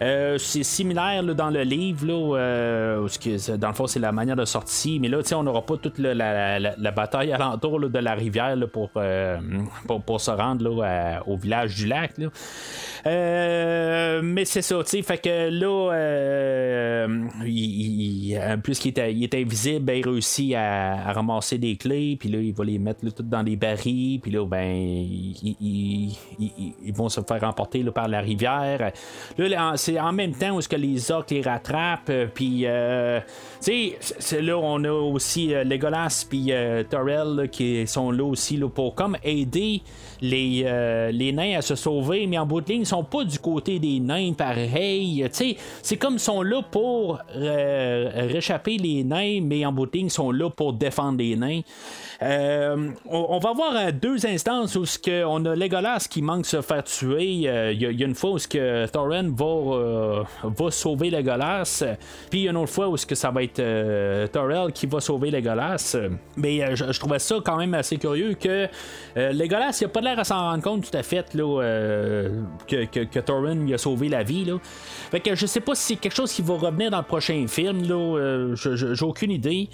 Euh, 0.02 0.38
c'est 0.38 0.62
similaire 0.62 1.22
dans 1.34 1.50
le 1.50 1.62
livre, 1.62 2.06
là, 2.06 3.00
où, 3.00 3.58
dans 3.58 3.68
le 3.68 3.74
fond, 3.74 3.86
c'est 3.86 4.00
la 4.00 4.12
manière 4.12 4.36
de 4.36 4.44
sortir, 4.44 5.00
mais 5.00 5.08
là, 5.08 5.18
on 5.34 5.42
n'aura 5.42 5.62
pas 5.62 5.76
toute 5.76 5.98
la, 5.98 6.90
bataille 6.90 7.32
alentour 7.32 7.80
de 7.80 7.98
la 7.98 8.14
rivière 8.14 8.56
pour, 8.72 8.90
pour, 8.90 10.02
pour, 10.02 10.20
se 10.20 10.30
rendre 10.30 10.64
là, 11.05 11.22
au 11.26 11.36
village 11.36 11.74
du 11.76 11.86
lac. 11.86 12.12
Euh, 13.07 14.20
mais 14.22 14.44
c'est 14.44 14.62
ça, 14.62 14.82
tu 14.82 14.90
sais, 14.90 15.02
fait 15.02 15.18
que 15.18 15.50
là, 15.50 15.92
euh, 15.92 17.24
il, 17.44 18.38
en 18.38 18.59
plus 18.59 18.78
qu'il 18.78 18.92
était, 18.92 19.12
il 19.12 19.24
était 19.24 19.42
invisible, 19.42 19.84
ben, 19.84 19.98
il 19.98 20.09
réussit 20.09 20.55
à, 20.55 21.12
ramasser 21.12 21.59
des 21.59 21.76
clés, 21.76 22.16
puis 22.18 22.30
là, 22.30 22.38
il 22.38 22.55
va 22.55 22.64
les 22.64 22.78
mettre 22.78 23.00
toutes 23.00 23.28
dans 23.28 23.42
des 23.42 23.57
barils, 23.57 24.20
puis 24.20 24.30
là, 24.30 24.46
ben, 24.46 24.64
ils, 24.64 26.14
vont 26.94 27.09
se 27.09 27.20
faire 27.20 27.40
remporter 27.40 27.82
là, 27.82 27.92
par 27.92 28.09
la 28.09 28.20
rivière. 28.20 28.92
Là, 29.36 29.72
c'est 29.76 30.00
en 30.00 30.12
même 30.12 30.34
temps 30.34 30.57
où 30.57 30.61
ce 30.61 30.68
que 30.68 30.76
les 30.76 31.11
orques 31.11 31.30
les 31.30 31.42
rattrapent, 31.42 32.12
puis, 32.34 32.62
euh, 32.64 33.20
tu 33.64 33.92
sais, 34.00 34.42
là, 34.42 34.58
on 34.58 34.84
a 34.84 34.90
aussi 34.90 35.48
Legolas 35.48 36.26
puis 36.28 36.52
Torrell 36.90 37.48
qui 37.50 37.86
sont 37.86 38.10
là 38.10 38.24
aussi 38.24 38.56
là, 38.56 38.68
pour 38.68 38.94
comme 38.94 39.16
aider 39.24 39.82
les, 40.24 40.62
euh, 40.66 41.10
les 41.10 41.32
nains 41.32 41.58
à 41.58 41.62
se 41.62 41.74
sauver, 41.74 42.26
mais 42.26 42.38
en 42.38 42.46
bout 42.46 42.60
de 42.60 42.72
ligne, 42.72 42.82
ils 42.82 42.86
sont 42.86 43.04
pas 43.04 43.24
du 43.24 43.38
côté 43.38 43.78
des 43.78 44.00
nains 44.00 44.32
pareil. 44.32 45.26
C'est 45.30 45.96
comme 45.96 46.14
ils 46.14 46.20
sont 46.20 46.42
là 46.42 46.62
pour 46.62 47.18
euh, 47.36 48.10
réchapper 48.30 48.78
les 48.78 49.04
nains, 49.04 49.40
mais 49.42 49.64
en 49.66 49.72
bout 49.72 49.86
de 49.86 49.92
ligne, 49.92 50.06
ils 50.06 50.10
sont 50.10 50.30
là 50.30 50.50
pour 50.50 50.72
défendre 50.72 51.18
les 51.18 51.36
nains. 51.36 51.60
Euh, 52.25 52.91
on, 53.07 53.39
va 53.39 53.53
voir 53.53 53.93
deux 53.93 54.25
instances 54.27 54.77
où 54.77 54.85
on 55.27 55.45
a 55.45 55.55
Legolas 55.55 56.07
qui 56.09 56.22
manque 56.22 56.47
se 56.47 56.62
faire 56.62 56.83
tuer. 56.85 57.25
Il 57.25 57.41
y, 57.41 57.49
a 57.49 58.07
une 58.07 58.14
fois 58.14 58.31
où 58.31 58.39
que 58.39 58.87
Thorin 58.87 59.31
va, 59.35 60.25
va 60.43 60.70
sauver 60.70 61.11
Legolas, 61.11 61.85
puis 62.31 62.41
il 62.41 62.45
y 62.45 62.49
a 62.49 62.51
une 62.51 62.57
autre 62.57 62.72
fois 62.72 62.89
où 62.89 62.97
que 62.97 63.14
ça 63.14 63.31
va 63.31 63.43
être 63.43 63.62
Thorell 64.33 64.72
qui 64.72 64.87
va 64.87 65.01
sauver 65.01 65.31
Legolas. 65.31 65.97
Mais 66.37 66.75
je, 66.75 66.99
trouvais 66.99 67.18
ça 67.18 67.37
quand 67.45 67.57
même 67.57 67.75
assez 67.75 67.99
curieux 67.99 68.35
que 68.35 68.68
Legolas, 69.16 69.77
il 69.81 69.85
a 69.85 69.89
pas 69.89 70.01
l'air 70.01 70.18
à 70.18 70.25
s'en 70.25 70.39
rendre 70.39 70.62
compte 70.62 70.91
tout 70.91 70.97
à 70.97 71.03
fait 71.03 71.25
euh, 71.37 72.43
que, 72.66 72.85
que, 72.85 73.01
que 73.05 73.75
a 73.75 73.79
sauvé 73.79 74.09
la 74.09 74.22
vie. 74.22 74.45
Là. 74.45 74.59
Fait 75.11 75.20
que 75.20 75.35
je 75.35 75.47
sais 75.47 75.61
pas 75.61 75.75
si 75.75 75.95
c'est 75.95 75.97
quelque 75.97 76.14
chose 76.14 76.33
qui 76.33 76.43
va 76.43 76.55
revenir 76.55 76.91
dans 76.91 76.99
le 76.99 77.05
prochain 77.05 77.45
film. 77.49 77.83
Là, 77.83 77.95
euh, 77.95 78.55
j'ai 78.57 79.05
aucune 79.05 79.31
idée. 79.31 79.68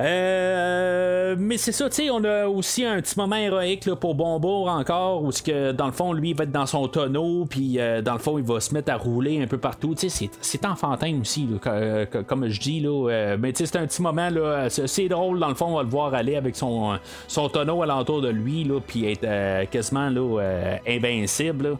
Euh, 0.00 1.36
mais 1.38 1.56
c'est 1.56 1.72
ça, 1.72 1.88
tu 1.88 1.96
sais, 1.96 2.10
on 2.10 2.24
a 2.24 2.46
aussi 2.46 2.84
un 2.84 3.00
petit 3.00 3.14
moment 3.16 3.36
héroïque 3.36 3.86
là, 3.86 3.94
pour 3.94 4.14
Bombour 4.14 4.68
encore, 4.68 5.22
où 5.22 5.30
que 5.30 5.72
dans 5.72 5.86
le 5.86 5.92
fond, 5.92 6.12
lui, 6.12 6.30
il 6.30 6.36
va 6.36 6.44
être 6.44 6.52
dans 6.52 6.66
son 6.66 6.88
tonneau, 6.88 7.44
puis 7.48 7.78
euh, 7.78 8.02
dans 8.02 8.14
le 8.14 8.18
fond, 8.18 8.38
il 8.38 8.44
va 8.44 8.60
se 8.60 8.74
mettre 8.74 8.92
à 8.92 8.96
rouler 8.96 9.42
un 9.42 9.46
peu 9.46 9.58
partout. 9.58 9.94
Tu 9.94 10.08
sais, 10.08 10.30
c'est 10.40 10.64
enfantin 10.64 11.20
aussi, 11.20 11.46
là, 11.46 12.06
comme 12.26 12.48
je 12.48 12.60
dis, 12.60 12.80
là. 12.80 13.10
Euh, 13.10 13.36
mais 13.38 13.52
tu 13.52 13.58
sais, 13.58 13.66
c'est 13.66 13.78
un 13.78 13.86
petit 13.86 14.02
moment, 14.02 14.30
là, 14.30 14.68
c'est 14.68 15.08
drôle, 15.08 15.38
dans 15.38 15.48
le 15.48 15.54
fond, 15.54 15.66
on 15.66 15.76
va 15.76 15.82
le 15.82 15.88
voir 15.88 16.14
aller 16.14 16.36
avec 16.36 16.56
son, 16.56 16.98
son 17.28 17.48
tonneau 17.48 17.82
alentour 17.82 18.20
de 18.20 18.28
lui, 18.28 18.64
là, 18.64 18.80
puis 18.84 19.06
être 19.06 19.70
quasiment 19.70 20.10
là, 20.10 20.78
invincible. 20.88 21.76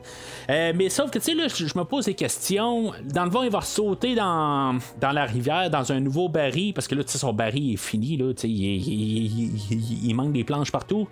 mais 0.49 0.89
sauf 0.89 1.11
que, 1.11 1.19
tu 1.19 1.25
sais, 1.25 1.35
là, 1.35 1.47
je 1.49 1.79
me 1.79 1.85
pose 1.85 2.07
des 2.07 2.15
questions. 2.15 2.93
Dans 3.13 3.25
le 3.25 3.31
fond, 3.31 3.43
il 3.43 3.51
va 3.51 3.61
sauter 3.61 4.15
dans, 4.15 4.79
dans 5.01 5.13
la 5.13 5.25
rivière, 5.25 5.71
dans 5.71 5.91
un 5.91 6.01
nouveau 6.01 6.29
baril, 6.29 6.75
parce 6.75 6.87
que 6.87 6.95
là, 6.95 7.03
tu 7.03 7.11
sais, 7.11 7.19
son 7.19 7.33
baril 7.33 7.75
est 7.75 7.77
fini 7.77 8.04
il, 8.13 10.15
manque 10.15 10.33
des 10.33 10.45
planches 10.45 10.71
partout. 10.71 11.09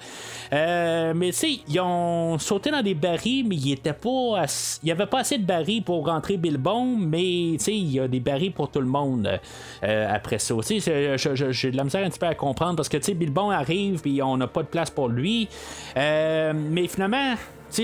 Euh, 0.53 1.13
mais 1.15 1.31
ils 1.69 1.81
ont 1.81 2.39
sauté 2.39 2.71
dans 2.71 2.83
des 2.83 2.95
barils, 2.95 3.47
mais 3.47 3.57
il 3.57 3.73
était 3.73 3.93
pas 3.93 4.47
il 4.83 4.89
y 4.89 4.93
avait 4.93 5.07
pas 5.07 5.21
assez 5.21 5.39
de 5.39 5.45
barils 5.45 5.83
pour 5.83 6.07
rentrer 6.07 6.37
Bilbon, 6.37 6.97
mais 6.99 7.55
il 7.55 7.93
y 7.93 8.01
a 8.01 8.09
des 8.09 8.21
barils 8.21 8.53
pour 8.53 8.71
tout 8.71 8.81
le 8.81 8.87
monde 8.87 9.41
euh, 9.83 10.15
après 10.15 10.39
ça. 10.39 10.55
J'ai 10.61 11.71
de 11.71 11.77
la 11.77 11.85
misère 11.85 12.05
un 12.05 12.11
petit 12.11 12.19
peu 12.19 12.27
à 12.27 12.35
comprendre 12.35 12.77
parce 12.77 12.89
que 12.89 13.13
Bilbon 13.13 13.51
arrive 13.51 14.03
et 14.05 14.23
on 14.23 14.37
n'a 14.37 14.47
pas 14.47 14.63
de 14.63 14.69
place 14.69 14.91
pour 14.91 15.09
lui. 15.09 15.49
Euh, 15.97 16.53
mais 16.55 16.87
finalement, 16.89 17.35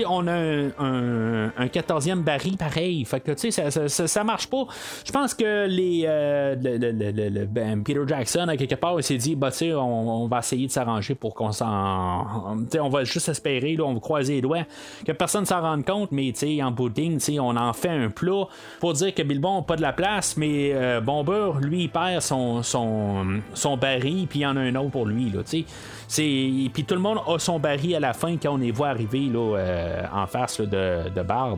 on 0.07 0.27
a 0.27 0.33
un, 0.33 0.67
un, 0.79 1.51
un 1.57 1.65
14e 1.65 2.21
baril 2.23 2.57
pareil. 2.57 3.05
Fait 3.05 3.19
que, 3.19 3.35
ça, 3.51 3.87
ça, 3.87 4.23
marche 4.23 4.47
pas. 4.47 4.65
Je 5.05 5.11
pense 5.11 5.33
que 5.33 5.67
les. 5.67 6.03
Euh, 6.05 6.55
le, 6.55 6.77
le, 6.77 7.29
le, 7.29 7.45
ben, 7.45 7.83
Peter 7.83 8.01
Jackson, 8.07 8.47
à 8.47 8.57
quelque 8.57 8.75
part, 8.75 8.95
il 8.97 9.03
s'est 9.03 9.17
dit, 9.17 9.35
bah, 9.35 9.49
on, 9.61 10.27
va 10.27 10.39
essayer 10.39 10.67
de 10.67 10.71
s'arranger 10.71 11.15
pour 11.15 11.33
qu'on 11.33 11.51
s'en. 11.51 12.57
On 12.79 12.89
va 12.89 13.03
juste 13.03 13.29
espérer, 13.29 13.75
là, 13.75 13.83
on 13.85 13.93
va 13.93 13.99
croiser 13.99 14.35
les 14.35 14.41
doigts, 14.41 14.65
que 15.05 15.11
personne 15.11 15.45
s'en 15.45 15.61
rende 15.61 15.85
compte, 15.85 16.11
mais, 16.11 16.31
tu 16.31 16.57
sais, 16.57 16.63
en 16.63 16.71
pudding, 16.73 17.13
tu 17.13 17.33
sais, 17.33 17.39
on 17.39 17.49
en 17.49 17.73
fait 17.73 17.89
un 17.89 18.09
plat 18.09 18.45
pour 18.79 18.93
dire 18.93 19.13
que 19.13 19.23
Bilbon 19.23 19.57
n'a 19.57 19.61
pas 19.63 19.75
de 19.75 19.81
la 19.81 19.93
place, 19.93 20.37
mais 20.37 20.71
euh, 20.73 21.01
lui, 21.61 21.83
il 21.83 21.89
perd 21.89 22.21
son, 22.21 22.63
son, 22.63 23.41
son 23.53 23.77
baril, 23.77 24.27
puis 24.27 24.39
il 24.39 24.41
y 24.43 24.45
en 24.45 24.55
a 24.55 24.61
un 24.61 24.75
autre 24.75 24.91
pour 24.91 25.05
lui, 25.05 25.29
là. 25.29 25.41
Puis 25.43 26.83
tout 26.85 26.95
le 26.95 27.01
monde 27.01 27.19
a 27.27 27.39
son 27.39 27.59
baril 27.59 27.95
à 27.95 27.99
la 27.99 28.13
fin 28.13 28.37
quand 28.37 28.53
on 28.53 28.57
les 28.57 28.71
voit 28.71 28.89
arriver 28.89 29.27
là, 29.31 29.57
euh, 29.57 29.78
en 30.13 30.27
face 30.27 30.61
de, 30.61 31.23
Bard. 31.23 31.57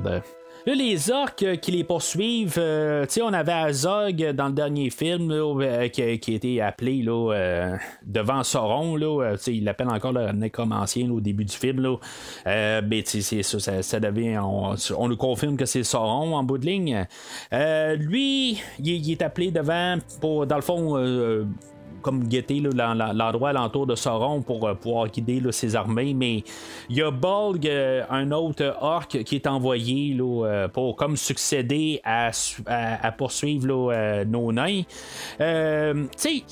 Là, 0.67 0.75
les 0.75 1.09
orques 1.09 1.41
euh, 1.41 1.55
qui 1.55 1.71
les 1.71 1.83
poursuivent, 1.83 2.59
euh, 2.59 3.05
tu 3.07 3.13
sais, 3.13 3.21
on 3.23 3.33
avait 3.33 3.51
Azog 3.51 4.31
dans 4.33 4.45
le 4.45 4.53
dernier 4.53 4.91
film 4.91 5.31
là, 5.31 5.89
qui, 5.89 6.19
qui, 6.19 6.31
a 6.31 6.35
été 6.35 6.61
appelé 6.61 7.01
là, 7.01 7.33
euh, 7.33 7.77
devant 8.05 8.43
Sauron. 8.43 8.95
Là, 8.95 9.35
il 9.47 9.63
l'appelle 9.63 9.89
encore 9.89 10.11
le 10.11 10.31
nécromancien 10.33 11.09
au 11.09 11.19
début 11.19 11.45
du 11.45 11.55
film. 11.55 11.81
Là. 11.81 11.95
Euh, 12.45 12.81
ben, 12.81 13.01
ça, 13.03 13.81
ça, 13.81 13.99
devient. 13.99 14.37
On, 14.37 14.75
on, 14.97 15.07
nous 15.07 15.17
confirme 15.17 15.57
que 15.57 15.65
c'est 15.65 15.83
Sauron 15.83 16.35
en 16.35 16.43
bout 16.43 16.59
de 16.59 16.67
ligne. 16.67 17.07
lui, 17.97 18.61
il, 18.77 18.87
il, 18.87 19.11
est 19.11 19.21
appelé 19.23 19.49
devant 19.49 19.97
pour, 20.19 20.45
dans 20.45 20.57
le 20.57 20.61
fond 20.61 20.95
comme 22.01 22.27
guetter 22.27 22.61
l'endroit 22.61 23.49
alentour 23.49 23.87
de 23.87 23.95
Sauron 23.95 24.41
pour 24.41 24.67
euh, 24.67 24.73
pouvoir 24.73 25.07
guider 25.07 25.41
ses 25.51 25.75
armées. 25.75 26.13
Mais 26.13 26.43
il 26.89 26.97
y 26.97 27.01
a 27.01 27.11
Bolg, 27.11 27.67
euh, 27.67 28.03
un 28.09 28.31
autre 28.31 28.75
orc, 28.81 29.07
qui 29.07 29.35
est 29.35 29.47
envoyé 29.47 30.17
euh, 30.19 30.67
pour 30.67 30.95
comme 30.95 31.15
succéder 31.17 32.01
à, 32.03 32.31
à, 32.67 33.11
poursuivre 33.11 33.67
là, 33.67 34.25
nos 34.25 34.51
nains. 34.51 34.81
c'est 35.37 36.43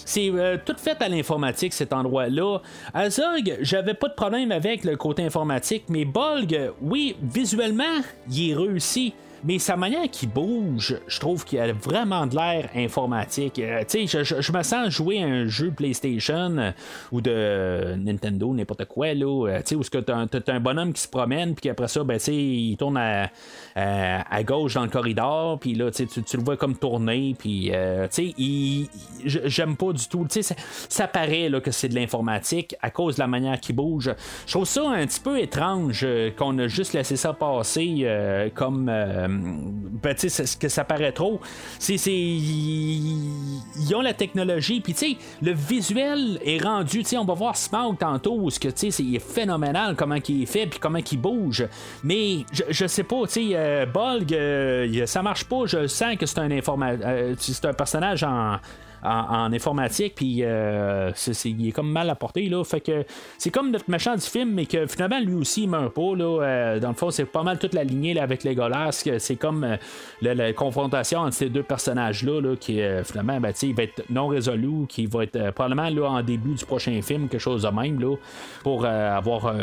tout 0.65 0.75
fait 0.77 1.01
à 1.01 1.09
l'informatique 1.09 1.73
cet 1.73 1.93
endroit-là. 1.93 2.59
Azog, 2.93 3.57
j'avais 3.61 3.93
pas 3.93 4.09
de 4.09 4.13
problème 4.13 4.51
avec 4.51 4.83
le 4.83 4.95
côté 4.95 5.23
informatique, 5.23 5.85
mais 5.89 6.05
Bolg, 6.05 6.71
oui, 6.81 7.15
visuellement, 7.21 7.83
il 8.31 8.51
est 8.51 8.55
réussi 8.55 9.13
mais 9.43 9.59
sa 9.59 9.75
manière 9.75 10.09
qu'il 10.09 10.29
bouge, 10.29 10.97
je 11.07 11.19
trouve 11.19 11.45
qu'il 11.45 11.59
a 11.59 11.71
vraiment 11.71 12.27
de 12.27 12.35
l'air 12.35 12.69
informatique. 12.75 13.59
Euh, 13.59 13.83
tu 13.87 14.07
sais, 14.07 14.23
je, 14.23 14.41
je, 14.41 14.51
me 14.51 14.63
sens 14.63 14.89
jouer 14.89 15.23
à 15.23 15.27
un 15.27 15.47
jeu 15.47 15.71
PlayStation 15.71 16.57
euh, 16.57 16.71
ou 17.11 17.21
de 17.21 17.95
Nintendo, 17.97 18.53
n'importe 18.53 18.85
quoi, 18.85 19.13
là, 19.13 19.47
euh, 19.47 19.59
tu 19.59 19.67
sais, 19.67 19.75
où 19.75 19.83
tu 19.83 19.97
as, 19.97 20.53
un 20.53 20.59
bonhomme 20.59 20.93
qui 20.93 21.01
se 21.01 21.07
promène, 21.07 21.55
puis 21.55 21.69
après 21.69 21.87
ça, 21.87 22.03
ben, 22.03 22.19
il 22.27 22.75
tourne 22.77 22.97
à, 22.97 23.29
à, 23.75 24.43
gauche 24.43 24.73
dans 24.73 24.83
le 24.83 24.89
corridor, 24.89 25.59
puis 25.59 25.73
là, 25.73 25.91
tu, 25.91 26.07
tu 26.07 26.37
le 26.37 26.43
vois 26.43 26.57
comme 26.57 26.75
tourner, 26.75 27.35
puis, 27.37 27.71
tu 28.11 28.33
sais, 28.33 28.89
j'aime 29.25 29.77
pas 29.77 29.93
du 29.93 30.07
tout, 30.07 30.25
tu 30.29 30.41
sais, 30.41 30.41
ça, 30.41 30.55
ça, 30.89 31.07
paraît 31.07 31.49
là, 31.49 31.61
que 31.61 31.71
c'est 31.71 31.89
de 31.89 31.95
l'informatique 31.95 32.75
à 32.81 32.89
cause 32.89 33.15
de 33.15 33.21
la 33.21 33.27
manière 33.27 33.59
qu'il 33.59 33.75
bouge. 33.75 34.11
Je 34.45 34.51
trouve 34.51 34.65
ça 34.65 34.89
un 34.89 35.05
petit 35.05 35.19
peu 35.19 35.39
étrange 35.39 36.05
qu'on 36.37 36.57
a 36.59 36.67
juste 36.67 36.93
laissé 36.93 37.15
ça 37.15 37.33
passer 37.33 38.07
comme 38.55 38.89
ben, 39.29 40.15
tu 40.15 40.29
sais, 40.29 40.45
que 40.59 40.69
ça 40.69 40.83
paraît 40.83 41.11
trop. 41.11 41.39
C'est, 41.77 41.95
ils 41.95 43.95
ont 43.95 44.01
la 44.01 44.13
technologie, 44.13 44.81
puis 44.81 44.93
tu 44.93 45.11
sais, 45.11 45.17
le 45.41 45.53
visuel 45.53 46.39
est 46.43 46.63
rendu, 46.63 46.99
tu 46.99 47.09
sais, 47.09 47.17
on 47.17 47.25
va 47.25 47.33
voir 47.33 47.55
Smaug 47.55 47.97
tantôt, 47.97 48.49
ce 48.49 48.59
que 48.59 48.69
tu 48.69 48.91
sais, 48.91 48.91
c'est 48.91 49.19
phénoménal 49.19 49.95
comment 49.95 50.17
il 50.27 50.43
est 50.43 50.45
fait, 50.45 50.67
puis 50.67 50.79
comment 50.79 50.99
il 50.99 51.17
bouge. 51.17 51.67
Mais 52.03 52.45
je, 52.51 52.63
je 52.69 52.87
sais 52.87 53.03
pas, 53.03 53.25
tu 53.27 53.33
sais, 53.33 53.49
euh, 53.53 53.85
Bolg, 53.85 54.33
euh, 54.33 55.05
ça 55.05 55.21
marche 55.21 55.45
pas. 55.45 55.65
Je 55.65 55.87
sens 55.87 56.15
que 56.15 56.25
c'est 56.25 56.39
un 56.39 56.51
informateur, 56.51 57.07
euh, 57.07 57.35
c'est 57.37 57.65
un 57.65 57.73
personnage 57.73 58.23
en 58.23 58.57
en, 59.03 59.51
informatique, 59.53 60.13
puis 60.15 60.39
euh, 60.41 61.11
il 61.45 61.67
est 61.67 61.71
comme 61.71 61.91
mal 61.91 62.09
apporté. 62.09 62.47
Là, 62.49 62.63
fait 62.63 62.81
que 62.81 63.05
c'est 63.37 63.49
comme 63.49 63.71
notre 63.71 63.89
méchant 63.89 64.15
du 64.15 64.21
film, 64.21 64.51
mais 64.53 64.65
que 64.65 64.85
finalement 64.87 65.19
lui 65.19 65.35
aussi 65.35 65.63
il 65.63 65.69
meurt 65.69 65.93
pas. 65.93 66.01
Euh, 66.01 66.79
dans 66.79 66.89
le 66.89 66.93
fond, 66.93 67.09
c'est 67.11 67.25
pas 67.25 67.43
mal 67.43 67.59
toute 67.59 67.73
la 67.73 67.83
lignée 67.83 68.13
là, 68.13 68.23
avec 68.23 68.43
Legolas. 68.43 69.03
C'est 69.17 69.35
comme 69.35 69.63
euh, 69.63 69.77
la, 70.21 70.53
confrontation 70.53 71.19
entre 71.19 71.33
ces 71.33 71.49
deux 71.49 71.63
personnages-là 71.63 72.41
là, 72.41 72.55
qui 72.55 72.81
finalement 73.03 73.39
ben, 73.39 73.53
va 73.53 73.83
être 73.83 74.03
non 74.09 74.27
résolu, 74.27 74.87
qui 74.87 75.05
va 75.05 75.23
être 75.23 75.51
probablement 75.51 75.89
là, 75.89 76.09
en 76.09 76.21
début 76.21 76.53
du 76.53 76.65
prochain 76.65 77.01
film, 77.01 77.27
quelque 77.27 77.39
chose 77.39 77.63
de 77.63 77.69
même, 77.69 77.99
là, 77.99 78.15
pour 78.63 78.85
avoir 78.85 79.53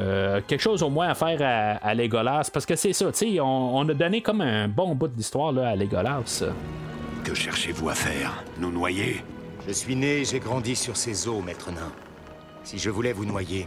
quelque 0.47 0.61
chose 0.61 0.83
au 0.83 0.91
moins 0.91 1.09
à 1.09 1.15
faire 1.15 1.79
à, 1.83 1.95
Legolas. 1.95 2.51
Parce 2.53 2.67
que 2.67 2.77
c'est 2.77 2.93
ça, 2.93 3.07
on, 3.41 3.43
on 3.43 3.89
a 3.89 3.95
donné 3.95 4.21
comme 4.21 4.41
un 4.41 4.69
bon 4.69 4.95
bout 4.95 5.09
d'histoire 5.09 5.57
à 5.59 5.75
Legolas. 5.75 6.45
Que 7.27 7.35
cherchez-vous 7.35 7.89
à 7.89 7.95
faire 7.97 8.45
Nous 8.57 8.71
noyer 8.71 9.25
Je 9.67 9.73
suis 9.73 9.97
né 9.97 10.19
et 10.19 10.25
j'ai 10.25 10.39
grandi 10.39 10.77
sur 10.77 10.97
ces 10.97 11.27
eaux, 11.27 11.41
maître 11.41 11.73
nain. 11.73 11.91
Si 12.63 12.79
je 12.79 12.89
voulais 12.89 13.13
vous 13.13 13.25
noyer, 13.25 13.67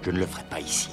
je 0.00 0.10
ne 0.10 0.20
le 0.20 0.24
ferais 0.24 0.46
pas 0.48 0.58
ici. 0.58 0.88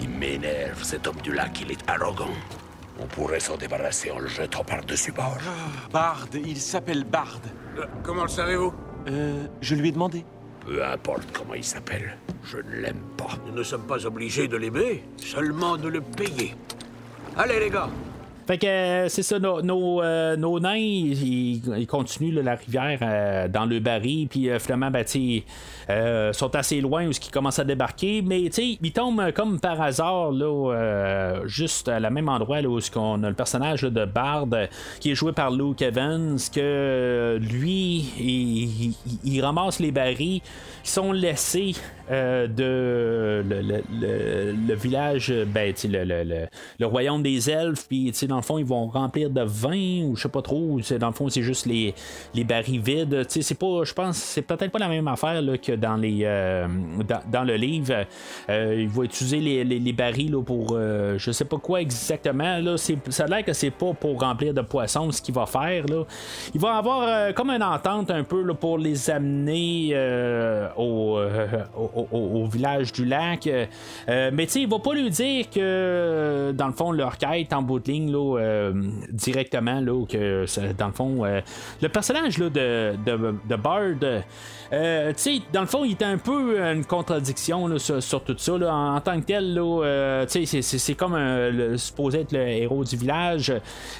Il 0.00 0.08
m'énerve, 0.08 0.82
cet 0.82 1.06
homme 1.06 1.20
du 1.22 1.32
lac, 1.32 1.60
il 1.60 1.70
est 1.70 1.88
arrogant. 1.88 2.34
On 2.98 3.06
pourrait 3.06 3.38
s'en 3.38 3.56
débarrasser 3.56 4.10
en 4.10 4.18
le 4.18 4.26
jetant 4.26 4.64
par-dessus 4.64 5.12
bord. 5.12 5.38
Ah, 5.46 5.88
Bard, 5.92 6.26
il 6.34 6.60
s'appelle 6.60 7.04
Bard. 7.04 7.40
Euh, 7.78 7.86
comment 8.02 8.24
le 8.24 8.28
savez-vous 8.28 8.74
Euh, 9.06 9.46
je 9.60 9.76
lui 9.76 9.90
ai 9.90 9.92
demandé. 9.92 10.24
Peu 10.66 10.84
importe 10.84 11.28
comment 11.32 11.54
il 11.54 11.62
s'appelle, 11.62 12.18
je 12.42 12.56
ne 12.56 12.80
l'aime 12.82 13.04
pas. 13.16 13.38
Nous 13.46 13.52
ne 13.52 13.62
sommes 13.62 13.86
pas 13.86 14.04
obligés 14.04 14.48
de 14.48 14.56
l'aimer, 14.56 15.04
seulement 15.16 15.76
de 15.76 15.86
le 15.86 16.00
payer. 16.00 16.56
Allez 17.36 17.60
les 17.60 17.70
gars, 17.70 17.88
fait 18.50 18.58
que 18.58 18.66
euh, 18.66 19.08
c'est 19.08 19.22
ça, 19.22 19.38
nos, 19.38 19.62
nos, 19.62 20.02
euh, 20.02 20.34
nos 20.34 20.58
nains, 20.58 20.74
ils, 20.74 21.86
continuent 21.86 22.34
la 22.42 22.56
rivière 22.56 22.98
euh, 23.00 23.46
dans 23.46 23.64
le 23.64 23.78
baril, 23.78 24.26
puis 24.26 24.50
finalement, 24.58 24.90
ben, 24.90 25.04
euh, 25.88 26.32
sont 26.32 26.56
assez 26.56 26.80
loin 26.80 27.06
où 27.06 27.10
ils 27.12 27.30
commencent 27.30 27.60
à 27.60 27.64
débarquer, 27.64 28.22
mais 28.22 28.42
ils 28.42 28.92
tombent 28.92 29.30
comme 29.30 29.60
par 29.60 29.80
hasard, 29.80 30.32
là, 30.32 31.42
juste 31.46 31.86
à 31.86 32.00
la 32.00 32.10
même 32.10 32.28
endroit 32.28 32.60
là, 32.60 32.68
où 32.68 32.80
on 32.96 33.22
a 33.22 33.28
le 33.28 33.36
personnage 33.36 33.82
de 33.82 34.04
Bard 34.04 34.48
qui 34.98 35.12
est 35.12 35.14
joué 35.14 35.30
par 35.30 35.52
Luke 35.52 35.80
Evans, 35.80 36.36
que 36.52 37.38
lui, 37.40 38.94
il, 39.24 39.40
ramasse 39.40 39.78
les 39.78 39.92
barils 39.92 40.40
qui 40.82 40.90
sont 40.90 41.12
laissés 41.12 41.74
euh, 42.10 42.48
de 42.48 43.48
le, 43.48 43.62
le, 43.62 44.52
le, 44.52 44.74
village, 44.74 45.32
ben, 45.46 45.72
le, 45.84 46.48
le, 46.80 46.86
royaume 46.86 47.22
des 47.22 47.48
elfes, 47.48 47.86
puis 47.86 48.12
dans 48.28 48.39
le 48.40 48.44
fond, 48.44 48.58
ils 48.58 48.64
vont 48.64 48.86
remplir 48.88 49.30
de 49.30 49.42
vin, 49.42 50.04
ou 50.04 50.16
je 50.16 50.22
sais 50.22 50.28
pas 50.28 50.42
trop, 50.42 50.80
dans 50.98 51.06
le 51.06 51.12
fond, 51.12 51.28
c'est 51.28 51.42
juste 51.42 51.66
les, 51.66 51.94
les 52.34 52.44
barils 52.44 52.80
vides. 52.80 53.24
C'est 53.28 53.58
pas, 53.58 53.84
je 53.84 53.92
pense, 53.92 54.16
c'est 54.16 54.42
peut-être 54.42 54.70
pas 54.70 54.78
la 54.78 54.88
même 54.88 55.08
affaire 55.08 55.40
là, 55.40 55.56
que 55.58 55.72
dans, 55.72 55.96
les, 55.96 56.20
euh, 56.24 56.66
dans, 57.08 57.20
dans, 57.30 57.44
le 57.44 57.56
livre. 57.56 58.04
Euh, 58.48 58.76
ils 58.78 58.88
vont 58.88 59.02
utiliser 59.02 59.40
les, 59.40 59.64
les, 59.64 59.92
barils 59.92 60.30
là, 60.30 60.42
pour 60.42 60.76
je 60.78 61.30
sais 61.32 61.44
pas 61.44 61.58
quoi 61.58 61.80
exactement. 61.80 62.58
Là, 62.58 62.76
ça 62.76 63.24
a 63.24 63.26
l'air 63.26 63.44
que 63.44 63.52
c'est 63.52 63.70
pas 63.70 63.92
pour 63.94 64.20
remplir 64.20 64.54
de 64.54 64.62
poissons 64.62 65.10
ce 65.10 65.22
qu'il 65.22 65.34
va 65.34 65.46
faire. 65.46 65.86
Là. 65.86 66.04
Il 66.54 66.60
va 66.60 66.76
avoir 66.76 67.34
comme 67.34 67.50
une 67.50 67.62
entente 67.62 68.10
un 68.10 68.24
peu 68.24 68.42
là, 68.42 68.54
pour 68.54 68.78
les 68.78 69.10
amener 69.10 69.94
au, 70.76 71.18
au 71.76 72.00
au, 72.10 72.46
village 72.46 72.92
du 72.92 73.04
lac. 73.04 73.46
Euh, 73.46 73.66
euh, 74.08 74.30
mais 74.32 74.46
tu 74.46 74.52
sais, 74.52 74.60
il 74.62 74.68
va 74.68 74.78
pas 74.78 74.94
lui 74.94 75.10
dire 75.10 75.48
que, 75.50 76.52
dans 76.54 76.66
le 76.66 76.72
fond, 76.72 76.92
leur 76.92 77.18
quête 77.18 77.52
en 77.52 77.62
bout 77.62 77.78
de 77.78 77.90
ligne, 77.90 78.10
là, 78.10 78.29
euh, 78.38 78.72
directement, 79.10 79.80
là, 79.80 80.04
que 80.06 80.44
dans 80.72 80.86
le 80.86 80.92
fond, 80.92 81.24
le 81.24 81.88
personnage 81.88 82.38
là, 82.38 82.48
de, 82.50 82.96
de, 83.04 83.34
de 83.48 83.56
Bard. 83.56 84.22
Euh, 84.72 85.12
dans 85.52 85.62
le 85.62 85.66
fond, 85.66 85.84
il 85.84 85.92
était 85.92 86.04
un 86.04 86.18
peu 86.18 86.60
une 86.60 86.84
contradiction 86.84 87.78
sur, 87.78 88.22
tout 88.22 88.36
ça. 88.38 88.52
En, 88.72 89.00
tant 89.00 89.20
que 89.20 89.26
tel, 89.26 89.58
euh, 89.58 90.24
c'est, 90.28 90.94
comme 90.94 91.14
un, 91.14 91.76
supposé 91.76 92.20
être 92.20 92.32
le 92.32 92.46
héros 92.46 92.84
du 92.84 92.96
village. 92.96 93.52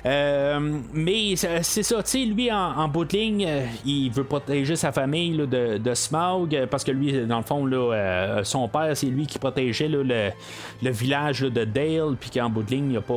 Euh, 0.06 0.78
mais 0.92 1.34
c'est 1.36 1.82
ça, 1.82 2.02
lui, 2.14 2.52
en, 2.52 2.88
bout 2.88 3.04
de 3.04 3.16
ligne, 3.16 3.48
il 3.84 4.10
veut 4.10 4.24
protéger 4.24 4.76
sa 4.76 4.92
famille 4.92 5.36
de, 5.36 5.94
Smaug, 5.94 6.66
parce 6.70 6.84
que 6.84 6.92
lui, 6.92 7.26
dans 7.26 7.38
le 7.38 7.44
fond, 7.44 7.68
son 8.44 8.68
père, 8.68 8.96
c'est 8.96 9.06
lui 9.06 9.26
qui 9.26 9.38
protégeait 9.38 9.88
le, 9.88 10.90
village 10.90 11.40
de 11.40 11.64
Dale, 11.64 12.16
puis 12.18 12.30
qu'en 12.30 12.48
bout 12.48 12.62
de 12.62 12.70
ligne, 12.70 12.92
il 12.92 12.96
a 12.96 13.00
pas. 13.00 13.14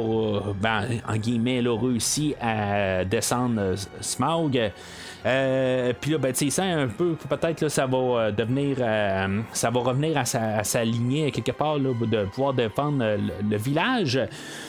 Ben, 0.59 0.85
en 1.07 1.15
guillemets, 1.17 1.61
réussi 1.63 2.35
à 2.41 3.05
descendre 3.05 3.75
Smaug. 4.01 4.71
Euh, 5.25 5.93
puis 5.99 6.11
là, 6.11 6.17
ben, 6.17 6.33
tu 6.33 6.49
sais, 6.49 6.61
un 6.61 6.87
peu, 6.87 7.15
peut-être 7.29 7.61
là, 7.61 7.69
ça 7.69 7.85
va 7.85 7.97
euh, 7.97 8.31
devenir, 8.31 8.77
euh, 8.79 9.41
ça 9.53 9.69
va 9.69 9.79
revenir 9.79 10.17
à 10.17 10.25
sa, 10.25 10.83
lignée 10.83 11.31
quelque 11.31 11.51
part, 11.51 11.77
là, 11.77 11.91
de 11.93 12.25
pouvoir 12.25 12.53
défendre 12.53 13.03
le, 13.49 13.57
village. 13.57 14.19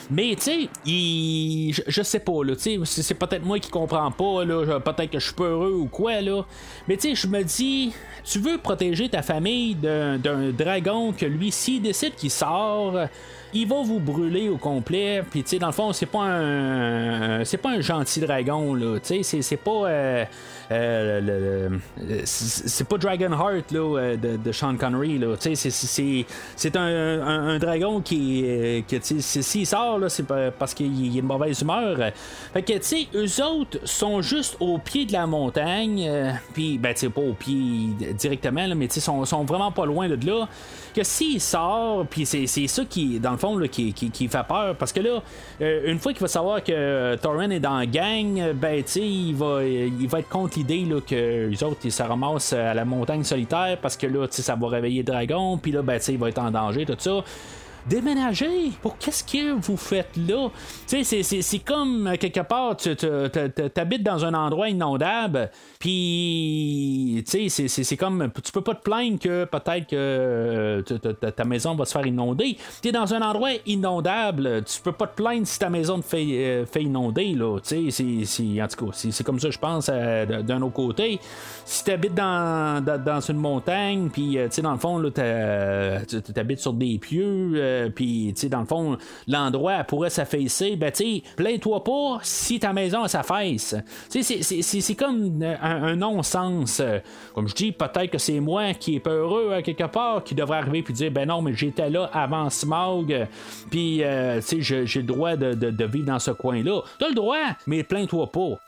Mais 0.09 0.35
tu 0.35 0.41
sais, 0.41 0.69
je, 0.85 1.81
je, 1.87 2.01
sais 2.01 2.19
pas, 2.19 2.43
là, 2.43 2.55
tu 2.55 2.85
sais, 2.85 3.01
c'est 3.01 3.15
peut-être 3.15 3.43
moi 3.43 3.59
qui 3.59 3.69
comprends 3.69 4.11
pas, 4.11 4.45
là, 4.45 4.79
peut-être 4.79 5.11
que 5.11 5.19
je 5.19 5.25
suis 5.25 5.35
heureux 5.39 5.73
ou 5.73 5.87
quoi, 5.87 6.21
là. 6.21 6.45
Mais 6.87 6.95
tu 6.95 7.09
sais, 7.09 7.15
je 7.15 7.27
me 7.27 7.43
dis, 7.43 7.93
tu 8.23 8.39
veux 8.39 8.57
protéger 8.57 9.09
ta 9.09 9.21
famille 9.21 9.75
d'un 9.75 10.51
dragon 10.57 11.11
que 11.11 11.25
lui, 11.25 11.51
s'il 11.51 11.81
décide 11.81 12.15
qu'il 12.15 12.31
sort 12.31 12.97
il 13.55 13.67
va 13.67 13.81
vous 13.81 13.99
brûler 13.99 14.49
au 14.49 14.57
complet. 14.57 15.23
Puis, 15.29 15.43
tu 15.43 15.51
sais, 15.51 15.59
dans 15.59 15.67
le 15.67 15.73
fond, 15.73 15.93
c'est 15.93 16.05
pas 16.05 16.23
un. 16.23 17.45
C'est 17.45 17.57
pas 17.57 17.69
un 17.69 17.81
gentil 17.81 18.19
dragon, 18.19 18.73
là. 18.75 18.99
Tu 18.99 19.23
sais, 19.23 19.41
c'est 19.41 19.57
pas. 19.57 19.87
Euh, 19.87 20.25
euh, 20.71 21.69
c'est 22.25 22.87
pas 22.87 22.97
Dragonheart 22.97 23.71
là, 23.71 23.99
euh, 23.99 24.17
de, 24.17 24.51
Sean 24.51 24.75
Connery. 24.77 25.19
Là. 25.19 25.35
C'est 25.37 26.75
un, 26.75 27.21
un, 27.21 27.59
dragon 27.59 28.01
qui, 28.01 28.83
qui 28.87 28.99
s'il 29.01 29.67
sort, 29.67 29.99
là, 29.99 30.09
c'est 30.09 30.25
parce 30.57 30.73
qu'il 30.73 31.15
a 31.15 31.19
une 31.19 31.25
mauvaise 31.25 31.61
humeur. 31.61 31.97
Fait 32.53 32.61
que, 32.61 32.73
tu 32.73 32.83
sais, 32.83 33.07
eux 33.13 33.43
autres 33.43 33.79
sont 33.83 34.21
juste 34.21 34.57
au 34.59 34.77
pied 34.77 35.05
de 35.05 35.13
la 35.13 35.27
montagne. 35.27 36.09
Puis, 36.53 36.77
ben, 36.77 36.93
tu 36.93 37.09
pas 37.09 37.21
au 37.21 37.33
pied 37.33 37.89
directement, 38.17 38.65
là, 38.65 38.75
mais 38.75 38.85
ils 38.85 39.01
sont, 39.01 39.23
sont 39.25 39.43
vraiment 39.43 39.71
pas 39.71 39.85
loin 39.85 40.09
de 40.09 40.25
là 40.25 40.47
que 40.95 41.03
s'il 41.03 41.41
sort, 41.41 42.05
puis 42.09 42.25
c'est, 42.25 42.47
ça 42.47 42.85
qui, 42.85 43.19
dans 43.19 43.31
le 43.31 43.37
fond, 43.37 43.59
qui, 43.69 43.93
qui, 43.93 44.27
fait 44.29 44.47
peur, 44.47 44.75
parce 44.75 44.93
que 44.93 45.01
là, 45.01 45.21
euh, 45.61 45.91
une 45.91 45.99
fois 45.99 46.13
qu'il 46.13 46.21
va 46.21 46.29
savoir 46.29 46.63
que 46.63 46.71
euh, 46.71 47.17
Torren 47.17 47.51
est 47.51 47.59
dans 47.59 47.77
la 47.77 47.85
gang, 47.85 48.53
ben, 48.53 48.81
tu 48.81 49.01
il 49.01 49.35
va, 49.35 49.61
il 49.63 50.07
va 50.07 50.19
être 50.19 50.29
contre 50.29 50.54
l'idée 50.55 50.85
là, 50.85 51.01
que 51.01 51.47
les 51.49 51.63
autres, 51.63 51.81
ils 51.83 51.91
se 51.91 52.03
ramassent 52.03 52.53
à 52.53 52.73
la 52.73 52.85
montagne 52.85 53.23
solitaire, 53.23 53.77
parce 53.81 53.97
que 53.97 54.07
là, 54.07 54.27
ça 54.29 54.55
va 54.55 54.67
réveiller 54.67 54.99
le 54.99 55.05
dragon, 55.05 55.57
puis 55.57 55.71
là, 55.71 55.81
ben, 55.81 55.99
il 56.07 56.17
va 56.17 56.29
être 56.29 56.39
en 56.39 56.51
danger, 56.51 56.85
tout 56.85 56.95
ça 56.97 57.23
déménager. 57.87 58.71
Pour 58.81 58.97
qu'est-ce 58.97 59.23
que 59.23 59.53
vous 59.53 59.77
faites 59.77 60.17
là? 60.17 60.49
Tu 60.87 61.03
sais, 61.03 61.23
c'est 61.23 61.59
comme 61.59 62.07
euh, 62.07 62.15
quelque 62.17 62.41
part, 62.41 62.75
tu 62.77 62.89
habites 63.75 64.03
dans 64.03 64.25
un 64.25 64.33
endroit 64.33 64.69
inondable, 64.69 65.49
puis 65.79 67.23
tu 67.29 67.49
sais, 67.49 67.67
c'est 67.67 67.97
comme, 67.97 68.31
tu 68.43 68.51
peux 68.51 68.61
pas 68.61 68.75
te 68.75 68.81
plaindre 68.81 69.19
que 69.19 69.45
peut-être 69.45 69.87
que 69.87 69.95
euh, 69.95 70.81
ta 70.81 71.45
maison 71.45 71.75
va 71.75 71.85
se 71.85 71.93
faire 71.93 72.05
inonder. 72.05 72.57
Tu 72.81 72.89
es 72.89 72.91
dans 72.91 73.13
un 73.13 73.21
endroit 73.21 73.51
inondable, 73.65 74.63
tu 74.63 74.81
peux 74.81 74.91
pas 74.91 75.07
te 75.07 75.15
plaindre 75.15 75.45
si 75.45 75.59
ta 75.59 75.69
maison 75.69 75.99
te 75.99 76.05
fait, 76.05 76.25
euh, 76.29 76.65
fait 76.65 76.83
inonder, 76.83 77.33
là. 77.33 77.59
Tu 77.59 77.91
sais, 77.91 78.61
en 78.61 78.67
tout 78.67 78.85
cas, 78.85 78.91
c'est 78.93 79.23
comme 79.23 79.39
ça, 79.39 79.49
je 79.49 79.59
pense, 79.59 79.87
d'un 79.87 80.61
autre 80.61 80.73
côté. 80.73 81.19
Si 81.65 81.83
tu 81.83 81.91
habites 81.91 82.15
dans, 82.15 82.83
dans, 82.83 83.19
une 83.19 83.37
montagne, 83.37 84.09
puis 84.11 84.31
tu 84.33 84.47
sais, 84.49 84.61
dans 84.61 84.71
le 84.71 84.77
fond, 84.77 85.01
tu 85.11 85.21
habites 86.39 86.59
sur 86.59 86.73
des 86.73 86.97
pieux, 86.97 87.74
euh, 87.75 87.89
puis, 87.89 88.31
tu 88.35 88.41
sais, 88.41 88.49
dans 88.49 88.61
le 88.61 88.65
fond, 88.65 88.97
l'endroit 89.27 89.83
pourrait 89.83 90.09
s'affaisser, 90.09 90.75
ben, 90.75 90.91
tu 90.91 91.03
sais, 91.03 91.23
plains-toi 91.35 91.83
pas 91.83 92.19
si 92.23 92.59
ta 92.59 92.73
maison 92.73 93.07
s'affaisse. 93.07 93.75
Tu 94.09 94.23
sais, 94.23 94.41
c'est 94.41 94.95
comme 94.95 95.43
un, 95.43 95.95
non-sens. 95.95 96.81
Comme 97.33 97.47
je 97.47 97.55
dis, 97.55 97.71
peut-être 97.71 98.11
que 98.11 98.17
c'est 98.17 98.39
moi 98.39 98.73
qui 98.73 98.95
est 98.95 98.99
peureux 98.99 99.53
à 99.53 99.61
quelque 99.61 99.85
part, 99.85 100.23
qui 100.23 100.35
devrait 100.35 100.57
arriver 100.57 100.83
puis 100.83 100.93
dire, 100.93 101.11
ben 101.11 101.27
non, 101.27 101.41
mais 101.41 101.53
j'étais 101.53 101.89
là 101.89 102.09
avant 102.13 102.49
Smog, 102.49 103.27
puis, 103.69 104.03
euh, 104.03 104.41
tu 104.41 104.63
sais, 104.63 104.85
j'ai 104.85 105.01
le 105.01 105.07
droit 105.07 105.35
de, 105.35 105.53
de, 105.53 105.85
vivre 105.85 106.05
dans 106.05 106.19
ce 106.19 106.31
coin-là. 106.31 106.81
T'as 106.99 107.09
le 107.09 107.15
droit, 107.15 107.37
mais 107.67 107.83
plains-toi 107.83 108.31
pas. 108.31 108.59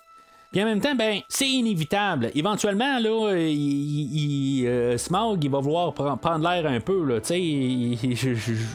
Puis 0.51 0.61
en 0.63 0.65
même 0.65 0.79
temps, 0.79 0.95
ben, 0.95 1.19
c'est 1.27 1.47
inévitable. 1.47 2.31
Éventuellement, 2.33 2.99
là, 2.99 3.35
il, 3.37 4.65
euh, 4.65 4.97
Smog, 4.97 5.43
il 5.43 5.51
va 5.51 5.59
vouloir 5.59 5.93
prendre 5.93 6.39
l'air 6.39 6.65
un 6.65 6.79
peu, 6.79 7.03
là, 7.03 7.19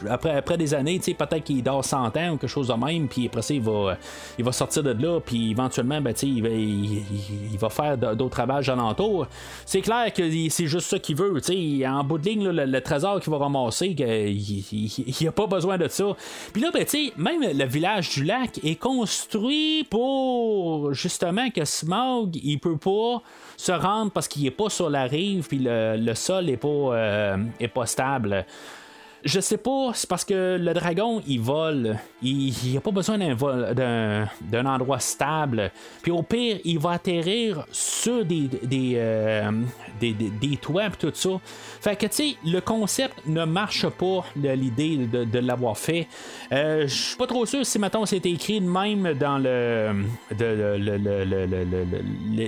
après, 0.09 0.37
après 0.37 0.57
des 0.57 0.73
années, 0.75 0.99
peut-être 0.99 1.43
qu'il 1.43 1.63
dort 1.63 1.83
100 1.83 2.15
ans 2.15 2.29
ou 2.33 2.37
quelque 2.37 2.47
chose 2.47 2.67
de 2.67 2.73
même, 2.73 3.07
puis 3.07 3.25
après 3.25 3.41
ça, 3.41 3.55
il 3.55 3.61
va, 3.61 3.97
il 4.37 4.45
va 4.45 4.51
sortir 4.51 4.83
de 4.83 4.91
là, 4.91 5.19
puis 5.19 5.51
éventuellement, 5.51 5.99
ben, 5.99 6.13
il 6.21 6.43
va, 6.43 6.49
il, 6.49 7.57
va 7.57 7.69
faire 7.69 7.97
d'autres 7.97 8.37
ravages 8.37 8.69
alentour. 8.69 9.27
C'est 9.65 9.81
clair 9.81 10.13
que 10.13 10.23
c'est 10.49 10.67
juste 10.67 10.87
ça 10.87 10.99
qu'il 10.99 11.15
veut, 11.15 11.41
en 11.87 12.03
bout 12.03 12.19
de 12.19 12.29
ligne, 12.29 12.49
le, 12.49 12.81
trésor 12.81 13.19
qu'il 13.19 13.31
va 13.31 13.39
ramasser, 13.39 13.95
il 13.97 15.15
n'y 15.21 15.27
a 15.27 15.31
pas 15.31 15.47
besoin 15.47 15.77
de 15.77 15.87
ça. 15.87 16.05
Puis 16.51 16.61
là, 16.61 16.69
ben, 16.71 16.85
même 17.17 17.41
le 17.41 17.65
village 17.65 18.09
du 18.09 18.23
lac 18.23 18.59
est 18.63 18.75
construit 18.75 19.85
pour 19.89 20.93
justement 20.93 21.49
que 21.49 21.62
Smog, 21.65 22.35
il 22.35 22.59
peut 22.59 22.77
pas 22.77 23.21
se 23.57 23.71
rendre 23.71 24.11
parce 24.11 24.27
qu'il 24.27 24.45
est 24.45 24.51
pas 24.51 24.69
sur 24.69 24.89
la 24.89 25.03
rive, 25.03 25.47
puis 25.47 25.59
le, 25.61 26.13
sol 26.13 26.49
est 26.49 26.57
pas, 26.57 26.67
euh, 26.67 27.37
est 27.59 27.67
pas 27.67 27.85
stable. 27.85 28.45
Je 29.25 29.39
sais 29.39 29.57
pas, 29.57 29.91
c'est 29.93 30.09
parce 30.09 30.25
que 30.25 30.57
le 30.59 30.73
dragon, 30.73 31.21
il 31.25 31.39
vole. 31.39 31.97
Il 32.21 32.53
n'y 32.65 32.75
a 32.75 32.81
pas 32.81 32.91
besoin 32.91 33.17
d'un, 33.17 34.27
d'un, 34.41 34.65
endroit 34.65 34.99
stable. 34.99 35.71
Puis 36.01 36.11
au 36.11 36.23
pire, 36.23 36.57
il 36.65 36.77
va 36.77 36.91
atterrir 36.91 37.65
sur 37.71 38.25
des, 38.25 38.49
des, 38.63 38.93
euh, 38.95 39.49
des, 40.01 40.57
toits 40.61 40.87
et 40.87 40.91
tout 40.99 41.11
ça. 41.13 41.29
Fait 41.79 41.95
que, 41.95 42.05
tu 42.07 42.15
sais, 42.15 42.35
le 42.45 42.59
concept 42.59 43.25
ne 43.25 43.45
marche 43.45 43.87
pas, 43.87 44.25
l'idée 44.35 44.97
de, 44.97 45.39
l'avoir 45.39 45.77
fait. 45.77 46.07
Euh, 46.51 46.87
je 46.87 46.93
suis 46.93 47.17
pas 47.17 47.27
trop 47.27 47.45
sûr 47.45 47.65
si, 47.65 47.79
maintenant 47.79 48.05
c'était 48.05 48.31
écrit 48.31 48.59
de 48.59 48.67
même 48.67 49.13
dans 49.13 49.37
le, 49.37 50.03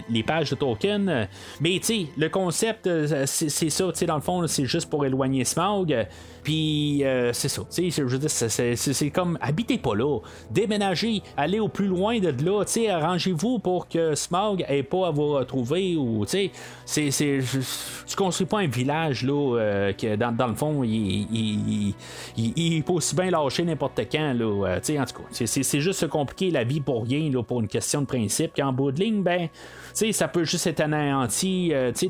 les 0.09 0.23
pages 0.23 0.49
de 0.49 0.55
Tolkien. 0.55 1.27
Mais, 1.61 1.79
tu 1.79 1.83
sais, 1.83 2.05
le 2.17 2.27
concept, 2.27 2.87
euh, 2.87 3.23
c'est, 3.25 3.69
ça, 3.69 3.85
tu 3.85 3.99
sais, 3.99 4.05
dans 4.05 4.15
le 4.15 4.21
fond, 4.21 4.45
c'est 4.47 4.65
juste 4.65 4.89
pour 4.89 5.05
éloigner 5.05 5.45
Smaug. 5.45 6.05
Puis 6.43 6.64
euh, 7.03 7.33
c'est 7.33 7.49
ça, 7.49 7.63
je 7.71 8.75
c'est 8.75 9.09
comme 9.09 9.37
habitez 9.41 9.77
pas 9.77 9.95
là, 9.95 10.19
déménagez, 10.51 11.21
allez 11.37 11.59
au 11.59 11.67
plus 11.67 11.87
loin 11.87 12.19
de 12.19 12.29
là, 12.43 12.63
arrangez-vous 12.91 13.59
pour 13.59 13.87
que 13.87 14.15
Smog 14.15 14.65
ait 14.67 14.83
pas 14.83 15.07
à 15.07 15.11
vous 15.11 15.33
retrouver 15.33 15.95
ou 15.95 16.25
c'est, 16.25 16.51
tu 16.85 18.15
construis 18.15 18.47
pas 18.47 18.59
un 18.59 18.67
village 18.67 19.23
là 19.23 19.57
euh, 19.57 19.93
que 19.93 20.15
dans, 20.15 20.31
dans, 20.31 20.47
le 20.47 20.55
fond 20.55 20.83
il, 20.83 21.27
il, 21.31 21.93
il, 22.37 22.83
peut 22.83 22.93
aussi 22.93 23.15
bien 23.15 23.29
lâcher 23.31 23.63
n'importe 23.63 24.01
quand 24.11 24.33
là, 24.33 24.67
euh, 24.67 24.77
en 24.77 25.05
tout 25.05 25.21
cas, 25.21 25.45
c'est 25.45 25.79
juste 25.79 25.99
se 25.99 26.05
compliquer 26.05 26.51
la 26.51 26.63
vie 26.63 26.81
pour 26.81 27.03
rien 27.03 27.29
là, 27.31 27.43
pour 27.43 27.61
une 27.61 27.67
question 27.67 28.01
de 28.01 28.05
principe. 28.05 28.55
Qu'en 28.55 28.71
bout 28.71 28.91
de 28.91 28.99
ligne, 28.99 29.23
ben 29.23 29.49
ça 29.93 30.27
peut 30.27 30.43
juste 30.43 30.67
être 30.67 30.81
anéanti. 30.81 31.71
Tu 31.95 32.09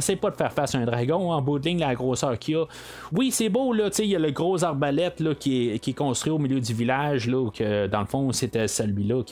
sais, 0.00 0.16
pas 0.16 0.30
de 0.30 0.36
faire 0.36 0.52
face 0.52 0.74
à 0.74 0.78
un 0.78 0.84
dragon 0.84 1.32
en 1.32 1.42
bout 1.42 1.58
de 1.58 1.68
ligne, 1.68 1.80
la 1.80 1.94
grosseur 1.94 2.38
qu'il 2.38 2.54
y 2.54 2.56
a. 2.56 2.64
Oui, 3.12 3.30
c'est 3.30 3.48
beau, 3.48 3.63
il 3.72 4.06
y 4.06 4.16
a 4.16 4.18
le 4.18 4.30
gros 4.30 4.64
arbalète 4.64 5.20
là, 5.20 5.34
qui, 5.34 5.70
est, 5.70 5.92
construit 5.94 6.32
au 6.32 6.38
milieu 6.38 6.60
du 6.60 6.74
village, 6.74 7.28
là, 7.28 7.50
que 7.50 7.86
dans 7.86 8.00
le 8.00 8.06
fond, 8.06 8.32
c'était 8.32 8.68
celui-là 8.68 9.22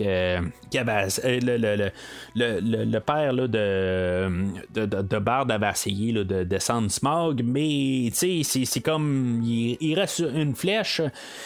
avait, 0.78 1.06
euh, 1.24 1.40
le, 1.42 1.56
le, 1.56 1.90
le, 2.34 2.84
le, 2.84 3.00
père 3.00 3.32
là, 3.32 3.46
de, 3.46 4.30
de, 4.74 4.86
de, 4.86 5.18
Bard 5.18 5.46
avait 5.50 5.70
essayé 5.70 6.12
là, 6.12 6.24
de 6.24 6.44
descendre 6.44 6.90
Smog, 6.90 7.42
mais 7.44 8.10
c'est 8.12 8.80
comme 8.80 9.42
il, 9.44 9.94
reste 9.94 10.20
une 10.34 10.54
flèche, 10.54 11.02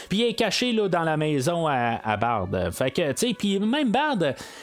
puis 0.08 0.18
il 0.18 0.24
est 0.24 0.34
caché 0.34 0.72
là, 0.72 0.88
dans 0.88 1.02
la 1.02 1.16
maison 1.16 1.66
à, 1.66 2.00
à 2.04 2.16
Bard. 2.16 2.48
Fait 2.72 2.90
que, 2.90 3.32
puis 3.34 3.58
même 3.58 3.90
Bard, 3.90 4.18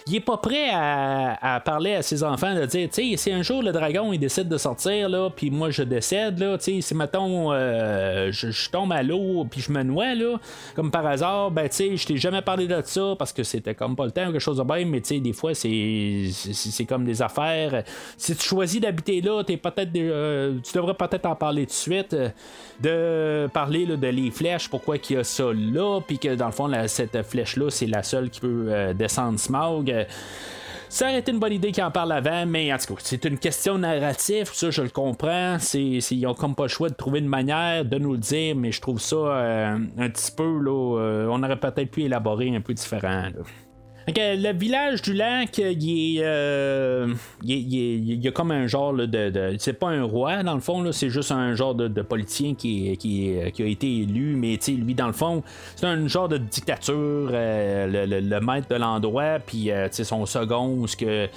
il 0.07 0.15
est 0.15 0.19
pas 0.19 0.37
prêt 0.37 0.69
à 0.71 1.23
à 1.41 1.59
parler 1.59 1.95
à 1.95 2.01
ses 2.01 2.23
enfants, 2.23 2.53
de 2.55 2.65
dire, 2.65 2.89
tu 2.89 3.17
si 3.17 3.31
un 3.31 3.41
jour 3.41 3.61
le 3.61 3.71
dragon 3.71 4.13
il 4.13 4.19
décide 4.19 4.47
de 4.47 4.57
sortir, 4.57 5.09
là, 5.09 5.29
puis 5.29 5.51
moi 5.51 5.69
je 5.71 5.83
décède, 5.83 6.39
là, 6.39 6.57
si 6.59 6.83
mettons 6.95 7.51
euh, 7.51 8.12
je, 8.31 8.69
tombe 8.69 8.91
à 8.91 9.03
l'eau, 9.03 9.45
puis 9.49 9.61
je 9.61 9.71
me 9.71 9.83
noie, 9.83 10.15
là, 10.15 10.39
comme 10.75 10.91
par 10.91 11.05
hasard, 11.05 11.51
ben, 11.51 11.67
tu 11.69 11.75
sais, 11.75 11.97
je 11.97 12.05
t'ai 12.05 12.17
jamais 12.17 12.41
parlé 12.41 12.67
de 12.67 12.81
ça 12.85 13.15
parce 13.17 13.33
que 13.33 13.43
c'était 13.43 13.75
comme 13.75 13.95
pas 13.95 14.05
le 14.05 14.11
temps, 14.11 14.25
quelque 14.31 14.39
chose 14.39 14.57
de 14.57 14.63
bien, 14.63 14.85
mais 14.85 15.01
tu 15.01 15.15
sais, 15.15 15.19
des 15.19 15.33
fois, 15.33 15.53
c'est, 15.53 16.29
c'est, 16.31 16.85
comme 16.85 17.05
des 17.05 17.21
affaires. 17.21 17.83
Si 18.17 18.35
tu 18.35 18.43
choisis 18.43 18.81
d'habiter 18.81 19.21
là, 19.21 19.43
t'es 19.43 19.57
peut-être, 19.57 19.91
euh, 19.95 20.57
tu 20.63 20.73
devrais 20.73 20.93
peut-être 20.93 21.25
en 21.25 21.35
parler 21.35 21.65
tout 21.65 21.71
de 21.71 21.75
suite, 21.75 22.15
de 22.81 23.47
parler 23.53 23.85
de 23.85 24.07
les 24.07 24.31
flèches, 24.31 24.69
pourquoi 24.69 24.97
qu'il 24.97 25.17
y 25.17 25.19
a 25.19 25.23
ça 25.23 25.51
là, 25.53 25.99
puis 26.05 26.19
que 26.19 26.35
dans 26.35 26.47
le 26.47 26.51
fond, 26.51 26.71
cette 26.87 27.21
flèche-là, 27.23 27.69
c'est 27.69 27.87
la 27.87 28.03
seule 28.03 28.29
qui 28.29 28.39
peut 28.39 28.65
euh, 28.69 28.93
descendre 28.93 29.39
Smaug. 29.39 30.05
Ça 30.93 31.07
aurait 31.07 31.17
été 31.17 31.31
une 31.31 31.39
bonne 31.39 31.53
idée 31.53 31.71
qu'il 31.71 31.83
en 31.83 31.89
parle 31.89 32.11
avant, 32.11 32.45
mais 32.45 32.71
en 32.71 32.77
tout 32.77 32.93
cas, 32.93 33.01
c'est 33.03 33.25
une 33.25 33.39
question 33.39 33.79
narrative, 33.79 34.51
ça 34.53 34.69
je 34.69 34.83
le 34.83 34.89
comprends. 34.89 35.57
Ils 35.73 36.27
ont 36.27 36.35
comme 36.35 36.53
pas 36.53 36.65
le 36.65 36.69
choix 36.69 36.87
de 36.87 36.93
trouver 36.93 37.17
une 37.17 37.27
manière 37.27 37.83
de 37.83 37.97
nous 37.97 38.11
le 38.11 38.19
dire, 38.19 38.55
mais 38.55 38.71
je 38.71 38.79
trouve 38.79 39.01
ça 39.01 39.15
euh, 39.15 39.79
un 39.97 40.09
petit 40.11 40.31
peu, 40.31 40.59
là, 40.59 40.99
euh, 40.99 41.27
on 41.31 41.41
aurait 41.41 41.59
peut-être 41.59 41.89
pu 41.89 42.03
élaborer 42.03 42.55
un 42.55 42.61
peu 42.61 42.75
différent. 42.75 43.23
Le 44.07 44.53
village 44.53 45.01
du 45.01 45.13
lac, 45.13 45.57
il 45.57 46.21
euh, 46.21 47.13
il, 47.43 48.23
y 48.23 48.27
a 48.27 48.31
comme 48.31 48.51
un 48.51 48.67
genre 48.67 48.93
de, 48.93 49.55
c'est 49.59 49.73
pas 49.73 49.89
un 49.89 50.03
roi 50.03 50.43
dans 50.43 50.55
le 50.55 50.59
fond, 50.59 50.91
c'est 50.91 51.09
juste 51.09 51.31
un 51.31 51.55
genre 51.55 51.75
de, 51.75 52.01
politicien 52.01 52.53
qui, 52.53 52.89
a 52.89 53.65
été 53.65 53.97
élu, 53.99 54.35
mais 54.35 54.59
lui 54.67 54.93
dans 54.93 55.07
le 55.07 55.13
fond, 55.13 55.43
c'est 55.75 55.85
un 55.85 56.07
genre 56.07 56.27
de 56.27 56.37
dictature, 56.37 57.29
euh, 57.31 58.05
le, 58.05 58.39
maître 58.41 58.67
de 58.67 58.75
l'endroit, 58.75 59.39
puis 59.45 59.71
euh, 59.71 59.87
son 59.91 60.25
second, 60.25 60.85
ce 60.85 60.97
que 60.97 61.29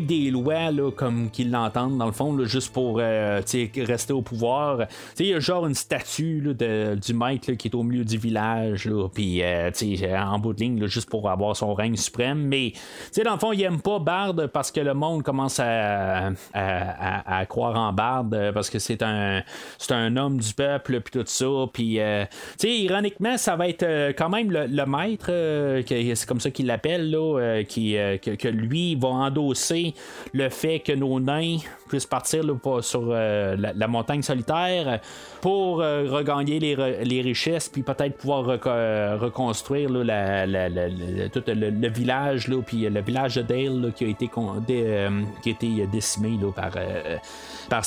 des 0.00 0.30
lois 0.30 0.70
comme 0.94 1.30
qu'ils 1.30 1.50
l'entendent 1.50 1.98
dans 1.98 2.06
le 2.06 2.12
fond, 2.12 2.38
juste 2.44 2.72
pour 2.72 2.98
rester 2.98 4.12
au 4.12 4.22
pouvoir. 4.22 4.86
Il 5.18 5.26
y 5.26 5.34
a 5.34 5.40
genre 5.40 5.66
une 5.66 5.74
statue 5.74 6.42
du 6.54 7.14
maître 7.14 7.52
qui 7.52 7.68
est 7.68 7.74
au 7.74 7.82
milieu 7.82 8.04
du 8.04 8.18
village, 8.18 8.88
puis 9.12 9.42
en 9.44 10.38
bout 10.38 10.52
de 10.52 10.60
ligne, 10.60 10.86
juste 10.86 11.10
pour 11.10 11.28
avoir 11.28 11.56
son 11.56 11.74
règne 11.74 11.95
suprême. 11.96 12.46
Mais, 12.46 12.72
tu 12.72 12.80
sais, 13.12 13.22
dans 13.22 13.34
le 13.34 13.38
fond, 13.38 13.52
il 13.52 13.62
aime 13.62 13.80
pas 13.80 13.98
Bard 13.98 14.34
parce 14.52 14.70
que 14.70 14.80
le 14.80 14.94
monde 14.94 15.22
commence 15.22 15.60
à, 15.60 16.30
à, 16.54 17.46
croire 17.46 17.76
en 17.76 17.92
Bard 17.92 18.26
parce 18.54 18.70
que 18.70 18.78
c'est 18.78 19.02
un, 19.02 19.42
c'est 19.78 19.92
un 19.92 20.16
homme 20.16 20.38
du 20.38 20.52
peuple, 20.54 21.00
puis 21.00 21.20
tout 21.20 21.26
ça. 21.26 21.46
Puis, 21.72 22.00
euh, 22.00 22.24
tu 22.58 22.68
sais, 22.68 22.74
ironiquement, 22.78 23.36
ça 23.36 23.56
va 23.56 23.68
être 23.68 23.82
euh, 23.82 24.12
quand 24.16 24.28
même 24.28 24.50
le, 24.50 24.86
maître, 24.86 25.26
euh, 25.30 25.82
c'est 25.86 26.26
comme 26.26 26.40
ça 26.40 26.50
qu'il 26.50 26.66
l'appelle, 26.66 27.10
là, 27.10 27.62
qui, 27.64 27.96
que, 28.22 28.48
lui 28.48 28.94
va 28.94 29.08
endosser 29.08 29.94
le 30.32 30.48
fait 30.48 30.80
que 30.80 30.92
nos 30.92 31.20
nains 31.20 31.58
puissent 31.86 32.06
partir 32.06 32.44
sur 32.82 33.06
la, 33.06 33.88
montagne 33.88 34.22
solitaire 34.22 35.00
pour 35.40 35.78
regagner 35.78 36.58
les, 36.58 37.04
les 37.04 37.22
richesses, 37.22 37.68
puis 37.68 37.82
peut-être 37.82 38.16
pouvoir 38.16 38.44
reconstruire 38.44 39.90
la, 39.90 40.46
tout 41.28 41.42
le, 41.46 41.88
village, 41.88 42.48
là, 42.48 42.62
puis 42.64 42.88
le 42.88 43.00
village 43.00 43.36
de 43.36 43.42
Dale 43.42 43.92
qui, 43.94 44.04
a 44.04 44.08
été 44.08 44.30
euh, 44.36 45.22
qui 45.42 45.48
a 45.50 45.52
été 45.52 45.86
décimé 45.86 46.38
là, 46.40 46.52
par, 46.52 46.70
euh, 46.76 47.16
par. 47.68 47.82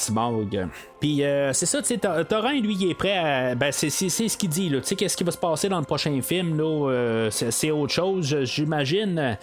Puis 0.99 1.23
euh, 1.23 1.53
c'est 1.53 1.65
ça, 1.65 1.81
Thorin, 2.23 2.59
lui, 2.59 2.75
il 2.75 2.91
est 2.91 2.95
prêt 2.95 3.17
à. 3.17 3.55
Ben, 3.55 3.71
c'est, 3.71 3.89
ce 3.89 4.37
qu'il 4.37 4.49
dit, 4.49 4.69
là. 4.69 4.79
Tu 4.79 4.87
sais, 4.87 4.95
qu'est-ce 4.95 5.15
qui 5.15 5.23
va 5.23 5.31
se 5.31 5.37
passer 5.37 5.69
dans 5.69 5.79
le 5.79 5.85
prochain 5.85 6.19
film, 6.21 6.57
là. 6.57 7.29
c'est, 7.31 7.71
autre 7.71 7.93
chose, 7.93 8.43
j'imagine. 8.43 9.37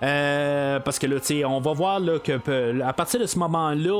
parce 0.00 0.98
que 0.98 1.06
là, 1.06 1.20
tu 1.20 1.26
sais, 1.26 1.44
on 1.44 1.60
va 1.60 1.72
voir 1.72 2.00
là, 2.00 2.18
que 2.18 2.80
à 2.82 2.92
partir 2.92 3.20
de 3.20 3.26
ce 3.26 3.38
moment-là, 3.38 3.99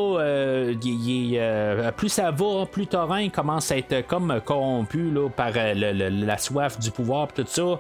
plus 1.97 2.09
ça 2.09 2.31
va, 2.31 2.67
plus 2.67 2.87
Thorin 2.87 3.29
commence 3.29 3.71
à 3.71 3.79
être 3.79 4.07
comme 4.07 4.41
corrompu 4.45 5.11
là, 5.11 5.29
par 5.29 5.53
la 5.55 6.39
soif 6.39 6.79
du 6.79 6.91
pouvoir, 6.91 7.29
tout 7.29 7.45
ça. 7.47 7.79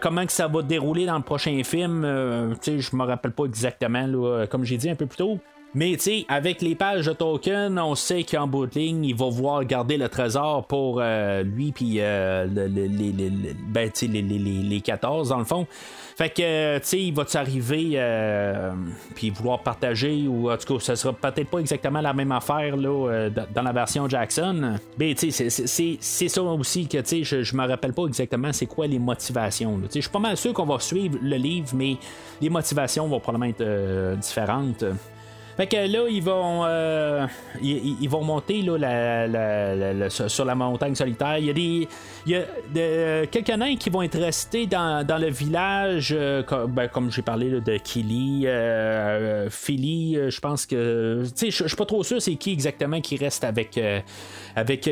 comment 0.00 0.26
que 0.26 0.32
ça 0.32 0.48
va 0.48 0.62
dérouler 0.62 1.06
dans 1.06 1.16
le 1.16 1.22
prochain 1.22 1.60
film, 1.64 2.04
euh, 2.04 2.54
je 2.64 2.96
me 2.96 3.04
rappelle 3.04 3.32
pas 3.32 3.44
exactement, 3.44 4.06
comme 4.48 4.64
j'ai 4.64 4.76
dit 4.76 4.90
un 4.90 4.94
peu 4.94 5.06
plus 5.06 5.18
tôt. 5.18 5.38
Mais 5.72 5.96
tu 5.96 6.24
avec 6.28 6.62
les 6.62 6.74
pages 6.74 7.06
de 7.06 7.12
token, 7.12 7.78
on 7.78 7.94
sait 7.94 8.24
qu'en 8.24 8.48
bout 8.48 8.66
de 8.66 8.74
ligne, 8.74 9.04
il 9.04 9.14
va 9.14 9.28
voir 9.28 9.64
garder 9.64 9.96
le 9.96 10.08
trésor 10.08 10.66
pour 10.66 10.98
euh, 11.00 11.44
lui 11.44 11.70
puis 11.70 11.96
euh, 11.98 12.46
ben, 12.48 13.90
les, 14.02 14.22
les, 14.22 14.80
14 14.80 15.28
dans 15.28 15.38
le 15.38 15.44
fond. 15.44 15.68
Fait 16.16 16.28
que, 16.28 16.78
tu 16.78 16.86
sais, 16.86 17.00
il 17.00 17.14
va 17.14 17.24
t'arriver 17.24 17.92
euh, 17.94 18.72
puis 19.14 19.30
vouloir 19.30 19.60
partager, 19.60 20.26
ou 20.26 20.50
en 20.50 20.56
tout 20.56 20.74
cas, 20.74 20.80
ça 20.84 20.96
sera 20.96 21.12
peut-être 21.12 21.48
pas 21.48 21.58
exactement 21.58 22.00
la 22.00 22.12
même 22.12 22.32
affaire 22.32 22.76
là, 22.76 23.08
euh, 23.08 23.30
dans 23.30 23.62
la 23.62 23.72
version 23.72 24.08
Jackson. 24.08 24.74
Mais, 24.98 25.14
tu 25.14 25.30
sais, 25.30 25.48
c'est 25.48 26.28
ça 26.28 26.42
aussi 26.42 26.88
que, 26.88 26.98
tu 26.98 27.06
sais, 27.06 27.24
je, 27.24 27.42
je 27.44 27.56
me 27.56 27.66
rappelle 27.66 27.92
pas 27.92 28.06
exactement 28.06 28.52
c'est 28.52 28.66
quoi 28.66 28.88
les 28.88 28.98
motivations. 28.98 29.80
Sais, 29.84 30.00
je 30.00 30.00
suis 30.00 30.10
pas 30.10 30.18
mal 30.18 30.36
sûr 30.36 30.52
qu'on 30.52 30.66
va 30.66 30.80
suivre 30.80 31.16
le 31.22 31.36
livre, 31.36 31.68
mais 31.74 31.96
les 32.40 32.50
motivations 32.50 33.06
vont 33.06 33.20
probablement 33.20 33.50
être 33.50 34.16
différentes. 34.16 34.84
Fait 35.60 35.66
que 35.66 35.76
là, 35.76 36.08
ils 36.08 36.22
vont, 36.22 36.64
euh, 36.64 37.26
ils, 37.60 38.08
vont 38.08 38.24
monter 38.24 38.62
là, 38.62 40.08
sur 40.08 40.46
la 40.46 40.54
montagne 40.54 40.94
solitaire. 40.94 41.36
Il 41.36 41.44
y 41.44 41.50
a 41.50 41.52
des, 41.52 41.88
il 42.24 42.32
y 42.32 42.36
a 42.36 42.44
de, 42.72 43.26
quelques 43.26 43.50
nains 43.50 43.76
qui 43.76 43.90
vont 43.90 44.00
être 44.00 44.18
restés 44.18 44.66
dans, 44.66 45.04
le 45.20 45.28
village, 45.28 46.14
euh, 46.16 46.42
ben, 46.66 46.88
comme, 46.88 47.12
j'ai 47.12 47.20
parlé 47.20 47.50
de 47.50 47.76
Killy, 47.76 48.46
euh, 48.46 49.50
Philly. 49.50 50.16
Je 50.30 50.40
pense 50.40 50.64
que, 50.64 51.24
tu 51.24 51.30
sais, 51.34 51.50
je 51.50 51.68
suis 51.68 51.76
pas 51.76 51.84
trop 51.84 52.02
sûr 52.04 52.22
c'est 52.22 52.36
qui 52.36 52.52
exactement 52.52 53.02
qui 53.02 53.18
reste 53.18 53.44
avec 53.44 53.78
avec 54.56 54.88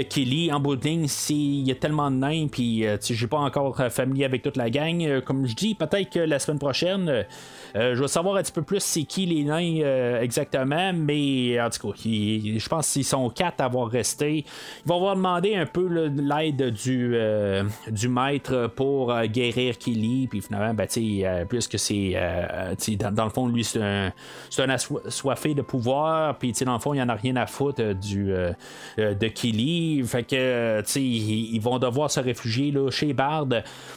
en 0.53 0.61
bout 0.61 0.77
de. 0.77 1.07
S'il 1.07 1.67
y 1.67 1.71
a 1.71 1.77
tellement 1.77 2.11
de 2.11 2.17
nains, 2.17 2.47
puis 2.49 2.83
je 2.83 3.15
suis 3.15 3.27
pas 3.27 3.39
encore 3.39 3.81
familier 3.91 4.27
avec 4.27 4.43
toute 4.43 4.59
la 4.59 4.69
gang. 4.69 5.23
comme 5.23 5.47
je 5.47 5.55
dis, 5.55 5.75
peut-être 5.75 6.11
que 6.11 6.21
la 6.21 6.39
semaine 6.39 6.59
prochaine. 6.59 7.25
je 7.75 7.99
vais 7.99 8.09
savoir 8.09 8.37
un 8.37 8.43
petit 8.43 8.53
peu 8.53 8.61
plus 8.63 8.81
c'est 8.81 9.05
qui 9.05 9.25
les 9.25 9.45
nains 9.45 10.21
exactement 10.21 10.58
mais 10.67 11.61
en 11.61 11.71
tout 11.71 11.89
cas, 11.89 11.99
je 12.05 12.69
pense 12.69 12.93
qu'ils 12.93 13.05
sont 13.05 13.31
quatre 13.31 13.61
à 13.61 13.65
avoir 13.65 13.89
resté. 13.89 14.45
Ils 14.85 14.89
vont 14.89 14.97
avoir 14.97 15.17
demandé 15.17 15.55
un 15.55 15.67
peu 15.67 16.09
l'aide 16.09 16.71
du, 16.71 17.13
euh, 17.15 17.65
du 17.89 18.09
maître 18.09 18.71
pour 18.75 19.13
euh, 19.13 19.27
guérir 19.27 19.79
Killy, 19.79 20.27
puis 20.29 20.41
finalement, 20.41 20.75
ben, 20.75 20.87
euh, 20.97 21.45
puisque 21.45 21.79
c'est. 21.79 22.15
Dans, 23.13 23.25
le 23.25 23.31
fond, 23.31 23.49
lui, 23.49 23.65
c'est 23.65 23.83
un, 23.83 24.13
un 24.59 24.69
assoiffé 24.69 25.55
de 25.55 25.63
pouvoir, 25.63 26.39
puis 26.39 26.53
dans 26.65 26.75
le 26.75 26.79
fond, 26.79 26.95
il 26.95 26.99
n'y 26.99 27.03
en 27.03 27.09
a 27.09 27.15
rien 27.15 27.37
à 27.37 27.47
foutre 27.47 27.95
du, 27.95 28.33
de 28.97 29.29
Killy. 29.29 30.03
Fait 30.05 30.25
que, 30.25 30.83
ils, 30.97 31.55
ils 31.55 31.61
vont 31.61 31.79
devoir 31.79 32.11
se 32.11 32.21
réfugier 32.21 32.71
là, 32.71 32.91
chez 32.91 33.13
Bard 33.13 33.49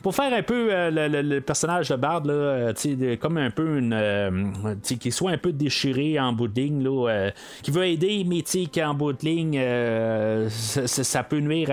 pour 0.02 0.16
faire 0.16 0.34
un 0.34 0.44
peu 0.44 0.70
le, 0.72 1.40
personnage 1.40 1.90
de 1.90 1.96
Bard, 1.96 2.26
là, 2.26 2.74
comme 3.20 3.38
un 3.38 3.50
peu 3.50 3.78
une. 3.78 4.82
qui 5.00 5.12
soit 5.12 5.32
un 5.32 5.38
peu 5.38 5.52
déchiré 5.52 6.20
en 6.20 6.34
bout 6.34 6.48
euh, 6.58 7.32
qui 7.62 7.72
veut 7.72 7.86
aider, 7.86 8.26
mais 8.28 8.44
qu'en 8.74 8.94
bout 8.94 9.14
de 9.14 9.26
ligne, 9.26 9.58
euh, 9.60 10.50
ça, 10.50 11.24
peut 11.24 11.40
nuire 11.40 11.70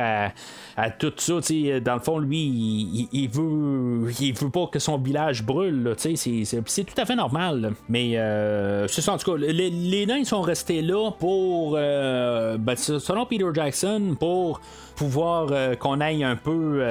à, 0.76 0.90
tout 0.90 1.12
ça. 1.16 1.34
Dans 1.80 1.94
le 1.94 2.00
fond, 2.00 2.18
lui, 2.18 3.08
il, 3.12 3.28
veut 3.28 4.12
il 4.20 4.34
veut 4.34 4.50
pas 4.50 4.66
que 4.66 4.78
son 4.78 4.98
village 4.98 5.42
brûle. 5.44 5.94
C'est 5.96 6.84
tout 6.84 7.00
à 7.00 7.04
fait 7.04 7.16
normal. 7.16 7.72
Mais 7.88 8.16
euh, 8.16 8.86
c'est 8.88 9.02
ça, 9.02 9.12
en 9.12 9.18
tout 9.18 9.32
cas, 9.32 9.38
les, 9.38 10.06
nains 10.06 10.24
sont 10.24 10.42
restés 10.42 10.82
là 10.82 11.10
pour, 11.18 11.72
ben, 11.72 12.76
selon 12.76 13.26
Peter 13.26 13.48
Jackson, 13.54 14.16
pour 14.18 14.60
pouvoir 14.98 15.48
qu'on 15.78 16.00
aille 16.00 16.24
un 16.24 16.34
peu, 16.34 16.82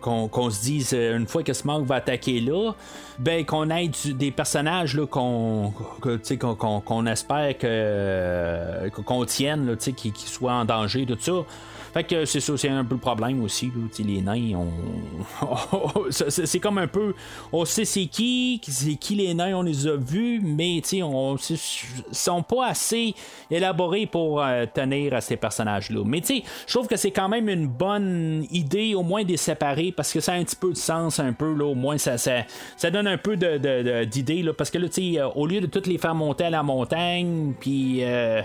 qu'on 0.00 0.50
se 0.50 0.60
dise 0.60 0.92
une 0.92 1.28
fois 1.28 1.44
que 1.44 1.52
Smog 1.52 1.86
va 1.86 1.96
attaquer 1.96 2.40
là, 2.40 2.72
ben 3.20 3.46
qu'on 3.46 3.70
ait 3.70 3.90
des 4.06 4.32
personnages 4.32 4.98
qu'on 5.08 5.72
qu'on 6.00 7.06
espère 7.06 7.56
que 7.56 8.88
qu'on 8.88 9.24
tienne, 9.24 9.76
qui, 9.76 10.10
qui 10.10 10.26
soient 10.26 10.54
en 10.54 10.64
danger, 10.64 11.06
tout 11.06 11.16
ça. 11.20 11.44
Fait 11.92 12.04
que 12.04 12.24
c'est 12.24 12.40
ça, 12.40 12.56
c'est 12.56 12.68
un 12.68 12.84
peu 12.84 12.94
le 12.94 13.00
problème 13.00 13.42
aussi. 13.42 13.70
Les 13.98 14.20
nains, 14.20 14.54
on... 14.54 16.10
c'est 16.10 16.60
comme 16.60 16.78
un 16.78 16.86
peu. 16.86 17.14
On 17.52 17.64
sait 17.64 17.84
c'est 17.84 18.06
qui, 18.06 18.60
c'est 18.62 18.94
qui 18.94 19.16
les 19.16 19.34
nains, 19.34 19.56
on 19.56 19.62
les 19.62 19.86
a 19.86 19.96
vus, 19.96 20.40
mais 20.42 20.80
on 21.02 21.36
sont 22.12 22.42
pas 22.42 22.68
assez 22.68 23.14
élaborés 23.50 24.06
pour 24.06 24.42
euh, 24.42 24.66
tenir 24.72 25.14
à 25.14 25.20
ces 25.20 25.36
personnages-là. 25.36 26.02
Mais 26.04 26.22
je 26.26 26.72
trouve 26.72 26.86
que 26.86 26.96
c'est 26.96 27.10
quand 27.10 27.28
même 27.28 27.48
une 27.48 27.66
bonne 27.66 28.46
idée, 28.50 28.94
au 28.94 29.02
moins 29.02 29.22
de 29.22 29.28
les 29.28 29.36
séparer, 29.36 29.92
parce 29.92 30.12
que 30.12 30.20
ça 30.20 30.32
a 30.32 30.36
un 30.36 30.44
petit 30.44 30.56
peu 30.56 30.70
de 30.70 30.76
sens, 30.76 31.18
un 31.18 31.32
peu, 31.32 31.54
là, 31.54 31.64
au 31.64 31.74
moins 31.74 31.98
ça, 31.98 32.16
ça, 32.18 32.90
donne 32.90 33.06
un 33.06 33.18
peu 33.18 33.36
d'idée, 33.36 34.42
de, 34.42 34.50
parce 34.52 34.70
que 34.70 34.78
là, 34.78 34.88
euh, 34.98 35.28
au 35.34 35.46
lieu 35.46 35.60
de 35.60 35.66
toutes 35.66 35.86
les 35.86 35.98
faire 35.98 36.14
monter 36.14 36.44
à 36.44 36.50
la 36.50 36.62
montagne, 36.62 37.54
puis. 37.58 38.04
Euh, 38.04 38.42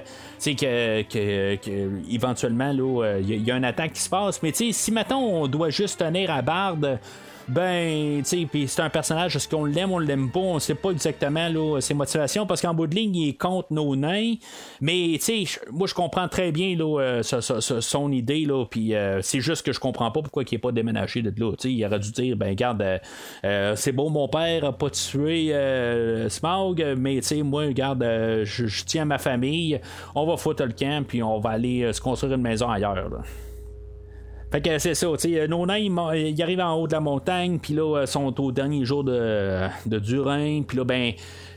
que, 0.54 1.02
que, 1.04 1.56
que, 1.56 1.90
éventuellement, 2.12 2.72
il 2.72 3.30
y, 3.30 3.34
a 3.34 3.35
une 3.38 3.66
attaque 3.66 3.94
qui 3.94 4.02
se 4.02 4.10
passe. 4.10 4.42
Mais 4.42 4.52
si 4.54 4.92
maintenant 4.92 5.22
on 5.22 5.48
doit 5.48 5.70
juste 5.70 6.00
tenir 6.00 6.32
à 6.32 6.42
barde 6.42 7.00
ben, 7.48 8.24
tu 8.24 8.48
sais, 8.48 8.68
c'est 8.68 8.82
un 8.82 8.90
personnage, 8.90 9.36
est-ce 9.36 9.48
qu'on 9.48 9.66
l'aime 9.66 9.92
ou 9.92 9.96
on 9.96 10.00
l'aime 10.00 10.32
pas, 10.32 10.40
on 10.40 10.60
sait 10.60 10.76
pas 10.76 10.90
exactement 10.90 11.48
là, 11.48 11.80
ses 11.80 11.94
motivations, 11.94 12.46
parce 12.48 12.62
qu'en 12.62 12.74
bout 12.74 12.88
de 12.88 12.96
ligne, 12.96 13.16
il 13.16 13.30
est 13.30 13.34
contre 13.38 13.72
nos 13.72 13.96
nains, 13.96 14.34
mais 14.82 15.18
tu 15.20 15.46
sais, 15.46 15.60
moi 15.72 15.88
je 15.88 15.94
comprends 15.94 16.28
très 16.28 16.52
bien 16.52 16.76
là, 16.76 17.00
euh, 17.00 17.22
son 17.22 18.12
idée, 18.12 18.46
là, 18.46 18.66
puis 18.66 18.96
euh, 18.96 19.22
c'est 19.22 19.42
juste 19.42 19.66
que 19.66 19.72
je 19.72 19.80
comprends 19.80 20.10
pas 20.12 20.22
pourquoi 20.22 20.44
il 20.44 20.56
est 20.56 20.60
pas 20.60 20.72
déménagé 20.72 21.22
de 21.22 21.32
là, 21.40 21.52
tu 21.52 21.70
sais, 21.70 21.74
il 21.74 21.86
aurait 21.86 22.00
dû 22.00 22.12
dire, 22.12 22.36
ben, 22.36 22.50
regarde, 22.50 22.84
euh, 23.44 23.76
c'est 23.76 23.92
beau, 23.92 24.10
mon 24.10 24.28
père 24.28 24.66
a 24.66 24.74
pas 24.74 24.90
tué 24.90 25.54
Smog, 26.30 26.84
mais 26.98 27.18
tu 27.18 27.28
sais, 27.28 27.44
moi, 27.44 27.66
regarde, 27.66 28.04
je 28.44 28.84
tiens 28.86 29.04
à 29.04 29.06
ma 29.06 29.18
famille, 29.18 29.80
on 30.16 30.26
va 30.26 30.38
foutre 30.38 30.66
le 30.66 30.74
camp, 30.74 31.06
puis 31.08 31.22
on 31.22 31.40
va 31.40 31.52
aller 31.52 31.94
se 31.94 32.02
construire 32.02 32.34
une 32.34 32.42
maison 32.42 32.70
ailleurs, 32.70 33.10
là. 33.10 33.22
Fait 34.56 34.62
que 34.62 34.80
c'est 34.80 34.96
ça, 34.96 35.08
tu 35.20 35.34
sais, 35.34 35.48
nos 35.50 35.66
nains, 35.66 35.80
ils, 36.16 36.42
arrivent 36.42 36.62
en 36.62 36.76
haut 36.76 36.88
de 36.88 36.94
la 36.94 37.02
montagne, 37.02 37.60
puis 37.60 37.74
là, 37.74 37.98
euh, 37.98 38.06
sont 38.06 38.40
au 38.40 38.54
dernier 38.54 38.86
jour 38.86 39.04
de, 39.04 39.68
de 39.86 40.00
Durin, 40.00 40.62
puis 40.66 40.78
là, 40.78 40.86
ben, 40.86 41.12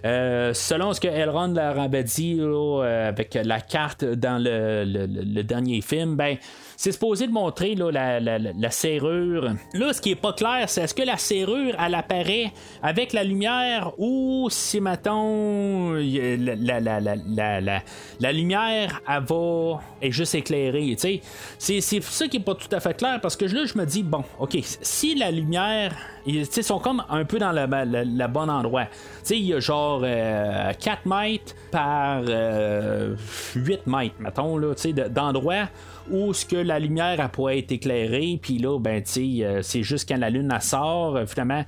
euh, 0.05 0.53
selon 0.53 0.93
ce 0.93 1.01
que 1.01 1.07
Elrond 1.07 1.55
leur 1.55 1.79
avait 1.79 2.03
dit, 2.03 2.35
là, 2.35 2.83
euh, 2.83 3.09
avec 3.09 3.39
la 3.41 3.61
carte 3.61 4.05
dans 4.05 4.43
le, 4.43 4.83
le, 4.85 5.43
dernier 5.45 5.81
film, 5.81 6.17
ben, 6.17 6.39
c'est 6.81 6.93
supposé 6.93 7.27
de 7.27 7.33
montrer 7.33 7.75
là, 7.75 7.91
la, 7.91 8.21
la- 8.21 8.39
la- 8.39 8.71
serrure. 8.71 9.51
Là, 9.75 9.93
ce 9.93 10.01
qui 10.01 10.13
est 10.13 10.15
pas 10.15 10.33
clair, 10.33 10.69
c'est 10.69 10.83
est-ce 10.83 10.95
que 10.95 11.03
la 11.03 11.17
serrure, 11.17 11.75
elle 11.85 11.95
apparaît 11.97 12.53
avec 12.85 13.13
la 13.13 13.25
lumière 13.25 13.91
ou 13.99 14.47
si, 14.49 14.81
mettons, 14.81 15.95
la, 15.95 16.79
la, 16.81 17.83
la, 18.21 18.33
lumière, 18.33 19.01
elle 19.09 19.25
va 19.25 19.81
est 20.01 20.13
juste 20.13 20.37
éclairée. 20.37 20.95
C'est, 20.99 21.21
c'est 21.59 22.01
ça 22.01 22.29
qui 22.29 22.37
est 22.37 22.41
pas 22.41 22.55
tout 22.55 22.73
à 22.73 22.79
fait 22.79 22.95
clair 22.97 23.19
parce 23.21 23.35
que 23.35 23.47
là, 23.47 23.65
je 23.67 23.77
me 23.77 23.85
dis, 23.85 24.05
bon, 24.05 24.23
ok, 24.39 24.57
si 24.63 25.17
la 25.17 25.33
lumière, 25.33 25.97
ils 26.27 26.47
sont 26.47 26.79
comme 26.79 27.03
un 27.09 27.25
peu 27.25 27.41
dans 27.41 27.51
le, 27.51 28.27
bon 28.29 28.49
endroit. 28.49 28.85
Tu 28.85 28.91
sais, 29.25 29.37
il 29.37 29.47
y 29.47 29.55
a 29.55 29.59
genre 29.59 30.03
euh, 30.05 30.73
4 30.79 31.07
mètres 31.07 31.57
par 31.73 32.23
euh, 32.29 33.17
8 33.57 33.85
mètres, 33.89 34.15
mettons, 34.21 34.57
là, 34.59 34.77
tu 34.77 34.83
sais, 34.83 34.93
de- 34.93 35.09
d'endroits 35.09 35.67
où 36.11 36.33
ce 36.33 36.45
que 36.45 36.57
la 36.57 36.79
lumière 36.79 37.21
elle 37.21 37.29
pourrait 37.29 37.59
être 37.59 37.73
éclairée, 37.73 38.39
puis 38.41 38.59
là, 38.59 38.79
ben, 38.79 39.03
euh, 39.17 39.61
c'est 39.63 39.83
juste 39.83 40.09
quand 40.09 40.17
la 40.19 40.31
lune 40.31 40.51
elle 40.55 40.63
sort, 40.63 41.17
euh, 41.17 41.27
finalement, 41.27 41.65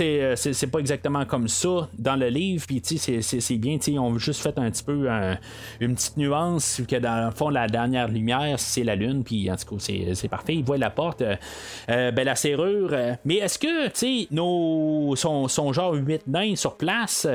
euh, 0.00 0.34
c'est, 0.36 0.52
c'est 0.52 0.66
pas 0.66 0.78
exactement 0.78 1.24
comme 1.24 1.48
ça 1.48 1.88
dans 1.98 2.16
le 2.16 2.28
livre, 2.28 2.66
puis 2.66 2.80
c'est, 2.84 3.22
c'est, 3.22 3.56
bien, 3.56 3.78
ils 3.86 3.98
ont 3.98 4.18
juste 4.18 4.42
fait 4.42 4.58
un 4.58 4.70
petit 4.70 4.82
peu 4.84 5.10
un- 5.10 5.38
une 5.80 5.94
petite 5.94 6.16
nuance, 6.16 6.82
que 6.88 6.96
dans 6.96 7.26
le 7.26 7.30
fond, 7.30 7.48
la 7.48 7.66
dernière 7.66 8.08
lumière, 8.08 8.58
c'est 8.58 8.84
la 8.84 8.96
lune, 8.96 9.24
puis 9.24 9.50
en 9.50 9.56
tout 9.56 9.76
cas, 9.76 9.84
c'est, 10.14 10.28
parfait, 10.28 10.54
ils 10.54 10.64
voient 10.64 10.78
la 10.78 10.90
porte, 10.90 11.22
ben, 11.88 12.24
la 12.24 12.34
serrure, 12.36 12.94
mais 13.24 13.36
est-ce 13.36 13.58
que, 13.58 13.88
tu 13.88 14.26
nos, 14.32 15.14
sont, 15.16 15.48
sont 15.48 15.72
genre 15.72 15.94
8 15.94 16.26
nains 16.26 16.56
sur 16.56 16.76
place, 16.76 17.26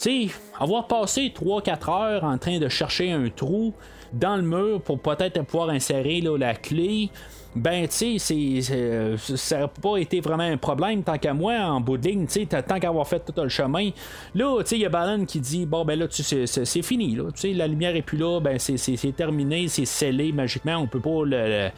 tu 0.00 0.30
avoir 0.58 0.86
passé 0.86 1.32
3-4 1.34 1.90
heures 1.90 2.24
en 2.24 2.38
train 2.38 2.58
de 2.58 2.68
chercher 2.68 3.12
un 3.12 3.28
trou, 3.28 3.74
dans 4.12 4.36
le 4.36 4.42
mur 4.42 4.80
pour 4.80 4.98
peut-être 4.98 5.42
pouvoir 5.42 5.70
insérer 5.70 6.20
là, 6.20 6.36
la 6.36 6.54
clé. 6.54 7.10
Ben, 7.56 7.88
tu 7.88 8.18
sais, 8.18 8.60
c'est- 8.60 9.16
ça 9.36 9.58
n'a 9.60 9.68
pas 9.68 9.96
été 9.96 10.20
vraiment 10.20 10.44
un 10.44 10.58
problème 10.58 11.02
tant 11.02 11.16
qu'à 11.18 11.32
moi 11.34 11.54
en 11.54 11.80
bout 11.80 11.96
de 11.96 12.06
ligne, 12.06 12.26
tu 12.26 12.46
sais, 12.46 12.46
tant 12.46 12.78
qu'avoir 12.78 13.08
fait 13.08 13.20
tout 13.20 13.32
le 13.42 13.48
chemin. 13.48 13.90
Là, 14.34 14.60
tu 14.62 14.66
sais, 14.68 14.76
il 14.76 14.82
y 14.82 14.86
a 14.86 14.90
Balon 14.90 15.24
qui 15.24 15.40
dit 15.40 15.66
Bon, 15.66 15.84
ben 15.84 15.98
là, 15.98 16.06
c'est 16.10 16.82
fini, 16.82 17.16
là. 17.16 17.24
Tu 17.34 17.40
sais, 17.40 17.52
la 17.54 17.66
lumière 17.66 17.96
est 17.96 18.02
plus 18.02 18.18
là, 18.18 18.38
ben 18.40 18.58
c'est- 18.58 19.16
terminé, 19.16 19.66
c'est 19.68 19.86
scellé 19.86 20.30
magiquement, 20.30 20.76
on 20.76 20.86
peut 20.86 21.00
pas 21.00 21.22
le, 21.24 21.70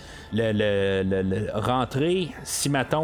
rentrer. 1.55 2.29
Si, 2.43 2.69
mettons, 2.69 2.99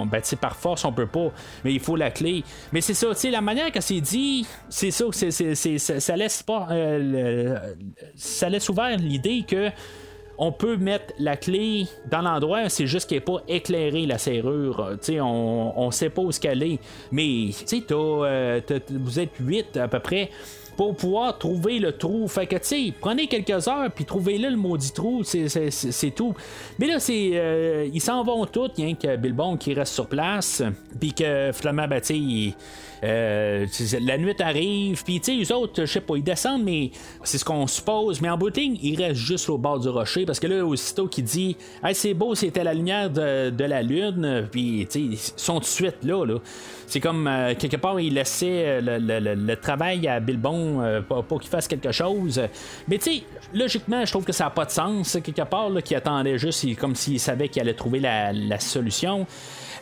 on, 0.00 0.06
ben, 0.06 0.20
tu 0.20 0.28
sais, 0.28 0.36
par 0.36 0.56
force, 0.56 0.84
on 0.84 0.92
peut 0.92 1.06
pas, 1.06 1.28
mais 1.64 1.74
il 1.74 1.80
faut 1.80 1.96
la 1.96 2.10
clé. 2.10 2.42
Mais 2.72 2.80
c'est 2.80 2.94
ça, 2.94 3.08
tu 3.08 3.16
sais, 3.20 3.30
la 3.30 3.40
manière 3.42 3.70
que 3.70 3.80
c'est 3.80 4.00
dit, 4.00 4.46
c'est 4.68 4.90
ça, 4.90 5.04
ça, 5.12 6.16
laisse 6.16 6.42
pas. 6.42 6.68
euh, 6.70 7.56
ça 8.16 8.48
laisse 8.48 8.68
ouvert 8.68 8.96
l'idée 8.96 9.44
que 9.46 9.70
on 10.38 10.52
peut 10.52 10.76
mettre 10.76 11.14
la 11.18 11.36
clé 11.36 11.86
dans 12.10 12.20
l'endroit, 12.22 12.68
c'est 12.68 12.86
juste 12.86 13.08
qu'elle 13.08 13.18
n'est 13.18 13.24
pas 13.24 13.42
éclairée, 13.48 14.06
la 14.06 14.18
serrure. 14.18 14.80
Euh, 15.08 15.20
on, 15.20 15.72
on 15.76 15.90
sait 15.90 16.10
pas 16.10 16.22
où 16.22 16.32
ce 16.32 16.40
qu'elle 16.40 16.62
est. 16.62 16.78
Mais, 17.10 17.50
euh, 17.90 18.60
t'as- 18.66 18.74
vous 18.90 19.18
êtes 19.18 19.30
8 19.40 19.76
à 19.76 19.88
peu 19.88 19.98
près 20.00 20.30
pour 20.76 20.94
pouvoir 20.94 21.38
trouver 21.38 21.78
le 21.78 21.92
trou. 21.92 22.28
Fait 22.28 22.46
que, 22.46 22.56
tu 22.56 22.64
sais, 22.64 22.92
prenez 23.00 23.26
quelques 23.28 23.66
heures, 23.66 23.90
puis 23.94 24.04
trouvez-le 24.04 24.50
le 24.50 24.56
maudit 24.56 24.92
trou, 24.92 25.22
c'est, 25.24 26.10
tout. 26.14 26.34
Mais 26.78 26.86
là, 26.86 26.98
c'est, 27.00 27.30
euh, 27.32 27.88
ils 27.92 28.00
s'en 28.00 28.22
vont 28.22 28.44
tous, 28.44 28.70
rien 28.76 28.94
que 28.94 29.16
Bilbon 29.16 29.56
qui 29.56 29.72
reste 29.72 29.94
sur 29.94 30.06
place, 30.06 30.62
puis 31.00 31.14
que, 31.14 31.50
euh, 33.04 33.66
la 34.00 34.18
nuit 34.18 34.34
arrive, 34.40 35.02
puis 35.04 35.20
tu 35.20 35.32
sais, 35.32 35.38
les 35.38 35.52
autres, 35.52 35.84
je 35.84 35.92
sais 35.92 36.00
pas, 36.00 36.16
ils 36.16 36.22
descendent, 36.22 36.64
mais 36.64 36.90
c'est 37.24 37.38
ce 37.38 37.44
qu'on 37.44 37.66
suppose. 37.66 38.20
Mais 38.20 38.28
en 38.28 38.38
bout 38.38 38.50
de 38.50 38.58
ligne, 38.58 38.78
ils 38.82 39.00
restent 39.00 39.20
juste 39.20 39.48
au 39.48 39.58
bord 39.58 39.78
du 39.78 39.88
rocher, 39.88 40.24
parce 40.24 40.40
que 40.40 40.46
là, 40.46 40.64
aussitôt 40.64 41.06
qu'il 41.06 41.24
dit, 41.24 41.56
hey, 41.84 41.94
c'est 41.94 42.14
beau, 42.14 42.34
c'était 42.34 42.64
la 42.64 42.74
lumière 42.74 43.10
de, 43.10 43.64
la 43.64 43.82
lune, 43.82 44.48
puis 44.50 44.86
tu 44.90 44.92
sais, 44.92 45.00
ils 45.00 45.18
sont 45.36 45.54
tout 45.54 45.60
de 45.60 45.64
suite 45.66 46.04
là, 46.04 46.24
là. 46.24 46.38
C'est 46.86 47.00
comme, 47.00 47.26
euh, 47.26 47.54
quelque 47.58 47.76
part, 47.76 47.98
il 47.98 48.14
laissait 48.14 48.80
le, 48.80 48.98
le- 48.98 49.56
travail 49.56 50.06
à 50.06 50.20
Bilbon 50.20 50.80
euh, 50.82 51.00
pour, 51.00 51.40
qu'il 51.40 51.50
fasse 51.50 51.66
quelque 51.66 51.90
chose. 51.90 52.40
Mais 52.86 52.98
tu 52.98 53.10
sais, 53.10 53.22
logiquement, 53.52 54.04
je 54.04 54.10
trouve 54.12 54.24
que 54.24 54.32
ça 54.32 54.44
n'a 54.44 54.50
pas 54.50 54.64
de 54.64 54.70
sens, 54.70 55.18
quelque 55.24 55.42
part, 55.42 55.68
là, 55.68 55.82
qu'il 55.82 55.96
attendait 55.96 56.38
juste, 56.38 56.76
comme 56.76 56.94
s'il 56.94 57.18
savait 57.18 57.48
qu'il 57.48 57.60
allait 57.60 57.74
trouver 57.74 57.98
la 57.98 58.60
solution. 58.60 59.26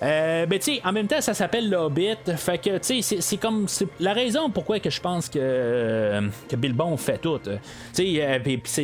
Euh, 0.03 0.47
ben, 0.47 0.59
tu 0.59 0.75
sais, 0.75 0.81
en 0.85 0.93
même 0.93 1.07
temps, 1.07 1.21
ça 1.21 1.35
s'appelle 1.35 1.71
l'Hobbit. 1.71 2.17
Fait 2.37 2.59
que, 2.59 2.79
tu 2.79 3.03
sais, 3.03 3.21
c'est- 3.21 3.37
comme. 3.37 3.67
la 4.01 4.13
raison 4.13 4.51
pourquoi 4.51 4.79
que 4.81 4.91
je 4.91 5.01
pense 5.01 5.29
que, 5.29 5.39
euh, 5.41 6.21
que 6.49 6.57
Bilbon 6.57 6.97
fait 6.97 7.19
tout. 7.19 7.39
Tu 7.39 7.51
sais, 7.93 8.23
euh, 8.23 8.39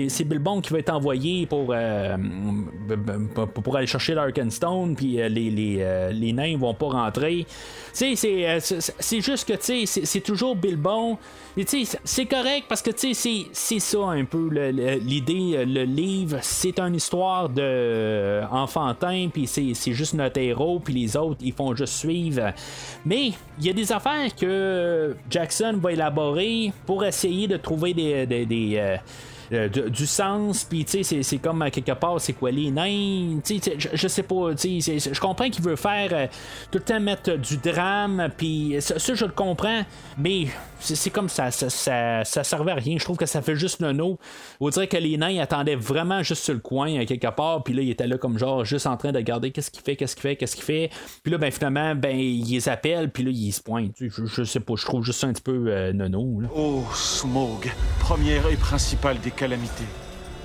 c'est 0.09 0.25
Bilbon 0.25 0.61
qui 0.61 0.73
va 0.73 0.79
être 0.81 0.93
envoyé 0.93 1.47
pour, 1.47 1.73
euh, 1.75 2.17
pour, 3.63 3.77
aller 3.77 3.87
chercher 3.87 4.15
l'Arkenstone, 4.15 4.95
puis 4.97 5.21
euh, 5.21 5.29
les, 5.29 5.51
les, 5.51 5.79
euh, 5.81 6.11
les 6.13 6.33
nains 6.33 6.57
vont 6.59 6.75
pas 6.75 6.87
rentrer. 6.89 7.47
Tu 7.95 8.17
sais, 8.17 8.17
c'est, 8.17 8.49
euh, 8.49 9.21
juste 9.21 9.49
que, 9.49 9.55
tu 9.55 9.87
sais, 9.87 10.05
c'est- 10.05 10.21
toujours 10.21 10.55
Bilbon. 10.55 11.17
Tu 11.57 11.85
sais, 11.85 11.99
c'est 12.05 12.27
correct 12.27 12.67
parce 12.69 12.83
que, 12.83 12.91
tu 12.91 13.15
sais, 13.15 13.47
c'est- 13.53 13.79
ça 13.81 13.99
un 14.11 14.25
peu 14.25 14.49
l'idée. 14.51 15.55
euh, 15.57 15.65
Le 15.67 15.85
livre, 15.85 16.39
c'est 16.43 16.79
une 16.79 16.95
histoire 16.95 17.49
de 17.49 17.61
euh, 17.63 18.45
enfantin, 18.51 19.29
puis 19.33 19.47
c'est 19.47 19.73
c'est 19.75 19.93
juste 19.93 20.15
notre 20.15 20.39
héros, 20.41 20.79
puis 20.81 20.95
les 20.95 21.10
autres, 21.17 21.41
ils 21.43 21.53
font 21.53 21.75
juste 21.75 21.95
suivre. 21.95 22.53
Mais 23.05 23.33
il 23.59 23.67
y 23.67 23.71
a 23.71 23.73
des 23.73 23.93
affaires 23.93 24.35
que 24.35 25.17
Jackson 25.29 25.79
va 25.81 25.93
élaborer 25.93 26.73
pour 26.87 27.05
essayer 27.05 27.47
de 27.49 27.57
trouver 27.57 27.95
des. 27.95 28.27
des, 28.27 28.99
euh, 29.53 29.69
du 29.69 30.07
sens, 30.07 30.65
puis 30.65 30.85
tu 30.85 31.03
sais, 31.03 31.23
c'est- 31.23 31.39
comme 31.39 31.69
quelque 31.71 31.93
part, 31.93 32.21
c'est 32.21 32.33
quoi 32.35 32.51
les 32.51 32.71
nains, 32.71 33.41
tu 33.45 33.59
sais, 33.59 33.77
je, 33.79 34.09
sais 34.09 34.23
pas, 34.23 34.55
tu 34.55 34.81
sais, 34.81 34.99
je 34.99 35.21
comprends 35.21 35.49
qu'il 35.49 35.65
veut 35.65 35.77
faire 35.77 36.11
euh, 36.13 36.27
tout 36.71 36.79
le 36.79 36.85
temps 36.85 37.01
mettre 37.01 37.37
du 37.37 37.57
drame, 37.57 38.29
puis 38.37 38.77
ça, 38.81 38.97
je 38.99 39.25
le 39.25 39.33
comprends, 39.33 39.83
mais 40.19 40.47
c'est 40.79 41.11
comme 41.11 41.29
ça 41.29 41.51
ça, 41.51 41.69
ça, 41.71 42.25
ça 42.25 42.45
servait 42.45 42.73
à 42.73 42.77
rien, 42.77 42.97
je 42.99 43.05
trouve 43.05 43.17
que 43.17 43.27
ça 43.27 43.43
fait 43.43 43.57
juste 43.57 43.81
nono. 43.81 44.19
On 44.61 44.69
dirait 44.69 44.87
que 44.89 44.97
les 44.97 45.17
nains 45.17 45.39
attendaient 45.41 45.77
vraiment 45.77 46.23
juste 46.23 46.45
sur 46.45 46.55
le 46.55 46.61
coin, 46.61 47.05
quelque 47.05 47.29
part, 47.35 47.63
puis 47.63 47.75
là, 47.75 47.83
ils 47.83 47.91
étaient 47.91 48.07
là 48.07 48.19
comme 48.19 48.39
genre, 48.39 48.65
juste 48.65 48.87
en 48.87 48.97
train 48.97 49.13
de 49.13 49.19
regarder 49.19 49.51
qu'est-ce 49.51 49.71
qu'il 49.71 49.83
fait, 49.83 49.97
qu'est-ce 49.97 50.15
qu'il 50.15 50.23
fait, 50.23 50.37
qu'est-ce 50.37 50.57
qu'il 50.57 50.65
fait, 50.65 50.91
puis 51.23 51.33
là, 51.33 51.39
ben 51.39 51.51
finalement, 51.51 51.95
ben, 51.95 52.17
ils 52.17 52.69
appellent, 52.69 53.11
puis 53.11 53.25
là, 53.25 53.31
ils 53.33 53.53
se 53.53 53.63
pointent, 53.63 53.95
je, 54.01 54.25
je 54.27 54.45
sais 54.45 54.61
pas, 54.61 54.75
je 54.77 54.85
trouve 54.85 55.05
juste 55.05 55.21
ça 55.21 55.27
un 55.27 55.33
petit 55.33 55.43
peu 55.43 55.65
euh, 55.69 55.93
nono. 55.93 56.43
Oh, 56.55 56.85
Smaug, 56.95 57.71
première 58.01 58.47
et 58.49 58.57
principale 58.57 59.19
des 59.21 59.31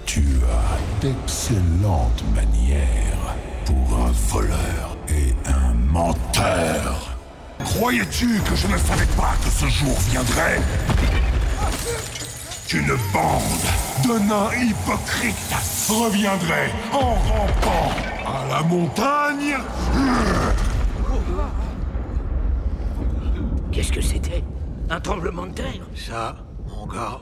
Tu 0.05 0.21
as 0.21 1.01
d'excellentes 1.01 2.23
manières 2.33 3.35
pour 3.65 3.99
un 3.99 4.11
voleur 4.29 4.95
et 5.09 5.35
un 5.49 5.73
menteur. 5.73 7.17
Croyais-tu 7.59 8.39
que 8.39 8.55
je 8.55 8.67
ne 8.67 8.77
savais 8.77 9.05
pas 9.17 9.33
que 9.43 9.49
ce 9.49 9.65
jour 9.65 9.97
viendrait? 10.09 10.61
Qu'une 12.69 12.95
bande 13.11 13.65
de 14.05 14.17
nains 14.29 14.53
hypocrites 14.63 15.53
reviendrait 15.89 16.71
en 16.93 17.15
rampant 17.15 17.91
à 18.25 18.47
la 18.47 18.63
montagne. 18.63 19.57
Qu'est-ce 23.73 23.91
que 23.91 24.01
c'était? 24.01 24.41
Un 24.89 25.01
tremblement 25.01 25.47
de 25.47 25.51
terre. 25.51 25.85
Ça, 25.95 26.37
mon 26.69 26.85
gars, 26.85 27.19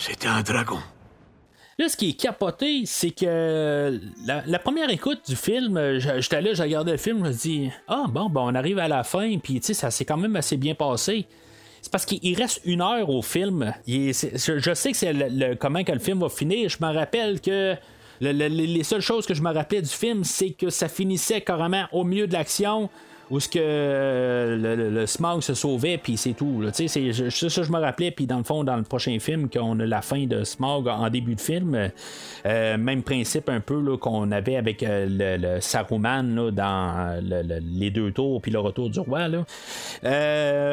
c'était 0.00 0.28
un 0.28 0.42
dragon. 0.42 0.78
Là, 1.78 1.88
ce 1.88 1.96
qui 1.96 2.10
est 2.10 2.12
capoté, 2.12 2.82
c'est 2.84 3.10
que 3.10 3.98
la, 4.26 4.58
première 4.58 4.90
écoute 4.90 5.20
du 5.26 5.34
film, 5.36 5.78
euh, 5.78 5.98
j'étais 6.18 6.42
là, 6.42 6.52
j'ai 6.52 6.62
regardé 6.62 6.92
le 6.92 6.98
film, 6.98 7.24
je 7.24 7.30
me 7.30 7.32
dis 7.34 7.70
Ah 7.88 8.04
bon, 8.08 8.28
bon, 8.28 8.50
on 8.50 8.54
arrive 8.54 8.78
à 8.78 8.88
la 8.88 9.02
fin, 9.02 9.38
puis 9.38 9.60
tu 9.60 9.68
sais, 9.68 9.74
ça 9.74 9.90
s'est 9.90 10.04
quand 10.04 10.18
même 10.18 10.36
assez 10.36 10.58
bien 10.58 10.74
passé. 10.74 11.26
C'est 11.80 11.90
parce 11.90 12.04
qu'il 12.04 12.36
reste 12.36 12.60
une 12.66 12.82
heure 12.82 13.08
au 13.08 13.22
film. 13.22 13.72
Je, 13.86 14.12
sais 14.74 14.90
que 14.90 14.96
c'est 14.96 15.14
le, 15.14 15.54
comment 15.54 15.82
que 15.82 15.92
le 15.92 15.98
film 15.98 16.20
va 16.20 16.28
finir. 16.28 16.68
Je 16.68 16.76
me 16.84 16.92
rappelle 16.92 17.40
que 17.40 17.74
le- 18.20 18.32
le- 18.32 18.48
les 18.48 18.84
seules 18.84 19.00
choses 19.00 19.24
que 19.24 19.32
je 19.32 19.40
me 19.40 19.50
rappelais 19.50 19.80
du 19.80 19.88
film, 19.88 20.22
c'est 20.22 20.50
que 20.50 20.68
ça 20.68 20.90
finissait 20.90 21.40
carrément 21.40 21.86
au 21.92 22.04
milieu 22.04 22.26
de 22.26 22.34
l'action. 22.34 22.90
Où 23.30 23.38
ce 23.38 23.48
que 23.48 23.58
euh, 23.62 24.90
le, 24.90 25.06
Smog 25.06 25.40
se 25.42 25.54
sauvait, 25.54 25.98
puis 25.98 26.16
c'est 26.16 26.32
tout. 26.32 26.64
c'est 26.72 26.88
c'est 26.88 27.48
ça 27.48 27.62
je 27.62 27.70
me 27.70 27.78
rappelais, 27.78 28.10
puis 28.10 28.26
dans 28.26 28.38
le 28.38 28.44
fond, 28.44 28.64
dans 28.64 28.76
le 28.76 28.82
prochain 28.82 29.16
film, 29.20 29.48
qu'on 29.48 29.78
a 29.78 29.86
la 29.86 30.02
fin 30.02 30.26
de 30.26 30.42
Smog 30.42 30.88
en 30.88 31.08
début 31.10 31.36
de 31.36 31.40
film. 31.40 31.90
Euh, 32.46 32.76
même 32.78 33.02
principe 33.02 33.48
un 33.48 33.60
peu 33.60 33.80
là, 33.80 33.96
qu'on 33.98 34.32
avait 34.32 34.56
avec 34.56 34.82
euh, 34.82 35.06
le, 35.38 35.60
Saruman 35.60 36.22
là, 36.34 36.50
dans 36.50 37.20
le- 37.22 37.42
le- 37.42 37.60
les 37.72 37.90
deux 37.90 38.10
tours, 38.10 38.42
puis 38.42 38.50
le 38.50 38.58
retour 38.58 38.90
du 38.90 38.98
roi. 38.98 39.28
Là. 39.28 39.44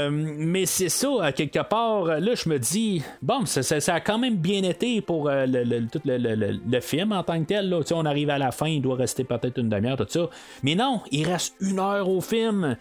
Mais 0.10 0.66
c'est 0.66 0.90
ça, 0.90 1.10
à 1.22 1.32
quelque 1.32 1.62
part, 1.62 2.06
là, 2.06 2.34
je 2.34 2.50
me 2.50 2.58
dis, 2.58 3.04
bon, 3.22 3.46
ça, 3.46 3.94
a 3.94 4.00
quand 4.00 4.18
même 4.18 4.38
bien 4.38 4.64
été 4.64 5.02
pour 5.02 5.26
tout 5.92 6.02
le, 6.06 6.80
film 6.80 7.12
en 7.12 7.22
tant 7.24 7.40
que 7.40 7.46
tel. 7.48 7.70
Là. 7.70 7.82
On 7.92 8.06
arrive 8.06 8.30
à 8.30 8.38
la 8.38 8.52
fin, 8.52 8.68
il 8.68 8.82
doit 8.82 8.96
rester 8.96 9.24
peut-être 9.24 9.60
une 9.60 9.70
demi-heure, 9.70 9.98
tout 9.98 10.06
ça. 10.08 10.30
Mais 10.64 10.76
non, 10.76 11.02
il 11.12 11.28
reste 11.28 11.56
une 11.62 11.80
heure 11.80 12.10
au 12.10 12.22
film. 12.22 12.47
Film, 12.48 12.78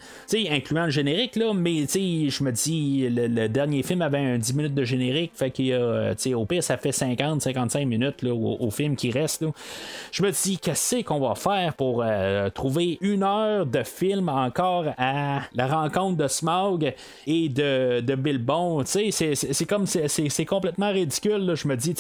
incluant 0.51 0.85
le 0.85 0.91
générique, 0.91 1.37
là, 1.37 1.53
mais 1.55 1.87
je 1.87 2.45
me 2.45 2.51
dis, 2.53 3.09
le, 3.09 3.49
dernier 3.49 3.83
film 3.83 4.03
avait 4.03 4.19
un 4.19 4.39
10 4.39 4.55
minutes 4.55 4.75
de 4.75 4.85
générique, 4.85 5.33
fait 5.35 5.51
qu'il 5.51 5.67
y 5.67 5.75
a, 5.75 6.15
au 6.35 6.45
pire, 6.45 6.63
ça 6.63 6.77
fait 6.77 6.91
50-55 6.91 7.85
minutes 7.85 8.23
là, 8.23 8.35
au, 8.35 8.71
film 8.71 8.97
qui 8.97 9.11
reste. 9.11 9.45
Je 10.13 10.23
me 10.23 10.31
dis, 10.31 10.59
qu'est-ce 10.59 11.03
qu'on 11.03 11.21
va 11.21 11.35
faire 11.35 11.75
pour 11.75 12.03
euh, 12.05 12.51
trouver 12.51 12.99
une 13.01 13.23
heure 13.23 13.67
de 13.67 13.83
film 13.83 14.29
encore 14.29 14.87
à 14.99 15.43
la 15.55 15.67
rencontre 15.67 16.17
de 16.17 16.29
Smog 16.29 16.95
et 17.27 17.49
de, 17.49 18.01
de 18.01 18.15
Bilbon? 18.15 18.85
C'est 18.85 19.67
comme, 19.69 19.87
c'est 19.87 20.45
complètement 20.45 20.91
ridicule. 20.91 21.55
Je 21.55 21.69
me 21.69 21.77
dis, 21.77 21.95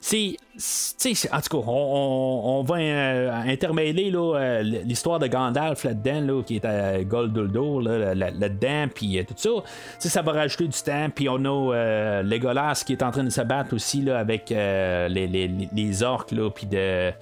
c'est 0.00 0.36
en 0.54 1.40
tout 1.40 1.62
cas, 1.62 1.66
on, 1.66 2.62
va 2.62 2.76
euh, 2.76 3.32
intermêler 3.46 4.12
euh, 4.14 4.62
l'histoire 4.62 5.18
de 5.18 5.26
Gandalf 5.26 5.84
là-dedans, 5.84 6.42
qui 6.42 6.56
est 6.56 6.64
à 6.66 7.02
Golduldo 7.02 7.80
là-dedans, 7.80 8.88
puis 8.94 9.18
euh, 9.18 9.22
tout 9.24 9.34
ça. 9.36 9.50
ça 9.98 10.20
va 10.20 10.32
rajouter 10.32 10.68
du 10.68 10.78
temps, 10.78 11.08
puis 11.14 11.28
on 11.30 11.42
a 11.44 12.22
Legolas 12.22 12.82
qui 12.84 12.92
est 12.92 13.02
en 13.02 13.10
train 13.10 13.24
de 13.24 13.30
se 13.30 13.40
battre 13.40 13.74
aussi 13.74 14.02
là, 14.02 14.18
avec 14.18 14.50
les, 14.50 16.02
orques, 16.02 16.34
puis 16.54 16.66
de 16.66 17.12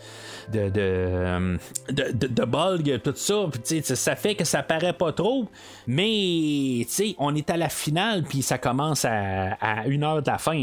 de, 0.52 2.44
Bolg, 2.44 3.00
tout 3.04 3.14
ça. 3.14 3.46
ça 3.94 4.16
fait 4.16 4.34
que 4.34 4.44
ça 4.44 4.64
paraît 4.64 4.92
pas 4.92 5.12
trop, 5.12 5.46
mais 5.86 6.84
on 7.18 7.34
est 7.36 7.48
à 7.48 7.56
la 7.56 7.68
finale, 7.68 8.24
puis 8.24 8.42
ça 8.42 8.58
commence 8.58 9.04
à, 9.04 9.86
une 9.86 10.02
heure 10.02 10.20
de 10.20 10.30
la 10.30 10.38
fin. 10.38 10.60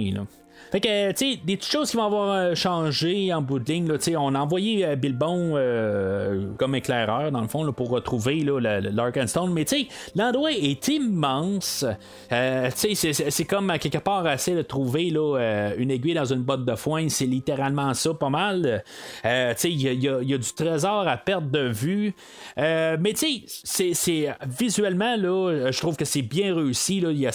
Fait 0.72 0.81
que, 0.81 1.11
tu 1.11 1.34
sais, 1.34 1.39
des 1.45 1.56
petites 1.56 1.72
choses 1.72 1.91
qui 1.91 1.98
vont 1.98 2.06
avoir 2.06 2.31
euh, 2.31 2.56
changé 2.56 3.34
en 3.34 3.41
bout 3.41 3.60
de 3.60 3.72
ligne. 3.72 3.89
On 4.18 4.35
a 4.35 4.39
envoyé 4.39 4.85
euh, 4.85 4.95
Bilbon 4.95 5.53
euh, 5.56 6.48
comme 6.57 6.76
éclaireur, 6.76 7.31
dans 7.31 7.41
le 7.41 7.48
fond, 7.48 7.72
pour 7.72 7.89
retrouver 7.89 8.45
l'Arkenstone. 8.91 9.53
Mais, 9.53 9.65
tu 9.65 9.88
l'endroit 10.15 10.52
est 10.52 10.88
immense. 10.88 11.85
C'est 12.30 13.45
comme 13.48 13.73
quelque 13.80 13.99
part 13.99 14.26
assez 14.26 14.56
de 14.56 14.61
trouver 14.61 15.07
une 15.77 15.91
aiguille 15.91 16.14
dans 16.14 16.26
une 16.26 16.41
botte 16.41 16.65
de 16.65 16.76
foin. 16.76 17.07
C'est 17.10 17.26
littéralement 17.26 17.94
ça, 17.94 18.14
pas 18.14 18.30
mal. 18.30 18.84
il 19.23 19.81
y, 19.81 20.10
a 20.10 20.38
du 20.38 20.53
trésor 20.53 21.07
à 21.07 21.18
perte 21.18 21.49
de 21.49 21.69
vue. 21.69 22.14
mais, 22.57 23.14
tu 23.14 23.44
sais, 23.48 24.35
visuellement, 24.45 25.15
je 25.18 25.77
trouve 25.80 25.95
que 25.95 26.06
c'est 26.06 26.22
bien 26.22 26.56
réussi. 26.56 26.98
Il 26.98 27.19
y 27.19 27.27
a 27.27 27.31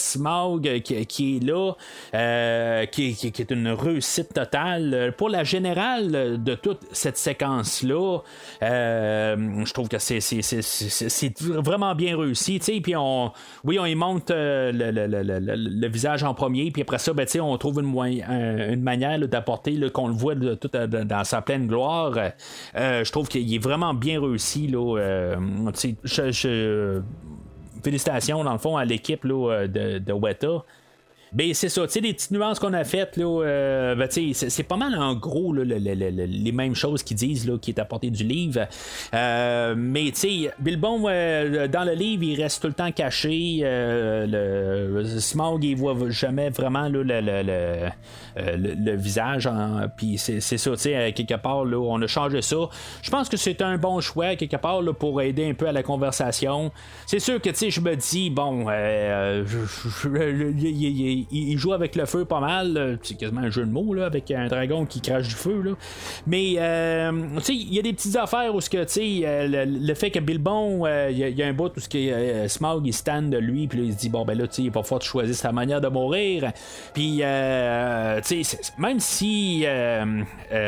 qui, 0.81 1.07
qui 1.07 1.37
est 1.37 1.45
là, 1.45 2.87
qui, 2.87 3.15
qui, 3.31 3.43
est 3.43 3.51
une 3.51 3.69
réussite 3.69 4.35
totale. 4.35 4.94
Euh, 4.94 5.12
pour 5.12 5.28
la 5.28 5.44
générale 5.44 6.11
euh, 6.15 6.36
de 6.36 6.55
toute 6.55 6.81
cette 6.93 7.16
séquence-là, 7.16 8.19
euh, 8.62 9.65
je 9.65 9.73
trouve 9.73 9.89
que 9.89 9.99
c'est, 9.99 10.20
vraiment 11.40 11.94
bien 11.94 12.19
réussi. 12.19 12.59
Puis 12.59 12.97
on, 12.97 13.32
oui, 13.65 13.78
on 13.78 13.86
y 13.86 13.94
monte 13.94 14.31
le, 14.31 15.89
visage 15.89 16.24
en 16.24 16.35
premier, 16.35 16.70
puis 16.70 16.82
après 16.82 16.99
ça, 16.99 17.12
ben, 17.12 17.27
on 17.40 17.57
trouve 17.59 17.81
une, 17.81 18.82
manière 18.82 19.19
d'apporter 19.28 19.78
qu'on 19.90 20.09
le 20.09 20.15
voit 20.15 20.35
tout 20.35 20.70
dans 20.73 21.24
sa 21.24 21.43
pleine 21.43 21.66
gloire. 21.66 22.15
je 22.74 23.11
trouve 23.11 23.28
qu'il 23.28 23.55
est 23.55 23.59
vraiment 23.59 23.94
bien 23.94 24.20
réussi. 24.20 24.69
Là, 24.69 25.36
félicitations 27.85 28.44
dans 28.44 28.53
le 28.53 28.59
fond 28.59 28.77
à 28.77 28.85
l'équipe 28.85 29.27
de 29.27 30.12
Weta. 30.12 30.65
Ben, 31.33 31.55
c'est 31.55 31.71
ça, 31.71 31.87
tu 31.87 31.95
sais, 31.95 32.01
les 32.01 32.13
petites 32.13 32.31
nuances 32.31 32.59
qu'on 32.59 32.75
a 32.75 32.85
faites, 32.85 33.17
là, 33.17 33.25
euh, 33.25 33.95
ben, 33.95 34.07
c'est 34.11 34.63
pas 34.65 34.77
mal 34.77 34.95
en 34.95 35.15
gros 35.15 35.55
les 35.55 36.53
mêmes 36.53 36.75
choses 36.75 37.03
qu'ils 37.03 37.17
disent, 37.17 37.49
là, 37.49 37.57
qui 37.57 37.71
est 37.71 37.81
apporté 37.81 38.11
du 38.11 38.23
livre. 38.23 38.67
Euh, 39.15 39.75
mais, 39.75 40.11
tu 40.11 40.45
sais, 40.45 40.51
Bilbon, 40.59 41.05
euh, 41.07 41.69
dans 41.69 41.85
le 41.85 41.95
livre, 41.95 42.25
il 42.25 42.41
reste 42.41 42.61
tout 42.61 42.69
le 42.69 42.75
temps 42.75 42.93
caché. 42.93 43.61
le 43.63 45.05
Smog, 45.19 45.65
il 45.65 45.75
voit 45.75 45.97
jamais 46.11 46.51
vraiment 46.51 46.91
le, 46.91 47.03
visage. 48.97 49.49
Puis, 49.97 50.19
c'est 50.19 50.41
ça, 50.41 50.71
tu 50.73 50.77
sais, 50.77 51.13
quelque 51.13 51.37
part, 51.37 51.65
là, 51.65 51.79
on 51.79 52.03
a 52.03 52.07
changé 52.07 52.43
ça. 52.43 52.69
Je 53.01 53.11
pense 53.11 53.31
que 53.31 53.39
c'est 53.39 53.63
un 53.63 53.79
bon 53.79 54.03
choix, 54.03 54.37
quelque 54.37 54.57
part, 54.57 54.83
là, 54.83 54.93
pour 54.93 55.23
aider 55.23 55.49
un 55.49 55.55
peu 55.55 55.67
à 55.67 55.73
la 55.73 55.83
conversation. 55.83 56.73
C'est 57.07 57.21
sûr 57.21 57.41
que, 57.41 57.49
tu 57.49 57.57
sais, 57.57 57.71
je 57.71 57.81
me 57.81 57.97
dis, 57.97 58.29
bon, 58.29 58.67
il 61.31 61.59
joue 61.59 61.73
avec 61.73 61.97
le 61.97 62.07
feu 62.07 62.24
pas 62.24 62.40
mal. 62.40 62.99
C'est 63.03 63.16
quasiment 63.16 63.43
un 63.43 63.51
jeu 63.51 63.65
de 63.65 63.70
mots 63.70 63.94
là, 63.94 64.07
avec 64.07 64.31
un 64.31 64.47
dragon 64.49 64.86
qui 64.86 65.01
crache 65.01 65.28
du 65.28 65.35
feu. 65.35 65.62
Là. 65.62 65.73
Mais 66.27 66.55
euh, 66.59 67.11
il 67.49 67.74
y 67.74 67.78
a 67.78 67.82
des 67.82 67.93
petites 67.93 68.16
affaires 68.16 68.55
où 68.55 68.61
ce 68.61 68.70
que 68.70 68.78
euh, 68.78 69.47
le, 69.47 69.86
le, 69.86 69.94
fait 69.94 70.11
que 70.11 70.19
Bilbon, 70.19 70.86
euh, 70.86 71.11
il 71.11 71.19
y, 71.19 71.43
a 71.43 71.47
un 71.47 71.53
bout 71.53 71.73
où 71.77 71.81
ce 71.81 71.89
que 71.89 72.49
Smog 72.49 72.86
il 72.86 72.93
stand 72.93 73.31
de 73.31 73.39
lui, 73.39 73.66
puis 73.66 73.86
il 73.86 73.93
se 73.93 73.99
dit 73.99 74.09
bon 74.09 74.24
ben 74.24 74.36
là 74.36 74.44
il 74.59 74.70
va 74.70 74.82
falloir 74.82 75.03
choisir 75.03 75.35
sa 75.35 75.53
manière 75.53 75.81
de 75.81 75.89
mourir. 75.89 76.53
Puis 76.94 77.23
même 78.78 79.01
si 79.01 79.65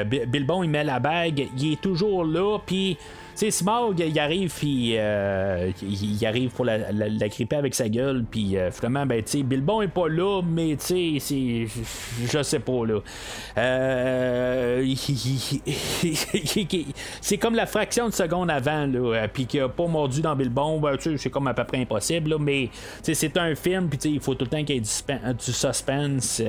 Bilbon 0.07 0.63
il 0.63 0.71
met 0.71 0.85
la 0.85 1.01
bague, 1.01 1.49
il 1.59 1.73
est 1.73 1.81
toujours 1.81 2.25
là, 2.25 2.59
puis 2.65 2.97
sais, 3.37 3.51
Smog, 3.51 4.01
il 4.01 4.19
arrive, 4.19 4.53
puis 4.55 4.95
euh, 4.97 5.71
il, 5.83 6.27
arrive 6.27 6.51
pour 6.51 6.65
la, 6.65 6.93
la, 6.93 7.29
gripper 7.29 7.57
avec 7.57 7.75
sa 7.75 7.89
gueule, 7.89 8.25
puis 8.31 8.57
euh, 8.57 8.71
finalement, 8.71 9.07
ben, 9.07 9.23
tu 9.23 9.39
sais, 9.39 9.43
Bilbon 9.43 9.83
est 9.83 9.89
pas 9.89 10.09
là, 10.09 10.43
mais 10.43 10.77
tu 10.77 11.21
sais, 11.21 11.67
je 12.27 12.43
sais 12.43 12.59
pas, 12.61 12.87
là. 12.87 13.01
Euh, 13.59 14.95
c'est 17.21 17.39
comme 17.39 17.55
la 17.55 17.67
fraction 17.67 18.09
de 18.09 18.15
seconde 18.15 18.51
avant, 18.51 18.87
là, 18.87 19.29
puis 19.29 19.47
qu'il 19.47 19.61
a 19.61 19.69
pas 19.69 19.87
mordu 19.87 20.21
dans 20.21 20.37
Bilbon, 20.37 20.81
ben, 20.81 20.97
tu 20.97 21.11
sais, 21.11 21.17
c'est 21.17 21.31
comme 21.31 21.47
à 21.47 21.55
peu 21.55 21.65
près 21.65 21.79
impossible, 21.79 22.31
là, 22.31 22.39
mais 22.39 22.71
c'est 23.03 23.37
un 23.37 23.55
film, 23.55 23.89
puis 23.89 23.99
tu 23.99 24.09
sais, 24.09 24.15
il 24.15 24.21
faut 24.21 24.35
tout 24.35 24.45
le 24.45 24.51
temps 24.51 24.65
qu'il 24.65 24.77
y 24.77 24.79
ait 24.79 24.81
du, 24.81 25.35
du 25.35 25.53
suspense. 25.53 26.43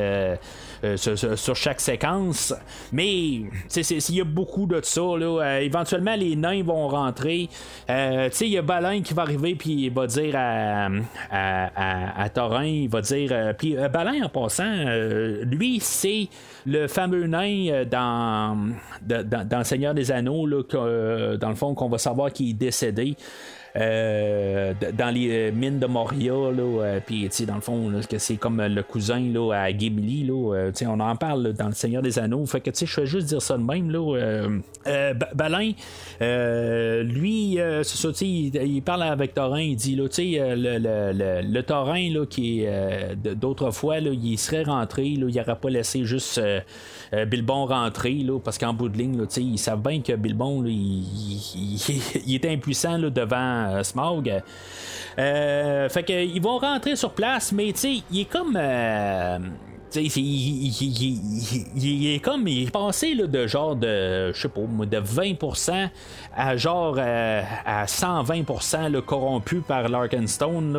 Euh, 0.84 0.98
sur, 0.98 1.56
chaque 1.56 1.80
séquence. 1.80 2.54
Mais 2.92 3.08
il 3.08 4.16
y 4.16 4.22
a 4.22 4.24
beaucoup 4.24 4.66
de 4.66 4.80
ça. 4.84 5.02
Là, 5.02 5.42
euh, 5.42 5.60
éventuellement, 5.60 6.16
les 6.16 6.36
nains 6.36 6.64
vont 6.64 6.88
rentrer. 6.88 7.50
Euh, 7.90 8.30
il 8.42 8.48
y 8.48 8.58
a 8.58 8.62
Balin 8.62 9.02
qui 9.02 9.14
va 9.14 9.24
arriver 9.24 9.56
puis 9.56 9.86
il 9.86 9.94
va 9.94 10.08
dire 10.08 10.36
à, 10.36 10.88
à, 11.32 12.24
à, 12.24 12.30
Thorin, 12.30 12.66
il 12.66 12.90
va 12.90 13.02
dire. 13.02 13.54
puis 13.58 13.76
Balin, 13.92 14.26
en 14.26 14.30
passant, 14.30 14.74
lui, 15.44 15.80
c'est 15.80 16.28
le 16.66 16.88
fameux 16.88 17.28
nain 17.28 17.86
dans, 17.90 18.74
dans, 19.02 19.48
dans, 19.48 19.64
Seigneur 19.64 19.94
des 19.94 20.12
Anneaux, 20.12 20.46
là, 20.46 20.64
dans 21.38 21.50
le 21.50 21.56
fond, 21.56 21.74
qu'on 21.74 21.90
va 21.90 21.98
savoir 21.98 22.32
qu'il 22.32 22.50
est 22.50 22.54
décédé. 22.54 23.16
Euh, 23.78 24.74
dans 24.94 25.14
les 25.14 25.50
euh, 25.50 25.52
mines 25.52 25.80
de 25.80 25.86
Moria, 25.86 26.32
là, 26.32 26.62
euh, 26.62 27.00
puis 27.06 27.30
dans 27.46 27.56
le 27.56 27.62
fond, 27.62 27.92
que 28.10 28.18
c'est 28.18 28.38
comme 28.38 28.62
le 28.62 28.84
cousin 28.84 29.20
là, 29.20 29.52
à 29.52 29.78
Gimli, 29.78 30.24
là, 30.24 30.72
on 30.88 31.00
en 31.00 31.16
parle 31.18 31.52
dans 31.54 31.68
Le 31.68 31.74
Seigneur 31.74 32.02
des 32.02 32.18
Anneaux. 32.18 32.46
Fait 32.46 32.62
que 32.62 32.72
je 32.74 32.86
fais 32.86 33.06
juste 33.06 33.28
dire 33.28 33.42
ça 33.42 33.58
de 33.58 33.64
même. 33.64 33.92
Là, 33.92 34.48
Balin, 35.34 35.72
lui, 37.04 37.58
ça, 37.84 38.10
il, 38.22 38.82
parle 38.82 39.04
avec 39.04 39.34
Thorin, 39.34 39.60
il 39.60 39.76
dit 39.76 39.96
là, 39.96 40.06
le, 40.06 40.78
le, 40.78 41.42
le, 41.42 41.64
Thorin 41.64 42.14
là, 42.14 42.26
qui 42.26 42.62
est 42.62 43.16
d'autrefois, 43.36 43.98
il 44.00 44.38
serait 44.38 44.64
rentré, 44.64 45.06
il 45.06 45.20
n'aurait 45.20 45.56
pas 45.56 45.70
laissé 45.70 46.06
juste 46.06 46.42
Bilbon 47.28 47.66
rentrer, 47.66 48.26
parce 48.44 48.58
qu'en 48.58 48.74
bout 48.74 48.90
de 48.90 48.98
ligne, 48.98 49.26
ils 49.38 49.60
savent 49.60 49.82
bien 49.82 50.02
que 50.02 50.14
Bilbon, 50.14 50.64
il, 50.66 50.72
il, 50.72 51.82
il, 52.26 52.36
est 52.36 52.46
impuissant 52.46 53.00
devant 53.00 53.65
euh, 53.66 53.84
Smog. 53.84 54.42
Euh, 55.18 55.90
fait 55.90 56.04
qu'ils 56.04 56.42
vont 56.42 56.58
rentrer 56.58 56.96
sur 56.96 57.12
place, 57.12 57.52
mais 57.52 57.72
tu 57.74 57.80
sais, 57.80 58.04
il 58.12 58.22
est 58.22 58.26
comme. 58.26 58.58
Euh, 58.60 59.40
il, 59.96 60.66
est 62.16 62.20
comme 62.20 62.48
il 62.48 62.68
est 62.68 62.72
passé 62.72 63.14
là, 63.14 63.28
de 63.28 63.48
genre 63.48 63.78
de 63.78 64.34
je 64.34 64.42
sais 64.42 64.50
pas 64.50 64.62
de 64.62 64.98
20% 65.00 65.90
à 66.36 66.58
genre 66.58 66.98
à 66.98 67.86
120% 67.86 68.92
là, 68.92 69.02
corrompu 69.02 69.62
par 69.62 69.88
Larkenstone 69.90 70.76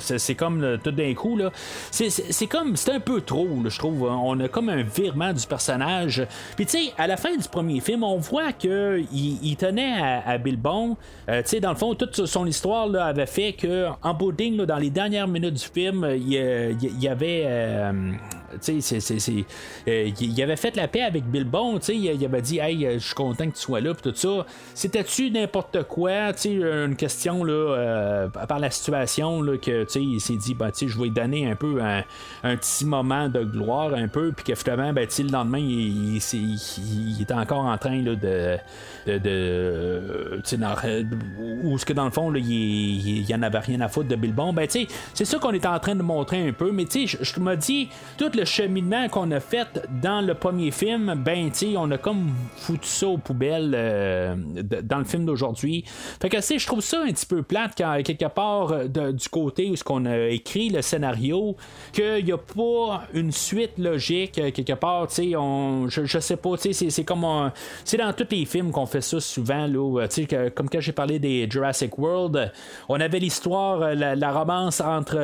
c'est, 0.00 0.34
comme 0.34 0.78
tout 0.82 0.90
d'un 0.90 1.14
coup 1.14 1.36
là. 1.36 1.50
C'est, 1.90 2.46
comme 2.46 2.76
c'est 2.76 2.92
un 2.92 3.00
peu 3.00 3.20
trop 3.20 3.48
je 3.66 3.78
trouve 3.78 4.02
on 4.02 4.38
a 4.40 4.48
comme 4.48 4.68
un 4.68 4.82
virement 4.82 5.32
du 5.32 5.46
personnage. 5.46 6.26
Puis 6.56 6.66
tu 6.66 6.78
sais 6.78 6.92
à 6.96 7.06
la 7.06 7.16
fin 7.16 7.36
du 7.36 7.48
premier 7.48 7.80
film 7.80 8.02
on 8.02 8.18
voit 8.18 8.52
que 8.52 9.02
il, 9.12 9.56
tenait 9.56 10.22
à, 10.24 10.38
Bilbon. 10.38 10.96
Tu 11.26 11.34
sais 11.44 11.60
dans 11.60 11.70
le 11.70 11.76
fond 11.76 11.94
toute 11.94 12.26
son 12.26 12.46
histoire 12.46 12.86
là, 12.86 13.06
avait 13.06 13.26
fait 13.26 13.52
que 13.52 13.86
en 14.02 14.14
dans 14.14 14.78
les 14.78 14.90
dernières 14.90 15.28
minutes 15.28 15.54
du 15.54 15.64
film 15.64 16.06
il, 16.14 16.32
y 17.00 17.08
avait 17.08 17.46
sais, 18.60 19.44
il 20.20 20.42
avait 20.42 20.56
fait 20.56 20.76
la 20.76 20.88
paix 20.88 21.02
avec 21.02 21.24
Bilbon, 21.24 21.78
tu 21.78 21.86
sais, 21.86 21.96
il, 21.96 22.24
avait 22.24 22.42
dit, 22.42 22.58
hey, 22.58 22.88
je 22.94 22.98
suis 22.98 23.14
content 23.14 23.46
que 23.48 23.54
tu 23.54 23.62
sois 23.62 23.80
là, 23.80 23.94
puis 23.94 24.10
tout 24.10 24.16
ça. 24.16 24.46
C'était-tu 24.74 25.30
n'importe 25.30 25.82
quoi, 25.84 26.32
une 26.44 26.96
question, 26.96 27.44
là, 27.44 28.28
par 28.48 28.58
la 28.58 28.70
situation, 28.70 29.42
là, 29.42 29.56
que, 29.58 29.86
il 29.98 30.20
s'est 30.20 30.36
dit, 30.36 30.56
sais, 30.72 30.88
je 30.88 30.98
vais 30.98 31.04
lui 31.04 31.10
donner 31.10 31.50
un 31.50 31.56
peu 31.56 31.80
un, 31.82 32.56
petit 32.56 32.84
moment 32.84 33.28
de 33.28 33.44
gloire, 33.44 33.94
un 33.94 34.08
peu, 34.08 34.32
puis 34.32 34.44
que 34.44 34.52
ben, 34.92 34.94
le 34.94 35.32
lendemain, 35.32 35.58
il, 35.58 36.18
il, 36.18 37.22
était 37.22 37.34
encore 37.34 37.64
en 37.64 37.78
train 37.78 38.00
là, 38.02 38.14
de. 38.14 38.58
de, 39.06 39.18
de 39.18 40.40
ce 41.78 41.84
que 41.84 41.92
dans 41.92 42.04
le 42.04 42.10
fond, 42.10 42.34
il, 42.34 42.46
il, 42.46 43.28
y 43.28 43.34
en 43.34 43.42
avait 43.42 43.58
rien 43.58 43.80
à 43.80 43.88
foutre 43.88 44.08
de 44.08 44.16
Bilbon. 44.16 44.52
Ben, 44.52 44.66
c'est 44.68 45.24
ça 45.24 45.38
qu'on 45.38 45.52
est 45.52 45.66
en 45.66 45.78
train 45.78 45.94
de 45.94 46.02
montrer 46.02 46.48
un 46.48 46.52
peu, 46.52 46.70
mais 46.72 46.86
je 46.92 47.40
me 47.40 47.54
dis, 47.56 47.88
tout 48.16 48.30
le 48.34 48.44
cheminement 48.48 49.08
qu'on 49.08 49.30
a 49.30 49.40
fait 49.40 49.68
dans 50.02 50.20
le 50.20 50.34
premier 50.34 50.70
film, 50.70 51.14
ben, 51.24 51.50
tu 51.50 51.58
sais, 51.58 51.76
on 51.76 51.90
a 51.90 51.98
comme 51.98 52.30
foutu 52.56 52.88
ça 52.88 53.06
aux 53.06 53.18
poubelles 53.18 53.72
euh, 53.74 54.34
dans 54.82 54.98
le 54.98 55.04
film 55.04 55.26
d'aujourd'hui. 55.26 55.84
Fait 56.20 56.28
que, 56.28 56.38
je 56.40 56.66
trouve 56.66 56.80
ça 56.80 57.02
un 57.02 57.12
petit 57.12 57.26
peu 57.26 57.42
plate 57.42 57.72
quand, 57.76 58.02
quelque 58.02 58.28
part, 58.28 58.72
euh, 58.72 59.12
du 59.12 59.28
côté 59.28 59.70
où 59.70 59.76
ce 59.76 59.84
qu'on 59.84 60.06
a 60.06 60.28
écrit 60.28 60.70
le 60.70 60.82
scénario, 60.82 61.56
qu'il 61.92 62.24
n'y 62.24 62.32
a 62.32 62.38
pas 62.38 63.04
une 63.12 63.32
suite 63.32 63.78
logique, 63.78 64.38
euh, 64.38 64.50
quelque 64.50 64.72
part, 64.72 65.08
tu 65.08 65.14
sais, 65.14 65.36
on, 65.36 65.88
je, 65.88 66.18
sais 66.18 66.36
pas, 66.36 66.56
tu 66.56 66.72
c'est 66.72 67.04
comme, 67.04 67.52
c'est 67.84 67.98
dans 67.98 68.12
tous 68.12 68.26
les 68.30 68.44
films 68.44 68.70
qu'on 68.72 68.86
fait 68.86 69.02
ça 69.02 69.20
souvent, 69.20 69.66
là, 69.66 70.06
sais, 70.08 70.26
comme 70.54 70.68
quand 70.68 70.80
j'ai 70.80 70.92
parlé 70.92 71.18
des 71.18 71.46
Jurassic 71.50 71.98
World, 71.98 72.50
on 72.88 72.98
avait 72.98 73.18
l'histoire, 73.18 73.94
la, 73.94 74.32
romance 74.32 74.80
entre 74.80 75.16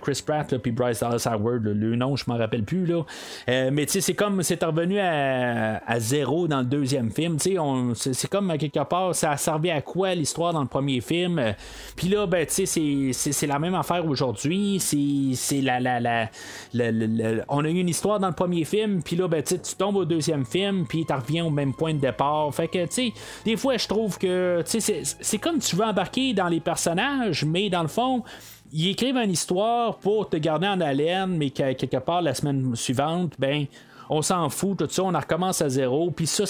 Chris 0.00 0.22
Pratt 0.24 0.52
et 0.52 0.70
Bryce 0.70 1.00
Dallas 1.00 1.26
Howard, 1.26 1.66
le, 1.78 1.96
nom, 1.96 2.16
je 2.16 2.24
m'en 2.26 2.36
rappelle 2.36 2.64
plus, 2.64 2.86
là, 2.86 3.02
mais 3.46 3.86
tu 3.86 3.92
sais, 3.92 4.00
c'est 4.00 4.14
comme, 4.14 4.42
c'est 4.42 4.62
revenu 4.62 4.98
à, 4.98 6.00
zéro 6.00 6.48
dans 6.48 6.60
le 6.60 6.64
deuxième 6.64 7.10
film, 7.10 7.38
c'est 7.38 8.28
comme, 8.28 8.56
quelque 8.58 8.84
part, 8.84 9.14
ça 9.14 9.32
a 9.32 9.36
servi 9.36 9.70
à 9.70 9.80
quoi 9.80 10.14
l'histoire 10.14 10.52
dans 10.52 10.62
le 10.62 10.68
premier 10.68 11.00
film, 11.00 11.54
puis 11.96 12.08
là, 12.08 12.26
ben, 12.26 12.46
c'est 12.48 13.46
la 13.46 13.58
même 13.58 13.74
affaire 13.74 14.06
aujourd'hui. 14.06 14.78
C'est 14.80 15.60
la, 15.60 15.80
la, 15.80 16.00
la, 16.00 16.28
On 17.48 17.64
a 17.64 17.68
eu 17.68 17.80
une 17.80 17.88
histoire 17.88 18.20
dans 18.20 18.28
le 18.28 18.34
premier 18.34 18.64
film, 18.64 19.02
puis 19.02 19.16
là, 19.16 19.28
ben, 19.28 19.42
tu 19.42 19.58
tombes 19.76 19.96
au 19.96 20.04
deuxième 20.04 20.44
film, 20.44 20.86
puis 20.86 21.04
tu 21.04 21.12
reviens 21.12 21.44
au 21.44 21.50
même 21.50 21.74
point 21.74 21.94
de 21.94 22.00
départ. 22.00 22.54
Fait 22.54 22.68
que, 22.68 22.86
tu 22.86 23.12
des 23.44 23.56
fois, 23.56 23.76
je 23.76 23.88
trouve 23.88 24.18
que, 24.18 24.62
c'est 24.66 25.38
comme 25.38 25.58
tu 25.58 25.76
veux 25.76 25.84
embarquer 25.84 26.34
dans 26.34 26.48
les 26.48 26.60
personnages, 26.60 27.44
mais 27.44 27.70
dans 27.70 27.82
le 27.82 27.88
fond, 27.88 28.22
ils 28.72 28.90
écrivent 28.90 29.16
une 29.16 29.30
histoire 29.30 29.98
pour 29.98 30.28
te 30.28 30.36
garder 30.36 30.66
en 30.66 30.80
haleine, 30.80 31.36
mais 31.36 31.50
que 31.50 31.72
quelque 31.72 31.96
part 31.98 32.22
la 32.22 32.34
semaine 32.34 32.74
suivante, 32.76 33.34
ben 33.38 33.66
on 34.10 34.22
s'en 34.22 34.48
fout, 34.48 34.78
tout 34.78 34.88
ça, 34.88 35.02
on 35.02 35.12
recommence 35.12 35.60
à 35.60 35.68
zéro, 35.68 36.10
puis 36.10 36.26
ça, 36.26 36.44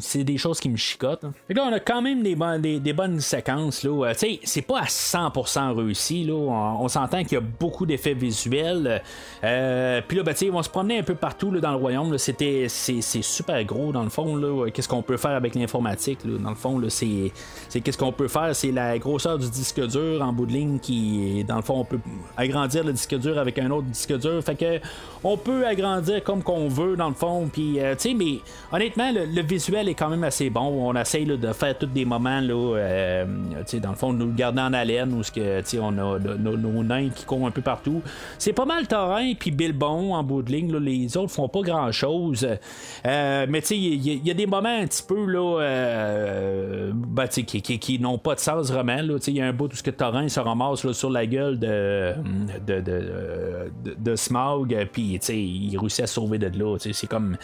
c'est 0.00 0.24
des 0.24 0.38
choses 0.38 0.60
qui 0.60 0.68
me 0.68 0.76
chicotent. 0.76 1.24
Et 1.48 1.54
là, 1.54 1.64
on 1.68 1.72
a 1.72 1.80
quand 1.80 2.02
même 2.02 2.22
des, 2.22 2.92
bonnes 2.92 3.20
séquences, 3.20 3.82
là. 3.82 4.06
Euh, 4.06 4.12
tu 4.12 4.18
sais, 4.18 4.40
c'est 4.44 4.62
pas 4.62 4.80
à 4.80 4.84
100% 4.84 5.74
réussi. 5.74 6.28
On, 6.30 6.88
s'entend 6.88 7.22
qu'il 7.22 7.32
y 7.32 7.36
a 7.36 7.40
beaucoup 7.40 7.86
d'effets 7.86 8.14
visuels. 8.14 9.02
Euh, 9.44 10.00
puis 10.06 10.16
là, 10.16 10.22
ben, 10.22 10.34
tu 10.34 10.50
se 10.50 10.68
promener 10.68 10.98
un 10.98 11.02
peu 11.02 11.14
partout 11.14 11.50
dans 11.50 11.70
le 11.70 11.76
royaume. 11.76 12.18
C'était, 12.18 12.66
c'est, 12.68 13.00
super 13.00 13.62
gros, 13.64 13.92
dans 13.92 14.02
le 14.02 14.10
fond. 14.10 14.66
Qu'est-ce 14.72 14.88
qu'on 14.88 15.02
peut 15.02 15.16
faire 15.16 15.32
avec 15.32 15.54
l'informatique? 15.54 16.20
Dans 16.24 16.50
le 16.50 16.56
fond, 16.56 16.80
c'est, 16.88 17.32
c'est 17.68 17.80
qu'est-ce 17.80 17.98
qu'on 17.98 18.12
peut 18.12 18.28
faire, 18.28 18.54
c'est 18.54 18.72
la 18.72 18.98
grosseur 18.98 19.38
du 19.38 19.48
disque 19.50 19.80
dur 19.86 20.22
en 20.22 20.32
bout 20.32 20.46
de 20.46 20.52
ligne 20.52 20.78
qui, 20.78 21.44
dans 21.44 21.56
le 21.56 21.62
fond, 21.62 21.80
on 21.80 21.84
peut 21.84 22.00
agrandir 22.36 22.84
le 22.84 22.92
disque 22.92 23.16
dur 23.18 23.38
avec 23.38 23.58
un 23.58 23.70
autre 23.70 23.86
disque 23.86 24.16
dur. 24.18 24.42
Fait 24.42 24.54
que, 24.54 24.80
on 25.24 25.36
peut 25.36 25.66
agrandir 25.66 26.22
comme 26.24 26.42
qu'on 26.42 26.68
veut 26.68 26.96
dans 27.00 27.08
le 27.08 27.14
fond. 27.14 27.48
Puis, 27.52 27.80
euh, 27.80 27.94
tu 27.94 28.10
sais, 28.10 28.14
mais 28.14 28.38
honnêtement, 28.70 29.10
le, 29.12 29.42
visuel 29.42 29.88
est 29.88 29.94
quand 29.94 30.08
même 30.08 30.22
assez 30.22 30.50
bon. 30.50 30.60
On 30.60 30.94
essaye 30.94 31.24
de 31.24 31.52
faire 31.52 31.76
tous 31.76 31.86
des 31.86 32.04
moments, 32.04 32.40
là, 32.40 32.76
euh, 32.76 33.24
tu 33.60 33.62
sais, 33.66 33.80
dans 33.80 33.90
le 33.90 33.96
fond, 33.96 34.12
nous 34.12 34.26
le 34.26 34.32
garder 34.32 34.60
en 34.60 34.72
haleine, 34.72 35.12
où 35.12 35.22
que, 35.22 35.80
on 35.80 35.98
a 35.98 36.18
nos, 36.18 36.82
nains 36.84 37.08
qui 37.08 37.24
courent 37.24 37.46
un 37.46 37.50
peu 37.50 37.62
partout. 37.62 38.02
C'est 38.38 38.52
pas 38.52 38.66
mal 38.66 38.86
Torrent, 38.86 39.32
puis 39.38 39.50
Bilbon 39.50 40.14
en 40.14 40.22
bout 40.22 40.42
de 40.42 40.52
ligne. 40.52 40.76
les 40.76 41.16
autres 41.16 41.32
font 41.32 41.48
pas 41.48 41.62
grand 41.62 41.90
chose. 41.90 42.46
Euh, 43.06 43.46
mais, 43.48 43.60
tu 43.62 43.68
sais, 43.68 43.76
il 43.76 44.26
y, 44.26 44.30
a 44.30 44.34
des 44.34 44.46
moments 44.46 44.80
un 44.80 44.86
petit 44.86 45.02
peu, 45.02 45.24
là, 45.24 45.60
ben, 46.92 47.26
qui, 47.26 47.62
qui, 47.62 47.98
n'ont 47.98 48.18
pas 48.18 48.34
de 48.34 48.40
sens 48.40 48.70
vraiment. 48.70 48.98
Il 49.26 49.36
y 49.36 49.40
a 49.40 49.46
un 49.46 49.52
bout 49.52 49.72
où 49.72 49.76
ce 49.76 49.82
que 49.82 49.90
Torrent 49.90 50.28
se 50.28 50.40
ramasse 50.40 50.92
sur 50.92 51.10
la 51.10 51.26
gueule 51.26 51.58
de, 51.58 52.12
de, 52.66 52.80
de, 52.80 53.72
de, 53.98 54.16
Smog, 54.16 54.76
puis, 54.92 55.18
il 55.28 55.78
réussit 55.78 56.04
à 56.04 56.06
sauver 56.06 56.38
de 56.38 56.50
là 56.58 56.76
c'est 56.92 57.06
comme 57.06 57.36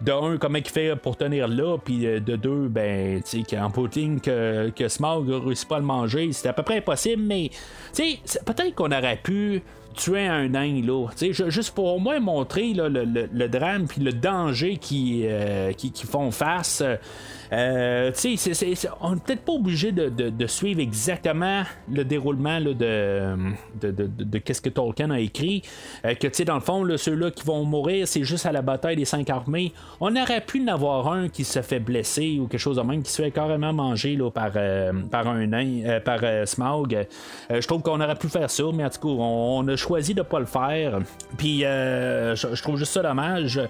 de 0.00 0.12
un, 0.12 0.36
comment 0.38 0.58
il 0.58 0.68
fait 0.68 0.96
pour 0.96 1.16
tenir 1.16 1.48
là, 1.48 1.76
puis 1.78 2.06
euh, 2.06 2.20
de 2.20 2.36
deux, 2.36 2.68
ben, 2.68 3.22
tu 3.22 3.44
sais, 3.44 3.56
qu'en 3.56 3.70
pudding 3.70 4.20
que, 4.20 4.70
que 4.70 4.88
Smog 4.88 5.28
réussit 5.28 5.68
pas 5.68 5.76
à 5.76 5.80
le 5.80 5.84
manger, 5.84 6.32
c'était 6.32 6.48
à 6.48 6.52
peu 6.52 6.62
près 6.62 6.78
impossible, 6.78 7.22
mais 7.22 7.50
tu 7.94 8.18
sais, 8.24 8.40
peut-être 8.44 8.74
qu'on 8.74 8.92
aurait 8.92 9.20
pu 9.22 9.62
tuer 9.94 10.26
un 10.26 10.48
nain 10.48 10.82
là. 10.82 11.08
juste 11.48 11.74
pour 11.74 11.94
au 11.94 11.98
moins 11.98 12.20
montrer 12.20 12.72
le, 12.74 13.46
drame 13.48 13.86
puis 13.86 14.00
le 14.00 14.12
danger 14.12 14.76
qui, 14.76 15.22
euh, 15.24 15.72
qui, 15.72 15.92
font 16.04 16.30
face. 16.30 16.82
Euh, 16.84 16.96
on 19.00 19.14
n'est 19.14 19.20
peut-être 19.20 19.44
pas 19.44 19.52
obligé 19.52 19.92
de, 19.92 20.46
suivre 20.46 20.80
exactement 20.80 21.62
le 21.90 22.04
déroulement 22.04 22.60
de, 22.60 24.38
qu'est-ce 24.38 24.60
que 24.60 24.68
Tolkien 24.68 25.10
a 25.10 25.20
écrit. 25.20 25.62
Euh, 26.04 26.14
que 26.14 26.42
dans 26.42 26.54
le 26.54 26.60
fond, 26.60 26.84
ceux-là 26.96 27.30
qui 27.30 27.44
vont 27.44 27.64
mourir, 27.64 28.06
c'est 28.08 28.24
juste 28.24 28.46
à 28.46 28.52
la 28.52 28.62
bataille 28.62 28.96
des 28.96 29.04
cinq 29.04 29.30
armées. 29.30 29.72
On 30.00 30.14
aurait 30.16 30.40
pu 30.40 30.62
en 30.62 30.68
avoir 30.68 31.12
un 31.12 31.28
qui 31.28 31.44
se 31.44 31.62
fait 31.62 31.80
blesser 31.80 32.38
ou 32.40 32.46
quelque 32.46 32.60
chose 32.60 32.76
de 32.76 32.82
même, 32.82 33.02
qui 33.02 33.10
se 33.10 33.22
fait 33.22 33.30
carrément 33.30 33.72
manger 33.72 34.18
par, 34.34 34.50
euh, 34.56 34.92
par 35.10 35.28
un 35.28 35.46
nain, 35.46 36.00
par 36.04 36.20
Smaug. 36.46 37.06
je 37.50 37.66
trouve 37.66 37.82
qu'on 37.82 38.00
aurait 38.00 38.16
pu 38.16 38.28
faire 38.28 38.50
ça, 38.50 38.64
mais 38.74 38.84
en 38.84 38.90
tout 38.90 39.00
cas, 39.00 39.08
on, 39.08 39.66
a 39.68 39.76
choisi 39.76 40.14
de 40.14 40.22
pas 40.22 40.40
le 40.40 40.46
faire. 40.46 40.98
Puis 41.38 41.60
je 41.60 42.62
trouve 42.62 42.76
juste 42.76 42.92
ça 42.92 43.02
dommage. 43.02 43.60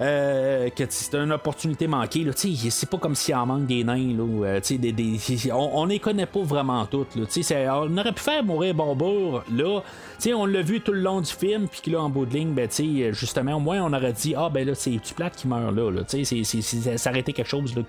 Euh, 0.00 0.68
que 0.70 0.84
c'est 0.88 1.14
une 1.14 1.32
opportunité 1.32 1.86
manquée. 1.86 2.26
C'est 2.34 2.90
pas 2.90 2.98
comme 2.98 3.14
s'il 3.14 3.34
en 3.34 3.46
manque 3.46 3.66
des 3.66 3.82
nains. 3.82 4.14
Là, 4.16 4.60
euh, 4.60 5.50
on, 5.52 5.86
les 5.86 5.98
connaît 5.98 6.26
pas 6.26 6.42
vraiment 6.42 6.84
toutes. 6.84 7.16
Là, 7.16 7.24
on 7.72 7.96
aurait 7.96 8.12
pu 8.12 8.22
faire 8.22 8.44
mourir 8.44 8.74
Bonbour 8.74 9.42
là. 9.50 9.82
on 10.34 10.46
l'a 10.46 10.60
vu 10.60 10.80
tout 10.80 10.92
le 10.92 11.00
long 11.00 11.20
du 11.20 11.32
film, 11.32 11.66
puis 11.68 11.90
là, 11.90 12.02
en 12.02 12.10
bout 12.10 12.26
de 12.26 12.34
ligne, 12.34 12.52
ben, 12.52 12.68
justement, 13.12 13.54
au 13.54 13.60
moins, 13.60 13.82
on 13.82 13.92
aurait 13.92 14.12
dit 14.12 14.34
Ah, 14.36 14.50
ben 14.52 14.66
là, 14.66 14.74
c'est 14.74 14.98
tu 15.02 15.14
qui 15.14 15.48
meurt 15.48 15.74
là. 15.74 15.90
là 15.90 16.02
c'est, 16.06 17.16
été 17.16 17.32
quelque 17.32 17.48
chose 17.48 17.74
là, 17.74 17.82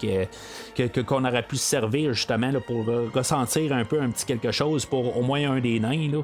que, 0.77 1.01
qu'on 1.01 1.25
aurait 1.25 1.43
pu 1.43 1.57
se 1.57 1.65
servir 1.65 2.13
justement 2.13 2.51
là, 2.51 2.59
pour 2.61 2.85
ressentir 3.13 3.73
un 3.73 3.83
peu 3.83 4.01
un 4.01 4.09
petit 4.09 4.25
quelque 4.25 4.51
chose 4.51 4.85
pour 4.85 5.17
au 5.17 5.21
moins 5.23 5.51
un 5.51 5.59
des 5.59 5.79
nains. 5.79 6.09
Là. 6.11 6.21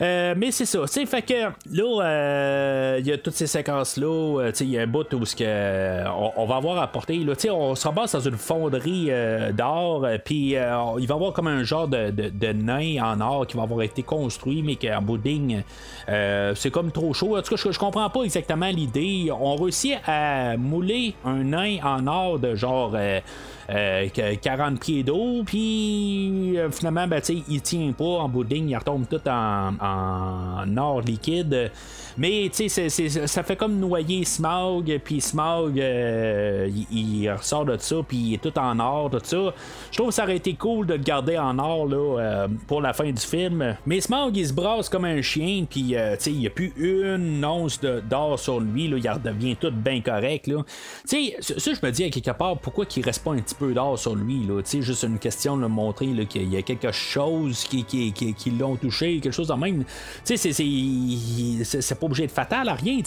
Euh, 0.00 0.34
mais 0.36 0.52
c'est 0.52 0.66
ça. 0.66 0.86
Fait 0.86 1.22
que 1.22 1.50
là, 1.72 2.98
il 2.98 3.06
y 3.06 3.12
a 3.12 3.18
toutes 3.18 3.34
ces 3.34 3.48
séquences-là. 3.48 4.50
Il 4.60 4.70
y 4.70 4.78
a 4.78 4.82
un 4.82 4.86
bout 4.86 4.99
où 5.12 5.20
que, 5.20 6.04
on, 6.36 6.46
va 6.46 6.56
avoir 6.56 6.78
à 6.78 6.86
porter. 6.86 7.18
Là, 7.18 7.34
on 7.52 7.74
se 7.74 7.86
ramasse 7.86 8.12
dans 8.12 8.20
une 8.20 8.36
fonderie 8.36 9.06
euh, 9.10 9.52
d'or, 9.52 10.04
euh, 10.04 10.18
puis 10.22 10.56
euh, 10.56 10.76
il 10.98 11.06
va 11.06 11.14
y 11.14 11.16
avoir 11.16 11.32
comme 11.32 11.46
un 11.46 11.62
genre 11.62 11.88
de, 11.88 12.10
de, 12.10 12.52
nain 12.52 13.02
en 13.02 13.20
or 13.20 13.46
qui 13.46 13.56
va 13.56 13.64
avoir 13.64 13.82
été 13.82 14.02
construit, 14.02 14.62
mais 14.62 14.76
qu'en 14.76 15.02
bout 15.02 15.20
c'est 16.54 16.70
comme 16.70 16.90
trop 16.90 17.12
chaud. 17.14 17.36
En 17.36 17.42
tout 17.42 17.54
cas, 17.54 17.62
je, 17.62 17.72
je 17.72 17.78
comprends 17.78 18.08
pas 18.10 18.22
exactement 18.22 18.68
l'idée. 18.68 19.30
On 19.30 19.56
réussit 19.56 19.96
à 20.06 20.56
mouler 20.56 21.14
un 21.24 21.44
nain 21.44 21.78
en 21.82 22.06
or 22.06 22.38
de 22.38 22.54
genre. 22.54 22.94
40 24.42 24.80
pieds 24.80 25.02
d'eau, 25.02 25.42
puis 25.44 26.56
finalement, 26.70 27.06
ben, 27.06 27.20
il 27.48 27.62
tient 27.62 27.92
pas 27.92 28.04
en 28.04 28.28
bout 28.28 28.44
il 28.50 28.76
retombe 28.76 29.06
tout 29.08 29.28
en, 29.28 29.72
en 29.80 30.76
or 30.76 31.00
liquide. 31.00 31.70
Mais 32.16 32.50
tu 32.52 32.68
sais, 32.68 32.88
ça 32.88 33.42
fait 33.42 33.56
comme 33.56 33.78
noyer 33.78 34.24
Smaug, 34.24 35.00
puis 35.02 35.20
Smaug, 35.20 35.80
euh, 35.80 36.68
il, 36.90 37.30
ressort 37.30 37.64
de 37.64 37.76
ça, 37.78 37.96
puis 38.06 38.16
il 38.16 38.34
est 38.34 38.42
tout 38.42 38.58
en 38.58 38.78
or, 38.78 39.10
tout 39.10 39.20
ça. 39.22 39.54
Je 39.90 39.96
trouve 39.96 40.08
que 40.08 40.14
ça 40.14 40.24
aurait 40.24 40.36
été 40.36 40.54
cool 40.54 40.86
de 40.86 40.94
le 40.94 41.02
garder 41.02 41.38
en 41.38 41.58
or 41.58 41.86
là, 41.86 42.18
euh, 42.18 42.48
pour 42.66 42.80
la 42.80 42.92
fin 42.92 43.10
du 43.10 43.20
film. 43.20 43.76
Mais 43.86 44.00
Smaug, 44.00 44.36
il 44.36 44.46
se 44.46 44.52
brasse 44.52 44.88
comme 44.88 45.04
un 45.04 45.22
chien, 45.22 45.64
puis 45.68 45.96
euh, 45.96 46.16
tu 46.16 46.24
sais, 46.24 46.30
il 46.32 46.40
n'y 46.40 46.46
a 46.46 46.50
plus 46.50 46.72
une 46.76 47.44
once 47.44 47.80
d'or 47.80 48.38
sur 48.38 48.60
lui, 48.60 48.88
là, 48.88 48.96
il 48.98 49.08
redevient 49.08 49.56
tout 49.56 49.72
bien 49.72 50.00
correct. 50.00 50.44
Tu 50.44 50.54
sais, 51.04 51.36
ça, 51.40 51.72
je 51.72 51.86
me 51.86 51.90
dis 51.90 52.04
à 52.04 52.10
quelque 52.10 52.32
part, 52.32 52.58
pourquoi 52.58 52.86
qu'il 52.86 53.04
reste 53.04 53.24
pas 53.24 53.32
un 53.32 53.40
petit 53.40 53.54
peu 53.60 53.74
d'or 53.74 53.98
sur 53.98 54.16
lui. 54.16 54.46
Là, 54.46 54.62
juste 54.64 55.02
une 55.02 55.18
question 55.18 55.56
de 55.56 55.66
montrer 55.66 56.06
qu'il 56.26 56.52
y 56.52 56.56
a 56.56 56.62
quelque 56.62 56.90
chose 56.92 57.64
qui, 57.64 57.84
qui, 57.84 58.12
qui, 58.12 58.50
l'ont 58.50 58.76
touché, 58.76 59.20
quelque 59.20 59.34
chose 59.34 59.48
de 59.48 59.54
même. 59.54 59.84
C'est, 60.24 60.36
c'est, 60.36 60.52
c'est 61.64 61.98
pas 61.98 62.06
obligé 62.06 62.26
de 62.26 62.32
fatal 62.32 62.68
à 62.68 62.74
rien, 62.74 62.98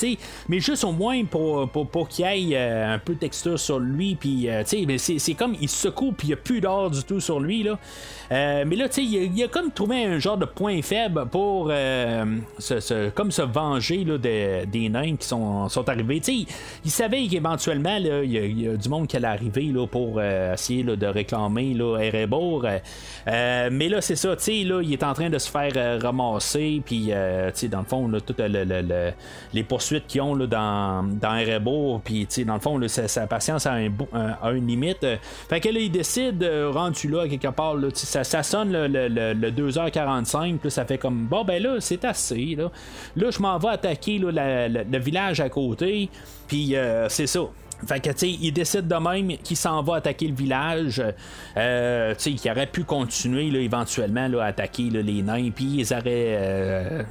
mais 0.48 0.60
juste 0.60 0.84
au 0.84 0.92
moins 0.92 1.26
pour, 1.26 1.68
pour, 1.70 1.88
pour 1.88 2.08
qu'il 2.08 2.26
y 2.26 2.54
ait 2.54 2.84
un 2.84 3.00
peu 3.00 3.16
de 3.16 3.20
texture 3.20 3.60
sur 3.60 3.80
lui. 3.80 4.16
Puis, 4.16 4.48
c'est, 4.66 4.86
c'est 5.18 5.34
comme 5.34 5.56
il 5.60 5.70
secoue, 5.70 6.12
puis 6.12 6.28
il 6.28 6.30
n'y 6.30 6.34
a 6.34 6.38
plus 6.38 6.62
d'or 6.62 6.92
du 6.92 7.04
tout 7.04 7.20
sur 7.20 7.40
lui. 7.40 7.64
Là. 7.64 7.80
Euh, 8.32 8.64
mais 8.66 8.76
là, 8.76 8.90
tu 8.90 8.96
sais, 8.96 9.04
il, 9.04 9.44
a 9.44 9.48
comme 9.48 9.72
trouvé 9.72 10.06
un 10.06 10.20
genre 10.20 10.38
de 10.38 10.46
point 10.46 10.82
faible 10.82 11.26
pour 11.28 11.70
euh, 11.70 12.26
se, 12.58 13.10
comme 13.10 13.32
se 13.32 13.42
venger 13.42 14.04
là, 14.04 14.18
des 14.18 14.90
nains 14.90 15.16
qui 15.16 15.28
sont, 15.28 15.70
sont 15.70 15.88
arrivés. 15.88 16.20
Tu 16.20 16.46
sais, 16.46 16.54
il 16.86 16.92
savait 16.92 17.28
qu'éventuellement, 17.28 17.98
il 17.98 18.32
y, 18.32 18.68
a 18.68 18.76
du 18.76 18.90
monde 18.90 19.08
qui 19.08 19.18
allait 19.18 19.28
arriver 19.28 19.66
là, 19.66 19.86
pour 19.86 20.16
euh, 20.44 20.54
essayer 20.54 20.84
de 20.84 21.08
réclamer 21.08 21.74
là, 21.74 21.98
Erebor. 22.00 22.66
mais 23.26 23.90
là, 23.90 24.02
c'est 24.02 24.16
ça, 24.16 24.36
tu 24.36 24.44
sais, 24.44 24.60
il 24.60 24.94
est 24.94 25.04
en 25.04 25.14
train 25.14 25.30
de 25.30 25.38
se 25.38 25.50
faire 25.50 26.02
ramasser, 26.02 26.82
puis, 26.86 27.06
tu 27.06 27.12
sais, 27.54 27.68
dans 27.68 27.80
le 27.80 27.86
fond, 27.86 28.08
là, 28.08 28.20
toutes 28.22 28.42
les 29.54 29.64
poursuites 29.64 30.08
qu'ils 30.08 30.22
ont 30.22 30.36
là, 30.36 30.48
dans, 30.48 31.04
dans 31.04 31.36
Erebor, 31.36 32.02
puis, 32.02 32.28
tu 32.28 32.36
sais, 32.36 32.44
dans 32.46 32.56
le 32.56 32.60
fond, 32.60 32.80
sa, 32.88 33.28
patience 33.28 33.66
a, 33.66 33.74
un, 33.74 34.54
une 34.54 34.68
limite. 34.68 35.06
fait 35.50 35.60
que 35.60 35.70
là, 35.70 35.80
il 35.80 35.92
décide, 35.92 36.44
rendu 36.72 37.10
là, 37.10 37.28
quelque 37.28 37.48
part, 37.48 37.76
ça, 37.94 38.44
sonne 38.44 38.72
le, 38.72 39.52
2h45, 39.52 40.58
puis 40.58 40.72
ça 40.72 40.86
fait 40.86 40.98
comme 40.98 41.26
bon 41.26 41.44
ben 41.44 41.62
là, 41.62 41.78
c'est 41.80 42.04
assez. 42.06 42.58
Là, 43.16 43.32
je 43.32 43.40
m'en 43.40 43.58
vais 43.58 43.70
attaquer 43.70 44.20
le 44.20 44.98
village 45.00 45.40
à 45.40 45.50
côté, 45.50 46.10
puis 46.48 46.76
euh, 46.76 47.10
c'est 47.10 47.28
ça. 47.28 47.42
Fait 47.88 48.00
que, 48.00 48.10
tu 48.10 48.18
sais, 48.18 48.30
il 48.30 48.52
décide 48.52 48.88
de 48.88 48.96
même 48.96 49.38
qu'il 49.38 49.58
s'en 49.58 49.82
va 49.82 49.96
attaquer 49.96 50.28
le 50.28 50.36
village. 50.36 51.02
Euh, 51.58 52.14
tu 52.16 52.20
sais, 52.20 52.32
qu'il 52.32 52.52
aurait 52.52 52.68
pu 52.68 52.84
continuer 52.84 53.50
là, 53.50 53.60
éventuellement 53.60 54.28
là, 54.28 54.44
à 54.44 54.46
attaquer 54.48 54.84
les 54.84 55.22
nains, 55.22 55.50
puis 55.52 55.66
ils 55.80 55.94
auraient, 55.94 56.04
euh, 56.06 57.04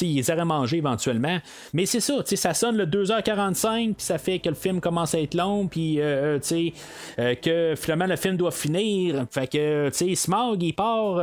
ils 0.00 0.32
auraient 0.32 0.44
mangé 0.44 0.78
éventuellement. 0.78 1.38
Mais 1.72 1.86
c'est 1.86 2.00
ça, 2.00 2.14
tu 2.22 2.30
sais, 2.30 2.36
ça 2.36 2.54
sonne 2.54 2.76
le 2.76 2.86
2h45, 2.86 3.94
puis 3.94 3.94
ça 3.98 4.18
fait 4.18 4.38
que 4.38 4.48
le 4.48 4.54
film 4.54 4.80
commence 4.80 5.14
à 5.14 5.20
être 5.20 5.34
long, 5.34 5.66
puis 5.66 6.00
euh, 6.00 6.38
tu 6.38 6.72
sais, 7.16 7.36
que 7.36 7.74
finalement 7.76 8.06
le 8.06 8.16
film 8.16 8.36
doit 8.36 8.50
finir. 8.50 9.26
Fait 9.30 9.46
que, 9.46 9.88
tu 9.90 9.94
sais, 9.94 10.14
Smog, 10.14 10.62
il 10.62 10.72
part, 10.72 11.16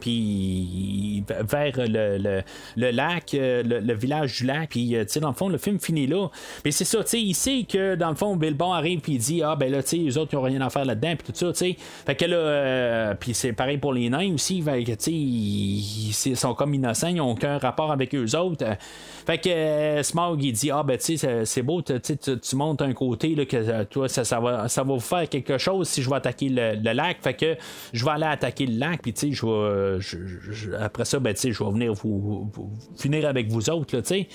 puis 0.00 1.24
vers 1.28 1.72
le, 1.76 2.42
le, 2.76 2.90
lac, 2.90 3.32
le, 3.34 3.94
village 3.94 4.38
du 4.38 4.46
lac, 4.46 4.70
puis, 4.70 4.90
tu 4.90 5.04
sais, 5.08 5.20
dans 5.20 5.28
le 5.28 5.34
fond, 5.34 5.48
le 5.48 5.58
film 5.58 5.78
finit 5.78 6.06
là. 6.06 6.28
Mais 6.64 6.70
c'est 6.70 6.84
ça, 6.84 7.02
tu 7.02 7.10
sais, 7.10 7.20
il 7.20 7.34
sait 7.34 7.66
que 7.68 7.91
dans 7.96 8.10
le 8.10 8.16
fond, 8.16 8.36
Bilbon 8.36 8.72
arrive 8.72 9.00
puis 9.00 9.12
il 9.12 9.18
dit 9.18 9.42
Ah, 9.42 9.56
ben 9.56 9.70
là, 9.70 9.82
tu 9.82 9.88
sais, 9.90 9.96
les 9.96 10.18
autres, 10.18 10.32
ils 10.32 10.36
ont 10.36 10.42
rien 10.42 10.60
à 10.60 10.70
faire 10.70 10.84
là-dedans, 10.84 11.14
puis 11.16 11.32
tout 11.32 11.38
ça, 11.38 11.52
tu 11.52 11.58
sais. 11.58 11.76
Fait 12.06 12.14
que 12.14 12.24
là, 12.24 12.36
euh, 12.36 13.14
puis 13.18 13.34
c'est 13.34 13.52
pareil 13.52 13.78
pour 13.78 13.92
les 13.92 14.08
nains 14.08 14.34
aussi, 14.34 14.62
fait 14.62 14.84
que, 14.84 14.92
tu 14.92 14.96
sais, 14.98 16.30
ils, 16.30 16.36
sont 16.36 16.54
comme 16.54 16.74
innocents, 16.74 17.08
ils 17.08 17.16
n'ont 17.16 17.32
aucun 17.32 17.58
rapport 17.58 17.92
avec 17.92 18.14
eux 18.14 18.36
autres. 18.36 18.64
Fait 19.26 19.38
que 19.38 19.48
euh, 19.48 20.02
Smog, 20.02 20.42
il 20.42 20.52
dit 20.52 20.70
Ah, 20.70 20.82
ben, 20.82 20.98
tu 20.98 21.16
sais, 21.16 21.44
c'est 21.44 21.62
beau, 21.62 21.82
tu, 21.82 22.00
tu 22.00 22.56
montes 22.56 22.82
un 22.82 22.92
côté, 22.92 23.34
là, 23.34 23.44
que 23.44 23.56
euh, 23.56 23.84
toi, 23.84 24.08
ça, 24.08 24.40
va, 24.40 24.68
ça 24.68 24.82
va 24.82 24.94
vous 24.94 25.00
faire 25.00 25.28
quelque 25.28 25.58
chose 25.58 25.88
si 25.88 26.02
je 26.02 26.10
vais 26.10 26.16
attaquer 26.16 26.48
le, 26.48 26.92
lac. 26.92 27.18
Fait 27.22 27.34
que 27.34 27.56
je 27.92 28.04
vais 28.04 28.10
aller 28.10 28.26
attaquer 28.26 28.66
le 28.66 28.78
lac, 28.78 29.02
puis, 29.02 29.12
tu 29.12 29.32
sais, 29.32 29.32
je 29.32 30.70
vais. 30.70 30.76
après 30.76 31.04
ça, 31.04 31.18
ben, 31.18 31.34
tu 31.34 31.40
sais, 31.40 31.52
je 31.52 31.62
vais 31.62 31.70
venir 31.70 31.92
vous, 31.94 32.50
finir 32.96 33.28
avec 33.28 33.48
vous 33.48 33.70
autres, 33.70 34.00
tu 34.00 34.04
sais. 34.04 34.26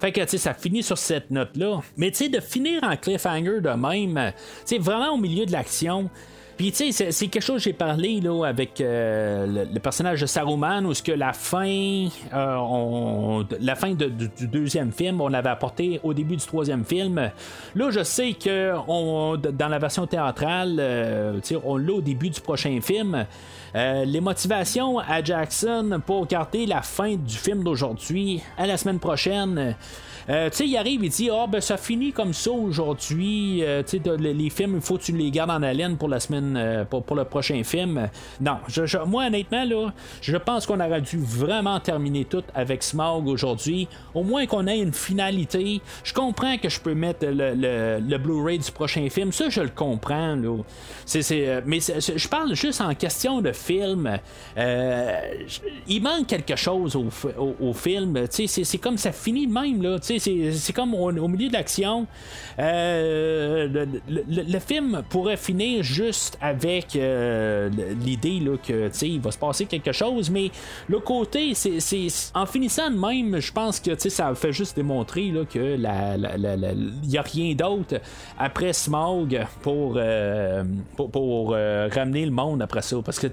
Fait 0.00 0.12
que, 0.12 0.20
tu 0.20 0.28
sais, 0.28 0.38
ça 0.38 0.54
finit 0.54 0.82
sur 0.82 0.98
cette 0.98 1.30
note-là. 1.30 1.80
Mais, 1.96 2.10
tu 2.10 2.18
sais, 2.18 2.28
de 2.28 2.40
finir 2.40 2.82
en 2.84 2.96
cliffhanger 3.06 3.60
de 3.60 3.70
même, 3.70 4.32
tu 4.66 4.76
sais, 4.76 4.78
vraiment 4.78 5.14
au 5.14 5.18
milieu 5.18 5.46
de 5.46 5.52
l'action. 5.52 6.10
Puis, 6.56 6.72
tu 6.72 6.90
sais, 6.90 7.12
c'est 7.12 7.28
quelque 7.28 7.42
chose 7.42 7.56
que 7.56 7.64
j'ai 7.64 7.74
parlé 7.74 8.18
là, 8.20 8.46
avec 8.46 8.80
euh, 8.80 9.66
le, 9.70 9.78
personnage 9.78 10.22
de 10.22 10.26
Saruman, 10.26 10.86
où 10.86 10.94
ce 10.94 11.02
que 11.02 11.12
la 11.12 11.34
fin, 11.34 12.08
euh, 12.32 13.44
la 13.60 13.74
fin 13.74 13.92
du 13.92 14.46
deuxième 14.46 14.90
film, 14.90 15.20
on 15.20 15.28
l'avait 15.28 15.50
apporté 15.50 16.00
au 16.02 16.14
début 16.14 16.36
du 16.36 16.46
troisième 16.46 16.84
film. 16.84 17.30
Là, 17.74 17.90
je 17.90 18.02
sais 18.02 18.32
que 18.32 18.72
dans 19.50 19.68
la 19.68 19.78
version 19.78 20.06
théâtrale, 20.06 20.76
euh, 20.78 21.40
on 21.62 21.76
l'a 21.76 21.92
au 21.92 22.00
début 22.00 22.30
du 22.30 22.40
prochain 22.40 22.78
film. 22.80 23.26
les 23.74 24.20
motivations 24.22 24.98
à 24.98 25.22
Jackson 25.22 26.00
pour 26.06 26.26
garder 26.26 26.64
la 26.64 26.80
fin 26.80 27.16
du 27.16 27.36
film 27.36 27.64
d'aujourd'hui 27.64 28.40
à 28.56 28.66
la 28.66 28.78
semaine 28.78 28.98
prochaine. 28.98 29.76
Euh, 30.28 30.50
tu 30.50 30.56
sais, 30.56 30.66
il 30.66 30.76
arrive, 30.76 31.04
il 31.04 31.10
dit 31.10 31.30
Ah, 31.30 31.46
ben 31.46 31.60
ça 31.60 31.76
finit 31.76 32.12
comme 32.12 32.32
ça 32.32 32.50
aujourd'hui. 32.50 33.62
Euh, 33.62 33.82
tu 33.82 33.98
sais, 33.98 34.16
les 34.18 34.50
films, 34.50 34.76
il 34.76 34.80
faut 34.80 34.96
que 34.98 35.04
tu 35.04 35.16
les 35.16 35.30
gardes 35.30 35.50
en 35.50 35.62
haleine 35.62 35.96
pour 35.96 36.08
la 36.08 36.18
semaine, 36.18 36.56
euh, 36.56 36.84
pour, 36.84 37.14
le 37.14 37.24
prochain 37.24 37.62
film. 37.62 38.08
Non, 38.40 38.58
je, 38.66 38.98
moi, 39.04 39.26
honnêtement, 39.26 39.64
là, 39.64 39.92
je 40.20 40.36
pense 40.36 40.66
qu'on 40.66 40.80
aurait 40.80 41.00
dû 41.00 41.18
vraiment 41.18 41.78
terminer 41.78 42.24
tout 42.24 42.42
avec 42.54 42.82
Smog 42.82 43.28
aujourd'hui. 43.28 43.88
Au 44.14 44.24
moins 44.24 44.46
qu'on 44.46 44.66
ait 44.66 44.80
une 44.80 44.92
finalité. 44.92 45.80
Je 46.02 46.12
comprends 46.12 46.58
que 46.58 46.68
je 46.68 46.80
peux 46.80 46.94
mettre 46.94 47.26
le, 47.26 48.16
Blu-ray 48.16 48.58
du 48.58 48.72
prochain 48.72 49.08
film. 49.10 49.30
Ça, 49.30 49.48
je 49.48 49.60
le 49.60 49.68
comprends, 49.68 50.34
là. 50.34 50.56
C'est, 51.04 51.62
mais 51.66 51.78
je 51.80 52.28
parle 52.28 52.54
juste 52.54 52.80
en 52.80 52.94
question 52.94 53.40
de 53.40 53.52
film. 53.52 54.18
il 54.56 56.02
manque 56.02 56.26
quelque 56.26 56.56
chose 56.56 56.96
au, 56.96 57.08
au, 57.60 57.72
film. 57.72 58.24
C'est 58.30 58.78
comme 58.78 58.96
ça 58.96 59.12
finit 59.12 59.46
même, 59.46 59.82
là. 59.82 59.98
Tu 60.00 60.15
c'est 60.18 60.72
comme 60.72 60.94
au, 60.94 61.28
milieu 61.28 61.48
de 61.48 61.52
l'action. 61.52 62.06
Euh, 62.58 63.86
le, 64.08 64.58
film 64.58 65.02
pourrait 65.10 65.36
finir 65.36 65.82
juste 65.82 66.38
avec 66.40 66.96
euh, 66.96 67.68
l'idée 68.00 68.42
que 68.66 68.90
il 69.04 69.20
va 69.20 69.30
se 69.30 69.38
passer 69.38 69.66
quelque 69.66 69.92
chose, 69.92 70.30
mais 70.30 70.50
le 70.88 70.98
côté, 70.98 71.54
c'est 71.54 72.08
en 72.34 72.46
finissant 72.46 72.90
de 72.90 72.96
même, 72.96 73.40
je 73.40 73.52
pense 73.52 73.80
que 73.80 73.96
ça 74.08 74.34
fait 74.34 74.52
juste 74.52 74.76
démontrer 74.76 75.30
là, 75.30 75.44
que 75.44 75.76
il 75.76 77.08
n'y 77.08 77.18
a 77.18 77.22
rien 77.22 77.54
d'autre 77.54 78.00
après 78.38 78.72
Smog 78.72 79.44
pour, 79.62 79.94
euh, 79.96 80.64
pour, 80.96 81.50
ramener 81.50 82.24
le 82.24 82.30
monde 82.30 82.62
après 82.62 82.82
ça. 82.82 82.96
Parce 83.04 83.18
que 83.18 83.26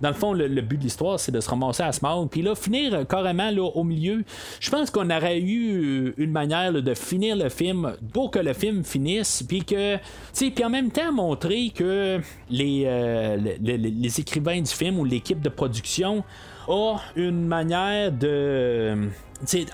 dans 0.00 0.08
le 0.08 0.14
fond, 0.14 0.32
le, 0.32 0.60
but 0.60 0.78
de 0.78 0.84
l'histoire, 0.84 1.20
c'est 1.20 1.32
de 1.32 1.40
se 1.40 1.48
ramasser 1.48 1.82
à 1.82 1.92
Smog. 1.92 2.28
Puis 2.30 2.42
là, 2.42 2.54
finir 2.54 3.06
carrément 3.08 3.50
là, 3.50 3.62
au 3.62 3.84
milieu, 3.84 4.24
je 4.60 4.70
pense 4.70 4.90
qu'on 4.90 5.10
aurait 5.10 5.40
eu 5.40 6.14
une 6.16 6.30
manière 6.30 6.72
de 6.72 6.94
finir 6.94 7.36
le 7.36 7.48
film 7.48 7.94
pour 8.12 8.30
que 8.30 8.38
le 8.38 8.52
film 8.52 8.84
finisse, 8.84 9.42
puis 9.42 9.64
que, 9.64 9.96
tu 10.34 10.50
puis 10.50 10.64
en 10.64 10.70
même 10.70 10.90
temps 10.90 11.12
montrer 11.12 11.70
que 11.74 12.20
les, 12.50 12.84
euh, 12.86 13.36
les, 13.60 14.20
écrivains 14.20 14.60
du 14.60 14.70
film 14.70 14.98
ou 14.98 15.04
l'équipe 15.04 15.40
de 15.40 15.48
production 15.48 16.24
a 16.68 16.96
une 17.14 17.46
manière 17.46 18.12
de. 18.12 19.08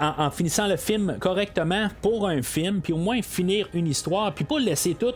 En, 0.01 0.25
en, 0.25 0.31
finissant 0.33 0.67
le 0.67 0.77
film 0.77 1.19
correctement 1.21 1.87
pour 2.01 2.27
un 2.27 2.43
film, 2.43 2.81
puis 2.81 2.93
au 2.93 2.97
moins 2.97 3.23
finir 3.23 3.69
une 3.75 3.87
histoire, 3.87 4.35
puis 4.35 4.45
pas 4.45 4.59
laisser 4.59 4.95
tout 4.95 5.15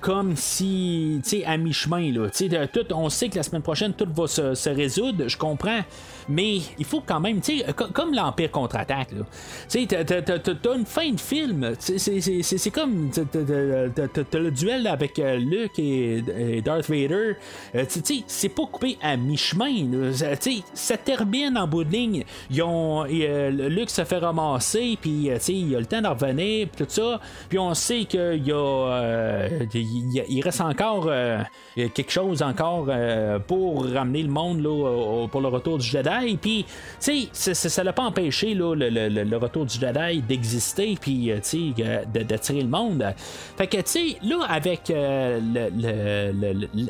comme 0.00 0.34
si, 0.36 1.20
tu 1.22 1.28
sais, 1.28 1.44
à 1.44 1.56
mi-chemin, 1.56 2.12
là. 2.12 2.28
Sais, 2.32 2.48
on 2.92 3.10
sait 3.10 3.28
que 3.28 3.36
la 3.36 3.42
semaine 3.42 3.62
prochaine, 3.62 3.92
tout 3.92 4.08
va 4.14 4.26
se 4.26 4.70
résoudre, 4.70 5.28
je 5.28 5.36
comprends. 5.36 5.82
Mais 6.30 6.58
il 6.78 6.84
faut 6.84 7.02
quand 7.04 7.18
même, 7.18 7.40
tu 7.40 7.58
sais, 7.58 7.66
comme 7.92 8.14
l'Empire 8.14 8.52
contre-attaque, 8.52 9.08
tu 9.68 9.86
sais, 9.86 9.86
t'as 9.86 10.76
une 10.76 10.86
fin 10.86 11.10
de 11.10 11.20
film. 11.20 11.72
C'est 11.78 12.70
comme, 12.70 13.10
le 14.32 14.50
duel 14.50 14.86
avec 14.86 15.18
euh, 15.18 15.36
Luke 15.36 15.78
et, 15.78 16.62
Darth 16.62 16.88
Vader. 16.88 17.36
Euh, 17.74 17.84
tu 17.90 18.00
sais, 18.04 18.24
c'est 18.26 18.48
pas 18.48 18.66
coupé 18.66 18.96
à 19.02 19.16
mi-chemin. 19.16 20.12
Tu 20.12 20.14
sais, 20.14 20.62
ça 20.72 20.96
termine 20.96 21.58
en 21.58 21.66
bout 21.66 21.82
de 21.82 21.90
ligne. 21.90 22.24
Ont, 22.62 23.04
euh, 23.10 23.50
Luke 23.68 23.90
se 23.90 24.04
fait 24.04 24.18
ramasser, 24.18 24.96
puis, 25.00 25.30
tu 25.34 25.40
sais, 25.40 25.54
il 25.54 25.74
a 25.74 25.80
le 25.80 25.86
temps 25.86 26.00
d'en 26.00 26.14
revenir, 26.14 26.68
puis 26.68 26.86
tout 26.86 26.90
ça. 26.90 27.20
Puis 27.48 27.58
on 27.58 27.74
sait 27.74 28.04
qu'il 28.04 28.46
y 28.46 28.52
a, 28.52 29.48
il, 29.74 30.40
reste 30.42 30.60
encore 30.60 31.10
quelque 31.74 32.10
chose 32.10 32.42
encore 32.42 32.88
pour 33.46 33.86
ramener 33.86 34.22
le 34.22 34.28
monde 34.28 34.62
là, 34.62 35.26
pour 35.28 35.40
le 35.40 35.48
retour 35.48 35.78
du 35.78 35.86
Jedi. 35.86 36.19
Et 36.26 36.36
Puis, 36.36 36.66
tu 37.00 37.28
sais, 37.32 37.54
ça 37.54 37.84
l'a 37.84 37.92
pas 37.92 38.02
empêché 38.02 38.54
là, 38.54 38.74
le, 38.74 39.36
retour 39.36 39.66
du 39.66 39.78
Jedi 39.78 40.22
d'exister, 40.22 40.96
puis, 41.00 41.30
euh, 41.30 41.40
tu 41.42 41.72
sais, 41.74 42.24
d'attirer 42.24 42.62
le 42.62 42.68
monde. 42.68 43.04
Fait 43.56 43.66
que, 43.66 43.78
tu 43.78 43.82
sais, 43.86 44.16
là, 44.22 44.44
avec 44.48 44.90
euh, 44.90 45.40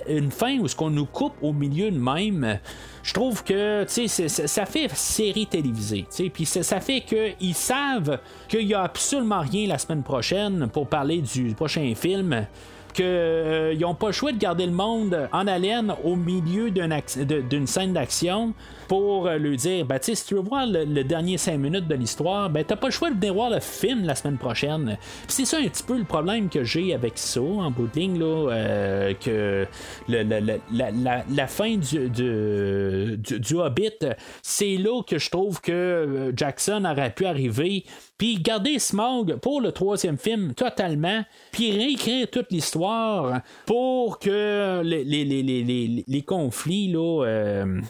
une 0.08 0.30
fin 0.30 0.58
où 0.58 0.68
ce 0.68 0.76
qu'on 0.76 0.90
nous 0.90 1.06
coupe 1.06 1.34
au 1.42 1.52
milieu 1.52 1.90
de 1.90 1.98
même, 1.98 2.58
je 3.02 3.14
trouve 3.14 3.42
que 3.44 3.84
tu 3.84 4.08
sais, 4.08 4.28
ça 4.28 4.66
fait 4.66 4.90
série 4.94 5.46
télévisée. 5.46 6.06
Puis 6.32 6.46
ça 6.46 6.80
fait 6.80 7.00
qu'ils 7.00 7.54
savent 7.54 8.18
qu'il 8.48 8.66
n'y 8.66 8.74
a 8.74 8.82
absolument 8.82 9.40
rien 9.40 9.68
la 9.68 9.78
semaine 9.78 10.02
prochaine 10.02 10.68
pour 10.72 10.88
parler 10.88 11.22
du 11.22 11.54
prochain 11.54 11.92
film. 11.94 12.46
qu'ils 12.92 13.78
n'ont 13.80 13.94
pas 13.94 14.08
le 14.08 14.12
choix 14.12 14.32
de 14.32 14.38
garder 14.38 14.66
le 14.66 14.72
monde 14.72 15.28
en 15.32 15.46
haleine 15.46 15.94
au 16.04 16.16
milieu 16.16 16.70
d'une 16.70 17.66
scène 17.66 17.92
d'action 17.92 18.52
pour 18.90 19.28
euh, 19.28 19.38
lui 19.38 19.56
dire 19.56 19.86
ben, 19.86 20.00
si 20.02 20.16
tu 20.26 20.34
veux 20.34 20.40
voir 20.40 20.66
le, 20.66 21.04
dernier 21.04 21.38
5 21.38 21.56
minutes 21.58 21.86
de 21.86 21.94
l'histoire, 21.94 22.50
ben, 22.50 22.64
t'as 22.64 22.74
pas 22.74 22.88
le 22.88 22.92
choix 22.92 23.10
de 23.10 23.14
venir 23.14 23.34
voir 23.34 23.48
le 23.48 23.60
film 23.60 24.02
la 24.04 24.16
semaine 24.16 24.36
prochaine. 24.36 24.98
c'est 25.28 25.44
ça 25.44 25.58
un 25.58 25.68
petit 25.68 25.84
peu 25.84 25.96
le 25.96 26.02
problème 26.02 26.48
que 26.48 26.64
j'ai 26.64 26.92
avec 26.92 27.12
ça, 27.14 27.40
en 27.40 27.70
bout 27.70 27.86
de 27.86 28.00
ligne, 28.00 28.18
là, 28.18 28.50
euh, 28.50 29.14
que 29.14 29.64
la, 30.08 31.46
fin 31.46 31.76
du, 31.76 32.10
du, 32.10 33.38
du 33.38 33.54
Hobbit, 33.54 34.08
c'est 34.42 34.76
là 34.76 35.02
que 35.06 35.18
je 35.18 35.30
trouve 35.30 35.60
que 35.60 35.70
euh, 35.70 36.32
Jackson 36.34 36.84
aurait 36.84 37.14
pu 37.14 37.26
arriver 37.26 37.84
puis 38.20 38.38
garder 38.38 38.78
Smog 38.78 39.36
pour 39.36 39.62
le 39.62 39.72
troisième 39.72 40.18
film 40.18 40.52
totalement, 40.52 41.24
puis 41.52 41.72
réécrire 41.72 42.28
toute 42.28 42.52
l'histoire 42.52 43.40
pour 43.64 44.18
que 44.18 44.82
les, 44.84 45.04
les, 45.04 45.24
les, 45.24 46.04
les 46.06 46.22
conflits, 46.22 46.92
là, 46.92 47.24
euh, 47.24 47.80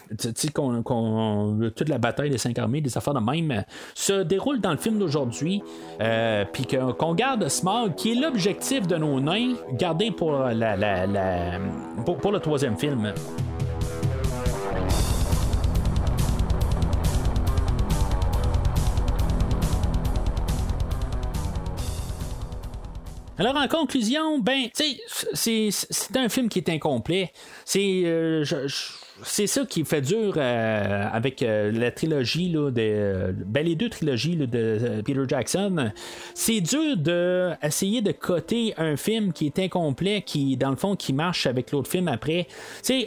toute 1.75 1.89
la 1.89 1.97
bataille 1.97 2.29
des 2.29 2.37
cinq 2.37 2.57
armées, 2.59 2.81
des 2.81 2.97
affaires 2.97 3.13
de 3.13 3.19
même, 3.19 3.63
se 3.95 4.23
déroulent 4.23 4.61
dans 4.61 4.71
le 4.71 4.77
film 4.77 4.99
d'aujourd'hui, 4.99 5.61
euh, 6.01 6.45
puis 6.51 6.65
qu'on 6.65 7.13
garde 7.13 7.47
Smog, 7.47 7.95
qui 7.95 8.11
est 8.11 8.15
l'objectif 8.15 8.87
de 8.87 8.95
nos 8.97 9.19
nains, 9.19 9.55
garder 9.73 10.11
pour, 10.11 10.33
la, 10.33 10.75
pour 12.05 12.31
le 12.31 12.39
troisième 12.39 12.77
film. 12.77 13.13
Alors, 23.41 23.57
en 23.57 23.67
conclusion, 23.67 24.37
ben, 24.37 24.67
c'est 25.33 25.71
un 26.15 26.29
film 26.29 26.47
qui 26.47 26.59
est 26.59 26.69
incomplet. 26.69 27.31
C'est. 27.65 28.03
Euh, 28.05 28.43
c'est 29.23 29.47
ça 29.47 29.65
qui 29.65 29.83
fait 29.85 30.01
dur 30.01 30.33
euh, 30.37 31.07
avec 31.11 31.41
euh, 31.41 31.71
la 31.71 31.91
trilogie 31.91 32.49
de, 32.51 33.33
ben, 33.45 33.65
les 33.65 33.75
deux 33.75 33.89
trilogies 33.89 34.35
de 34.35 35.01
Peter 35.01 35.23
Jackson. 35.27 35.91
C'est 36.33 36.61
dur 36.61 36.97
de 36.97 37.51
de 38.01 38.11
coter 38.11 38.73
un 38.77 38.97
film 38.97 39.33
qui 39.33 39.45
est 39.47 39.59
incomplet, 39.59 40.21
qui 40.21 40.57
dans 40.57 40.69
le 40.69 40.75
fond 40.75 40.95
qui 40.95 41.13
marche 41.13 41.45
avec 41.45 41.71
l'autre 41.71 41.89
film 41.89 42.07
après. 42.07 42.47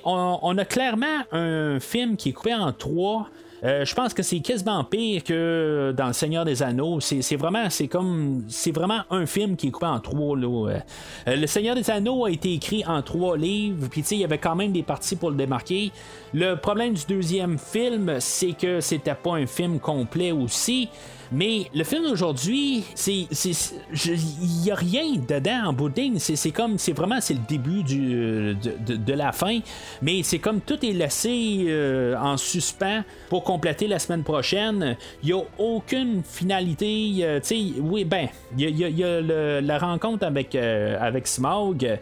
On, 0.04 0.58
a 0.58 0.64
clairement 0.64 1.24
un 1.32 1.80
film 1.80 2.16
qui 2.16 2.30
est 2.30 2.32
coupé 2.32 2.54
en 2.54 2.72
trois. 2.72 3.28
Euh, 3.64 3.84
je 3.84 3.94
pense 3.94 4.12
que 4.12 4.22
c'est 4.22 4.40
quasiment 4.40 4.84
pire 4.84 5.24
que 5.24 5.94
dans 5.96 6.08
Le 6.08 6.12
Seigneur 6.12 6.44
des 6.44 6.62
Anneaux. 6.62 7.00
C'est 7.00 7.36
vraiment, 7.36 7.70
c'est 7.70 7.88
comme, 7.88 8.44
c'est 8.48 8.72
vraiment 8.72 9.00
un 9.10 9.24
film 9.24 9.56
qui 9.56 9.68
est 9.68 9.70
coupé 9.70 9.86
en 9.86 10.00
trois. 10.00 10.36
Euh, 10.36 10.80
le 11.26 11.46
Seigneur 11.46 11.74
des 11.74 11.90
Anneaux 11.90 12.26
a 12.26 12.30
été 12.30 12.52
écrit 12.52 12.84
en 12.86 13.00
trois 13.02 13.36
livres, 13.36 13.88
puis 13.90 14.02
il 14.10 14.18
y 14.18 14.24
avait 14.24 14.38
quand 14.38 14.54
même 14.54 14.72
des 14.72 14.82
parties 14.82 15.16
pour 15.16 15.30
le 15.30 15.36
démarquer. 15.36 15.92
Le 16.34 16.56
problème 16.56 16.92
du 16.92 17.04
deuxième 17.08 17.58
film, 17.58 18.16
c'est 18.20 18.52
que 18.52 18.80
c'était 18.80 19.14
pas 19.14 19.36
un 19.36 19.46
film 19.46 19.78
complet 19.78 20.32
aussi. 20.32 20.88
Mais 21.34 21.66
le 21.74 21.82
film 21.82 22.04
d'aujourd'hui, 22.04 22.84
c'est, 22.94 23.12
il 23.12 24.62
n'y 24.62 24.70
a 24.70 24.74
rien 24.76 25.14
dedans 25.16 25.66
en 25.66 25.72
boudding. 25.72 26.18
C'est, 26.18 26.50
comme, 26.52 26.78
c'est 26.78 26.92
vraiment, 26.92 27.20
c'est 27.20 27.34
le 27.34 27.40
début 27.48 27.82
du, 27.82 28.54
de, 28.54 29.12
la 29.12 29.32
fin. 29.32 29.58
Mais 30.00 30.22
c'est 30.22 30.38
comme 30.38 30.60
tout 30.60 30.84
est 30.86 30.92
laissé 30.92 31.64
euh, 31.66 32.16
en 32.16 32.36
suspens 32.36 33.02
pour 33.28 33.42
compléter 33.42 33.88
la 33.88 33.98
semaine 33.98 34.22
prochaine. 34.22 34.96
Il 35.24 35.26
n'y 35.26 35.32
a 35.32 35.42
aucune 35.58 36.22
finalité. 36.22 37.16
Euh, 37.22 37.40
oui, 37.80 38.04
ben, 38.04 38.28
il 38.56 38.78
y 38.78 39.04
a, 39.04 39.20
la 39.60 39.78
rencontre 39.78 40.24
avec, 40.24 40.54
euh, 40.54 40.96
avec 41.00 41.26
Smog 41.26 41.98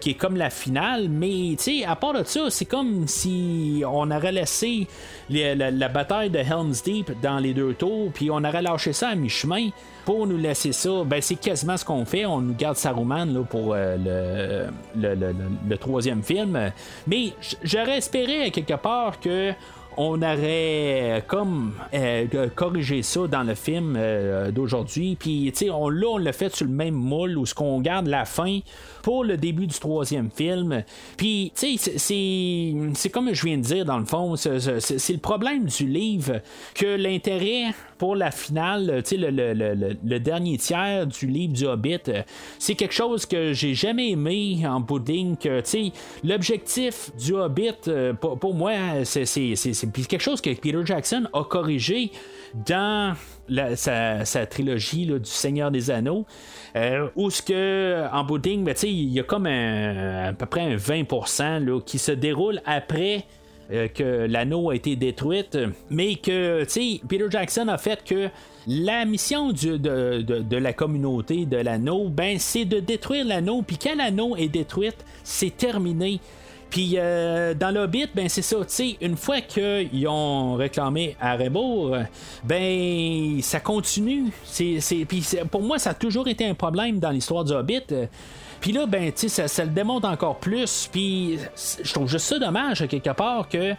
qui 0.00 0.10
est 0.10 0.14
comme 0.14 0.36
la 0.36 0.50
finale. 0.50 1.08
Mais 1.08 1.56
à 1.84 1.96
part 1.96 2.12
de 2.12 2.22
ça, 2.22 2.48
c'est 2.48 2.64
comme 2.64 3.08
si 3.08 3.82
on 3.84 4.10
aurait 4.10 4.32
laissé 4.32 4.86
la, 5.30 5.88
bataille 5.88 6.30
de 6.30 6.38
Helm's 6.38 6.82
Deep 6.82 7.10
dans 7.20 7.38
les 7.38 7.54
deux 7.54 7.74
tours, 7.74 8.10
puis 8.12 8.30
on 8.30 8.44
aurait 8.44 8.62
ça 8.76 9.08
à 9.08 9.14
mi-chemin 9.14 9.70
pour 10.04 10.26
nous 10.26 10.36
laisser 10.36 10.72
ça. 10.72 11.04
Ben, 11.04 11.20
c'est 11.20 11.36
quasiment 11.36 11.76
ce 11.76 11.84
qu'on 11.84 12.04
fait. 12.04 12.26
On 12.26 12.40
nous 12.40 12.54
garde 12.54 12.76
Saruman 12.76 13.26
là, 13.26 13.42
pour 13.42 13.74
euh, 13.74 14.66
le, 14.96 15.14
le, 15.68 15.76
troisième 15.76 16.22
film. 16.22 16.58
Mais 17.06 17.32
j'aurais 17.62 17.98
espéré 17.98 18.50
quelque 18.50 18.74
part 18.74 19.20
que 19.20 19.52
on 20.00 20.22
aurait 20.22 21.24
comme 21.26 21.74
euh, 21.92 22.48
corrigé 22.54 23.02
ça 23.02 23.26
dans 23.26 23.42
le 23.42 23.54
film 23.54 23.96
euh, 23.98 24.52
d'aujourd'hui. 24.52 25.16
Puis, 25.18 25.50
tu 25.52 25.66
sais, 25.66 25.70
on, 25.70 25.88
là, 25.88 26.06
on 26.12 26.18
l'a 26.18 26.32
fait 26.32 26.54
sur 26.54 26.66
le 26.66 26.72
même 26.72 26.94
moule 26.94 27.36
où 27.36 27.44
ce 27.44 27.54
qu'on 27.54 27.80
garde 27.80 28.06
la 28.06 28.24
fin 28.24 28.60
pour 29.08 29.24
le 29.24 29.38
début 29.38 29.66
du 29.66 29.78
troisième 29.78 30.30
film. 30.30 30.84
Puis, 31.16 31.50
tu 31.58 31.78
sais, 31.78 31.98
c'est 32.94 33.08
comme 33.08 33.32
je 33.32 33.42
viens 33.42 33.56
de 33.56 33.62
dire, 33.62 33.86
dans 33.86 33.98
le 33.98 34.04
fond, 34.04 34.36
c'est 34.36 34.52
le 34.52 35.18
problème 35.18 35.64
du 35.64 35.86
livre 35.86 36.42
que 36.74 36.84
l'intérêt 36.84 37.72
pour 37.96 38.16
la 38.16 38.30
finale, 38.30 39.02
tu 39.06 39.16
sais, 39.16 39.30
le, 39.30 40.18
dernier 40.18 40.58
tiers 40.58 41.06
du 41.06 41.26
livre 41.26 41.54
du 41.54 41.66
Hobbit, 41.66 42.02
c'est 42.58 42.74
quelque 42.74 42.92
chose 42.92 43.24
que 43.24 43.54
j'ai 43.54 43.72
jamais 43.72 44.10
aimé 44.10 44.60
en 44.66 44.82
pudding. 44.82 45.38
Que, 45.38 45.60
tu 45.60 45.70
sais, 45.70 45.92
l'objectif 46.22 47.10
du 47.16 47.32
Hobbit, 47.32 47.88
euh, 47.88 48.12
pour, 48.12 48.54
moi, 48.54 49.04
c'est 49.04 49.24
quelque 49.26 50.22
chose 50.22 50.42
que 50.42 50.50
Peter 50.50 50.82
Jackson 50.84 51.26
a 51.32 51.44
corrigé 51.44 52.12
dans 52.66 53.14
sa, 53.74 54.46
trilogie 54.46 55.06
du 55.06 55.20
Seigneur 55.24 55.70
des 55.70 55.90
Anneaux. 55.90 56.26
Euh, 56.76 57.08
où 57.16 57.30
ce 57.30 57.42
que 57.42 58.06
en 58.12 58.22
boudding, 58.24 58.62
ben, 58.62 58.74
il 59.04 59.12
y 59.12 59.20
a 59.20 59.22
comme 59.22 59.46
à 59.46 60.32
peu 60.32 60.46
près 60.46 60.62
un 60.62 60.76
20% 60.76 61.82
qui 61.84 61.98
se 61.98 62.12
déroule 62.12 62.60
après 62.64 63.24
euh, 63.70 63.86
que 63.88 64.26
l'anneau 64.26 64.70
a 64.70 64.76
été 64.76 64.96
détruite, 64.96 65.58
mais 65.90 66.14
que 66.14 66.64
Peter 67.06 67.26
Jackson 67.28 67.68
a 67.68 67.76
fait 67.76 68.02
que 68.02 68.30
la 68.66 69.04
mission 69.04 69.52
de, 69.52 69.76
de, 69.76 70.56
la 70.56 70.72
communauté 70.72 71.44
de 71.44 71.58
l'anneau, 71.58 72.08
ben, 72.08 72.38
c'est 72.38 72.64
de 72.64 72.80
détruire 72.80 73.26
l'anneau, 73.26 73.60
puis 73.60 73.76
quand 73.76 73.94
l'anneau 73.94 74.36
est 74.36 74.48
détruite, 74.48 74.96
c'est 75.22 75.54
terminé. 75.54 76.18
Puis 76.70 76.94
euh, 76.96 77.52
dans 77.52 77.70
l'Hobbit, 77.70 78.08
ben 78.14 78.28
c'est 78.30 78.42
ça, 78.42 78.56
tu 78.56 78.64
sais, 78.68 78.96
une 79.02 79.16
fois 79.16 79.42
qu'ils 79.42 80.08
ont 80.08 80.54
réclamé 80.54 81.16
à 81.20 81.36
ben 82.44 83.42
ça 83.42 83.60
continue. 83.60 84.32
C'est, 84.44 84.80
puis 85.06 85.26
pour 85.50 85.62
moi, 85.62 85.78
ça 85.78 85.90
a 85.90 85.94
toujours 85.94 86.28
été 86.28 86.46
un 86.46 86.54
problème 86.54 87.00
dans 87.00 87.10
l'histoire 87.10 87.44
du 87.44 87.52
Hobbit. 87.52 87.84
Puis 88.60 88.72
là, 88.72 88.86
ben, 88.86 89.12
tu 89.12 89.28
ça, 89.28 89.64
le 89.64 89.70
démontre 89.70 90.08
encore 90.08 90.36
plus. 90.36 90.88
Puis 90.90 91.38
je 91.82 91.92
trouve 91.92 92.08
juste 92.08 92.26
ça 92.26 92.38
dommage, 92.38 92.86
quelque 92.88 93.10
part, 93.10 93.48
que 93.48 93.74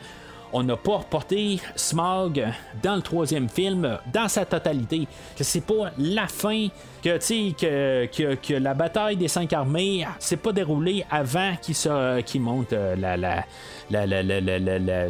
on 0.52 0.64
n'a 0.64 0.76
pas 0.76 0.98
reporté 0.98 1.60
Smog 1.76 2.44
dans 2.82 2.96
le 2.96 3.02
troisième 3.02 3.50
film 3.50 4.00
dans 4.12 4.28
sa 4.28 4.46
totalité. 4.46 5.08
Que 5.38 5.44
c'est 5.44 5.62
pas 5.62 5.92
la 5.98 6.28
fin 6.28 6.68
que, 7.04 8.06
que, 8.06 8.36
que, 8.36 8.54
la 8.54 8.74
bataille 8.74 9.18
des 9.18 9.28
cinq 9.28 9.54
armées 9.54 10.06
s'est 10.20 10.38
pas 10.38 10.52
déroulée 10.52 11.06
avant 11.10 11.56
qu'il 11.62 11.76
qu 12.26 12.40
monte 12.40 12.74
euh, 12.74 12.96
la, 12.96 13.18
la, 13.18 13.46
la, 13.90 14.06
la, 14.06 14.24
la, 14.24 15.10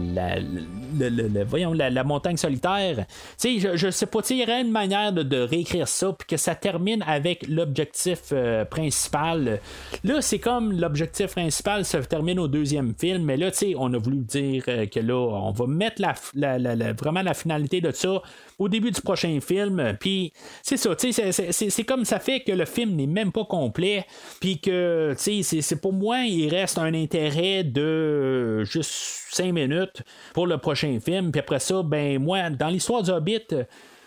la, 0.99 1.43
voyons, 1.43 1.73
la, 1.73 2.03
montagne 2.03 2.37
solitaire. 2.37 3.05
Tu 3.39 3.59
je, 3.59 3.75
je 3.75 3.89
sais 3.89 4.05
pas, 4.05 4.19
il 4.29 4.37
y 4.37 4.43
aurait 4.43 4.61
une 4.61 4.71
manière 4.71 5.11
de, 5.11 5.39
réécrire 5.39 5.87
ça, 5.87 6.13
puis 6.13 6.27
que 6.27 6.37
ça 6.37 6.55
termine 6.55 7.03
avec 7.07 7.47
l'objectif 7.47 8.19
euh, 8.31 8.65
principal. 8.65 9.59
Là, 10.03 10.21
c'est 10.21 10.39
comme 10.39 10.73
l'objectif 10.73 11.31
principal 11.31 11.85
se 11.85 11.97
termine 11.97 12.39
au 12.39 12.47
deuxième 12.47 12.93
film, 12.97 13.23
mais 13.23 13.37
là, 13.37 13.51
tu 13.51 13.75
on 13.77 13.93
a 13.93 13.97
voulu 13.97 14.17
dire 14.17 14.63
euh, 14.67 14.85
que 14.85 14.99
là, 14.99 15.15
on 15.15 15.51
va 15.51 15.67
mettre 15.67 16.01
la, 16.01 16.93
vraiment 16.93 17.21
la 17.21 17.33
finalité 17.33 17.81
de 17.81 17.91
ça 17.91 18.21
au 18.59 18.69
début 18.69 18.91
du 18.91 19.01
prochain 19.01 19.39
film. 19.41 19.97
Puis 19.99 20.33
c'est 20.61 20.77
ça, 20.77 20.91
c'est 20.97 21.83
comme 21.83 22.05
ça 22.05 22.19
fait 22.19 22.41
que 22.41 22.51
le 22.51 22.65
film 22.65 22.95
n'est 22.95 23.07
même 23.07 23.31
pas 23.31 23.45
complet. 23.45 24.05
Puis 24.39 24.59
que, 24.59 25.15
c'est 25.17 25.81
pour 25.81 25.93
moi, 25.93 26.19
il 26.19 26.49
reste 26.49 26.77
un 26.77 26.93
intérêt 26.93 27.63
de 27.63 28.63
juste 28.65 28.91
5 29.31 29.53
minutes 29.53 30.03
pour 30.33 30.45
le 30.45 30.57
prochain 30.57 30.99
film. 31.03 31.31
Puis 31.31 31.39
après 31.39 31.59
ça, 31.59 31.81
ben 31.83 32.19
moi, 32.19 32.49
dans 32.49 32.67
l'histoire 32.67 33.01
du 33.01 33.11
Hobbit, 33.11 33.47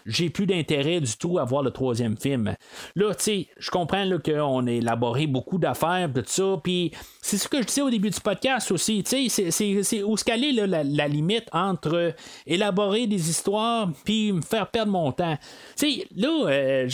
j'ai 0.07 0.31
plus 0.31 0.47
d'intérêt 0.47 1.01
du 1.01 1.17
tout 1.17 1.39
à 1.39 1.45
voir 1.45 1.63
le 1.63 1.71
troisième 1.71 2.17
film. 2.17 2.55
Là, 2.97 3.15
tu 3.15 3.23
sais, 3.23 3.47
je 3.59 3.71
comprends 3.71 4.07
qu'on 4.25 4.67
a 4.67 4.71
élaboré 4.71 5.27
beaucoup 5.27 5.59
d'affaires, 5.59 6.09
tout 6.15 6.23
ça, 6.27 6.61
puis 6.63 6.93
c'est 7.21 7.39
ce 7.39 7.49
que 7.49 7.63
je 7.63 7.67
disais 7.67 7.83
au 7.83 7.91
début 7.91 8.11
du 8.11 8.21
podcast 8.21 8.71
aussi, 8.71 9.03
tu 9.03 9.29
sais, 9.29 9.51
c'est 9.83 10.03
où 10.03 10.17
se 10.17 10.25
caler 10.25 10.53
la, 10.53 10.83
la, 10.83 11.09
limite 11.09 11.47
entre 11.53 12.15
élaborer 12.47 13.07
des 13.07 13.31
histoires 13.31 13.91
puis 14.05 14.33
me 14.33 14.41
faire 14.41 14.69
perdre 14.69 14.93
mon 14.93 15.13
temps. 15.13 15.37
Tu 15.77 15.93
sais, 15.93 16.07
là, 16.17 16.47
euh, 16.49 16.89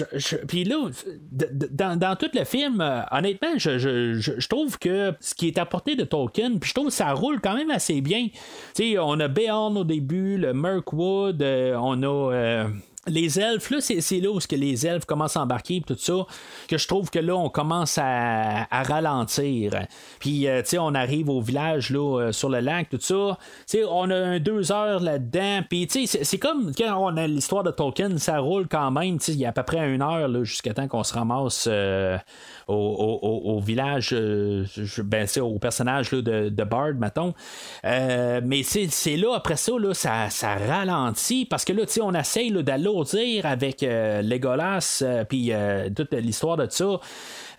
puis 0.46 0.64
là, 0.64 0.88
dans, 1.32 1.98
dans, 1.98 2.16
tout 2.16 2.30
le 2.34 2.44
film, 2.44 2.80
euh, 2.80 3.00
honnêtement, 3.10 3.56
je, 3.56 3.78
je, 3.78 4.48
trouve 4.48 4.78
que 4.78 5.14
ce 5.20 5.34
qui 5.34 5.48
est 5.48 5.58
apporté 5.58 5.96
de 5.96 6.04
Tolkien, 6.04 6.58
puis 6.58 6.68
je 6.68 6.74
trouve 6.74 6.88
que 6.88 6.92
ça 6.92 7.12
roule 7.12 7.40
quand 7.40 7.54
même 7.54 7.70
assez 7.70 8.00
bien. 8.00 8.28
Tu 8.74 8.92
sais, 8.92 8.98
on 8.98 9.18
a 9.20 9.28
Beorn 9.28 9.76
au 9.76 9.84
début, 9.84 10.36
le 10.36 10.52
Mirkwood, 10.52 11.42
euh, 11.42 11.76
on 11.80 12.02
a 12.02 12.68
les 13.08 13.40
elfes, 13.40 13.70
là, 13.70 13.78
c'est, 13.80 14.20
là 14.20 14.30
où 14.30 14.38
les 14.50 14.86
elfes 14.86 15.04
commencent 15.04 15.36
à 15.36 15.42
embarquer 15.42 15.82
tout 15.86 15.96
ça, 15.98 16.26
que 16.68 16.78
je 16.78 16.88
trouve 16.88 17.10
que 17.10 17.18
là, 17.18 17.36
on 17.36 17.48
commence 17.48 17.98
à, 17.98 18.66
ralentir. 18.70 19.72
Puis, 20.18 20.46
tu 20.48 20.48
sais, 20.64 20.78
on 20.78 20.94
arrive 20.94 21.28
au 21.28 21.40
village, 21.40 21.90
là, 21.90 22.30
sur 22.32 22.48
le 22.48 22.60
lac, 22.60 22.88
tout 22.90 22.98
ça. 23.00 23.38
Tu 23.68 23.78
sais, 23.78 23.84
on 23.84 24.10
a 24.10 24.16
un 24.16 24.40
deux 24.40 24.72
heures 24.72 25.00
là-dedans. 25.00 25.60
Puis, 25.68 25.86
tu 25.86 26.06
sais, 26.06 26.24
c'est, 26.24 26.38
comme 26.38 26.72
quand 26.76 26.96
on 26.96 27.16
a 27.16 27.26
l'histoire 27.26 27.62
de 27.62 27.70
Tolkien, 27.70 28.18
ça 28.18 28.38
roule 28.38 28.68
quand 28.68 28.90
même. 28.90 29.18
Tu 29.18 29.26
sais, 29.26 29.32
il 29.32 29.38
y 29.38 29.44
a 29.44 29.50
à 29.50 29.52
peu 29.52 29.62
près 29.62 29.92
une 29.92 30.02
heure, 30.02 30.28
là, 30.28 30.44
jusqu'à 30.44 30.74
temps 30.74 30.88
qu'on 30.88 31.04
se 31.04 31.14
ramasse 31.14 31.68
au, 32.68 33.60
village, 33.60 34.10
euh, 34.12 34.64
ben, 34.98 35.26
au 35.40 35.58
personnage 35.58 36.10
de, 36.10 36.48
de, 36.48 36.64
Bard, 36.64 36.94
mettons. 36.94 37.34
Euh, 37.84 38.40
mais 38.44 38.62
c'est 38.62 39.16
là, 39.16 39.34
après 39.34 39.56
ça, 39.56 39.72
là, 39.78 39.94
ça, 39.94 40.28
ça 40.30 40.56
ralentit 40.56 41.46
parce 41.46 41.64
que 41.64 41.72
là, 41.72 41.84
on 42.02 42.14
essaye 42.14 42.50
d'alourdir 43.04 43.46
avec 43.46 43.82
euh, 43.82 44.22
Legolas, 44.22 45.02
puis 45.28 45.52
toute 45.94 46.12
l'histoire 46.14 46.56
de 46.56 46.66
ça. 46.70 47.00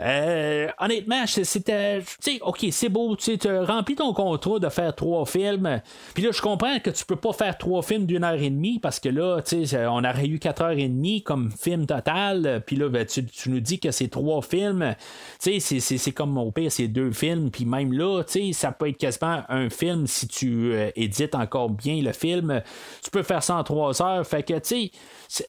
Euh, 0.02 0.68
honnêtement, 0.80 1.26
c'était. 1.28 2.02
Ok, 2.42 2.66
c'est 2.72 2.90
beau, 2.90 3.16
tu 3.16 3.38
as 3.48 3.66
rempli 3.66 3.96
ton 3.96 4.14
contrat 4.14 4.60
de 4.60 4.70
faire 4.70 4.96
trois 4.96 5.26
films. 5.26 5.82
Puis 6.14 6.24
là, 6.24 6.32
je 6.32 6.42
comprends 6.42 6.80
que 6.80 6.90
tu 6.90 7.06
peux 7.06 7.18
pas 7.18 7.34
faire 7.34 7.58
trois 7.58 7.82
films 7.82 8.06
d'une 8.06 8.24
heure 8.24 8.42
et 8.42 8.50
demie 8.50 8.80
parce 8.80 9.00
que 9.00 9.10
là, 9.10 9.42
tu 9.42 9.66
sais, 9.66 9.86
on 9.88 10.04
aurait 10.04 10.28
eu 10.28 10.40
quatre 10.40 10.62
heures 10.62 10.78
et 10.78 10.88
demie 10.88 11.22
comme 11.22 11.52
film 11.52 11.86
total. 11.86 12.64
Puis 12.66 12.78
là, 12.78 12.88
ben, 12.88 13.06
tu, 13.06 13.26
nous 13.48 13.60
dis 13.60 13.80
que 13.80 13.92
c'est 13.92 14.08
trois 14.08 14.42
films. 14.42 14.96
Tu 15.42 15.60
sais, 15.60 15.80
c'est 15.80 16.12
comme 16.12 16.38
au 16.38 16.52
pire, 16.52 16.72
c'est 16.72 16.88
deux 16.88 17.12
films. 17.12 17.52
Puis 17.52 17.66
même 17.66 17.92
là, 17.92 18.24
ça 18.54 18.72
peut 18.72 18.90
être 18.90 18.98
quasiment 18.98 19.42
un 19.50 19.70
film 19.70 20.08
si 20.08 20.28
tu 20.28 20.74
euh, 20.74 20.92
édites 20.96 21.36
encore 21.36 21.70
bien 21.70 22.02
le 22.02 22.14
film. 22.14 22.62
Tu 23.04 23.12
peux 23.12 23.24
faire 23.24 23.44
ça 23.44 23.58
en 23.58 23.64
trois 23.64 24.02
heures. 24.02 24.26
Fait 24.26 24.44
que, 24.44 24.54
tu 24.54 24.60
sais, 24.64 24.92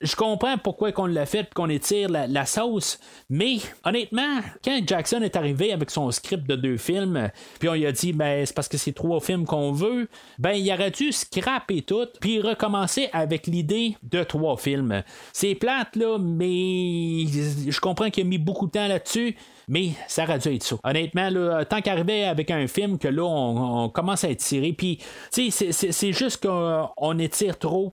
je 0.00 0.14
comprends 0.14 0.58
pourquoi 0.58 0.92
qu'on 0.92 1.06
l'a 1.06 1.24
fait 1.24 1.52
qu'on 1.54 1.68
étire 1.70 2.08
la, 2.10 2.46
sauce. 2.46 2.98
Mais 3.30 3.58
honnêtement, 3.84 4.40
quand 4.62 4.78
Jackson 4.86 5.22
est 5.22 5.36
arrivé 5.36 5.72
avec 5.72 5.90
son 5.90 6.10
script 6.10 6.46
de 6.46 6.56
deux 6.56 6.76
films, 6.76 7.30
puis 7.58 7.68
on 7.68 7.74
lui 7.74 7.86
a 7.86 7.92
dit, 7.92 8.12
ben, 8.12 8.44
c'est 8.44 8.54
parce 8.54 8.68
que 8.68 8.76
c'est 8.76 8.92
trois 8.92 9.20
films 9.20 9.46
qu'on 9.46 9.72
veut, 9.72 10.08
ben, 10.38 10.52
il 10.52 10.70
aurait 10.72 10.90
dû 10.90 11.12
scraper 11.12 11.82
tout, 11.82 12.08
puis 12.20 12.40
recommencer 12.40 13.08
avec 13.12 13.46
l'idée 13.46 13.96
de 14.02 14.22
trois 14.22 14.56
films. 14.56 15.02
C'est 15.32 15.54
plate, 15.54 15.96
là, 15.96 16.18
mais 16.18 17.26
je 17.26 17.80
comprends 17.80 18.10
qu'il 18.10 18.24
a 18.24 18.26
mis 18.26 18.38
beaucoup 18.38 18.66
de 18.66 18.72
temps 18.72 18.88
là-dessus. 18.88 19.36
Mais 19.70 19.90
ça 20.08 20.24
aurait 20.24 20.40
dû 20.40 20.48
être 20.48 20.64
ça. 20.64 20.76
Honnêtement, 20.82 21.30
là, 21.30 21.64
tant 21.64 21.80
qu'arriver 21.80 22.24
avec 22.24 22.50
un 22.50 22.66
film 22.66 22.98
que 22.98 23.06
là, 23.06 23.22
on, 23.22 23.88
commence 23.88 24.24
à 24.24 24.28
étirer, 24.28 24.72
puis, 24.72 24.98
tu 25.32 25.50
sais, 25.50 25.72
c'est 25.72 26.12
juste 26.12 26.44
qu'on 26.44 27.18
étire 27.18 27.56
trop 27.56 27.92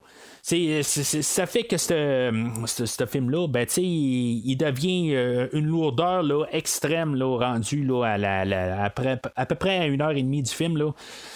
ça 0.82 1.46
fait 1.46 1.64
que 1.64 1.76
ce 1.76 3.06
film-là, 3.06 3.48
ben, 3.48 3.66
il, 3.76 4.56
devient 4.56 5.14
euh, 5.14 5.48
une 5.52 5.66
lourdeur 5.66 6.22
là, 6.22 6.46
extrême 6.52 7.14
là, 7.14 7.36
rendu 7.36 7.84
là, 7.84 8.04
à, 8.04 8.18
la, 8.18 8.82
après, 8.82 9.20
à 9.36 9.46
peu 9.46 9.54
près 9.54 9.78
à 9.78 9.86
une 9.86 10.00
heure 10.00 10.12
et 10.12 10.22
demie 10.22 10.42
du 10.42 10.50
film. 10.50 10.76
Là. 10.76 10.92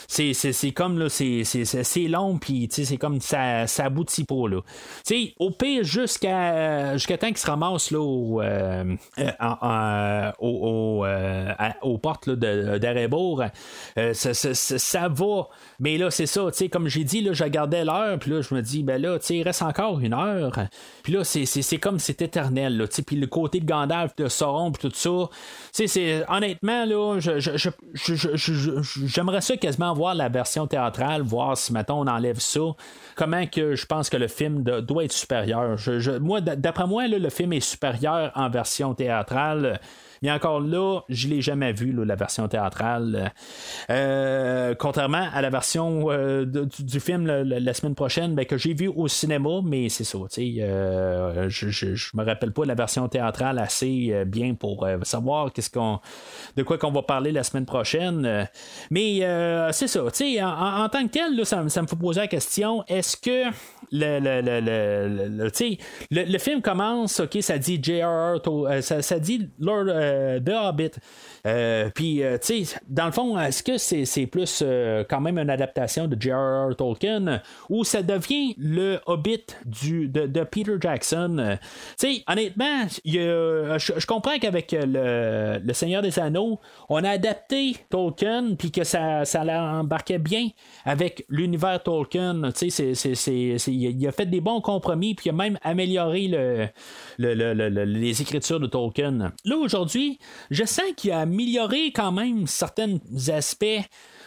C'est, 0.08 0.72
comme 0.72 0.98
là, 0.98 1.08
c'est, 1.08 2.08
long, 2.08 2.38
puis 2.38 2.68
c'est 2.70 2.96
comme 2.96 3.20
ça, 3.20 3.66
ça 3.66 3.84
aboutit 3.84 4.24
pas. 4.24 4.48
Là. 4.48 4.60
au 5.38 5.50
pire, 5.50 5.84
jusqu'à, 5.84 6.96
jusqu'à 6.96 7.18
temps 7.18 7.28
qu'il 7.28 7.38
se 7.38 7.46
ramasse 7.46 7.90
là, 7.90 8.00
au, 8.00 8.40
euh, 8.40 8.96
euh, 9.18 10.31
aux 10.38 11.98
portes 12.02 12.26
là, 12.26 12.78
d'Arebourg, 12.78 13.44
ça, 14.12 14.34
ça, 14.34 15.08
va. 15.08 15.48
Mais 15.80 15.98
là, 15.98 16.10
c'est 16.10 16.26
ça, 16.26 16.50
comme 16.70 16.88
j'ai 16.88 17.04
dit, 17.04 17.20
là, 17.20 17.32
je 17.32 17.44
regardais 17.44 17.84
l'heure, 17.84 18.18
puis 18.18 18.30
là, 18.30 18.40
je 18.40 18.54
me 18.54 18.62
dis, 18.62 18.82
ben 18.82 19.00
là, 19.00 19.18
il 19.30 19.42
reste 19.42 19.62
encore 19.62 20.00
une 20.00 20.14
heure. 20.14 20.52
Puis 21.02 21.12
là, 21.12 21.24
c'est 21.24 21.78
comme 21.78 21.98
c'est 21.98 22.22
éternel. 22.22 22.76
Là, 22.76 22.86
puis 23.06 23.16
le 23.16 23.26
côté 23.26 23.60
de 23.60 23.66
Gandalf, 23.66 24.14
de 24.16 24.28
Sauron, 24.28 24.72
puis 24.72 24.88
tout 24.88 24.94
ça. 24.94 25.28
Honnêtement, 26.28 26.84
là, 26.84 27.18
j'aimerais 29.06 29.40
ça 29.40 29.56
quasiment 29.56 29.94
voir 29.94 30.14
la 30.14 30.28
version 30.28 30.66
théâtrale, 30.66 31.22
voir 31.22 31.56
si, 31.56 31.72
maintenant 31.72 32.00
on 32.00 32.06
enlève 32.06 32.38
ça. 32.38 32.60
Comment 33.16 33.46
que 33.46 33.74
je 33.74 33.86
pense 33.86 34.10
que 34.10 34.16
le 34.16 34.28
film 34.28 34.62
doit 34.62 35.04
être 35.04 35.12
supérieur? 35.12 35.76
moi, 36.20 36.40
d'après 36.40 36.86
moi, 36.86 37.06
le 37.08 37.30
film 37.30 37.52
est 37.52 37.60
supérieur 37.60 38.32
en 38.34 38.48
version 38.48 38.94
théâtrale. 38.94 39.80
Mais 40.22 40.30
encore 40.30 40.60
là, 40.60 41.00
je 41.08 41.28
l'ai 41.28 41.42
jamais 41.42 41.72
vu, 41.72 41.92
la 41.92 42.14
version 42.14 42.48
théâtrale. 42.48 43.32
Euh, 43.90 44.74
contrairement 44.78 45.28
à 45.32 45.42
la 45.42 45.50
version 45.50 46.10
euh, 46.10 46.44
du, 46.44 47.00
film 47.00 47.26
la, 47.26 47.74
semaine 47.74 47.94
prochaine, 47.94 48.34
ben, 48.34 48.44
que 48.46 48.56
j'ai 48.56 48.74
vu 48.74 48.88
au 48.88 49.08
cinéma, 49.08 49.60
mais 49.64 49.88
c'est 49.88 50.04
ça. 50.04 50.18
Euh, 50.38 51.48
je, 51.48 51.68
je, 51.68 52.16
me 52.16 52.24
rappelle 52.24 52.52
pas 52.52 52.64
la 52.64 52.74
version 52.74 53.08
théâtrale 53.08 53.58
assez 53.58 54.24
bien 54.26 54.54
pour 54.54 54.86
savoir 55.02 55.50
de 56.56 56.62
quoi 56.62 56.78
qu'on 56.78 56.92
va 56.92 57.02
parler 57.02 57.32
la 57.32 57.42
semaine 57.42 57.66
prochaine. 57.66 58.48
mais 58.90 59.20
c'est 59.72 59.88
ça. 59.88 60.02
En, 60.02 60.84
en, 60.84 60.88
tant 60.88 61.06
que 61.06 61.12
tel, 61.12 61.44
ça, 61.44 61.62
me 61.62 61.68
fait 61.68 61.96
poser 61.96 62.20
la 62.20 62.28
question 62.28 62.84
est-ce 62.86 63.16
que 63.16 63.50
le, 63.90 64.18
le, 64.20 65.50
le, 66.10 66.38
film 66.38 66.62
commence, 66.62 67.20
ok, 67.20 67.38
ça 67.40 67.58
dit 67.58 67.78
J.R.R. 67.82 68.40
Ça, 68.82 69.02
ça, 69.02 69.18
dit 69.18 69.50
Lord 69.58 69.86
The 70.42 70.52
Hobbit. 70.54 70.98
Euh, 71.44 71.90
puis, 71.92 72.22
euh, 72.22 72.38
tu 72.38 72.64
sais, 72.64 72.76
dans 72.88 73.06
le 73.06 73.12
fond, 73.12 73.38
est-ce 73.38 73.64
que 73.64 73.76
c'est, 73.76 74.26
plus 74.26 74.62
euh, 74.64 75.02
quand 75.08 75.20
même 75.20 75.38
une 75.38 75.50
adaptation 75.50 76.06
de 76.06 76.16
J.R.R. 76.20 76.76
Tolkien 76.76 77.42
ou 77.68 77.82
ça 77.82 78.02
devient 78.02 78.54
le 78.58 79.00
Hobbit 79.06 79.46
de, 79.64 80.44
Peter 80.44 80.76
Jackson? 80.80 81.58
tu 81.98 82.14
sais, 82.14 82.22
honnêtement, 82.28 82.86
je, 83.04 84.06
comprends 84.06 84.38
qu'avec 84.38 84.76
le, 84.78 85.72
Seigneur 85.72 86.02
des 86.02 86.18
Anneaux, 86.18 86.60
on 86.88 87.02
a 87.02 87.10
adapté 87.10 87.76
Tolkien 87.90 88.54
puis 88.56 88.70
que 88.70 88.84
ça, 88.84 89.24
ça 89.24 89.42
l'embarquait 89.42 90.18
bien 90.18 90.48
avec 90.84 91.24
l'univers 91.28 91.82
Tolkien. 91.82 92.52
Tu 92.52 92.70
sais, 92.70 92.92
il 92.92 94.06
a 94.06 94.12
fait 94.12 94.26
des 94.26 94.40
bons 94.40 94.60
compromis 94.60 95.14
puis 95.14 95.26
il 95.26 95.30
a 95.30 95.32
même 95.32 95.58
amélioré 95.62 96.28
le, 97.18 97.84
les 97.84 98.22
écritures 98.22 98.60
de 98.60 98.66
Tolkien. 98.66 99.32
Là, 99.44 99.56
aujourd'hui, 99.56 100.20
je 100.50 100.64
sens 100.64 100.84
qu'il 100.96 101.10
a 101.10 101.31
amélioré 101.32 101.92
quand 101.92 102.12
même 102.12 102.46
certains 102.46 102.98
aspects 103.28 103.64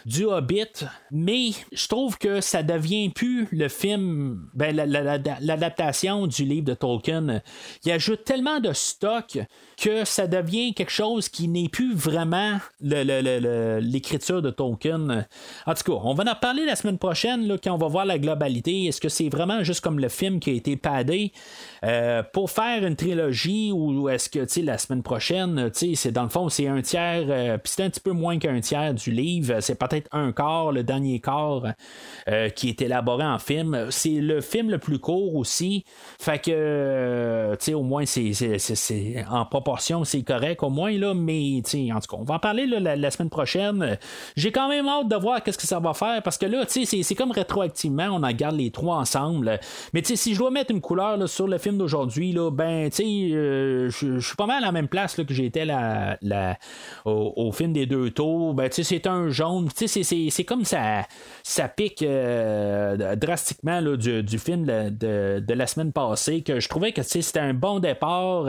du 0.06 0.24
Hobbit, 0.24 0.86
mais 1.10 1.50
je 1.72 1.88
trouve 1.88 2.16
que 2.16 2.40
ça 2.40 2.62
devient 2.62 3.08
plus 3.10 3.48
le 3.50 3.68
film, 3.68 4.48
ben, 4.54 4.74
l'adaptation 4.76 6.28
du 6.28 6.44
livre 6.44 6.64
de 6.64 6.74
Tolkien. 6.74 7.42
Il 7.84 7.90
ajoute 7.90 8.22
tellement 8.22 8.60
de 8.60 8.72
stock 8.72 9.36
que 9.76 10.04
ça 10.04 10.28
devient 10.28 10.74
quelque 10.74 10.92
chose 10.92 11.28
qui 11.28 11.48
n'est 11.48 11.68
plus 11.68 11.92
vraiment 11.92 12.58
l'écriture 12.80 14.42
de 14.42 14.50
Tolkien. 14.50 15.26
En 15.66 15.74
tout 15.74 15.82
cas, 15.82 15.98
on 16.04 16.14
va 16.14 16.22
en 16.30 16.36
parler 16.36 16.64
la 16.64 16.76
semaine 16.76 16.98
prochaine 16.98 17.48
là, 17.48 17.56
quand 17.62 17.74
on 17.74 17.78
va 17.78 17.88
voir 17.88 18.06
la 18.06 18.20
globalité. 18.20 18.84
Est-ce 18.84 19.00
que 19.00 19.08
c'est 19.08 19.28
vraiment 19.28 19.64
juste 19.64 19.80
comme 19.80 19.98
le 19.98 20.08
film 20.08 20.38
qui 20.38 20.50
a 20.50 20.52
été 20.52 20.76
padé? 20.76 21.32
Euh, 21.84 22.22
pour 22.32 22.52
faire 22.52 22.86
une 22.86 22.94
trilogie 22.94 23.72
ou 23.72 24.08
est-ce 24.08 24.28
que 24.30 24.46
la 24.60 24.78
semaine 24.78 25.02
prochaine, 25.02 25.68
c'est 25.74 26.12
dans 26.12 26.22
le 26.22 26.28
fond, 26.28 26.48
c'est 26.48 26.68
un 26.68 26.80
tiers, 26.80 27.26
euh, 27.28 27.58
puis 27.58 27.72
c'est 27.74 27.82
un 27.82 27.90
petit 27.90 28.00
peu 28.00 28.12
moins 28.12 28.38
qu'un 28.38 28.60
tiers 28.60 28.94
du 28.94 29.10
livre. 29.10 29.58
C'est 29.60 29.74
peut-être 29.74 29.95
un 30.12 30.32
quart, 30.32 30.72
le 30.72 30.82
dernier 30.82 31.20
quart 31.20 31.62
euh, 32.28 32.48
qui 32.48 32.68
est 32.68 32.82
élaboré 32.82 33.24
en 33.24 33.38
film. 33.38 33.86
C'est 33.90 34.20
le 34.20 34.40
film 34.40 34.70
le 34.70 34.78
plus 34.78 34.98
court 34.98 35.36
aussi. 35.36 35.84
Fait 36.18 36.38
que, 36.38 37.54
tu 37.58 37.64
sais, 37.64 37.74
au 37.74 37.82
moins, 37.82 38.04
c'est 38.06 38.32
en 39.30 39.44
propre 39.44 39.66
c'est 40.04 40.22
correct 40.22 40.62
au 40.62 40.70
moins, 40.70 40.92
là, 40.92 41.14
mais 41.14 41.58
en 41.58 42.00
tout 42.00 42.06
cas, 42.08 42.16
on 42.18 42.24
va 42.24 42.34
en 42.34 42.38
parler 42.38 42.66
la, 42.66 43.10
semaine 43.10 43.30
prochaine. 43.30 43.98
J'ai 44.36 44.52
quand 44.52 44.68
même 44.68 44.88
hâte 44.88 45.08
de 45.08 45.16
voir 45.16 45.42
qu'est-ce 45.42 45.58
que 45.58 45.66
ça 45.66 45.78
va 45.78 45.94
faire 45.94 46.22
parce 46.22 46.38
que 46.38 46.46
là, 46.46 46.64
c'est 46.66 47.14
comme 47.14 47.30
rétroactivement, 47.30 48.08
on 48.12 48.22
en 48.22 48.32
garde 48.32 48.56
les 48.56 48.70
trois 48.70 48.96
ensemble. 48.96 49.58
Mais 49.92 50.02
si 50.04 50.34
je 50.34 50.38
dois 50.38 50.50
mettre 50.50 50.70
une 50.70 50.80
couleur 50.80 51.28
sur 51.28 51.46
le 51.46 51.58
film 51.58 51.78
d'aujourd'hui, 51.78 52.32
là, 52.32 52.50
ben, 52.50 52.90
euh, 53.00 53.90
je 53.90 54.18
suis 54.18 54.36
pas 54.36 54.46
mal 54.46 54.62
à 54.62 54.66
la 54.66 54.72
même 54.72 54.88
place 54.88 55.14
que 55.14 55.22
j'étais 55.28 55.64
la, 55.64 56.18
au, 57.04 57.52
film 57.52 57.72
des 57.72 57.86
deux 57.86 58.10
tours. 58.10 58.54
Ben, 58.54 58.68
c'est 58.70 59.06
un 59.06 59.28
jaune. 59.28 59.68
C'est 59.86 60.44
comme 60.44 60.64
ça, 60.64 61.06
ça 61.42 61.68
pique 61.68 62.02
euh, 62.02 63.16
drastiquement 63.16 63.82
du, 63.82 64.38
film 64.38 64.66
de, 64.66 65.54
la 65.54 65.66
semaine 65.66 65.92
passée 65.92 66.42
que 66.42 66.60
je 66.60 66.68
trouvais 66.68 66.92
que 66.92 67.02
c'était 67.02 67.40
un 67.40 67.54
bon 67.54 67.78
départ. 67.78 68.46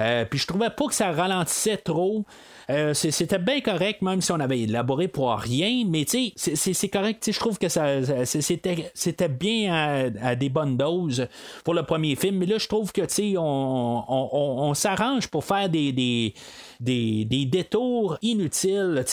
Euh, 0.00 0.24
puis 0.24 0.38
je 0.38 0.46
trouvais 0.46 0.70
pas 0.70 0.86
que 0.86 0.94
ça 0.94 1.12
ralentissait 1.12 1.78
trop. 1.78 2.24
Euh, 2.70 2.94
c'était 2.94 3.38
bien 3.38 3.60
correct, 3.60 4.00
même 4.02 4.20
si 4.20 4.32
on 4.32 4.40
avait 4.40 4.60
élaboré 4.60 5.08
pour 5.08 5.32
rien, 5.34 5.84
mais 5.86 6.06
c'est 6.06 6.88
correct. 6.88 7.30
Je 7.30 7.38
trouve 7.38 7.58
que 7.58 7.68
c'était 7.68 9.28
bien 9.28 10.10
à, 10.20 10.34
des 10.34 10.48
bonnes 10.48 10.76
doses 10.76 11.28
pour 11.64 11.74
le 11.74 11.82
premier 11.82 12.16
film, 12.16 12.38
mais 12.38 12.46
là, 12.46 12.58
je 12.58 12.66
trouve 12.66 12.92
que 12.92 13.02
sais, 13.08 13.34
on, 13.36 14.72
s'arrange 14.74 15.28
pour 15.28 15.44
faire 15.44 15.68
des, 15.68 16.34
des, 16.80 17.24
détours 17.24 18.18
inutiles. 18.22 19.04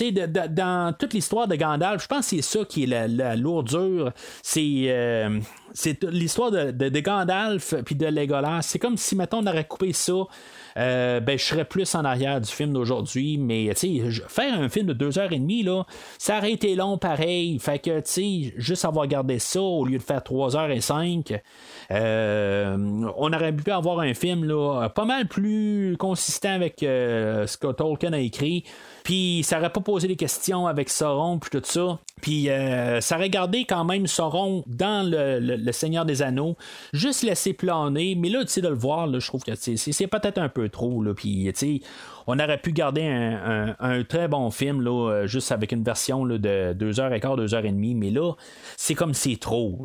Dans 0.50 0.94
toute 0.98 1.14
l'histoire 1.14 1.48
de 1.48 1.56
Gandalf, 1.56 2.04
je 2.04 2.08
pense 2.08 2.30
que 2.30 2.36
c'est 2.38 2.42
ça 2.42 2.66
qui 2.66 2.84
est 2.84 3.08
la, 3.08 3.36
lourdure. 3.36 4.12
C'est. 4.42 4.86
Euh, 4.88 5.40
c'est 5.74 6.04
l'histoire 6.04 6.52
de, 6.52 6.72
de, 6.72 7.00
Gandalf 7.00 7.76
puis 7.86 7.96
de 7.96 8.06
Legolas. 8.06 8.62
C'est 8.62 8.80
comme 8.80 8.98
si, 8.98 9.16
mettons, 9.16 9.40
on 9.40 9.48
aurait 9.48 9.66
coupé 9.66 9.94
ça. 9.94 10.14
Euh, 10.78 11.20
ben, 11.20 11.38
je 11.38 11.44
serais 11.44 11.66
plus 11.66 11.96
en 11.96 12.06
arrière 12.06 12.40
du 12.40 12.50
film 12.50 12.74
d'aujourd'hui, 12.74 13.38
mais 13.38 13.74
faire 13.74 14.60
un 14.60 14.70
film 14.70 14.88
de 14.88 14.94
deux 14.94 15.20
heures 15.20 15.32
et 15.32 15.40
demie, 15.40 15.64
là, 15.64 15.84
ça 16.18 16.38
aurait 16.38 16.54
été 16.54 16.76
long 16.76 16.98
pareil. 16.98 17.60
Fait 17.60 17.80
que, 17.80 18.00
tu 18.00 18.06
sais, 18.06 18.54
juste 18.58 18.86
avoir 18.86 19.08
gardé 19.08 19.40
ça 19.40 19.62
au 19.62 19.86
lieu 19.86 19.98
de 19.98 20.04
faire 20.04 20.24
trois 20.24 20.56
heures 20.56 20.72
et 20.72 20.82
cinq, 20.82 21.34
euh, 21.92 22.78
on 23.18 23.34
aurait 23.34 23.54
pu 23.54 23.70
avoir 23.72 24.00
un 24.00 24.14
film 24.14 24.46
là, 24.46 24.90
pas 24.90 25.06
mal 25.06 25.28
plus 25.28 25.96
consistant 25.98 26.54
avec 26.54 26.84
ce 27.52 27.58
que 27.58 27.72
Tolkien 27.72 28.14
a 28.14 28.20
écrit. 28.20 28.64
Puis 29.04 29.42
ça 29.44 29.60
aurait 29.60 29.72
pas 29.72 29.82
posé 29.82 30.08
des 30.08 30.16
questions 30.16 30.68
avec 30.68 30.90
Sauron 30.90 31.40
puis 31.40 31.50
tout 31.50 31.62
ça. 31.64 32.00
Puis 32.22 32.50
euh, 32.50 33.02
ça 33.02 33.18
aurait 33.18 33.30
gardé 33.30 33.66
quand 33.66 33.84
même 33.84 34.08
Sauron 34.08 34.64
dans 34.68 35.08
le, 35.10 35.72
Seigneur 35.72 36.06
des 36.06 36.22
Anneaux, 36.22 36.56
juste 36.94 37.24
laisser 37.24 37.54
planer. 37.54 38.16
Mais 38.16 38.30
là, 38.30 38.42
tu 38.42 38.52
sais, 38.52 38.62
de 38.62 38.68
le 38.68 38.76
voir, 38.76 39.12
je 39.20 39.26
trouve 39.26 39.44
que 39.44 39.56
c'est 39.56 40.08
peut-être 40.08 40.38
un 40.38 40.50
peu 40.50 40.70
trop. 40.70 41.04
Puis, 41.16 41.52
tu 41.54 41.80
sais, 41.80 41.82
on 42.32 42.40
aurait 42.40 42.58
pu 42.58 42.72
garder 42.72 43.04
un, 43.04 44.04
très 44.04 44.30
bon 44.30 44.52
film, 44.52 44.82
là, 44.82 45.10
euh, 45.12 45.28
juste 45.28 45.52
avec 45.52 45.74
une 45.74 45.84
version 45.84 46.24
là, 46.24 46.38
de 46.38 46.74
2h15, 46.74 47.46
2h30, 47.46 47.98
mais 47.98 48.10
là, 48.10 48.34
c'est 48.78 48.96
comme 48.96 49.14
c'est 49.14 49.36
trop. 49.36 49.78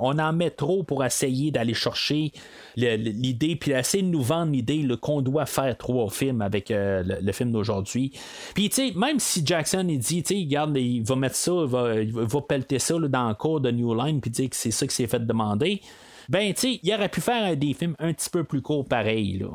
on 0.00 0.18
en 0.18 0.32
met 0.34 0.50
trop 0.50 0.82
pour 0.82 1.04
essayer 1.04 1.50
d'aller 1.50 1.72
chercher 1.72 2.32
l'idée, 2.76 3.56
puis 3.56 3.72
essayer 3.72 4.02
de 4.02 4.08
nous 4.08 4.22
vendre 4.22 4.52
l'idée 4.52 4.86
qu'on 5.00 5.22
doit 5.22 5.46
faire 5.46 5.76
trois 5.78 6.10
films 6.10 6.42
avec 6.42 6.70
euh, 6.70 7.02
le, 7.02 7.32
film 7.32 7.52
d'aujourd'hui. 7.52 8.12
Puis, 8.54 8.68
tu 8.68 8.88
sais, 8.88 8.92
même 8.94 9.18
si 9.18 9.44
Jackson, 9.44 9.86
il 9.88 9.98
dit, 9.98 10.22
tu 10.22 10.34
sais, 10.34 10.40
regarde, 10.40 10.76
il 10.76 11.02
va 11.02 11.16
mettre 11.16 11.36
ça, 11.36 11.52
il 11.52 11.68
va, 11.68 12.00
il 12.00 12.12
va 12.12 12.40
pelleter 12.42 12.78
ça 12.78 12.94
dans 12.98 13.28
le 13.28 13.34
cours 13.34 13.60
de 13.60 13.70
New 13.70 13.94
Line, 13.94 14.20
puis 14.20 14.30
dire 14.30 14.50
que 14.50 14.56
c'est 14.56 14.70
ça 14.70 14.86
qui 14.86 14.94
s'est 14.94 15.06
fait 15.06 15.24
demander 15.24 15.80
ben, 16.28 16.52
tu 16.52 16.60
sais, 16.60 16.80
il 16.82 16.92
aurait 16.92 17.08
pu 17.08 17.22
faire 17.22 17.56
des 17.56 17.72
films 17.72 17.94
un 17.98 18.12
petit 18.12 18.28
peu 18.28 18.44
plus 18.44 18.60
courts 18.60 18.84
pareil, 18.84 19.38
là. 19.38 19.48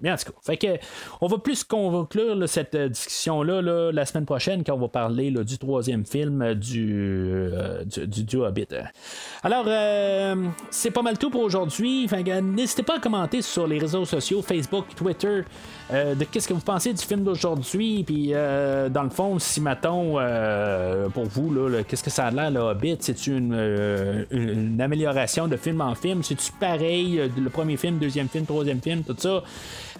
Mais 0.00 0.10
en 0.10 0.16
tout 0.16 0.32
cas, 0.32 0.38
fait 0.42 0.56
que, 0.56 0.78
on 1.20 1.26
va 1.26 1.38
plus 1.38 1.64
conclure 1.64 2.48
cette 2.48 2.74
euh, 2.74 2.88
discussion-là 2.88 3.92
la 3.92 4.06
semaine 4.06 4.24
prochaine 4.24 4.64
quand 4.64 4.74
on 4.74 4.80
va 4.80 4.88
parler 4.88 5.30
du 5.30 5.58
troisième 5.58 6.06
film 6.06 6.42
euh, 6.42 6.54
euh, 6.54 7.84
du, 7.84 8.06
du, 8.06 8.24
du, 8.24 8.36
Hobbit. 8.36 8.68
Alors, 9.42 9.66
c'est 10.70 10.90
pas 10.90 11.02
mal 11.02 11.18
tout 11.18 11.30
pour 11.30 11.42
aujourd'hui. 11.42 12.08
N'hésitez 12.42 12.82
pas 12.82 12.96
à 12.96 12.98
commenter 12.98 13.42
sur 13.42 13.66
les 13.66 13.78
réseaux 13.78 14.04
sociaux, 14.04 14.42
Facebook, 14.42 14.86
Twitter, 14.96 15.42
de 15.92 16.24
qu'est-ce 16.24 16.48
que 16.48 16.54
vous 16.54 16.60
pensez 16.60 16.92
du 16.92 17.02
film 17.02 17.24
d'aujourd'hui. 17.24 18.04
Puis, 18.04 18.30
dans 18.30 19.02
le 19.02 19.10
fond, 19.10 19.38
si 19.38 19.60
mettons, 19.60 20.18
pour 21.12 21.24
vous, 21.24 21.54
qu'est-ce 21.86 22.02
que 22.02 22.10
ça 22.10 22.26
a 22.26 22.30
l'air, 22.30 22.50
le 22.50 22.60
Hobbit? 22.60 22.98
C'est 23.00 23.26
une, 23.26 23.54
une, 24.30 24.80
amélioration 24.80 25.48
de 25.48 25.56
film 25.56 25.80
en 25.80 25.94
film? 25.94 26.22
C'est-tu 26.22 26.52
pareil, 26.52 27.30
le 27.36 27.50
premier 27.50 27.76
film, 27.76 27.98
deuxième 27.98 28.28
film, 28.28 28.46
troisième 28.46 28.80
film, 28.80 29.02
tout 29.02 29.16
ça? 29.18 29.42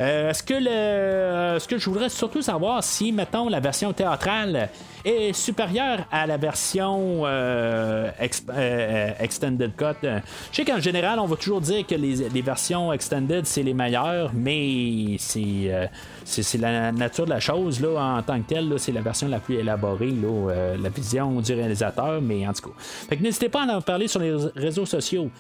Euh, 0.00 0.30
est-ce 0.30 0.42
que 0.42 0.54
le, 0.54 1.58
ce 1.58 1.68
que 1.68 1.76
je 1.76 1.90
voudrais 1.90 2.08
surtout 2.08 2.40
savoir 2.40 2.82
si, 2.82 3.12
mettons, 3.12 3.50
la 3.50 3.60
version 3.60 3.92
théâtrale 3.92 4.70
est 5.04 5.32
supérieure 5.34 6.06
à 6.10 6.26
la 6.26 6.38
version 6.38 7.22
euh, 7.24 8.10
euh, 8.50 9.10
extended 9.20 9.76
cut? 9.76 10.08
Je 10.52 10.56
sais 10.56 10.64
qu'en 10.64 10.80
général, 10.80 11.18
on 11.18 11.26
va 11.26 11.36
toujours 11.36 11.60
dire 11.60 11.86
que 11.86 11.94
les, 11.94 12.42
versions 12.42 12.92
extended 12.94 13.44
c'est 13.44 13.62
les 13.62 13.74
meilleures, 13.74 14.30
mais 14.32 15.16
c'est 15.18 15.90
c'est 16.24 16.58
la 16.58 16.92
nature 16.92 17.26
de 17.26 17.30
la 17.30 17.40
chose 17.40 17.80
là, 17.80 18.16
en 18.18 18.22
tant 18.22 18.40
que 18.40 18.54
telle. 18.54 18.72
C'est 18.78 18.92
la 18.92 19.02
version 19.02 19.28
la 19.28 19.38
plus 19.38 19.56
élaborée, 19.56 20.12
là, 20.12 20.76
la 20.80 20.88
vision 20.88 21.40
du 21.42 21.52
réalisateur, 21.52 22.22
mais 22.22 22.46
en 22.46 22.54
tout 22.54 22.70
cas. 22.70 23.16
n'hésitez 23.16 23.50
pas 23.50 23.64
à 23.64 23.76
en 23.76 23.82
parler 23.82 24.08
sur 24.08 24.20
les 24.20 24.34
réseaux 24.56 24.86
sociaux. 24.86 25.30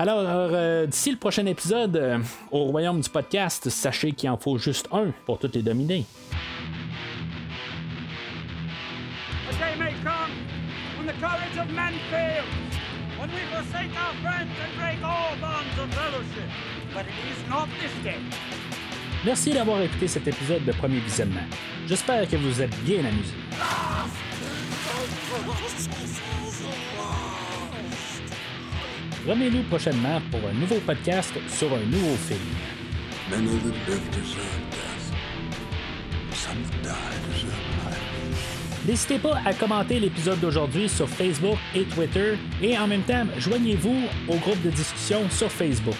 Alors, 0.00 0.24
euh, 0.24 0.86
d'ici 0.86 1.10
le 1.10 1.18
prochain 1.18 1.44
épisode, 1.44 1.94
euh, 1.94 2.18
au 2.50 2.64
royaume 2.64 3.02
du 3.02 3.10
podcast, 3.10 3.68
sachez 3.68 4.12
qu'il 4.12 4.30
en 4.30 4.38
faut 4.38 4.56
juste 4.56 4.88
un 4.92 5.12
pour 5.26 5.38
toutes 5.38 5.54
les 5.54 5.62
dominer. 5.62 6.06
Merci 19.22 19.52
d'avoir 19.52 19.82
écouté 19.82 20.08
cet 20.08 20.26
épisode 20.26 20.64
de 20.64 20.72
Premier 20.72 21.00
Visionnement. 21.00 21.44
J'espère 21.86 22.26
que 22.26 22.36
vous 22.36 22.62
êtes 22.62 22.74
bien 22.84 23.00
amusés. 23.00 23.34
Revenez-nous 29.26 29.62
prochainement 29.64 30.20
pour 30.30 30.40
un 30.48 30.54
nouveau 30.54 30.78
podcast 30.80 31.32
sur 31.48 31.72
un 31.74 31.84
nouveau 31.90 32.16
film. 32.16 32.40
N'hésitez 38.86 39.18
pas 39.18 39.38
à 39.44 39.52
commenter 39.52 40.00
l'épisode 40.00 40.40
d'aujourd'hui 40.40 40.88
sur 40.88 41.06
Facebook 41.08 41.58
et 41.74 41.84
Twitter 41.84 42.38
et 42.62 42.78
en 42.78 42.86
même 42.86 43.02
temps, 43.02 43.26
joignez-vous 43.36 44.04
au 44.26 44.36
groupe 44.36 44.62
de 44.62 44.70
discussion 44.70 45.28
sur 45.28 45.52
Facebook. 45.52 45.94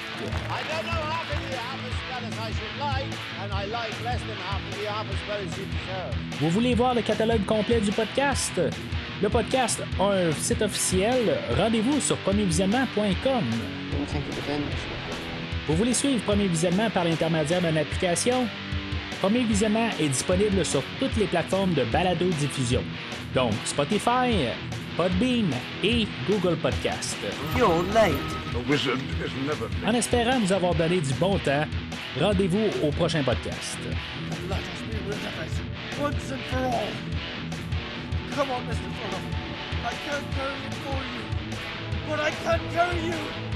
Vous 6.41 6.51
voulez 6.51 6.75
voir 6.75 6.95
le 6.95 7.03
catalogue 7.03 7.45
complet 7.45 7.81
du 7.81 7.93
podcast? 7.93 8.59
Le 9.23 9.29
podcast 9.29 9.83
a 9.99 10.03
un 10.03 10.33
site 10.33 10.63
officiel. 10.63 11.39
Rendez-vous 11.57 12.01
sur 12.01 12.17
premiervisionnement.com. 12.19 13.45
Vous 15.67 15.77
voulez 15.77 15.93
suivre 15.93 16.23
Premier 16.25 16.47
Visionnement 16.49 16.89
par 16.89 17.05
l'intermédiaire 17.05 17.61
d'une 17.61 17.77
application? 17.77 18.47
Premier 19.21 19.45
Visionnement 19.45 19.91
est 20.01 20.09
disponible 20.09 20.65
sur 20.65 20.83
toutes 20.99 21.17
les 21.17 21.27
plateformes 21.27 21.75
de 21.75 21.85
balado-diffusion, 21.85 22.83
donc 23.35 23.53
Spotify, 23.67 24.49
Podbean 24.97 25.51
et 25.85 26.07
Google 26.27 26.57
Podcast. 26.57 27.19
En 29.87 29.93
espérant 29.93 30.41
nous 30.41 30.53
avoir 30.53 30.75
donné 30.75 31.03
du 31.03 31.13
bon 31.15 31.39
temps, 31.39 31.67
rendez-vous 32.19 32.69
au 32.83 32.91
prochain 32.91 33.23
podcast. 33.23 33.79
Come 38.31 38.51
on, 38.53 38.65
Mr. 38.67 38.77
Fuller. 38.77 39.23
I 39.85 39.93
can't 39.93 40.31
carry 40.33 40.67
it 40.67 40.75
for 40.75 41.01
you, 41.13 41.23
but 42.09 42.21
I 42.21 42.31
can 42.31 42.61
carry 42.73 43.01
you. 43.01 43.50